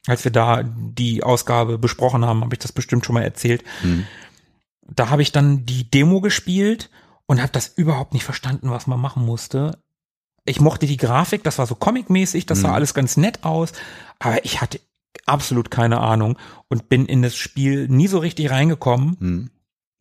als 0.08 0.24
wir 0.24 0.32
da 0.32 0.64
die 0.64 1.24
Ausgabe 1.24 1.78
besprochen 1.78 2.26
haben, 2.26 2.42
habe 2.42 2.56
ich 2.56 2.60
das 2.60 2.72
bestimmt 2.72 3.06
schon 3.06 3.14
mal 3.14 3.24
erzählt. 3.24 3.64
Da 4.88 5.10
habe 5.10 5.22
ich 5.22 5.32
dann 5.32 5.66
die 5.66 5.90
Demo 5.90 6.20
gespielt 6.20 6.90
und 7.26 7.42
habe 7.42 7.52
das 7.52 7.68
überhaupt 7.68 8.14
nicht 8.14 8.24
verstanden, 8.24 8.70
was 8.70 8.88
man 8.88 9.00
machen 9.00 9.26
musste. 9.26 9.83
Ich 10.46 10.60
mochte 10.60 10.88
die 10.88 10.98
Grafik, 10.98 11.44
das 11.44 11.58
war 11.58 11.68
so 11.68 11.76
comicmäßig, 11.76 12.46
das 12.46 12.62
sah 12.62 12.74
alles 12.74 12.94
ganz 12.94 13.16
nett 13.16 13.44
aus, 13.44 13.72
aber 14.20 14.44
ich 14.44 14.62
hatte 14.62 14.82
absolut 15.26 15.72
keine 15.72 16.02
Ahnung 16.02 16.38
und 16.68 16.90
bin 16.90 17.06
in 17.06 17.22
das 17.22 17.36
Spiel 17.36 17.88
nie 17.88 18.08
so 18.08 18.20
richtig 18.20 18.50
reingekommen. 18.50 19.18
Hm. 19.20 19.50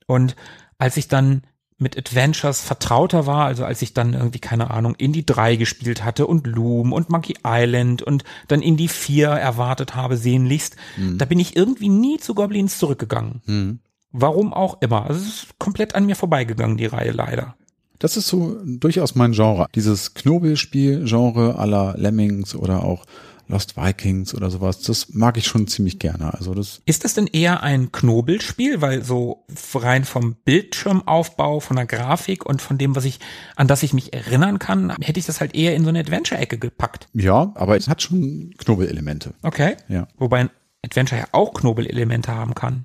Und 0.06 0.36
als 0.78 0.97
ich 0.97 1.06
dann 1.06 1.43
mit 1.78 1.97
Adventures 1.97 2.60
vertrauter 2.60 3.27
war, 3.27 3.44
also 3.44 3.64
als 3.64 3.82
ich 3.82 3.94
dann 3.94 4.14
irgendwie, 4.14 4.39
keine 4.39 4.70
Ahnung, 4.70 4.94
Indie 4.97 5.27
3 5.27 5.56
gespielt 5.56 6.05
hatte 6.05 6.27
und 6.27 6.47
Loom 6.47 6.93
und 6.93 7.10
Monkey 7.10 7.36
Island 7.44 8.02
und 8.02 8.24
dann 8.48 8.62
Indie 8.62 8.89
4 8.89 9.28
erwartet 9.28 9.94
habe, 9.94 10.16
sehnlichst, 10.16 10.77
da 11.19 11.24
bin 11.24 11.40
ich 11.40 11.56
irgendwie 11.56 11.89
nie 11.89 12.19
zu 12.19 12.35
Goblins 12.35 12.78
zurückgegangen. 12.78 13.43
Hm. 13.47 13.81
Warum 14.10 14.52
auch 14.52 14.81
immer. 14.82 15.06
Also 15.06 15.20
es 15.20 15.28
ist 15.28 15.59
komplett 15.59 15.94
an 15.94 16.06
mir 16.06 16.16
vorbeigegangen, 16.16 16.77
die 16.77 16.86
Reihe 16.86 17.12
leider. 17.12 17.56
Das 18.02 18.16
ist 18.16 18.26
so 18.26 18.58
durchaus 18.64 19.14
mein 19.14 19.30
Genre. 19.30 19.68
Dieses 19.76 20.14
Knobelspiel-Genre 20.14 21.56
aller 21.56 21.94
Lemmings 21.96 22.56
oder 22.56 22.82
auch 22.82 23.04
Lost 23.46 23.76
Vikings 23.76 24.34
oder 24.34 24.50
sowas, 24.50 24.80
das 24.80 25.10
mag 25.10 25.36
ich 25.36 25.46
schon 25.46 25.68
ziemlich 25.68 26.00
gerne. 26.00 26.34
Also 26.34 26.52
das, 26.52 26.82
Ist 26.84 27.04
das 27.04 27.14
denn 27.14 27.28
eher 27.28 27.62
ein 27.62 27.92
Knobelspiel, 27.92 28.80
weil 28.80 29.04
so 29.04 29.44
rein 29.72 30.04
vom 30.04 30.34
Bildschirmaufbau, 30.44 31.60
von 31.60 31.76
der 31.76 31.86
Grafik 31.86 32.44
und 32.44 32.60
von 32.60 32.76
dem, 32.76 32.96
was 32.96 33.04
ich, 33.04 33.20
an 33.54 33.68
das 33.68 33.84
ich 33.84 33.92
mich 33.92 34.12
erinnern 34.12 34.58
kann, 34.58 34.96
hätte 35.00 35.20
ich 35.20 35.26
das 35.26 35.40
halt 35.40 35.54
eher 35.54 35.76
in 35.76 35.84
so 35.84 35.90
eine 35.90 36.00
Adventure-Ecke 36.00 36.58
gepackt. 36.58 37.06
ja, 37.12 37.52
aber 37.54 37.76
es 37.76 37.88
hat 37.88 38.02
schon 38.02 38.52
Knobelelemente. 38.58 39.32
Okay. 39.42 39.76
Ja. 39.88 40.08
Wobei 40.18 40.40
ein 40.40 40.50
Adventure 40.84 41.20
ja 41.20 41.28
auch 41.30 41.54
Knobelelemente 41.54 42.34
haben 42.34 42.56
kann. 42.56 42.84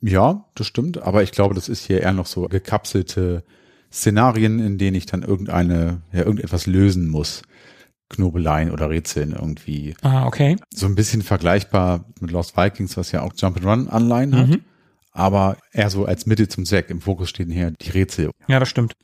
Ja, 0.00 0.46
das 0.54 0.68
stimmt, 0.68 1.02
aber 1.02 1.22
ich 1.22 1.32
glaube, 1.32 1.54
das 1.54 1.68
ist 1.68 1.84
hier 1.84 2.00
eher 2.00 2.14
noch 2.14 2.26
so 2.26 2.48
gekapselte 2.48 3.44
Szenarien, 3.92 4.58
in 4.58 4.78
denen 4.78 4.96
ich 4.96 5.06
dann 5.06 5.22
irgendeine, 5.22 6.02
ja, 6.12 6.20
irgendetwas 6.20 6.66
lösen 6.66 7.08
muss. 7.08 7.42
Knobeleien 8.08 8.70
oder 8.70 8.90
Rätseln 8.90 9.32
irgendwie. 9.32 9.94
Ah, 10.02 10.26
okay. 10.26 10.56
So 10.74 10.86
ein 10.86 10.94
bisschen 10.94 11.22
vergleichbar 11.22 12.04
mit 12.20 12.30
Lost 12.30 12.56
Vikings, 12.56 12.96
was 12.96 13.10
ja 13.10 13.22
auch 13.22 13.32
Jump-and-Run-Anleihen 13.36 14.36
hat. 14.36 14.48
Mhm. 14.48 14.60
Aber 15.12 15.56
eher 15.72 15.88
so 15.90 16.04
als 16.04 16.26
Mittel 16.26 16.48
zum 16.48 16.64
Zweck. 16.66 16.90
Im 16.90 17.00
Fokus 17.00 17.30
stehen 17.30 17.50
hier 17.50 17.70
die 17.70 17.90
Rätsel. 17.90 18.30
Ja, 18.48 18.60
das 18.60 18.68
stimmt. 18.68 18.94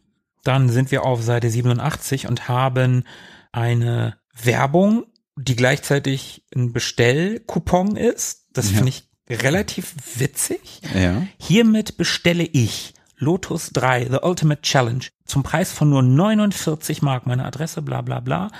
Dann 0.44 0.68
sind 0.68 0.90
wir 0.90 1.04
auf 1.04 1.22
Seite 1.22 1.50
87 1.50 2.28
und 2.28 2.48
haben 2.48 3.04
eine 3.52 4.16
Werbung, 4.42 5.04
die 5.36 5.56
gleichzeitig 5.56 6.44
ein 6.54 6.72
Bestellcoupon 6.72 7.96
ist. 7.96 8.46
Das 8.52 8.70
Ja. 8.70 8.76
finde 8.78 8.90
ich 8.90 9.08
relativ 9.28 9.94
witzig. 10.16 10.80
Ja. 10.94 11.26
Hiermit 11.38 11.96
bestelle 11.96 12.44
ich 12.44 12.94
Lotus 13.18 13.70
3, 13.70 14.08
The 14.10 14.18
Ultimate 14.22 14.62
Challenge, 14.62 15.04
zum 15.26 15.42
Preis 15.42 15.72
von 15.72 15.90
nur 15.90 16.02
49 16.02 17.02
Mark. 17.02 17.26
Meine 17.26 17.44
Adresse, 17.44 17.82
bla 17.82 18.00
bla 18.02 18.20
bla. 18.20 18.50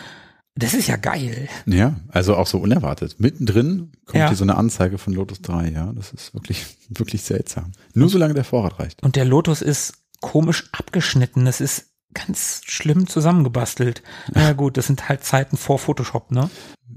Das 0.56 0.74
ist 0.74 0.88
ja 0.88 0.96
geil. 0.96 1.48
Ja, 1.66 1.94
also 2.08 2.34
auch 2.36 2.48
so 2.48 2.58
unerwartet. 2.58 3.20
Mittendrin 3.20 3.92
kommt 4.06 4.18
Ja. 4.18 4.28
hier 4.28 4.36
so 4.36 4.42
eine 4.42 4.56
Anzeige 4.56 4.98
von 4.98 5.12
Lotus 5.12 5.40
3, 5.42 5.68
ja. 5.70 5.92
Das 5.94 6.12
ist 6.12 6.34
wirklich, 6.34 6.66
wirklich 6.88 7.22
seltsam. 7.22 7.72
Nur 7.94 8.08
solange 8.08 8.34
der 8.34 8.44
Vorrat 8.44 8.80
reicht. 8.80 9.02
Und 9.04 9.14
der 9.14 9.24
Lotus 9.24 9.62
ist 9.62 9.94
komisch 10.20 10.68
abgeschnitten. 10.72 11.44
Das 11.44 11.60
ist 11.60 11.86
ganz 12.12 12.62
schlimm 12.64 13.06
zusammengebastelt. 13.06 14.02
Na 14.34 14.42
ja, 14.42 14.52
gut, 14.54 14.76
das 14.76 14.88
sind 14.88 15.08
halt 15.08 15.22
Zeiten 15.22 15.56
vor 15.56 15.78
Photoshop, 15.78 16.32
ne? 16.32 16.50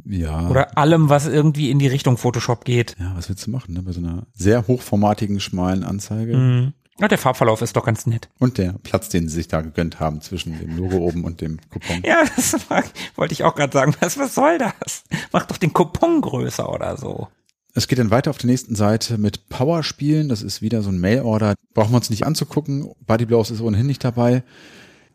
Ja. 0.05 0.49
Oder 0.49 0.75
allem, 0.79 1.09
was 1.09 1.27
irgendwie 1.27 1.69
in 1.69 1.77
die 1.77 1.87
Richtung 1.87 2.17
Photoshop 2.17 2.65
geht. 2.65 2.95
ja, 2.99 3.13
was 3.15 3.29
willst 3.29 3.45
du 3.45 3.51
machen, 3.51 3.73
ne? 3.75 3.83
Bei 3.83 3.91
so 3.91 3.99
einer 3.99 4.25
sehr 4.33 4.65
hochformatigen, 4.65 5.39
schmalen 5.39 5.83
Anzeige. 5.83 6.35
Mhm. 6.35 6.73
Ja, 7.01 7.07
der 7.07 7.17
Farbverlauf 7.17 7.63
ist 7.63 7.75
doch 7.75 7.83
ganz 7.83 8.05
nett. 8.05 8.29
Und 8.37 8.59
der 8.59 8.75
Platz, 8.83 9.09
den 9.09 9.27
sie 9.27 9.33
sich 9.33 9.47
da 9.47 9.61
gegönnt 9.61 9.99
haben 9.99 10.21
zwischen 10.21 10.59
dem 10.59 10.77
Logo 10.77 10.97
oben 10.97 11.23
und 11.23 11.41
dem 11.41 11.57
Coupon. 11.71 12.03
Ja, 12.05 12.23
das 12.35 12.69
war, 12.69 12.83
wollte 13.15 13.33
ich 13.33 13.43
auch 13.43 13.55
gerade 13.55 13.73
sagen. 13.73 13.95
Was, 13.99 14.19
was 14.19 14.35
soll 14.35 14.59
das? 14.59 15.03
Mach 15.31 15.47
doch 15.47 15.57
den 15.57 15.73
Coupon 15.73 16.21
größer 16.21 16.71
oder 16.71 16.97
so. 16.97 17.27
Es 17.73 17.87
geht 17.87 17.97
dann 17.97 18.11
weiter 18.11 18.29
auf 18.29 18.37
der 18.37 18.51
nächsten 18.51 18.75
Seite 18.75 19.17
mit 19.17 19.49
Powerspielen. 19.49 20.29
Das 20.29 20.43
ist 20.43 20.61
wieder 20.61 20.83
so 20.83 20.89
ein 20.89 20.99
Mailorder. 20.99 21.55
Brauchen 21.73 21.91
wir 21.91 21.97
uns 21.97 22.11
nicht 22.11 22.25
anzugucken. 22.27 22.91
Body 23.07 23.25
Blows 23.25 23.49
ist 23.49 23.61
ohnehin 23.61 23.87
nicht 23.87 24.03
dabei. 24.03 24.43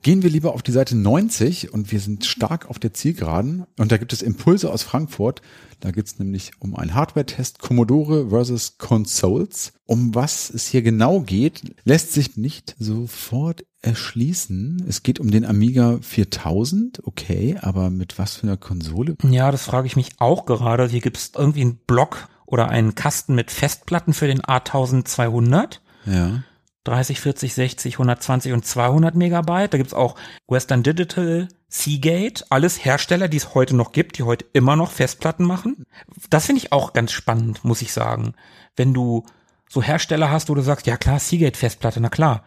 Gehen 0.03 0.25
wir 0.25 0.31
lieber 0.31 0.55
auf 0.55 0.63
die 0.63 0.73
Seite 0.73 0.97
90 0.97 1.73
und 1.73 1.93
wir 1.93 2.01
sind 2.01 2.25
stark 2.25 2.69
auf 2.69 2.81
der 2.81 2.95
Zielgeraden. 2.95 3.65
Und 3.79 3.93
da 3.93 3.97
gibt 3.97 4.13
es 4.13 4.23
Impulse 4.23 4.73
aus 4.73 4.83
Frankfurt. 4.83 5.41
Da 5.81 5.91
geht 5.91 6.07
es 6.07 6.19
nämlich 6.19 6.53
um 6.59 6.75
einen 6.77 6.95
Hardware-Test 6.95 7.59
Commodore 7.59 8.31
versus 8.31 8.79
Consoles. 8.79 9.73
Um 9.85 10.15
was 10.15 10.51
es 10.51 10.67
hier 10.67 10.83
genau 10.83 11.21
geht, 11.21 11.75
lässt 11.85 12.13
sich 12.13 12.37
nicht 12.37 12.75
sofort 12.79 13.65
erschließen. 13.83 14.85
Es 14.89 15.03
geht 15.03 15.21
um 15.21 15.31
den 15.31 15.45
Amiga 15.45 15.99
4000, 16.01 17.07
okay, 17.07 17.57
aber 17.61 17.91
mit 17.91 18.19
was 18.19 18.37
für 18.37 18.45
einer 18.45 18.57
Konsole? 18.57 19.17
Ja, 19.23 19.51
das 19.51 19.65
frage 19.65 19.87
ich 19.87 19.97
mich 19.97 20.11
auch 20.19 20.45
gerade. 20.47 20.89
Hier 20.89 21.01
gibt's 21.01 21.33
irgendwie 21.37 21.63
einen 21.63 21.77
Block 21.77 22.29
oder 22.47 22.69
einen 22.69 22.95
Kasten 22.95 23.35
mit 23.35 23.51
Festplatten 23.51 24.13
für 24.13 24.27
den 24.27 24.43
A1200. 24.43 25.81
Ja. 26.07 26.43
30, 26.85 27.21
40, 27.21 27.55
60, 27.55 27.95
120 27.95 28.53
und 28.53 28.65
200 28.65 29.15
Megabyte. 29.17 29.75
Da 29.75 29.79
gibt's 29.79 29.95
auch 29.95 30.15
Western 30.47 30.83
Digital, 30.83 31.49
Seagate, 31.79 32.45
alles 32.49 32.85
Hersteller, 32.85 33.29
die 33.29 33.37
es 33.37 33.55
heute 33.55 33.77
noch 33.77 33.93
gibt, 33.93 34.17
die 34.17 34.23
heute 34.23 34.47
immer 34.55 34.77
noch 34.77 34.91
Festplatten 34.91 35.45
machen. 35.45 35.85
Das 36.31 36.47
finde 36.47 36.63
ich 36.63 36.73
auch 36.73 36.95
ganz 36.95 37.13
spannend, 37.13 37.65
muss 37.65 37.83
ich 37.83 37.93
sagen. 37.93 38.33
Wenn 38.77 38.95
du 38.95 39.27
so 39.69 39.83
Hersteller 39.83 40.31
hast, 40.31 40.49
wo 40.49 40.55
du 40.55 40.63
sagst, 40.63 40.87
ja 40.87 40.97
klar, 40.97 41.19
Seagate 41.19 41.59
Festplatte, 41.59 42.01
na 42.01 42.09
klar. 42.09 42.45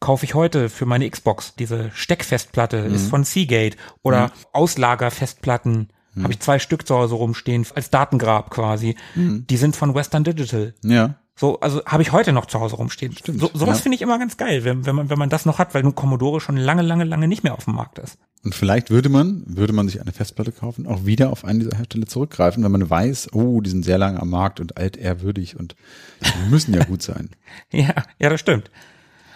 Kaufe 0.00 0.24
ich 0.24 0.34
heute 0.34 0.68
für 0.68 0.86
meine 0.86 1.10
Xbox. 1.10 1.54
Diese 1.56 1.90
Steckfestplatte 1.92 2.76
ist 2.76 3.08
von 3.08 3.24
Seagate. 3.24 3.76
Oder 4.02 4.30
Auslagerfestplatten. 4.52 5.88
Habe 6.22 6.32
ich 6.32 6.38
zwei 6.38 6.60
Stück 6.60 6.86
zu 6.86 6.94
Hause 6.94 7.16
rumstehen, 7.16 7.66
als 7.74 7.90
Datengrab 7.90 8.50
quasi. 8.50 8.96
Die 9.16 9.56
sind 9.56 9.74
von 9.74 9.96
Western 9.96 10.22
Digital. 10.22 10.74
Ja. 10.84 11.16
So, 11.38 11.60
also 11.60 11.84
habe 11.84 12.02
ich 12.02 12.10
heute 12.10 12.32
noch 12.32 12.46
zu 12.46 12.58
Hause 12.58 12.74
rumstehen. 12.76 13.12
Stimmt, 13.16 13.40
So, 13.40 13.48
sowas 13.54 13.78
ja. 13.78 13.82
finde 13.84 13.94
ich 13.96 14.02
immer 14.02 14.18
ganz 14.18 14.36
geil, 14.36 14.64
wenn, 14.64 14.84
wenn 14.86 14.96
man 14.96 15.08
wenn 15.08 15.18
man 15.18 15.28
das 15.30 15.46
noch 15.46 15.58
hat, 15.58 15.72
weil 15.72 15.84
nun 15.84 15.94
Commodore 15.94 16.40
schon 16.40 16.56
lange, 16.56 16.82
lange, 16.82 17.04
lange 17.04 17.28
nicht 17.28 17.44
mehr 17.44 17.54
auf 17.54 17.64
dem 17.64 17.76
Markt 17.76 17.98
ist. 18.00 18.18
Und 18.44 18.54
vielleicht 18.56 18.90
würde 18.90 19.08
man, 19.08 19.44
würde 19.46 19.72
man 19.72 19.88
sich 19.88 20.00
eine 20.00 20.12
Festplatte 20.12 20.50
kaufen, 20.52 20.86
auch 20.88 21.06
wieder 21.06 21.30
auf 21.30 21.44
einen 21.44 21.60
dieser 21.60 21.76
Hersteller 21.76 22.06
zurückgreifen, 22.06 22.64
wenn 22.64 22.72
man 22.72 22.88
weiß, 22.90 23.32
oh, 23.34 23.60
die 23.60 23.70
sind 23.70 23.84
sehr 23.84 23.98
lange 23.98 24.20
am 24.20 24.30
Markt 24.30 24.58
und 24.58 24.76
altehrwürdig 24.76 25.56
und 25.56 25.76
die 26.22 26.50
müssen 26.50 26.74
ja 26.74 26.82
gut 26.84 27.02
sein. 27.02 27.30
Ja, 27.72 27.94
ja, 28.18 28.28
das 28.30 28.40
stimmt. 28.40 28.70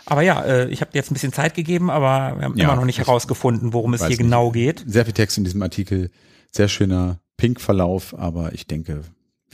Aber 0.04 0.22
ja, 0.22 0.42
äh, 0.42 0.68
ich 0.70 0.80
habe 0.80 0.90
dir 0.90 0.98
jetzt 0.98 1.10
ein 1.12 1.14
bisschen 1.14 1.32
Zeit 1.32 1.54
gegeben, 1.54 1.88
aber 1.88 2.36
wir 2.38 2.44
haben 2.46 2.56
Ja, 2.56 2.64
immer 2.64 2.76
noch 2.76 2.84
nicht 2.84 2.98
ich 2.98 3.06
herausgefunden, 3.06 3.72
worum 3.72 3.94
es 3.94 4.00
hier 4.00 4.08
nicht. 4.08 4.18
genau 4.18 4.50
geht. 4.50 4.82
Sehr 4.88 5.04
viel 5.04 5.14
Text 5.14 5.38
in 5.38 5.44
diesem 5.44 5.62
Artikel, 5.62 6.10
sehr 6.50 6.66
schöner 6.68 7.20
Pink-Verlauf, 7.36 8.16
aber 8.18 8.52
ich 8.54 8.66
denke, 8.66 9.02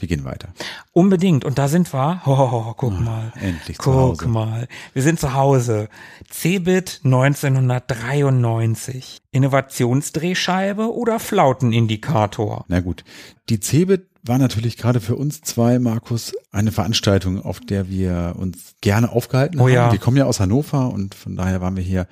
wir 0.01 0.07
gehen 0.07 0.23
weiter. 0.25 0.49
Unbedingt. 0.91 1.45
Und 1.45 1.57
da 1.57 1.67
sind 1.67 1.93
wir. 1.93 2.21
Oh, 2.25 2.73
guck 2.77 2.99
mal. 2.99 3.31
endlich 3.41 3.77
zu 3.77 3.83
Guck 3.91 4.21
Hause. 4.21 4.27
mal. 4.27 4.67
Wir 4.93 5.03
sind 5.03 5.19
zu 5.19 5.33
Hause. 5.33 5.89
Cebit 6.31 7.01
1993. 7.03 9.19
Innovationsdrehscheibe 9.31 10.93
oder 10.93 11.19
Flautenindikator? 11.19 12.65
Na 12.67 12.79
gut, 12.79 13.03
die 13.49 13.59
Cebit 13.59 14.07
war 14.23 14.37
natürlich 14.37 14.77
gerade 14.77 14.99
für 14.99 15.15
uns 15.15 15.41
zwei, 15.41 15.79
Markus, 15.79 16.33
eine 16.51 16.71
Veranstaltung, 16.71 17.41
auf 17.43 17.59
der 17.59 17.89
wir 17.89 18.35
uns 18.37 18.75
gerne 18.81 19.11
aufgehalten 19.11 19.59
Oh 19.59 19.63
haben. 19.65 19.73
ja. 19.73 19.91
Wir 19.91 19.99
kommen 19.99 20.17
ja 20.17 20.25
aus 20.25 20.39
Hannover 20.39 20.91
und 20.91 21.15
von 21.15 21.35
daher 21.35 21.61
waren 21.61 21.75
wir 21.77 21.83
hier 21.83 22.07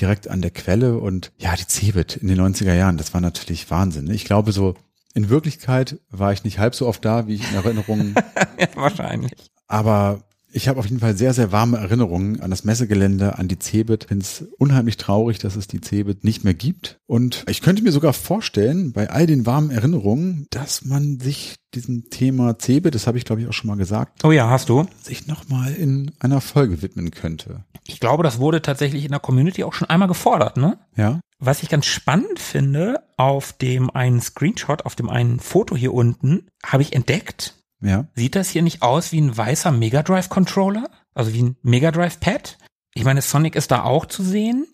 direkt 0.00 0.28
an 0.28 0.40
der 0.40 0.50
Quelle 0.52 0.98
und 0.98 1.32
ja, 1.38 1.54
die 1.56 1.66
Cebit 1.66 2.16
in 2.16 2.28
den 2.28 2.40
90er 2.40 2.74
Jahren, 2.74 2.96
das 2.96 3.12
war 3.12 3.20
natürlich 3.20 3.70
Wahnsinn. 3.70 4.04
ne? 4.06 4.14
Ich 4.14 4.24
glaube 4.24 4.52
so, 4.52 4.74
in 5.14 5.28
Wirklichkeit 5.28 5.98
war 6.10 6.32
ich 6.32 6.44
nicht 6.44 6.58
halb 6.58 6.74
so 6.74 6.86
oft 6.86 7.04
da, 7.04 7.26
wie 7.26 7.34
ich 7.34 7.50
in 7.50 7.56
Erinnerungen, 7.56 8.14
Ja, 8.58 8.68
wahrscheinlich. 8.74 9.32
aber 9.66 10.22
ich 10.52 10.68
habe 10.68 10.78
auf 10.78 10.86
jeden 10.86 11.00
Fall 11.00 11.16
sehr, 11.16 11.32
sehr 11.34 11.52
warme 11.52 11.78
Erinnerungen 11.78 12.40
an 12.40 12.50
das 12.50 12.64
Messegelände, 12.64 13.38
an 13.38 13.48
die 13.48 13.58
Cebit. 13.58 14.04
Finde 14.04 14.24
es 14.24 14.44
unheimlich 14.58 14.96
traurig, 14.96 15.38
dass 15.38 15.56
es 15.56 15.66
die 15.68 15.80
Cebit 15.80 16.24
nicht 16.24 16.44
mehr 16.44 16.54
gibt. 16.54 16.98
Und 17.06 17.44
ich 17.48 17.62
könnte 17.62 17.82
mir 17.82 17.92
sogar 17.92 18.12
vorstellen, 18.12 18.92
bei 18.92 19.10
all 19.10 19.26
den 19.26 19.46
warmen 19.46 19.70
Erinnerungen, 19.70 20.46
dass 20.50 20.84
man 20.84 21.20
sich 21.20 21.56
diesem 21.74 22.10
Thema 22.10 22.58
Cebit, 22.58 22.94
das 22.94 23.06
habe 23.06 23.16
ich 23.18 23.24
glaube 23.24 23.42
ich 23.42 23.48
auch 23.48 23.52
schon 23.52 23.68
mal 23.68 23.76
gesagt, 23.76 24.24
Oh 24.24 24.32
ja, 24.32 24.50
hast 24.50 24.68
du. 24.68 24.86
sich 25.02 25.26
nochmal 25.28 25.72
in 25.72 26.10
einer 26.18 26.40
Folge 26.40 26.82
widmen 26.82 27.10
könnte. 27.12 27.64
Ich 27.86 28.00
glaube, 28.00 28.22
das 28.22 28.38
wurde 28.38 28.60
tatsächlich 28.62 29.04
in 29.04 29.10
der 29.10 29.20
Community 29.20 29.64
auch 29.64 29.72
schon 29.72 29.88
einmal 29.88 30.08
gefordert, 30.08 30.56
ne? 30.56 30.78
Ja? 30.96 31.20
Was 31.38 31.62
ich 31.62 31.68
ganz 31.68 31.86
spannend 31.86 32.38
finde, 32.38 33.00
auf 33.16 33.52
dem 33.54 33.88
einen 33.90 34.20
Screenshot, 34.20 34.84
auf 34.84 34.94
dem 34.94 35.08
einen 35.08 35.40
Foto 35.40 35.74
hier 35.76 35.94
unten, 35.94 36.46
habe 36.64 36.82
ich 36.82 36.92
entdeckt, 36.92 37.54
Ja? 37.82 38.08
sieht 38.14 38.34
das 38.34 38.50
hier 38.50 38.62
nicht 38.62 38.82
aus 38.82 39.12
wie 39.12 39.20
ein 39.20 39.36
weißer 39.36 39.72
Mega 39.72 40.02
Drive 40.02 40.28
Controller? 40.28 40.90
Also 41.14 41.32
wie 41.32 41.42
ein 41.42 41.56
Mega 41.62 41.90
Drive 41.90 42.20
Pad? 42.20 42.58
Ich 42.94 43.04
meine, 43.04 43.22
Sonic 43.22 43.56
ist 43.56 43.70
da 43.70 43.84
auch 43.84 44.06
zu 44.06 44.22
sehen. 44.22 44.66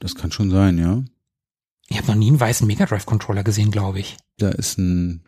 Das 0.00 0.14
kann 0.14 0.32
schon 0.32 0.50
sein, 0.50 0.78
ja. 0.78 1.02
Ich 1.88 1.98
habe 1.98 2.08
noch 2.08 2.14
nie 2.14 2.28
einen 2.28 2.40
weißen 2.40 2.66
Mega 2.66 2.86
Drive 2.86 3.06
Controller 3.06 3.44
gesehen, 3.44 3.70
glaube 3.70 4.00
ich. 4.00 4.16
Da 4.38 4.50
ist 4.50 4.78
ein, 4.78 5.24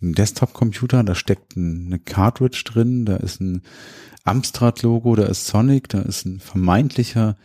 ein 0.00 0.14
Desktop-Computer, 0.14 1.02
da 1.04 1.14
steckt 1.14 1.56
ein, 1.56 1.86
eine 1.86 1.98
Cartridge 1.98 2.64
drin, 2.66 3.04
da 3.04 3.16
ist 3.16 3.40
ein 3.40 3.62
Amstrad-Logo, 4.24 5.16
da 5.16 5.24
ist 5.24 5.46
Sonic, 5.46 5.88
da 5.88 6.02
ist 6.02 6.24
ein 6.26 6.40
vermeintlicher 6.40 7.36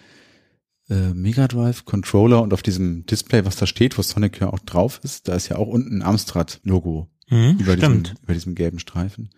äh, 0.89 1.13
Mega 1.13 1.47
Drive 1.47 1.85
Controller 1.85 2.41
und 2.41 2.53
auf 2.53 2.61
diesem 2.61 3.05
Display, 3.05 3.45
was 3.45 3.55
da 3.55 3.67
steht, 3.67 3.97
wo 3.97 4.01
Sonic 4.01 4.39
ja 4.39 4.51
auch 4.51 4.59
drauf 4.59 4.99
ist, 5.03 5.27
da 5.27 5.35
ist 5.35 5.49
ja 5.49 5.57
auch 5.57 5.67
unten 5.67 5.99
ein 5.99 6.03
Amstrad-Logo 6.03 7.09
Hm, 7.29 7.57
über, 7.59 7.73
stimmt. 7.77 8.07
diesem, 8.07 8.17
über 8.23 8.33
diesem 8.33 8.55
gelben 8.55 8.79
Streifen. 8.79 9.29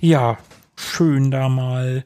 Ja, 0.00 0.38
schön 0.76 1.30
da 1.30 1.48
mal 1.48 2.04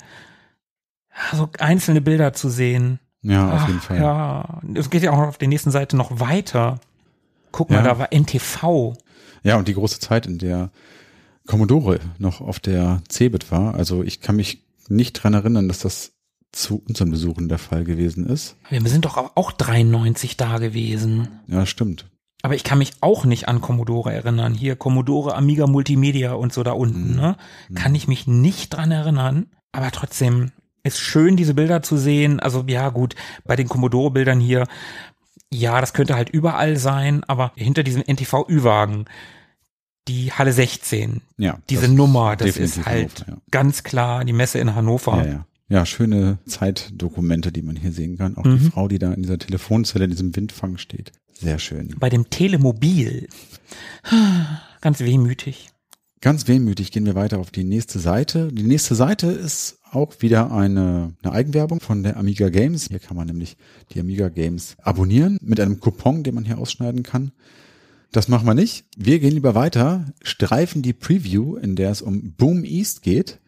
so 1.32 1.48
einzelne 1.58 2.00
Bilder 2.00 2.32
zu 2.32 2.48
sehen. 2.48 3.00
Ja, 3.22 3.48
auf 3.52 3.60
Ach, 3.62 3.68
jeden 3.68 3.80
Fall. 3.80 3.96
Ja, 3.98 4.60
es 4.74 4.90
geht 4.90 5.02
ja 5.02 5.10
auch 5.10 5.18
auf 5.18 5.38
der 5.38 5.48
nächsten 5.48 5.70
Seite 5.72 5.96
noch 5.96 6.20
weiter. 6.20 6.80
Guck 7.50 7.70
mal, 7.70 7.76
Ja. 7.76 7.82
da 7.82 7.98
war 7.98 8.12
NTV. 8.12 8.94
Ja, 9.42 9.56
und 9.56 9.66
die 9.68 9.74
große 9.74 9.98
Zeit, 10.00 10.26
in 10.26 10.38
der 10.38 10.70
Commodore 11.46 11.98
noch 12.18 12.40
auf 12.40 12.60
der 12.60 13.02
Cebit 13.10 13.50
war. 13.50 13.74
Also 13.74 14.02
ich 14.04 14.20
kann 14.20 14.36
mich 14.36 14.62
nicht 14.88 15.14
dran 15.14 15.34
erinnern, 15.34 15.66
dass 15.66 15.80
das 15.80 16.12
zu 16.52 16.82
unseren 16.86 17.10
Besuchen 17.10 17.48
der 17.48 17.58
Fall 17.58 17.84
gewesen 17.84 18.26
ist. 18.26 18.56
Wir 18.70 18.80
sind 18.88 19.04
doch 19.04 19.32
auch 19.34 19.52
93 19.52 20.36
da 20.36 20.58
gewesen. 20.58 21.28
Ja, 21.46 21.66
stimmt. 21.66 22.06
Aber 22.42 22.54
ich 22.54 22.62
kann 22.64 22.78
mich 22.78 22.92
auch 23.00 23.24
nicht 23.24 23.48
an 23.48 23.60
Commodore 23.60 24.12
erinnern. 24.12 24.54
Hier 24.54 24.76
Commodore 24.76 25.34
Amiga 25.34 25.66
Multimedia 25.66 26.34
und 26.34 26.52
so 26.52 26.62
da 26.62 26.72
unten, 26.72 27.16
ne? 27.16 27.36
Kann 27.74 27.94
ich 27.94 28.06
mich 28.06 28.26
nicht 28.26 28.70
dran 28.70 28.92
erinnern. 28.92 29.46
Aber 29.72 29.90
trotzdem 29.90 30.52
ist 30.84 30.98
schön, 30.98 31.36
diese 31.36 31.54
Bilder 31.54 31.82
zu 31.82 31.96
sehen. 31.96 32.40
Also 32.40 32.64
ja, 32.68 32.88
gut, 32.90 33.14
bei 33.44 33.56
den 33.56 33.68
Commodore-Bildern 33.68 34.40
hier, 34.40 34.66
ja, 35.52 35.80
das 35.80 35.92
könnte 35.92 36.14
halt 36.14 36.30
überall 36.30 36.76
sein, 36.76 37.24
aber 37.24 37.52
hinter 37.56 37.82
diesem 37.82 38.02
NTV-Ü-Wagen, 38.06 39.06
die 40.06 40.32
Halle 40.32 40.52
16, 40.52 41.20
Ja. 41.36 41.58
diese 41.68 41.82
das 41.82 41.90
Nummer, 41.90 42.36
das 42.36 42.56
ist 42.56 42.86
halt 42.86 43.26
Hannover, 43.26 43.42
ganz 43.50 43.82
klar 43.82 44.24
die 44.24 44.32
Messe 44.32 44.58
in 44.58 44.74
Hannover. 44.74 45.18
Ja, 45.18 45.24
ja. 45.24 45.30
ja. 45.32 45.46
ja, 45.68 45.86
schöne 45.86 46.38
Zeitdokumente, 46.46 47.52
die 47.52 47.62
man 47.62 47.76
hier 47.76 47.92
sehen 47.92 48.16
kann. 48.16 48.36
Auch 48.36 48.44
die 48.44 48.58
Frau, 48.58 48.88
die 48.88 48.98
da 48.98 49.12
in 49.12 49.22
dieser 49.22 49.38
Telefonzelle, 49.38 50.04
in 50.04 50.10
diesem 50.10 50.34
Windfang 50.34 50.78
steht. 50.78 51.12
Sehr 51.40 51.58
schön. 51.58 51.94
Bei 51.98 52.08
dem 52.08 52.30
Telemobil. 52.30 53.28
Ganz 54.80 55.00
wehmütig. 55.00 55.70
Ganz 56.20 56.48
wehmütig 56.48 56.90
gehen 56.90 57.06
wir 57.06 57.14
weiter 57.14 57.38
auf 57.38 57.52
die 57.52 57.62
nächste 57.62 58.00
Seite. 58.00 58.52
Die 58.52 58.64
nächste 58.64 58.96
Seite 58.96 59.28
ist 59.28 59.78
auch 59.92 60.14
wieder 60.18 60.50
eine, 60.50 61.14
eine 61.22 61.32
Eigenwerbung 61.32 61.78
von 61.78 62.02
der 62.02 62.16
Amiga 62.16 62.48
Games. 62.48 62.88
Hier 62.88 62.98
kann 62.98 63.16
man 63.16 63.28
nämlich 63.28 63.56
die 63.92 64.00
Amiga 64.00 64.28
Games 64.28 64.76
abonnieren 64.82 65.38
mit 65.40 65.60
einem 65.60 65.78
Coupon, 65.78 66.24
den 66.24 66.34
man 66.34 66.44
hier 66.44 66.58
ausschneiden 66.58 67.04
kann. 67.04 67.30
Das 68.10 68.26
machen 68.26 68.46
wir 68.46 68.54
nicht. 68.54 68.86
Wir 68.96 69.20
gehen 69.20 69.32
lieber 69.32 69.54
weiter, 69.54 70.12
streifen 70.22 70.82
die 70.82 70.92
Preview, 70.92 71.56
in 71.56 71.76
der 71.76 71.90
es 71.90 72.02
um 72.02 72.32
Boom 72.32 72.64
East 72.64 73.02
geht. 73.02 73.38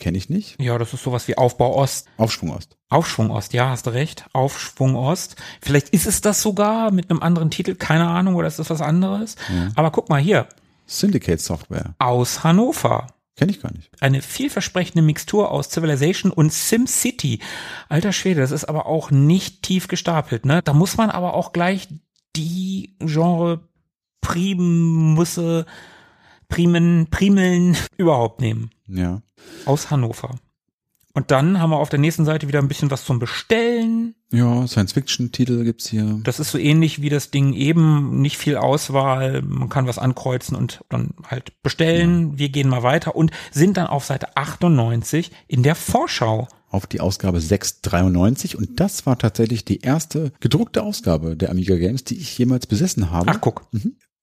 Kenne 0.00 0.18
ich 0.18 0.28
nicht. 0.30 0.60
Ja, 0.60 0.76
das 0.78 0.92
ist 0.94 1.04
sowas 1.04 1.28
wie 1.28 1.36
Aufbau 1.38 1.76
Ost. 1.76 2.08
Aufschwung 2.16 2.50
Ost. 2.50 2.76
Aufschwung 2.88 3.30
Ost, 3.30 3.52
ja, 3.52 3.68
hast 3.68 3.86
du 3.86 3.90
recht. 3.90 4.24
Aufschwung 4.32 4.96
Ost. 4.96 5.36
Vielleicht 5.60 5.90
ist 5.90 6.06
es 6.06 6.22
das 6.22 6.42
sogar 6.42 6.90
mit 6.90 7.10
einem 7.10 7.22
anderen 7.22 7.50
Titel, 7.50 7.74
keine 7.76 8.08
Ahnung, 8.08 8.34
oder 8.34 8.48
ist 8.48 8.58
das 8.58 8.70
was 8.70 8.80
anderes. 8.80 9.36
Aber 9.76 9.90
guck 9.92 10.08
mal 10.08 10.20
hier, 10.20 10.48
Syndicate 10.86 11.40
Software. 11.40 11.94
aus 11.98 12.42
Hannover. 12.42 13.06
Kenne 13.36 13.52
ich 13.52 13.62
gar 13.62 13.72
nicht. 13.72 13.90
Eine 14.02 14.22
vielversprechende 14.22 15.02
Mixtur 15.02 15.50
aus 15.50 15.68
Civilization 15.70 16.32
und 16.32 16.52
SimCity. 16.52 17.40
Alter 17.88 18.12
Schwede, 18.12 18.40
das 18.40 18.50
ist 18.50 18.64
aber 18.64 18.86
auch 18.86 19.10
nicht 19.10 19.62
tief 19.62 19.86
gestapelt, 19.86 20.44
ne? 20.44 20.62
Da 20.62 20.72
muss 20.72 20.96
man 20.96 21.10
aber 21.10 21.34
auch 21.34 21.52
gleich 21.52 21.88
die 22.36 22.96
Genre 23.00 23.60
Primusse, 24.20 25.66
Primen, 26.48 27.06
Primeln 27.10 27.76
überhaupt 27.96 28.40
nehmen. 28.40 28.70
Ja. 28.88 29.22
Aus 29.66 29.90
Hannover. 29.90 30.38
Und 31.12 31.32
dann 31.32 31.58
haben 31.58 31.70
wir 31.70 31.78
auf 31.78 31.88
der 31.88 31.98
nächsten 31.98 32.24
Seite 32.24 32.46
wieder 32.46 32.60
ein 32.60 32.68
bisschen 32.68 32.92
was 32.92 33.04
zum 33.04 33.18
Bestellen. 33.18 34.14
Ja, 34.30 34.64
Science-Fiction-Titel 34.68 35.64
gibt's 35.64 35.88
hier. 35.88 36.20
Das 36.22 36.38
ist 36.38 36.52
so 36.52 36.58
ähnlich 36.58 37.02
wie 37.02 37.08
das 37.08 37.32
Ding 37.32 37.52
eben, 37.52 38.20
nicht 38.20 38.38
viel 38.38 38.56
Auswahl, 38.56 39.42
man 39.42 39.68
kann 39.68 39.88
was 39.88 39.98
ankreuzen 39.98 40.56
und 40.56 40.84
dann 40.88 41.14
halt 41.26 41.60
bestellen. 41.64 42.38
Wir 42.38 42.48
gehen 42.48 42.68
mal 42.68 42.84
weiter 42.84 43.16
und 43.16 43.32
sind 43.50 43.76
dann 43.76 43.88
auf 43.88 44.04
Seite 44.04 44.36
98 44.36 45.32
in 45.48 45.64
der 45.64 45.74
Vorschau. 45.74 46.46
auf 46.68 46.86
die 46.86 47.00
Ausgabe 47.00 47.40
693 47.40 48.56
und 48.56 48.78
das 48.78 49.04
war 49.04 49.18
tatsächlich 49.18 49.64
die 49.64 49.80
erste 49.80 50.32
gedruckte 50.38 50.84
Ausgabe 50.84 51.36
der 51.36 51.50
Amiga 51.50 51.74
Games, 51.76 52.04
die 52.04 52.16
ich 52.16 52.38
jemals 52.38 52.68
besessen 52.68 53.10
habe. 53.10 53.28
Ach 53.28 53.40
guck, 53.40 53.66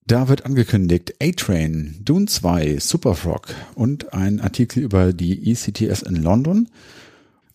Da 0.08 0.26
wird 0.26 0.46
angekündigt 0.46 1.16
A-Train, 1.22 2.00
Dune 2.00 2.24
2, 2.24 2.78
Superfrog 2.78 3.54
und 3.74 4.14
ein 4.14 4.40
Artikel 4.40 4.82
über 4.82 5.12
die 5.12 5.52
ECTS 5.52 6.00
in 6.00 6.16
London. 6.16 6.70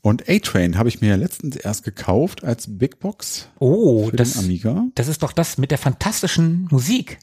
Und 0.01 0.29
A-Train 0.29 0.77
habe 0.77 0.87
ich 0.87 1.01
mir 1.01 1.17
letztens 1.17 1.55
erst 1.55 1.83
gekauft 1.83 2.43
als 2.43 2.77
Big 2.77 2.99
Box 2.99 3.49
oh, 3.57 4.07
für 4.09 4.17
das, 4.17 4.33
den 4.33 4.43
Amiga. 4.43 4.85
das 4.93 5.07
ist 5.07 5.23
doch 5.23 5.31
das 5.31 5.57
mit 5.57 5.71
der 5.71 5.79
fantastischen 5.79 6.67
Musik. 6.69 7.17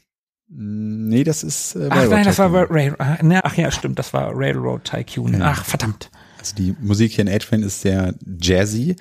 Nee, 0.49 1.23
das 1.23 1.43
ist 1.43 1.75
äh, 1.75 1.87
Ach 1.89 1.95
Railroad 1.95 2.11
nein, 2.11 2.25
das 2.25 2.37
war 2.37 2.49
Tycoon. 2.49 2.75
Rail, 2.75 2.95
ah, 2.99 3.23
ne, 3.23 3.45
ach 3.45 3.55
ja, 3.55 3.71
stimmt, 3.71 3.99
das 3.99 4.11
war 4.11 4.33
Railroad 4.35 4.83
Tycoon. 4.83 5.35
Ja. 5.35 5.53
Ach, 5.53 5.63
verdammt. 5.63 6.11
Also 6.39 6.55
die 6.57 6.75
Musik 6.81 7.13
hier 7.13 7.25
in 7.25 7.33
A-Train 7.33 7.63
ist 7.63 7.79
sehr 7.79 8.15
jazzy 8.41 8.97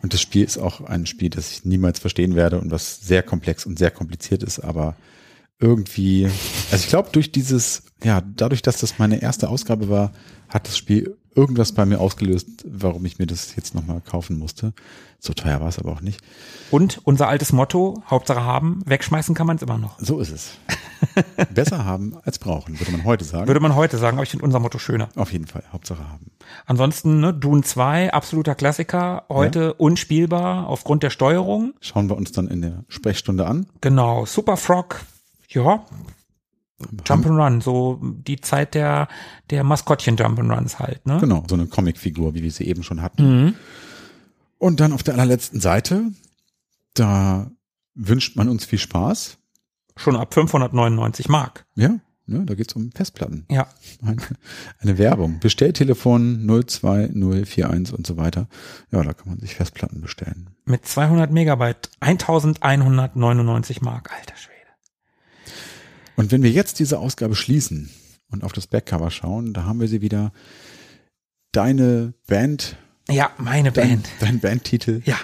und 0.00 0.14
das 0.14 0.22
Spiel 0.22 0.44
ist 0.44 0.56
auch 0.56 0.80
ein 0.80 1.04
Spiel, 1.04 1.28
das 1.28 1.50
ich 1.50 1.64
niemals 1.66 1.98
verstehen 1.98 2.34
werde 2.34 2.60
und 2.60 2.70
was 2.70 3.02
sehr 3.02 3.22
komplex 3.22 3.66
und 3.66 3.78
sehr 3.78 3.90
kompliziert 3.90 4.42
ist, 4.42 4.60
aber 4.60 4.96
irgendwie, 5.58 6.26
also 6.70 6.84
ich 6.84 6.88
glaube 6.88 7.10
durch 7.12 7.32
dieses, 7.32 7.84
ja, 8.04 8.20
dadurch, 8.20 8.62
dass 8.62 8.78
das 8.78 8.98
meine 8.98 9.22
erste 9.22 9.48
Ausgabe 9.48 9.88
war, 9.88 10.12
hat 10.48 10.66
das 10.66 10.76
Spiel 10.76 11.16
irgendwas 11.34 11.72
bei 11.72 11.84
mir 11.84 12.00
ausgelöst, 12.00 12.64
warum 12.66 13.04
ich 13.04 13.18
mir 13.18 13.26
das 13.26 13.56
jetzt 13.56 13.74
nochmal 13.74 14.00
kaufen 14.00 14.38
musste. 14.38 14.72
So 15.18 15.32
teuer 15.32 15.60
war 15.60 15.68
es 15.68 15.78
aber 15.78 15.92
auch 15.92 16.00
nicht. 16.00 16.20
Und 16.70 17.00
unser 17.04 17.28
altes 17.28 17.52
Motto, 17.52 18.02
Hauptsache 18.08 18.42
haben, 18.42 18.82
wegschmeißen 18.86 19.34
kann 19.34 19.46
man 19.46 19.56
es 19.56 19.62
immer 19.62 19.78
noch. 19.78 19.98
So 19.98 20.20
ist 20.20 20.30
es. 20.30 20.52
Besser 21.54 21.84
haben 21.84 22.16
als 22.24 22.38
brauchen, 22.38 22.78
würde 22.80 22.92
man 22.92 23.04
heute 23.04 23.24
sagen. 23.24 23.46
Würde 23.48 23.60
man 23.60 23.74
heute 23.74 23.98
sagen, 23.98 24.16
aber 24.16 24.24
ich 24.24 24.30
finde 24.30 24.44
unser 24.44 24.60
Motto 24.60 24.78
schöner. 24.78 25.08
Auf 25.14 25.32
jeden 25.32 25.46
Fall, 25.46 25.62
Hauptsache 25.72 26.08
haben. 26.08 26.30
Ansonsten, 26.64 27.20
ne, 27.20 27.34
Dune 27.34 27.62
2, 27.62 28.12
absoluter 28.12 28.54
Klassiker, 28.54 29.24
heute 29.28 29.74
unspielbar 29.74 30.66
aufgrund 30.68 31.02
der 31.02 31.10
Steuerung. 31.10 31.74
Schauen 31.80 32.08
wir 32.08 32.16
uns 32.16 32.32
dann 32.32 32.48
in 32.48 32.62
der 32.62 32.84
Sprechstunde 32.88 33.46
an. 33.46 33.66
Genau, 33.80 34.26
Super 34.26 34.56
Frog, 34.56 35.00
ja, 35.48 35.84
Jump'n'Run, 37.04 37.62
so 37.62 37.98
die 38.02 38.40
Zeit 38.40 38.74
der, 38.74 39.08
der 39.50 39.64
Maskottchen 39.64 40.16
Jump'n'Runs 40.16 40.78
halt, 40.78 41.06
ne? 41.06 41.18
Genau, 41.20 41.42
so 41.48 41.54
eine 41.54 41.66
Comicfigur, 41.66 42.34
wie 42.34 42.42
wir 42.42 42.50
sie 42.50 42.64
eben 42.66 42.82
schon 42.82 43.00
hatten. 43.00 43.56
Und 44.58 44.80
dann 44.80 44.92
auf 44.92 45.02
der 45.02 45.14
allerletzten 45.14 45.60
Seite, 45.60 46.12
da 46.94 47.50
wünscht 47.94 48.36
man 48.36 48.48
uns 48.48 48.64
viel 48.64 48.78
Spaß. 48.78 49.38
Schon 49.96 50.16
ab 50.16 50.34
599 50.34 51.28
Mark. 51.30 51.64
Ja, 51.76 51.96
ne, 52.26 52.44
da 52.44 52.54
geht's 52.54 52.74
um 52.74 52.92
Festplatten. 52.92 53.46
Ja. 53.50 53.66
Eine, 54.02 54.16
eine 54.80 54.98
Werbung. 54.98 55.40
Bestelltelefon 55.40 56.46
02041 56.66 57.94
und 57.96 58.06
so 58.06 58.18
weiter. 58.18 58.48
Ja, 58.90 59.02
da 59.02 59.14
kann 59.14 59.30
man 59.30 59.40
sich 59.40 59.54
Festplatten 59.54 60.02
bestellen. 60.02 60.50
Mit 60.66 60.84
200 60.84 61.30
Megabyte, 61.30 61.90
1199 62.00 63.80
Mark, 63.80 64.12
alter 64.12 64.36
Schwede. 64.36 64.55
Und 66.16 66.32
wenn 66.32 66.42
wir 66.42 66.50
jetzt 66.50 66.78
diese 66.78 66.98
Ausgabe 66.98 67.34
schließen 67.34 67.90
und 68.30 68.42
auf 68.44 68.52
das 68.52 68.66
Backcover 68.66 69.10
schauen, 69.10 69.52
da 69.52 69.64
haben 69.64 69.80
wir 69.80 69.88
sie 69.88 70.00
wieder. 70.00 70.32
Deine 71.52 72.12
Band, 72.26 72.76
Ja, 73.08 73.30
meine 73.38 73.72
dein, 73.72 73.88
Band. 73.88 74.08
dein 74.20 74.40
Bandtitel, 74.40 75.02
Ja, 75.04 75.16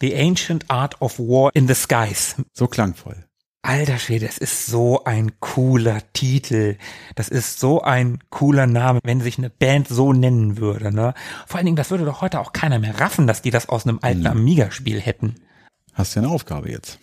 The 0.00 0.16
Ancient 0.16 0.68
Art 0.70 1.00
of 1.00 1.18
War 1.18 1.50
in 1.54 1.68
the 1.68 1.74
Skies. 1.74 2.36
so 2.52 2.66
klangvoll. 2.66 3.24
Alter 3.62 3.98
Schwede, 3.98 4.26
das 4.26 4.38
ist 4.38 4.66
so 4.66 5.02
ein 5.04 5.40
cooler 5.40 6.00
Titel. 6.12 6.76
Das 7.16 7.28
ist 7.28 7.58
so 7.58 7.82
ein 7.82 8.18
cooler 8.30 8.68
Name, 8.68 9.00
wenn 9.02 9.20
sich 9.20 9.38
eine 9.38 9.50
Band 9.50 9.88
so 9.88 10.12
nennen 10.12 10.56
würde. 10.56 10.92
Ne? 10.94 11.14
Vor 11.48 11.56
allen 11.56 11.66
Dingen, 11.66 11.76
das 11.76 11.90
würde 11.90 12.04
doch 12.04 12.20
heute 12.20 12.38
auch 12.38 12.52
keiner 12.52 12.78
mehr 12.78 13.00
raffen, 13.00 13.26
dass 13.26 13.42
die 13.42 13.50
das 13.50 13.68
aus 13.68 13.84
einem 13.84 13.98
alten 14.02 14.26
Amiga-Spiel 14.26 15.00
hätten. 15.00 15.34
Hast 15.94 16.14
ja 16.14 16.22
eine 16.22 16.30
Aufgabe 16.30 16.70
jetzt, 16.70 17.00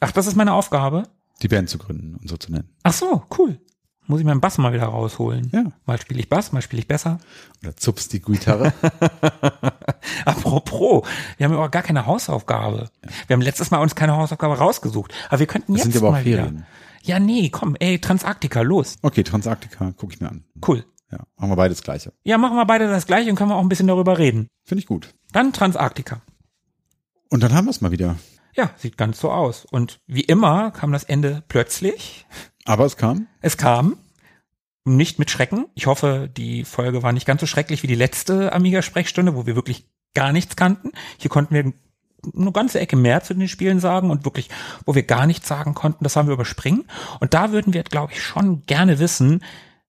Ach, 0.00 0.12
das 0.12 0.26
ist 0.26 0.34
meine 0.34 0.54
Aufgabe? 0.54 1.04
Die 1.42 1.48
Band 1.48 1.68
zu 1.68 1.78
gründen 1.78 2.16
und 2.16 2.28
so 2.28 2.36
zu 2.36 2.52
nennen. 2.52 2.68
Ach 2.82 2.92
so, 2.92 3.22
cool. 3.38 3.58
Muss 4.06 4.18
ich 4.20 4.26
meinen 4.26 4.40
Bass 4.40 4.58
mal 4.58 4.72
wieder 4.72 4.86
rausholen. 4.86 5.48
Ja. 5.52 5.64
Mal 5.86 6.00
spiele 6.00 6.18
ich 6.20 6.28
Bass, 6.28 6.52
mal 6.52 6.60
spiele 6.60 6.80
ich 6.80 6.88
besser. 6.88 7.18
Oder 7.62 7.76
zupfst 7.76 8.08
die 8.12 8.20
Gitarre. 8.20 8.72
Apropos, 10.24 11.06
wir 11.36 11.46
haben 11.46 11.54
aber 11.54 11.68
gar 11.68 11.82
keine 11.82 12.06
Hausaufgabe. 12.06 12.90
Wir 13.26 13.34
haben 13.34 13.42
letztes 13.42 13.70
Mal 13.70 13.78
uns 13.78 13.94
keine 13.94 14.16
Hausaufgabe 14.16 14.58
rausgesucht. 14.58 15.14
Aber 15.28 15.38
wir 15.38 15.46
könnten 15.46 15.74
Das 15.74 15.84
jetzt 15.84 15.92
sind 15.92 15.94
ja 15.94 16.00
aber 16.00 16.08
auch 16.08 16.20
mal 16.20 16.24
wieder. 16.24 16.44
Ferien. 16.44 16.66
Ja, 17.04 17.18
nee, 17.20 17.48
komm, 17.50 17.76
ey, 17.78 18.00
Transarktika, 18.00 18.62
los. 18.62 18.96
Okay, 19.02 19.22
Transarktika, 19.22 19.92
gucke 19.92 20.14
ich 20.14 20.20
mir 20.20 20.28
an. 20.28 20.44
Cool. 20.66 20.84
Ja, 21.10 21.18
machen 21.36 21.50
wir 21.50 21.56
beides 21.56 21.82
gleiche. 21.82 22.12
Ja, 22.24 22.38
machen 22.38 22.56
wir 22.56 22.64
beide 22.64 22.88
das 22.88 23.06
gleiche 23.06 23.30
und 23.30 23.36
können 23.36 23.50
wir 23.50 23.56
auch 23.56 23.60
ein 23.62 23.68
bisschen 23.68 23.86
darüber 23.88 24.18
reden. 24.18 24.48
Finde 24.64 24.80
ich 24.80 24.86
gut. 24.86 25.14
Dann 25.32 25.52
Transarktika. 25.52 26.22
Und 27.28 27.42
dann 27.42 27.54
haben 27.54 27.66
wir 27.66 27.70
es 27.70 27.80
mal 27.80 27.90
wieder. 27.90 28.16
Ja, 28.54 28.70
sieht 28.76 28.96
ganz 28.96 29.18
so 29.18 29.30
aus. 29.30 29.64
Und 29.64 30.00
wie 30.06 30.20
immer 30.22 30.70
kam 30.70 30.92
das 30.92 31.04
Ende 31.04 31.42
plötzlich. 31.48 32.26
Aber 32.64 32.84
es 32.84 32.96
kam. 32.96 33.26
Es 33.40 33.56
kam. 33.56 33.96
Nicht 34.84 35.18
mit 35.18 35.30
Schrecken. 35.30 35.66
Ich 35.74 35.86
hoffe, 35.86 36.28
die 36.36 36.64
Folge 36.64 37.02
war 37.02 37.12
nicht 37.12 37.26
ganz 37.26 37.40
so 37.40 37.46
schrecklich 37.46 37.82
wie 37.82 37.86
die 37.86 37.94
letzte 37.94 38.52
Amiga-Sprechstunde, 38.52 39.34
wo 39.34 39.46
wir 39.46 39.56
wirklich 39.56 39.86
gar 40.14 40.32
nichts 40.32 40.56
kannten. 40.56 40.92
Hier 41.18 41.30
konnten 41.30 41.54
wir 41.54 41.72
eine 42.36 42.52
ganze 42.52 42.80
Ecke 42.80 42.96
mehr 42.96 43.22
zu 43.22 43.34
den 43.34 43.48
Spielen 43.48 43.80
sagen 43.80 44.10
und 44.10 44.24
wirklich, 44.24 44.48
wo 44.84 44.94
wir 44.94 45.02
gar 45.02 45.26
nichts 45.26 45.48
sagen 45.48 45.74
konnten, 45.74 46.04
das 46.04 46.16
haben 46.16 46.28
wir 46.28 46.34
überspringen. 46.34 46.84
Und 47.20 47.34
da 47.34 47.52
würden 47.52 47.72
wir, 47.72 47.82
glaube 47.82 48.12
ich, 48.12 48.22
schon 48.22 48.64
gerne 48.66 48.98
wissen, 48.98 49.42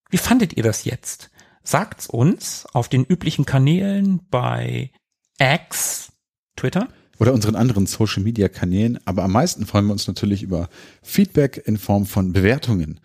wie 0.09 0.17
fandet 0.17 0.53
ihr 0.53 0.63
das 0.63 0.85
jetzt? 0.85 1.31
Sagt's 1.63 2.07
uns 2.07 2.65
auf 2.73 2.89
den 2.89 3.03
üblichen 3.03 3.45
Kanälen 3.45 4.21
bei 4.29 4.91
X, 5.39 6.11
Twitter, 6.55 6.87
Oder 7.19 7.33
unseren 7.33 7.55
anderen 7.55 7.85
Social 7.85 8.23
Media 8.23 8.49
Kanälen. 8.49 8.99
Aber 9.05 9.23
am 9.23 9.31
meisten 9.31 9.65
freuen 9.65 9.85
wir 9.85 9.93
uns 9.93 10.07
natürlich 10.07 10.43
über 10.43 10.67
Feedback 11.01 11.61
in 11.65 11.77
Form 11.77 12.05
von 12.05 12.33
Bewertungen. 12.33 12.99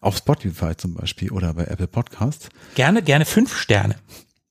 Auf 0.00 0.16
Spotify 0.16 0.74
zum 0.76 0.94
Beispiel 0.94 1.30
oder 1.30 1.54
bei 1.54 1.64
Apple 1.64 1.86
Podcasts. 1.86 2.48
gerne, 2.74 3.02
gerne 3.02 3.26
fünf 3.26 3.54
Sterne. 3.54 3.96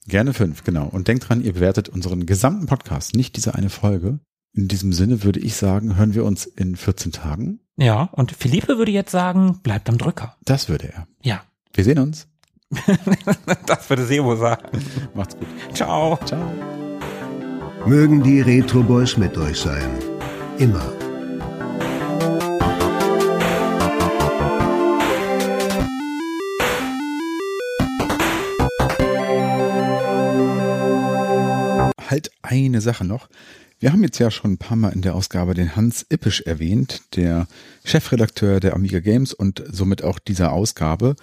Gerne 0.07 0.33
fünf, 0.33 0.63
genau. 0.63 0.85
Und 0.87 1.07
denkt 1.07 1.27
dran, 1.29 1.43
ihr 1.43 1.53
bewertet 1.53 1.89
unseren 1.89 2.25
gesamten 2.25 2.65
Podcast, 2.65 3.15
nicht 3.15 3.35
diese 3.35 3.55
eine 3.55 3.69
Folge. 3.69 4.19
In 4.53 4.67
diesem 4.67 4.93
Sinne 4.93 5.23
würde 5.23 5.39
ich 5.39 5.55
sagen, 5.55 5.95
hören 5.97 6.15
wir 6.15 6.25
uns 6.25 6.45
in 6.45 6.75
14 6.75 7.11
Tagen. 7.11 7.59
Ja, 7.77 8.03
und 8.13 8.31
Philippe 8.31 8.77
würde 8.77 8.91
jetzt 8.91 9.11
sagen, 9.11 9.59
bleibt 9.61 9.87
am 9.89 9.97
Drücker. 9.97 10.35
Das 10.45 10.69
würde 10.69 10.91
er. 10.91 11.07
Ja, 11.21 11.43
Wir 11.73 11.83
sehen 11.83 11.99
uns. 11.99 12.27
das 13.65 13.89
würde 13.89 14.05
Sebo 14.05 14.35
sagen. 14.35 14.67
Macht's 15.13 15.37
gut. 15.37 15.47
Ciao. 15.73 16.17
Ciao. 16.25 16.78
Mögen 17.85 18.23
die 18.23 18.41
Retro 18.41 18.83
Boys 18.83 19.17
mit 19.17 19.37
euch 19.37 19.57
sein. 19.57 19.89
Immer. 20.57 20.93
eine 32.49 32.81
Sache 32.81 33.05
noch. 33.05 33.29
Wir 33.79 33.93
haben 33.93 34.03
jetzt 34.03 34.19
ja 34.19 34.29
schon 34.31 34.53
ein 34.53 34.57
paar 34.57 34.77
Mal 34.77 34.93
in 34.93 35.01
der 35.01 35.15
Ausgabe 35.15 35.53
den 35.53 35.75
Hans 35.75 36.05
Ippisch 36.09 36.41
erwähnt, 36.41 37.01
der 37.15 37.47
Chefredakteur 37.85 38.59
der 38.59 38.73
Amiga 38.73 38.99
Games 38.99 39.33
und 39.33 39.63
somit 39.69 40.03
auch 40.03 40.19
dieser 40.19 40.51
Ausgabe. 40.51 41.15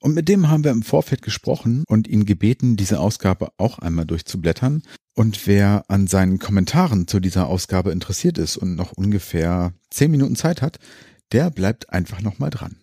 Und 0.00 0.14
mit 0.14 0.28
dem 0.28 0.48
haben 0.48 0.64
wir 0.64 0.70
im 0.70 0.82
Vorfeld 0.82 1.22
gesprochen 1.22 1.84
und 1.88 2.08
ihn 2.08 2.24
gebeten, 2.24 2.76
diese 2.76 3.00
Ausgabe 3.00 3.48
auch 3.58 3.78
einmal 3.78 4.06
durchzublättern. 4.06 4.82
Und 5.18 5.48
wer 5.48 5.84
an 5.88 6.06
seinen 6.06 6.38
Kommentaren 6.38 7.08
zu 7.08 7.18
dieser 7.18 7.48
Ausgabe 7.48 7.90
interessiert 7.90 8.38
ist 8.38 8.56
und 8.56 8.76
noch 8.76 8.92
ungefähr 8.92 9.72
zehn 9.90 10.12
Minuten 10.12 10.36
Zeit 10.36 10.62
hat, 10.62 10.78
der 11.32 11.50
bleibt 11.50 11.90
einfach 11.90 12.20
nochmal 12.20 12.50
dran. 12.50 12.76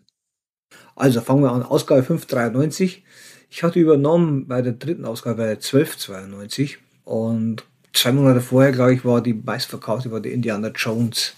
Also 0.97 1.21
fangen 1.21 1.43
wir 1.43 1.53
an. 1.53 1.63
Ausgabe 1.63 2.03
593. 2.03 3.05
Ich 3.49 3.63
hatte 3.63 3.79
übernommen 3.79 4.49
bei 4.49 4.61
der 4.61 4.73
dritten 4.73 5.05
Ausgabe, 5.05 5.37
bei 5.37 5.45
der 5.45 5.55
1292. 5.55 6.79
Und 7.05 7.63
zwei 7.93 8.11
Monate 8.11 8.41
vorher, 8.41 8.73
glaube 8.73 8.93
ich, 8.93 9.05
war 9.05 9.21
die 9.21 9.33
meistverkaufte, 9.33 10.11
war 10.11 10.19
die 10.19 10.33
Indiana 10.33 10.73
Jones 10.75 11.35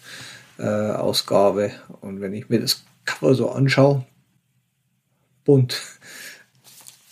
äh, 0.57 0.63
Ausgabe. 0.63 1.73
Und 2.01 2.21
wenn 2.21 2.33
ich 2.33 2.49
mir 2.49 2.59
das 2.59 2.83
Cover 3.05 3.35
so 3.35 3.51
anschaue, 3.51 4.03
bunt, 5.45 5.79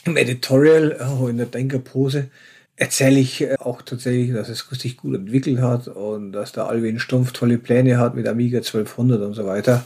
im 0.05 0.17
Editorial, 0.17 0.99
oh, 1.07 1.27
in 1.27 1.37
der 1.37 1.45
Denkerpose, 1.45 2.31
erzähle 2.77 3.19
ich 3.19 3.41
äh, 3.41 3.55
auch 3.59 3.81
tatsächlich, 3.81 4.33
dass 4.33 4.49
es 4.49 4.65
sich 4.79 4.97
gut 4.97 5.15
entwickelt 5.15 5.59
hat 5.59 5.87
und 5.87 6.33
dass 6.33 6.51
der 6.51 6.67
Alwin 6.67 6.99
Stumpf 6.99 7.31
tolle 7.31 7.57
Pläne 7.57 7.97
hat 7.97 8.15
mit 8.15 8.27
Amiga 8.27 8.57
1200 8.57 9.21
und 9.21 9.33
so 9.33 9.45
weiter. 9.45 9.85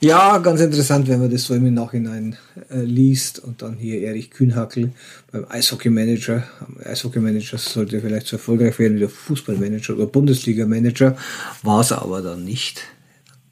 Ja, 0.00 0.38
ganz 0.38 0.60
interessant, 0.60 1.08
wenn 1.08 1.20
man 1.20 1.30
das 1.30 1.44
so 1.44 1.54
im 1.54 1.74
Nachhinein 1.74 2.36
äh, 2.70 2.80
liest 2.80 3.40
und 3.40 3.62
dann 3.62 3.76
hier 3.76 4.00
Erich 4.00 4.30
Kühnhackel 4.30 4.92
beim 5.32 5.46
Eishockey-Manager. 5.48 6.44
Eishockey-Manager 6.84 7.58
sollte 7.58 8.00
vielleicht 8.00 8.28
so 8.28 8.36
erfolgreich 8.36 8.78
werden 8.78 8.96
wie 8.96 9.00
der 9.00 9.08
Fußballmanager 9.08 9.94
oder 9.94 10.06
Bundesliga-Manager, 10.06 11.16
war 11.62 11.80
es 11.80 11.90
aber 11.90 12.22
dann 12.22 12.44
nicht. 12.44 12.82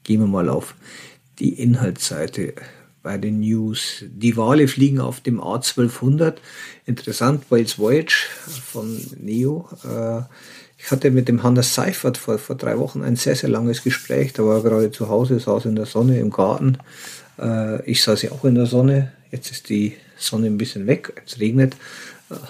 Gehen 0.04 0.20
wir 0.20 0.28
mal 0.28 0.48
auf 0.48 0.76
die 1.40 1.60
Inhaltsseite 1.60 2.54
bei 3.06 3.18
den 3.18 3.38
News. 3.38 4.02
Die 4.02 4.36
Wale 4.36 4.66
fliegen 4.66 4.98
auf 4.98 5.20
dem 5.20 5.40
A1200. 5.40 6.38
Interessant, 6.86 7.44
Wales 7.50 7.78
Voyage 7.78 8.26
von 8.64 9.00
Neo. 9.16 9.68
Äh, 9.84 10.22
ich 10.76 10.90
hatte 10.90 11.12
mit 11.12 11.28
dem 11.28 11.44
Hannes 11.44 11.72
Seifert 11.72 12.18
vor, 12.18 12.38
vor 12.38 12.56
drei 12.56 12.80
Wochen 12.80 13.02
ein 13.02 13.14
sehr, 13.14 13.36
sehr 13.36 13.48
langes 13.48 13.84
Gespräch. 13.84 14.32
Da 14.32 14.44
war 14.44 14.56
er 14.56 14.62
gerade 14.64 14.90
zu 14.90 15.08
Hause, 15.08 15.38
saß 15.38 15.66
in 15.66 15.76
der 15.76 15.86
Sonne 15.86 16.18
im 16.18 16.30
Garten. 16.30 16.78
Äh, 17.38 17.88
ich 17.88 18.02
saß 18.02 18.22
ja 18.22 18.32
auch 18.32 18.44
in 18.44 18.56
der 18.56 18.66
Sonne. 18.66 19.12
Jetzt 19.30 19.52
ist 19.52 19.68
die 19.68 19.94
Sonne 20.16 20.48
ein 20.48 20.58
bisschen 20.58 20.88
weg, 20.88 21.22
es 21.24 21.38
regnet. 21.38 21.76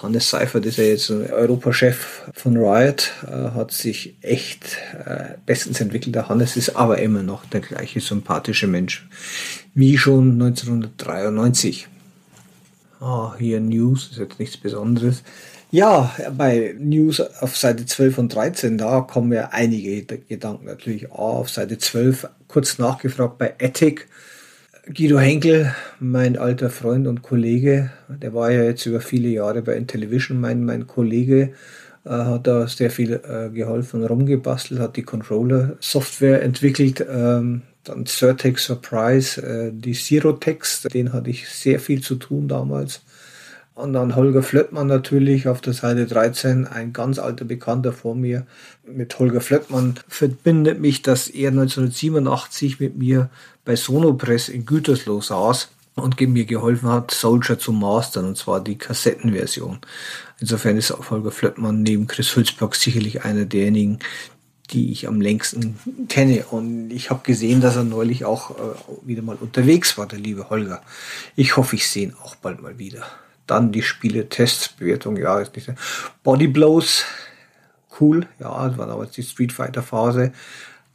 Hannes 0.01 0.29
Seifert 0.29 0.65
ist 0.65 0.77
ja 0.77 0.85
jetzt 0.85 1.11
Europachef 1.11 2.23
von 2.33 2.57
Riot, 2.57 3.11
äh, 3.27 3.51
hat 3.51 3.71
sich 3.71 4.15
echt 4.21 4.77
äh, 5.05 5.35
bestens 5.45 5.79
entwickelt. 5.79 6.15
Der 6.15 6.29
Hannes 6.29 6.57
ist 6.57 6.75
aber 6.75 6.97
immer 6.97 7.21
noch 7.21 7.45
der 7.45 7.61
gleiche 7.61 7.99
sympathische 7.99 8.67
Mensch 8.67 9.07
wie 9.75 9.97
schon 9.97 10.31
1993. 10.31 11.87
Ah, 12.99 13.35
hier 13.37 13.59
News, 13.59 14.09
ist 14.09 14.17
jetzt 14.17 14.39
nichts 14.39 14.57
Besonderes. 14.57 15.21
Ja, 15.69 16.15
bei 16.35 16.75
News 16.79 17.19
auf 17.19 17.55
Seite 17.55 17.85
12 17.85 18.17
und 18.17 18.33
13, 18.33 18.79
da 18.79 19.01
kommen 19.01 19.31
ja 19.33 19.49
einige 19.51 20.01
Gedanken 20.03 20.65
natürlich. 20.65 21.11
Ah, 21.11 21.15
auf 21.15 21.49
Seite 21.51 21.77
12 21.77 22.27
kurz 22.47 22.79
nachgefragt 22.79 23.37
bei 23.37 23.53
Ethic 23.59 24.07
Guido 24.93 25.19
Henkel, 25.19 25.75
mein 25.99 26.37
alter 26.37 26.69
Freund 26.69 27.07
und 27.07 27.21
Kollege, 27.21 27.91
der 28.07 28.33
war 28.33 28.51
ja 28.51 28.63
jetzt 28.63 28.85
über 28.85 29.01
viele 29.01 29.27
Jahre 29.27 29.61
bei 29.61 29.75
Intellivision, 29.75 30.39
mein, 30.39 30.63
mein 30.63 30.87
Kollege, 30.87 31.51
äh, 32.05 32.09
hat 32.09 32.47
da 32.47 32.67
sehr 32.69 32.89
viel 32.89 33.19
äh, 33.27 33.49
geholfen, 33.49 34.05
rumgebastelt, 34.05 34.79
hat 34.79 34.95
die 34.95 35.03
Controller-Software 35.03 36.41
entwickelt, 36.41 37.05
ähm, 37.09 37.63
dann 37.83 38.05
Certex 38.05 38.63
Surprise, 38.63 39.41
äh, 39.41 39.71
die 39.73 39.91
Zero-Text, 39.91 40.93
den 40.93 41.11
hatte 41.11 41.31
ich 41.31 41.49
sehr 41.49 41.81
viel 41.81 42.01
zu 42.01 42.15
tun 42.15 42.47
damals. 42.47 43.01
Und 43.77 43.93
dann 43.93 44.15
Holger 44.15 44.41
Flöttmann 44.41 44.87
natürlich 44.87 45.47
auf 45.47 45.61
der 45.61 45.73
Seite 45.73 46.07
13, 46.07 46.65
ein 46.65 46.93
ganz 46.93 47.19
alter 47.19 47.45
Bekannter 47.45 47.93
vor 47.93 48.15
mir. 48.15 48.47
Mit 48.83 49.19
Holger 49.19 49.39
Flöttmann 49.39 49.99
verbindet 50.07 50.79
mich, 50.79 51.03
dass 51.03 51.27
er 51.27 51.49
1987 51.49 52.79
mit 52.79 52.97
mir 52.97 53.29
bei 53.67 53.75
Sonopress 53.75 54.47
in 54.47 54.65
Gütersloh 54.65 55.19
saß 55.19 55.67
und 55.95 56.19
mir 56.21 56.45
geholfen 56.45 56.89
hat, 56.89 57.11
Soldier 57.11 57.59
zu 57.59 57.73
mastern, 57.73 58.25
und 58.25 58.37
zwar 58.37 58.63
die 58.63 58.77
Kassettenversion. 58.77 59.79
Insofern 60.39 60.77
ist 60.77 60.91
auch 60.91 61.09
Holger 61.09 61.31
Flöttmann 61.31 61.83
neben 61.83 62.07
Chris 62.07 62.33
Hülsberg 62.33 62.75
sicherlich 62.75 63.25
einer 63.25 63.43
derjenigen, 63.43 63.99
die 64.69 64.91
ich 64.93 65.07
am 65.07 65.19
längsten 65.19 65.77
kenne. 66.07 66.45
Und 66.49 66.91
ich 66.91 67.09
habe 67.09 67.21
gesehen, 67.23 67.59
dass 67.59 67.75
er 67.75 67.83
neulich 67.83 68.23
auch 68.23 68.51
äh, 68.51 68.53
wieder 69.03 69.21
mal 69.21 69.37
unterwegs 69.37 69.97
war, 69.97 70.07
der 70.07 70.19
liebe 70.19 70.49
Holger. 70.49 70.81
Ich 71.35 71.57
hoffe, 71.57 71.75
ich 71.75 71.89
sehe 71.89 72.03
ihn 72.03 72.15
auch 72.23 72.35
bald 72.35 72.61
mal 72.61 72.79
wieder. 72.79 73.05
Dann 73.47 73.73
die 73.73 73.83
Spiele, 73.83 74.29
Tests, 74.29 74.69
Bewertung, 74.69 75.17
ja, 75.17 75.39
ist 75.39 75.55
nicht. 75.55 75.69
Body 76.23 76.47
Blows, 76.47 77.03
cool, 77.99 78.27
ja, 78.39 78.69
das 78.69 78.77
war 78.77 78.87
damals 78.87 79.11
die 79.11 79.23
Street 79.23 79.51
Fighter 79.51 79.83
Phase. 79.83 80.31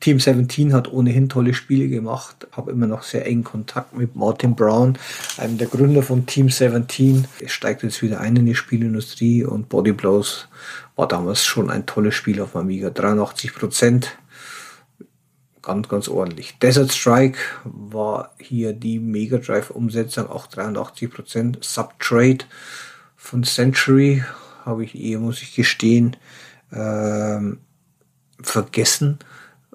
Team 0.02 0.18
17 0.18 0.72
hat 0.72 0.92
ohnehin 0.92 1.28
tolle 1.28 1.54
Spiele 1.54 1.86
gemacht, 1.86 2.48
habe 2.50 2.72
immer 2.72 2.88
noch 2.88 3.04
sehr 3.04 3.24
engen 3.24 3.44
Kontakt 3.44 3.96
mit 3.96 4.16
Martin 4.16 4.56
Brown, 4.56 4.98
einem 5.38 5.58
der 5.58 5.68
Gründer 5.68 6.02
von 6.02 6.26
Team 6.26 6.48
17. 6.48 7.28
Er 7.38 7.48
steigt 7.48 7.84
jetzt 7.84 8.02
wieder 8.02 8.20
ein 8.20 8.34
in 8.34 8.46
die 8.46 8.56
Spielindustrie 8.56 9.44
und 9.44 9.68
Body 9.68 9.92
Blows 9.92 10.48
war 10.96 11.06
damals 11.06 11.44
schon 11.44 11.70
ein 11.70 11.86
tolles 11.86 12.16
Spiel 12.16 12.40
auf 12.40 12.56
Amiga. 12.56 12.90
83 12.90 13.54
Prozent. 13.54 14.18
Ganz, 15.62 15.88
ganz 15.88 16.08
ordentlich. 16.08 16.58
Desert 16.58 16.92
Strike 16.92 17.38
war 17.62 18.34
hier 18.40 18.72
die 18.72 18.98
Mega 18.98 19.38
Drive 19.38 19.70
Umsetzung, 19.70 20.28
auch 20.28 20.48
83 20.48 21.12
Prozent. 21.12 21.58
Subtrade 21.64 22.44
von 23.14 23.44
Century 23.44 24.24
habe 24.64 24.82
ich 24.82 25.00
eher, 25.00 25.20
muss 25.20 25.42
ich 25.42 25.54
gestehen, 25.54 26.16
ähm, 26.72 27.60
vergessen. 28.40 29.20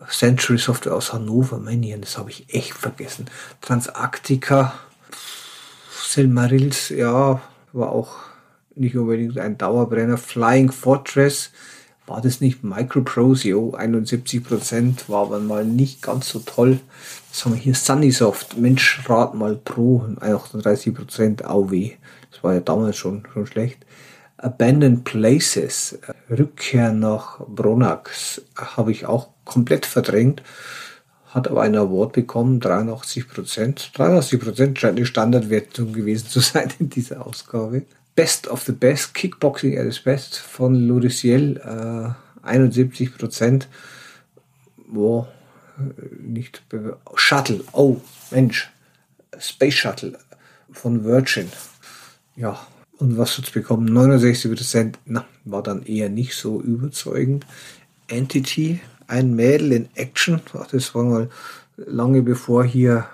Century 0.09 0.57
Software 0.57 0.95
aus 0.95 1.11
Hannover, 1.11 1.57
meine 1.57 1.97
das 1.97 2.17
habe 2.17 2.29
ich 2.29 2.53
echt 2.53 2.73
vergessen. 2.73 3.25
Transarctica, 3.61 4.73
Silmarils, 6.05 6.89
ja, 6.89 7.41
war 7.73 7.89
auch 7.91 8.15
nicht 8.75 8.95
unbedingt 8.95 9.37
ein 9.39 9.57
Dauerbrenner. 9.57 10.17
Flying 10.17 10.71
Fortress, 10.71 11.51
war 12.05 12.21
das 12.21 12.39
nicht 12.39 12.63
Microprose? 12.63 13.49
Jo, 13.49 13.75
71% 13.75 15.09
war 15.09 15.23
aber 15.23 15.39
mal 15.39 15.65
nicht 15.65 16.01
ganz 16.01 16.29
so 16.29 16.39
toll. 16.39 16.79
Was 17.29 17.43
haben 17.43 17.55
wir 17.55 17.59
hier? 17.59 17.75
Sunnysoft, 17.75 18.57
Mensch, 18.57 19.01
rat 19.07 19.33
mal 19.33 19.55
Pro, 19.55 20.05
38% 20.21 21.43
AW. 21.43 21.91
Das 22.31 22.43
war 22.43 22.53
ja 22.53 22.59
damals 22.61 22.97
schon, 22.97 23.27
schon 23.33 23.45
schlecht. 23.45 23.85
Abandoned 24.37 25.03
Places, 25.03 25.97
Rückkehr 26.29 26.91
nach 26.91 27.39
Bronax, 27.47 28.41
habe 28.55 28.91
ich 28.91 29.05
auch 29.05 29.29
komplett 29.45 29.85
verdrängt. 29.85 30.43
Hat 31.27 31.47
aber 31.47 31.61
einen 31.61 31.75
Award 31.75 32.13
bekommen, 32.13 32.59
83 32.59 33.27
Prozent. 33.27 33.91
83 33.95 34.39
Prozent 34.39 34.79
scheint 34.79 34.99
die 34.99 35.05
Standardwertung 35.05 35.91
gewesen 35.91 36.27
zu 36.27 36.39
sein 36.39 36.71
in 36.79 36.89
dieser 36.89 37.25
Ausgabe. 37.25 37.83
Best 38.15 38.47
of 38.47 38.63
the 38.63 38.71
Best, 38.71 39.13
Kickboxing 39.13 39.77
at 39.77 39.85
its 39.85 39.99
Best 39.99 40.37
von 40.37 40.75
Lorisiel, 40.75 41.57
äh, 41.57 42.47
71 42.47 43.17
Prozent. 43.17 43.67
Boah, 44.87 45.27
nicht 46.19 46.63
Shuttle, 47.15 47.63
oh 47.73 48.01
Mensch, 48.31 48.71
Space 49.37 49.75
Shuttle 49.75 50.17
von 50.71 51.03
Virgin. 51.03 51.51
Ja, 52.35 52.59
und 52.97 53.17
was 53.17 53.37
hat's 53.37 53.51
bekommen? 53.51 53.85
69 53.85 54.51
Prozent, 54.51 54.99
na, 55.05 55.25
war 55.45 55.63
dann 55.63 55.83
eher 55.85 56.09
nicht 56.09 56.35
so 56.35 56.61
überzeugend. 56.61 57.45
Entity, 58.07 58.79
ein 59.07 59.35
Mädel 59.35 59.71
in 59.71 59.89
Action, 59.95 60.41
das 60.71 60.95
war 60.95 61.03
mal 61.03 61.29
lange 61.77 62.21
bevor 62.21 62.63
hier 62.63 63.07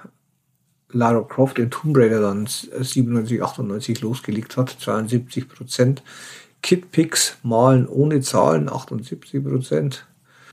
Lara 0.92 1.24
Croft 1.24 1.60
in 1.60 1.72
Tomb 1.72 1.98
Raider 1.98 2.22
dann 2.22 2.48
97, 2.48 3.42
98 3.42 4.02
losgelegt 4.02 4.58
hat, 4.58 4.76
72 4.80 5.50
Prozent. 5.50 6.04
Kid 6.62 6.92
Picks 6.92 7.38
malen 7.44 7.88
ohne 7.88 8.22
Zahlen, 8.22 8.70
78 8.70 9.44
Prozent. 9.44 10.06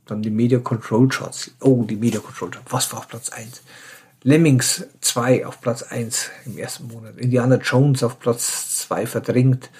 Dann 0.07 0.23
die 0.23 0.31
Media 0.31 0.59
Control 0.59 1.07
Charts. 1.09 1.52
Oh, 1.61 1.85
die 1.85 1.97
Media 1.97 2.20
Control 2.20 2.51
Charts. 2.51 2.73
Was 2.73 2.93
war 2.93 3.01
auf 3.01 3.09
Platz 3.09 3.28
1? 3.28 3.62
Lemmings 4.22 4.86
2 5.01 5.47
auf 5.47 5.60
Platz 5.62 5.82
1 5.82 6.30
im 6.44 6.59
ersten 6.59 6.88
Monat. 6.88 7.16
Indiana 7.16 7.56
Jones 7.56 8.02
auf 8.02 8.18
Platz 8.18 8.78
2 8.80 9.06
verdrängt. 9.06 9.70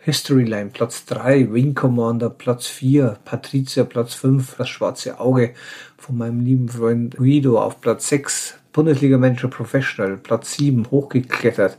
Historyline 0.00 0.68
Platz 0.70 1.06
3, 1.06 1.50
Wing 1.50 1.74
Commander 1.74 2.28
Platz 2.28 2.66
4, 2.66 3.16
Patricia 3.24 3.84
Platz 3.84 4.12
5, 4.14 4.56
das 4.58 4.68
schwarze 4.68 5.18
Auge 5.18 5.54
von 5.96 6.18
meinem 6.18 6.40
lieben 6.40 6.68
Freund 6.68 7.16
Guido 7.16 7.58
auf 7.58 7.80
Platz 7.80 8.08
6, 8.08 8.58
Bundesliga 8.72 9.16
Manager 9.16 9.48
Professional 9.48 10.18
Platz 10.18 10.56
7 10.56 10.90
hochgeklettert 10.90 11.78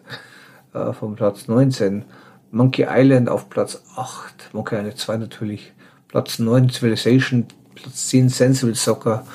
äh, 0.74 0.92
vom 0.94 1.16
Platz 1.16 1.48
19, 1.48 2.04
Monkey 2.50 2.88
Island 2.90 3.30
auf 3.30 3.48
Platz 3.50 3.84
8, 3.96 4.54
Monkey 4.54 4.76
Island 4.76 4.98
2 4.98 5.18
natürlich 5.18 5.74
Platz 6.08 6.40
9 6.40 6.70
Civilization, 6.70 7.46
Platz 7.76 8.08
10 8.08 8.30
Sensible 8.30 8.74
Soccer. 8.74 9.28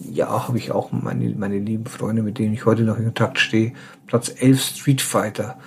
Ja, 0.00 0.48
habe 0.48 0.58
ich 0.58 0.70
auch 0.70 0.92
meine, 0.92 1.28
meine 1.30 1.58
lieben 1.58 1.86
Freunde, 1.86 2.22
mit 2.22 2.38
denen 2.38 2.54
ich 2.54 2.64
heute 2.64 2.82
noch 2.82 2.98
in 2.98 3.04
Kontakt 3.04 3.38
stehe. 3.38 3.72
Platz 4.06 4.32
11 4.38 4.62
Street 4.62 5.02
Fighter. 5.02 5.58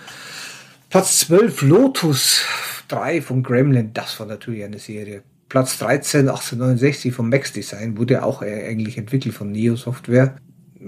Platz 0.90 1.20
12 1.20 1.62
Lotus 1.64 2.42
3 2.88 3.22
von 3.22 3.44
Gremlin. 3.44 3.94
Das 3.94 4.20
war 4.20 4.28
natürlich 4.28 4.64
eine 4.64 4.80
Serie. 4.80 5.24
Platz 5.50 5.80
13 5.80 6.30
1869 6.30 7.14
von 7.14 7.30
Max 7.30 7.54
Design. 7.54 7.98
Wurde 7.98 8.24
auch 8.24 8.42
eigentlich 8.42 8.98
entwickelt 8.98 9.36
von 9.36 9.52
Neo 9.52 9.76
Software. 9.76 10.36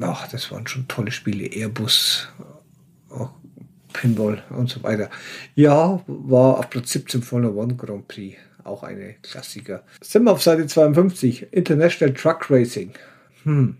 Ach, 0.01 0.27
das 0.27 0.51
waren 0.51 0.67
schon 0.67 0.87
tolle 0.87 1.11
Spiele. 1.11 1.45
Airbus, 1.45 2.29
auch 3.09 3.31
Pinball 3.93 4.41
und 4.49 4.69
so 4.69 4.81
weiter. 4.83 5.09
Ja, 5.55 6.01
war 6.07 6.59
auf 6.59 6.69
Platz 6.69 6.91
17 6.91 7.21
von 7.21 7.43
der 7.43 7.53
One 7.53 7.75
Grand 7.75 8.07
Prix. 8.07 8.37
Auch 8.63 8.83
eine 8.83 9.15
Klassiker. 9.21 9.83
Sind 10.01 10.23
wir 10.23 10.31
auf 10.31 10.41
Seite 10.41 10.65
52. 10.65 11.47
International 11.51 12.13
Truck 12.13 12.49
Racing. 12.49 12.93
Hm. 13.43 13.77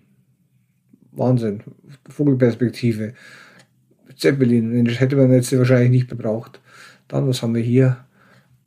Wahnsinn. 1.11 1.64
Vogelperspektive. 2.10 3.14
Zeppelin, 4.15 4.72
den 4.73 4.88
hätte 4.88 5.15
man 5.15 5.31
jetzt 5.31 5.56
wahrscheinlich 5.57 5.91
nicht 5.91 6.10
gebraucht. 6.10 6.60
Dann, 7.07 7.27
was 7.27 7.41
haben 7.41 7.56
wir 7.56 7.61
hier? 7.61 8.06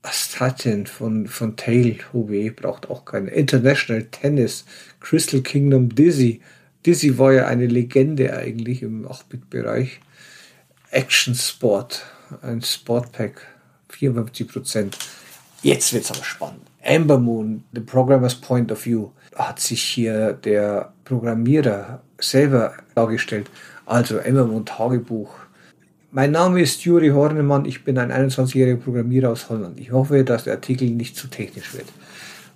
Astatin 0.02 0.86
von, 0.86 1.26
von 1.26 1.56
Tail. 1.56 1.98
Oh 2.12 2.28
weh, 2.28 2.50
braucht 2.50 2.88
auch 2.90 3.04
keine. 3.04 3.30
International 3.30 4.04
Tennis. 4.04 4.64
Crystal 5.00 5.40
Kingdom 5.40 5.94
Dizzy. 5.94 6.40
Dizzy 6.84 7.18
war 7.18 7.32
ja 7.32 7.46
eine 7.46 7.66
Legende 7.66 8.36
eigentlich 8.36 8.82
im 8.82 9.06
8-Bit-Bereich. 9.06 10.00
Action 10.90 11.34
Sport. 11.34 12.06
Ein 12.42 12.62
Sportpack. 12.62 13.46
54%. 13.92 14.94
Jetzt 15.62 15.92
wird's 15.92 16.10
aber 16.10 16.24
spannend. 16.24 16.62
Amber 16.84 17.18
Moon, 17.18 17.64
The 17.72 17.80
Programmer's 17.80 18.36
Point 18.36 18.70
of 18.70 18.84
View, 18.86 19.10
hat 19.36 19.60
sich 19.60 19.82
hier 19.82 20.32
der 20.32 20.92
Programmierer 21.04 22.00
selber 22.18 22.74
dargestellt. 22.94 23.50
Also 23.84 24.18
Moon 24.46 24.64
Tagebuch. 24.64 25.30
Mein 26.10 26.30
Name 26.30 26.62
ist 26.62 26.84
Juri 26.84 27.10
Hornemann, 27.10 27.66
ich 27.66 27.84
bin 27.84 27.98
ein 27.98 28.10
21-jähriger 28.10 28.78
Programmierer 28.78 29.30
aus 29.30 29.50
Holland. 29.50 29.78
Ich 29.78 29.92
hoffe, 29.92 30.24
dass 30.24 30.44
der 30.44 30.54
Artikel 30.54 30.88
nicht 30.90 31.16
zu 31.16 31.28
technisch 31.28 31.74
wird. 31.74 31.86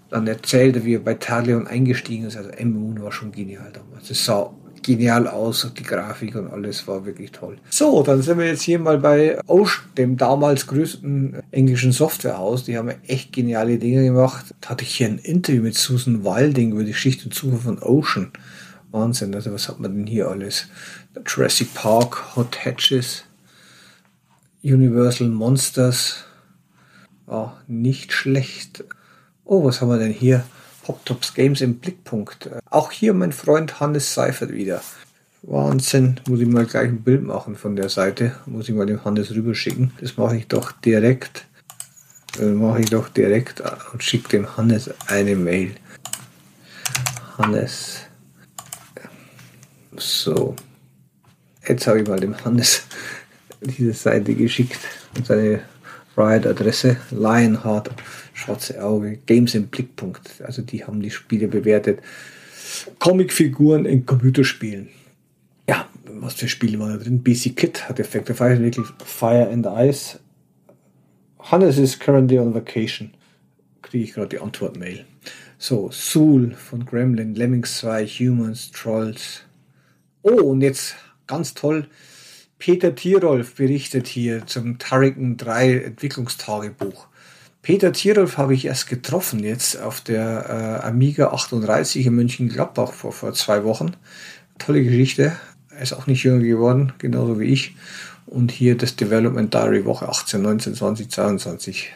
Dann 0.09 0.27
erzählt 0.27 0.77
er, 0.77 0.85
wie 0.85 0.95
er 0.95 1.01
bei 1.01 1.15
Talion 1.15 1.67
eingestiegen 1.67 2.27
ist. 2.27 2.37
Also 2.37 2.51
Moon 2.65 3.03
war 3.03 3.13
schon 3.13 3.33
genial 3.33 3.71
damals. 3.73 4.11
Es 4.11 4.25
sah 4.25 4.51
genial 4.97 5.29
aus 5.29 5.71
die 5.77 5.83
Grafik 5.83 6.35
und 6.35 6.51
alles 6.51 6.87
war 6.87 7.05
wirklich 7.05 7.33
toll. 7.33 7.59
So, 7.71 8.03
dann 8.03 8.23
sind 8.23 8.39
wir 8.39 8.47
jetzt 8.47 8.63
hier 8.63 8.79
mal 8.79 8.99
bei 8.99 9.39
Ocean, 9.47 9.85
dem 9.97 10.17
damals 10.17 10.67
größten 10.67 11.43
englischen 11.51 11.93
Softwarehaus. 11.93 12.65
Die 12.65 12.77
haben 12.77 12.91
echt 13.07 13.33
geniale 13.33 13.79
Dinge 13.79 14.05
gemacht. 14.05 14.55
Da 14.61 14.71
hatte 14.71 14.85
ich 14.85 14.97
hier 14.97 15.09
ein 15.09 15.19
Interview 15.19 15.63
mit 15.63 15.77
Susan 15.77 16.25
Wilding 16.25 16.73
über 16.73 16.85
die 16.85 16.93
Geschichte 16.93 17.25
und 17.27 17.35
Suche 17.35 17.59
von 17.59 17.79
Ocean. 17.83 18.33
Wahnsinn, 18.91 19.35
also 19.35 19.53
was 19.53 19.69
hat 19.69 19.79
man 19.79 19.95
denn 19.95 20.07
hier 20.07 20.29
alles? 20.29 20.67
Jurassic 21.27 21.73
Park, 21.75 22.37
Hot 22.37 22.65
Hatches, 22.65 23.25
Universal 24.63 25.29
Monsters. 25.29 26.25
Oh, 27.27 27.51
nicht 27.69 28.13
schlecht. 28.13 28.85
Oh, 29.45 29.65
was 29.65 29.81
haben 29.81 29.91
wir 29.91 29.99
denn 29.99 30.13
hier? 30.13 30.45
Poptops 30.91 31.35
Games 31.35 31.61
im 31.61 31.79
Blickpunkt. 31.79 32.51
Auch 32.69 32.91
hier 32.91 33.15
mein 33.15 33.31
Freund 33.31 33.79
Hannes 33.79 34.13
Seifert 34.13 34.53
wieder. 34.53 34.83
Wahnsinn, 35.43 36.19
muss 36.29 36.41
ich 36.41 36.49
mal 36.49 36.67
gleich 36.67 36.89
ein 36.89 37.03
Bild 37.03 37.23
machen 37.23 37.55
von 37.55 37.77
der 37.77 37.89
Seite. 37.89 38.35
Muss 38.45 38.69
ich 38.69 38.75
mal 38.75 38.87
dem 38.87 39.05
Hannes 39.05 39.31
rüberschicken. 39.31 39.93
Das 40.01 40.17
mache 40.17 40.37
ich 40.37 40.49
doch 40.49 40.73
direkt. 40.73 41.47
Mache 42.41 42.81
ich 42.81 42.91
doch 42.91 43.09
direkt 43.09 43.63
und 43.93 44.03
schicke 44.03 44.31
dem 44.31 44.57
Hannes 44.57 44.91
eine 45.07 45.37
Mail. 45.37 45.77
Hannes. 47.39 48.01
So. 49.97 50.57
Jetzt 51.69 51.87
habe 51.87 52.01
ich 52.01 52.09
mal 52.09 52.19
dem 52.19 52.37
Hannes 52.45 52.83
diese 53.61 53.93
Seite 53.93 54.35
geschickt 54.35 54.81
und 55.17 55.25
seine 55.25 55.61
Riot-Adresse 56.17 56.97
Lionheart 57.13 57.91
Schwarze 58.41 58.83
Auge, 58.83 59.19
Games 59.27 59.55
im 59.55 59.69
Blickpunkt. 59.69 60.43
Also 60.43 60.63
die 60.63 60.85
haben 60.85 61.01
die 61.03 61.11
Spiele 61.11 61.47
bewertet. 61.47 62.01
Comicfiguren 62.99 63.85
in 63.85 64.07
Computerspielen. 64.07 64.89
Ja, 65.69 65.89
was 66.05 66.35
für 66.35 66.49
Spiele 66.49 66.79
waren 66.79 66.97
da 66.97 67.05
drin? 67.05 67.23
BC 67.23 67.55
Kit 67.55 67.89
hat 67.89 68.01
Effekte 68.01 68.35
Fire 68.35 68.55
entwickelt, 68.55 68.89
Fire 69.05 69.49
and 69.49 69.67
Ice. 69.67 70.19
Hannes 71.39 71.79
is 71.79 71.99
currently 71.99 72.39
on 72.39 72.55
vacation. 72.55 73.13
Kriege 73.83 74.05
ich 74.05 74.13
gerade 74.15 74.29
die 74.29 74.41
Antwort-Mail. 74.41 75.05
So, 75.59 75.91
Soul 75.91 76.53
von 76.53 76.87
Gremlin, 76.87 77.35
Lemmings 77.35 77.79
2, 77.79 78.07
Humans, 78.07 78.71
Trolls. 78.71 79.43
Oh, 80.23 80.43
und 80.51 80.63
jetzt 80.63 80.97
ganz 81.27 81.55
toll. 81.55 81.87
Peter 82.59 82.95
Tirolf 82.95 83.55
berichtet 83.55 84.07
hier 84.07 84.47
zum 84.47 84.79
Turrican 84.79 85.37
3 85.37 85.79
Entwicklungstagebuch. 85.79 87.10
Peter 87.63 87.93
Tirolf 87.93 88.39
habe 88.39 88.55
ich 88.55 88.65
erst 88.65 88.89
getroffen 88.89 89.41
jetzt 89.41 89.81
auf 89.81 90.01
der 90.01 90.81
äh, 90.83 90.87
Amiga 90.87 91.29
38 91.33 92.07
in 92.07 92.15
München-Gladbach 92.15 92.93
vor, 92.93 93.13
vor 93.13 93.35
zwei 93.35 93.65
Wochen. 93.65 93.93
Tolle 94.59 94.83
Geschichte. 94.83 95.37
Er 95.71 95.83
ist 95.83 95.93
auch 95.93 96.07
nicht 96.07 96.25
jünger 96.25 96.43
geworden, 96.43 96.95
genauso 96.99 97.39
wie 97.39 97.45
ich. 97.45 97.77
Und 98.27 98.51
hier 98.51 98.77
das 98.77 98.97
Development 98.97 99.53
Diary 99.53 99.85
Woche 99.85 100.09
18, 100.09 100.41
19, 100.41 100.75
20, 100.75 101.11
22 101.11 101.93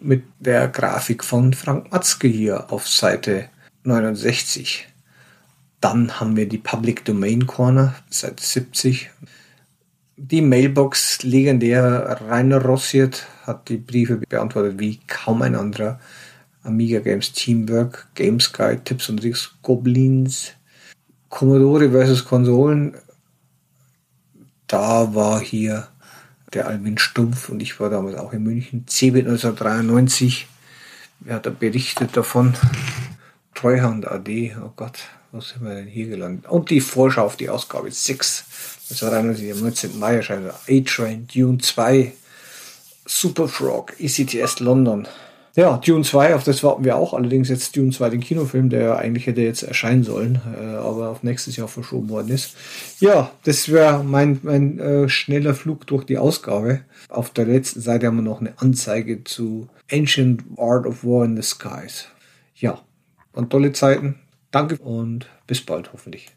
mit 0.00 0.24
der 0.38 0.68
Grafik 0.68 1.24
von 1.24 1.52
Frank 1.52 1.92
Matzke 1.92 2.28
hier 2.28 2.72
auf 2.72 2.88
Seite 2.88 3.48
69. 3.84 4.88
Dann 5.80 6.18
haben 6.18 6.36
wir 6.36 6.48
die 6.48 6.58
Public 6.58 7.04
Domain 7.04 7.46
Corner, 7.46 7.94
Seite 8.10 8.42
70. 8.42 9.10
Die 10.16 10.40
Mailbox 10.40 11.22
legendär 11.22 12.20
Rainer 12.28 12.62
Rossiert 12.62 13.26
hat 13.46 13.68
die 13.68 13.76
Briefe 13.76 14.16
beantwortet 14.16 14.78
wie 14.78 15.00
kaum 15.06 15.42
ein 15.42 15.54
anderer. 15.54 16.00
Amiga 16.62 17.00
Games 17.00 17.32
Teamwork, 17.32 18.08
Games 18.14 18.52
Guide, 18.52 18.82
Tipps 18.84 19.08
und 19.08 19.20
Tricks, 19.20 19.54
Goblins, 19.62 20.52
Commodore 21.28 21.90
versus 21.90 22.24
Konsolen. 22.24 22.94
Da 24.66 25.14
war 25.14 25.40
hier 25.40 25.88
der 26.54 26.68
Alvin 26.68 26.96
Stumpf 26.96 27.50
und 27.50 27.60
ich 27.60 27.78
war 27.80 27.90
damals 27.90 28.16
auch 28.16 28.32
in 28.32 28.42
München. 28.42 28.86
CeBIT 28.86 29.26
1993. 29.26 30.46
Wer 31.20 31.36
hat 31.36 31.46
da 31.46 31.50
berichtet 31.50 32.16
davon? 32.16 32.54
Treuhand 33.54 34.08
AD. 34.08 34.56
Oh 34.62 34.72
Gott, 34.74 35.00
was 35.32 35.50
sind 35.50 35.64
wir 35.64 35.74
denn 35.74 35.86
hier 35.86 36.08
gelandet? 36.08 36.46
Und 36.48 36.70
die 36.70 36.80
Vorschau 36.80 37.24
auf 37.24 37.36
die 37.36 37.50
Ausgabe 37.50 37.90
6. 37.90 38.44
Das 38.88 39.02
war 39.02 39.10
dann 39.10 39.30
am 39.30 39.60
19. 39.60 39.98
Mai 39.98 40.16
erscheint. 40.16 40.50
A-Train, 40.68 41.26
Dune 41.26 41.58
2, 41.58 42.12
Super 43.06 43.48
Frog, 43.48 43.94
ECTS 44.00 44.60
London. 44.60 45.06
Ja, 45.56 45.76
Dune 45.76 46.02
2, 46.02 46.34
auf 46.34 46.42
das 46.42 46.64
warten 46.64 46.84
wir 46.84 46.96
auch. 46.96 47.14
Allerdings 47.14 47.48
jetzt 47.48 47.76
Dune 47.76 47.92
2, 47.92 48.10
den 48.10 48.20
Kinofilm, 48.20 48.70
der 48.70 48.98
eigentlich 48.98 49.28
hätte 49.28 49.40
jetzt 49.40 49.62
erscheinen 49.62 50.02
sollen, 50.02 50.40
äh, 50.52 50.64
aber 50.64 51.10
auf 51.10 51.22
nächstes 51.22 51.54
Jahr 51.56 51.68
verschoben 51.68 52.08
worden 52.08 52.30
ist. 52.30 52.56
Ja, 52.98 53.30
das 53.44 53.68
wäre 53.68 54.02
mein, 54.02 54.40
mein 54.42 54.80
äh, 54.80 55.08
schneller 55.08 55.54
Flug 55.54 55.86
durch 55.86 56.04
die 56.04 56.18
Ausgabe. 56.18 56.80
Auf 57.08 57.30
der 57.30 57.44
letzten 57.44 57.80
Seite 57.80 58.08
haben 58.08 58.16
wir 58.16 58.22
noch 58.22 58.40
eine 58.40 58.54
Anzeige 58.56 59.22
zu 59.22 59.68
Ancient 59.92 60.42
Art 60.56 60.86
of 60.86 61.04
War 61.04 61.24
in 61.24 61.36
the 61.36 61.42
Skies. 61.42 62.06
Ja, 62.56 62.80
und 63.32 63.50
tolle 63.50 63.72
Zeiten. 63.72 64.16
Danke 64.50 64.76
und 64.78 65.28
bis 65.46 65.60
bald 65.60 65.92
hoffentlich. 65.92 66.30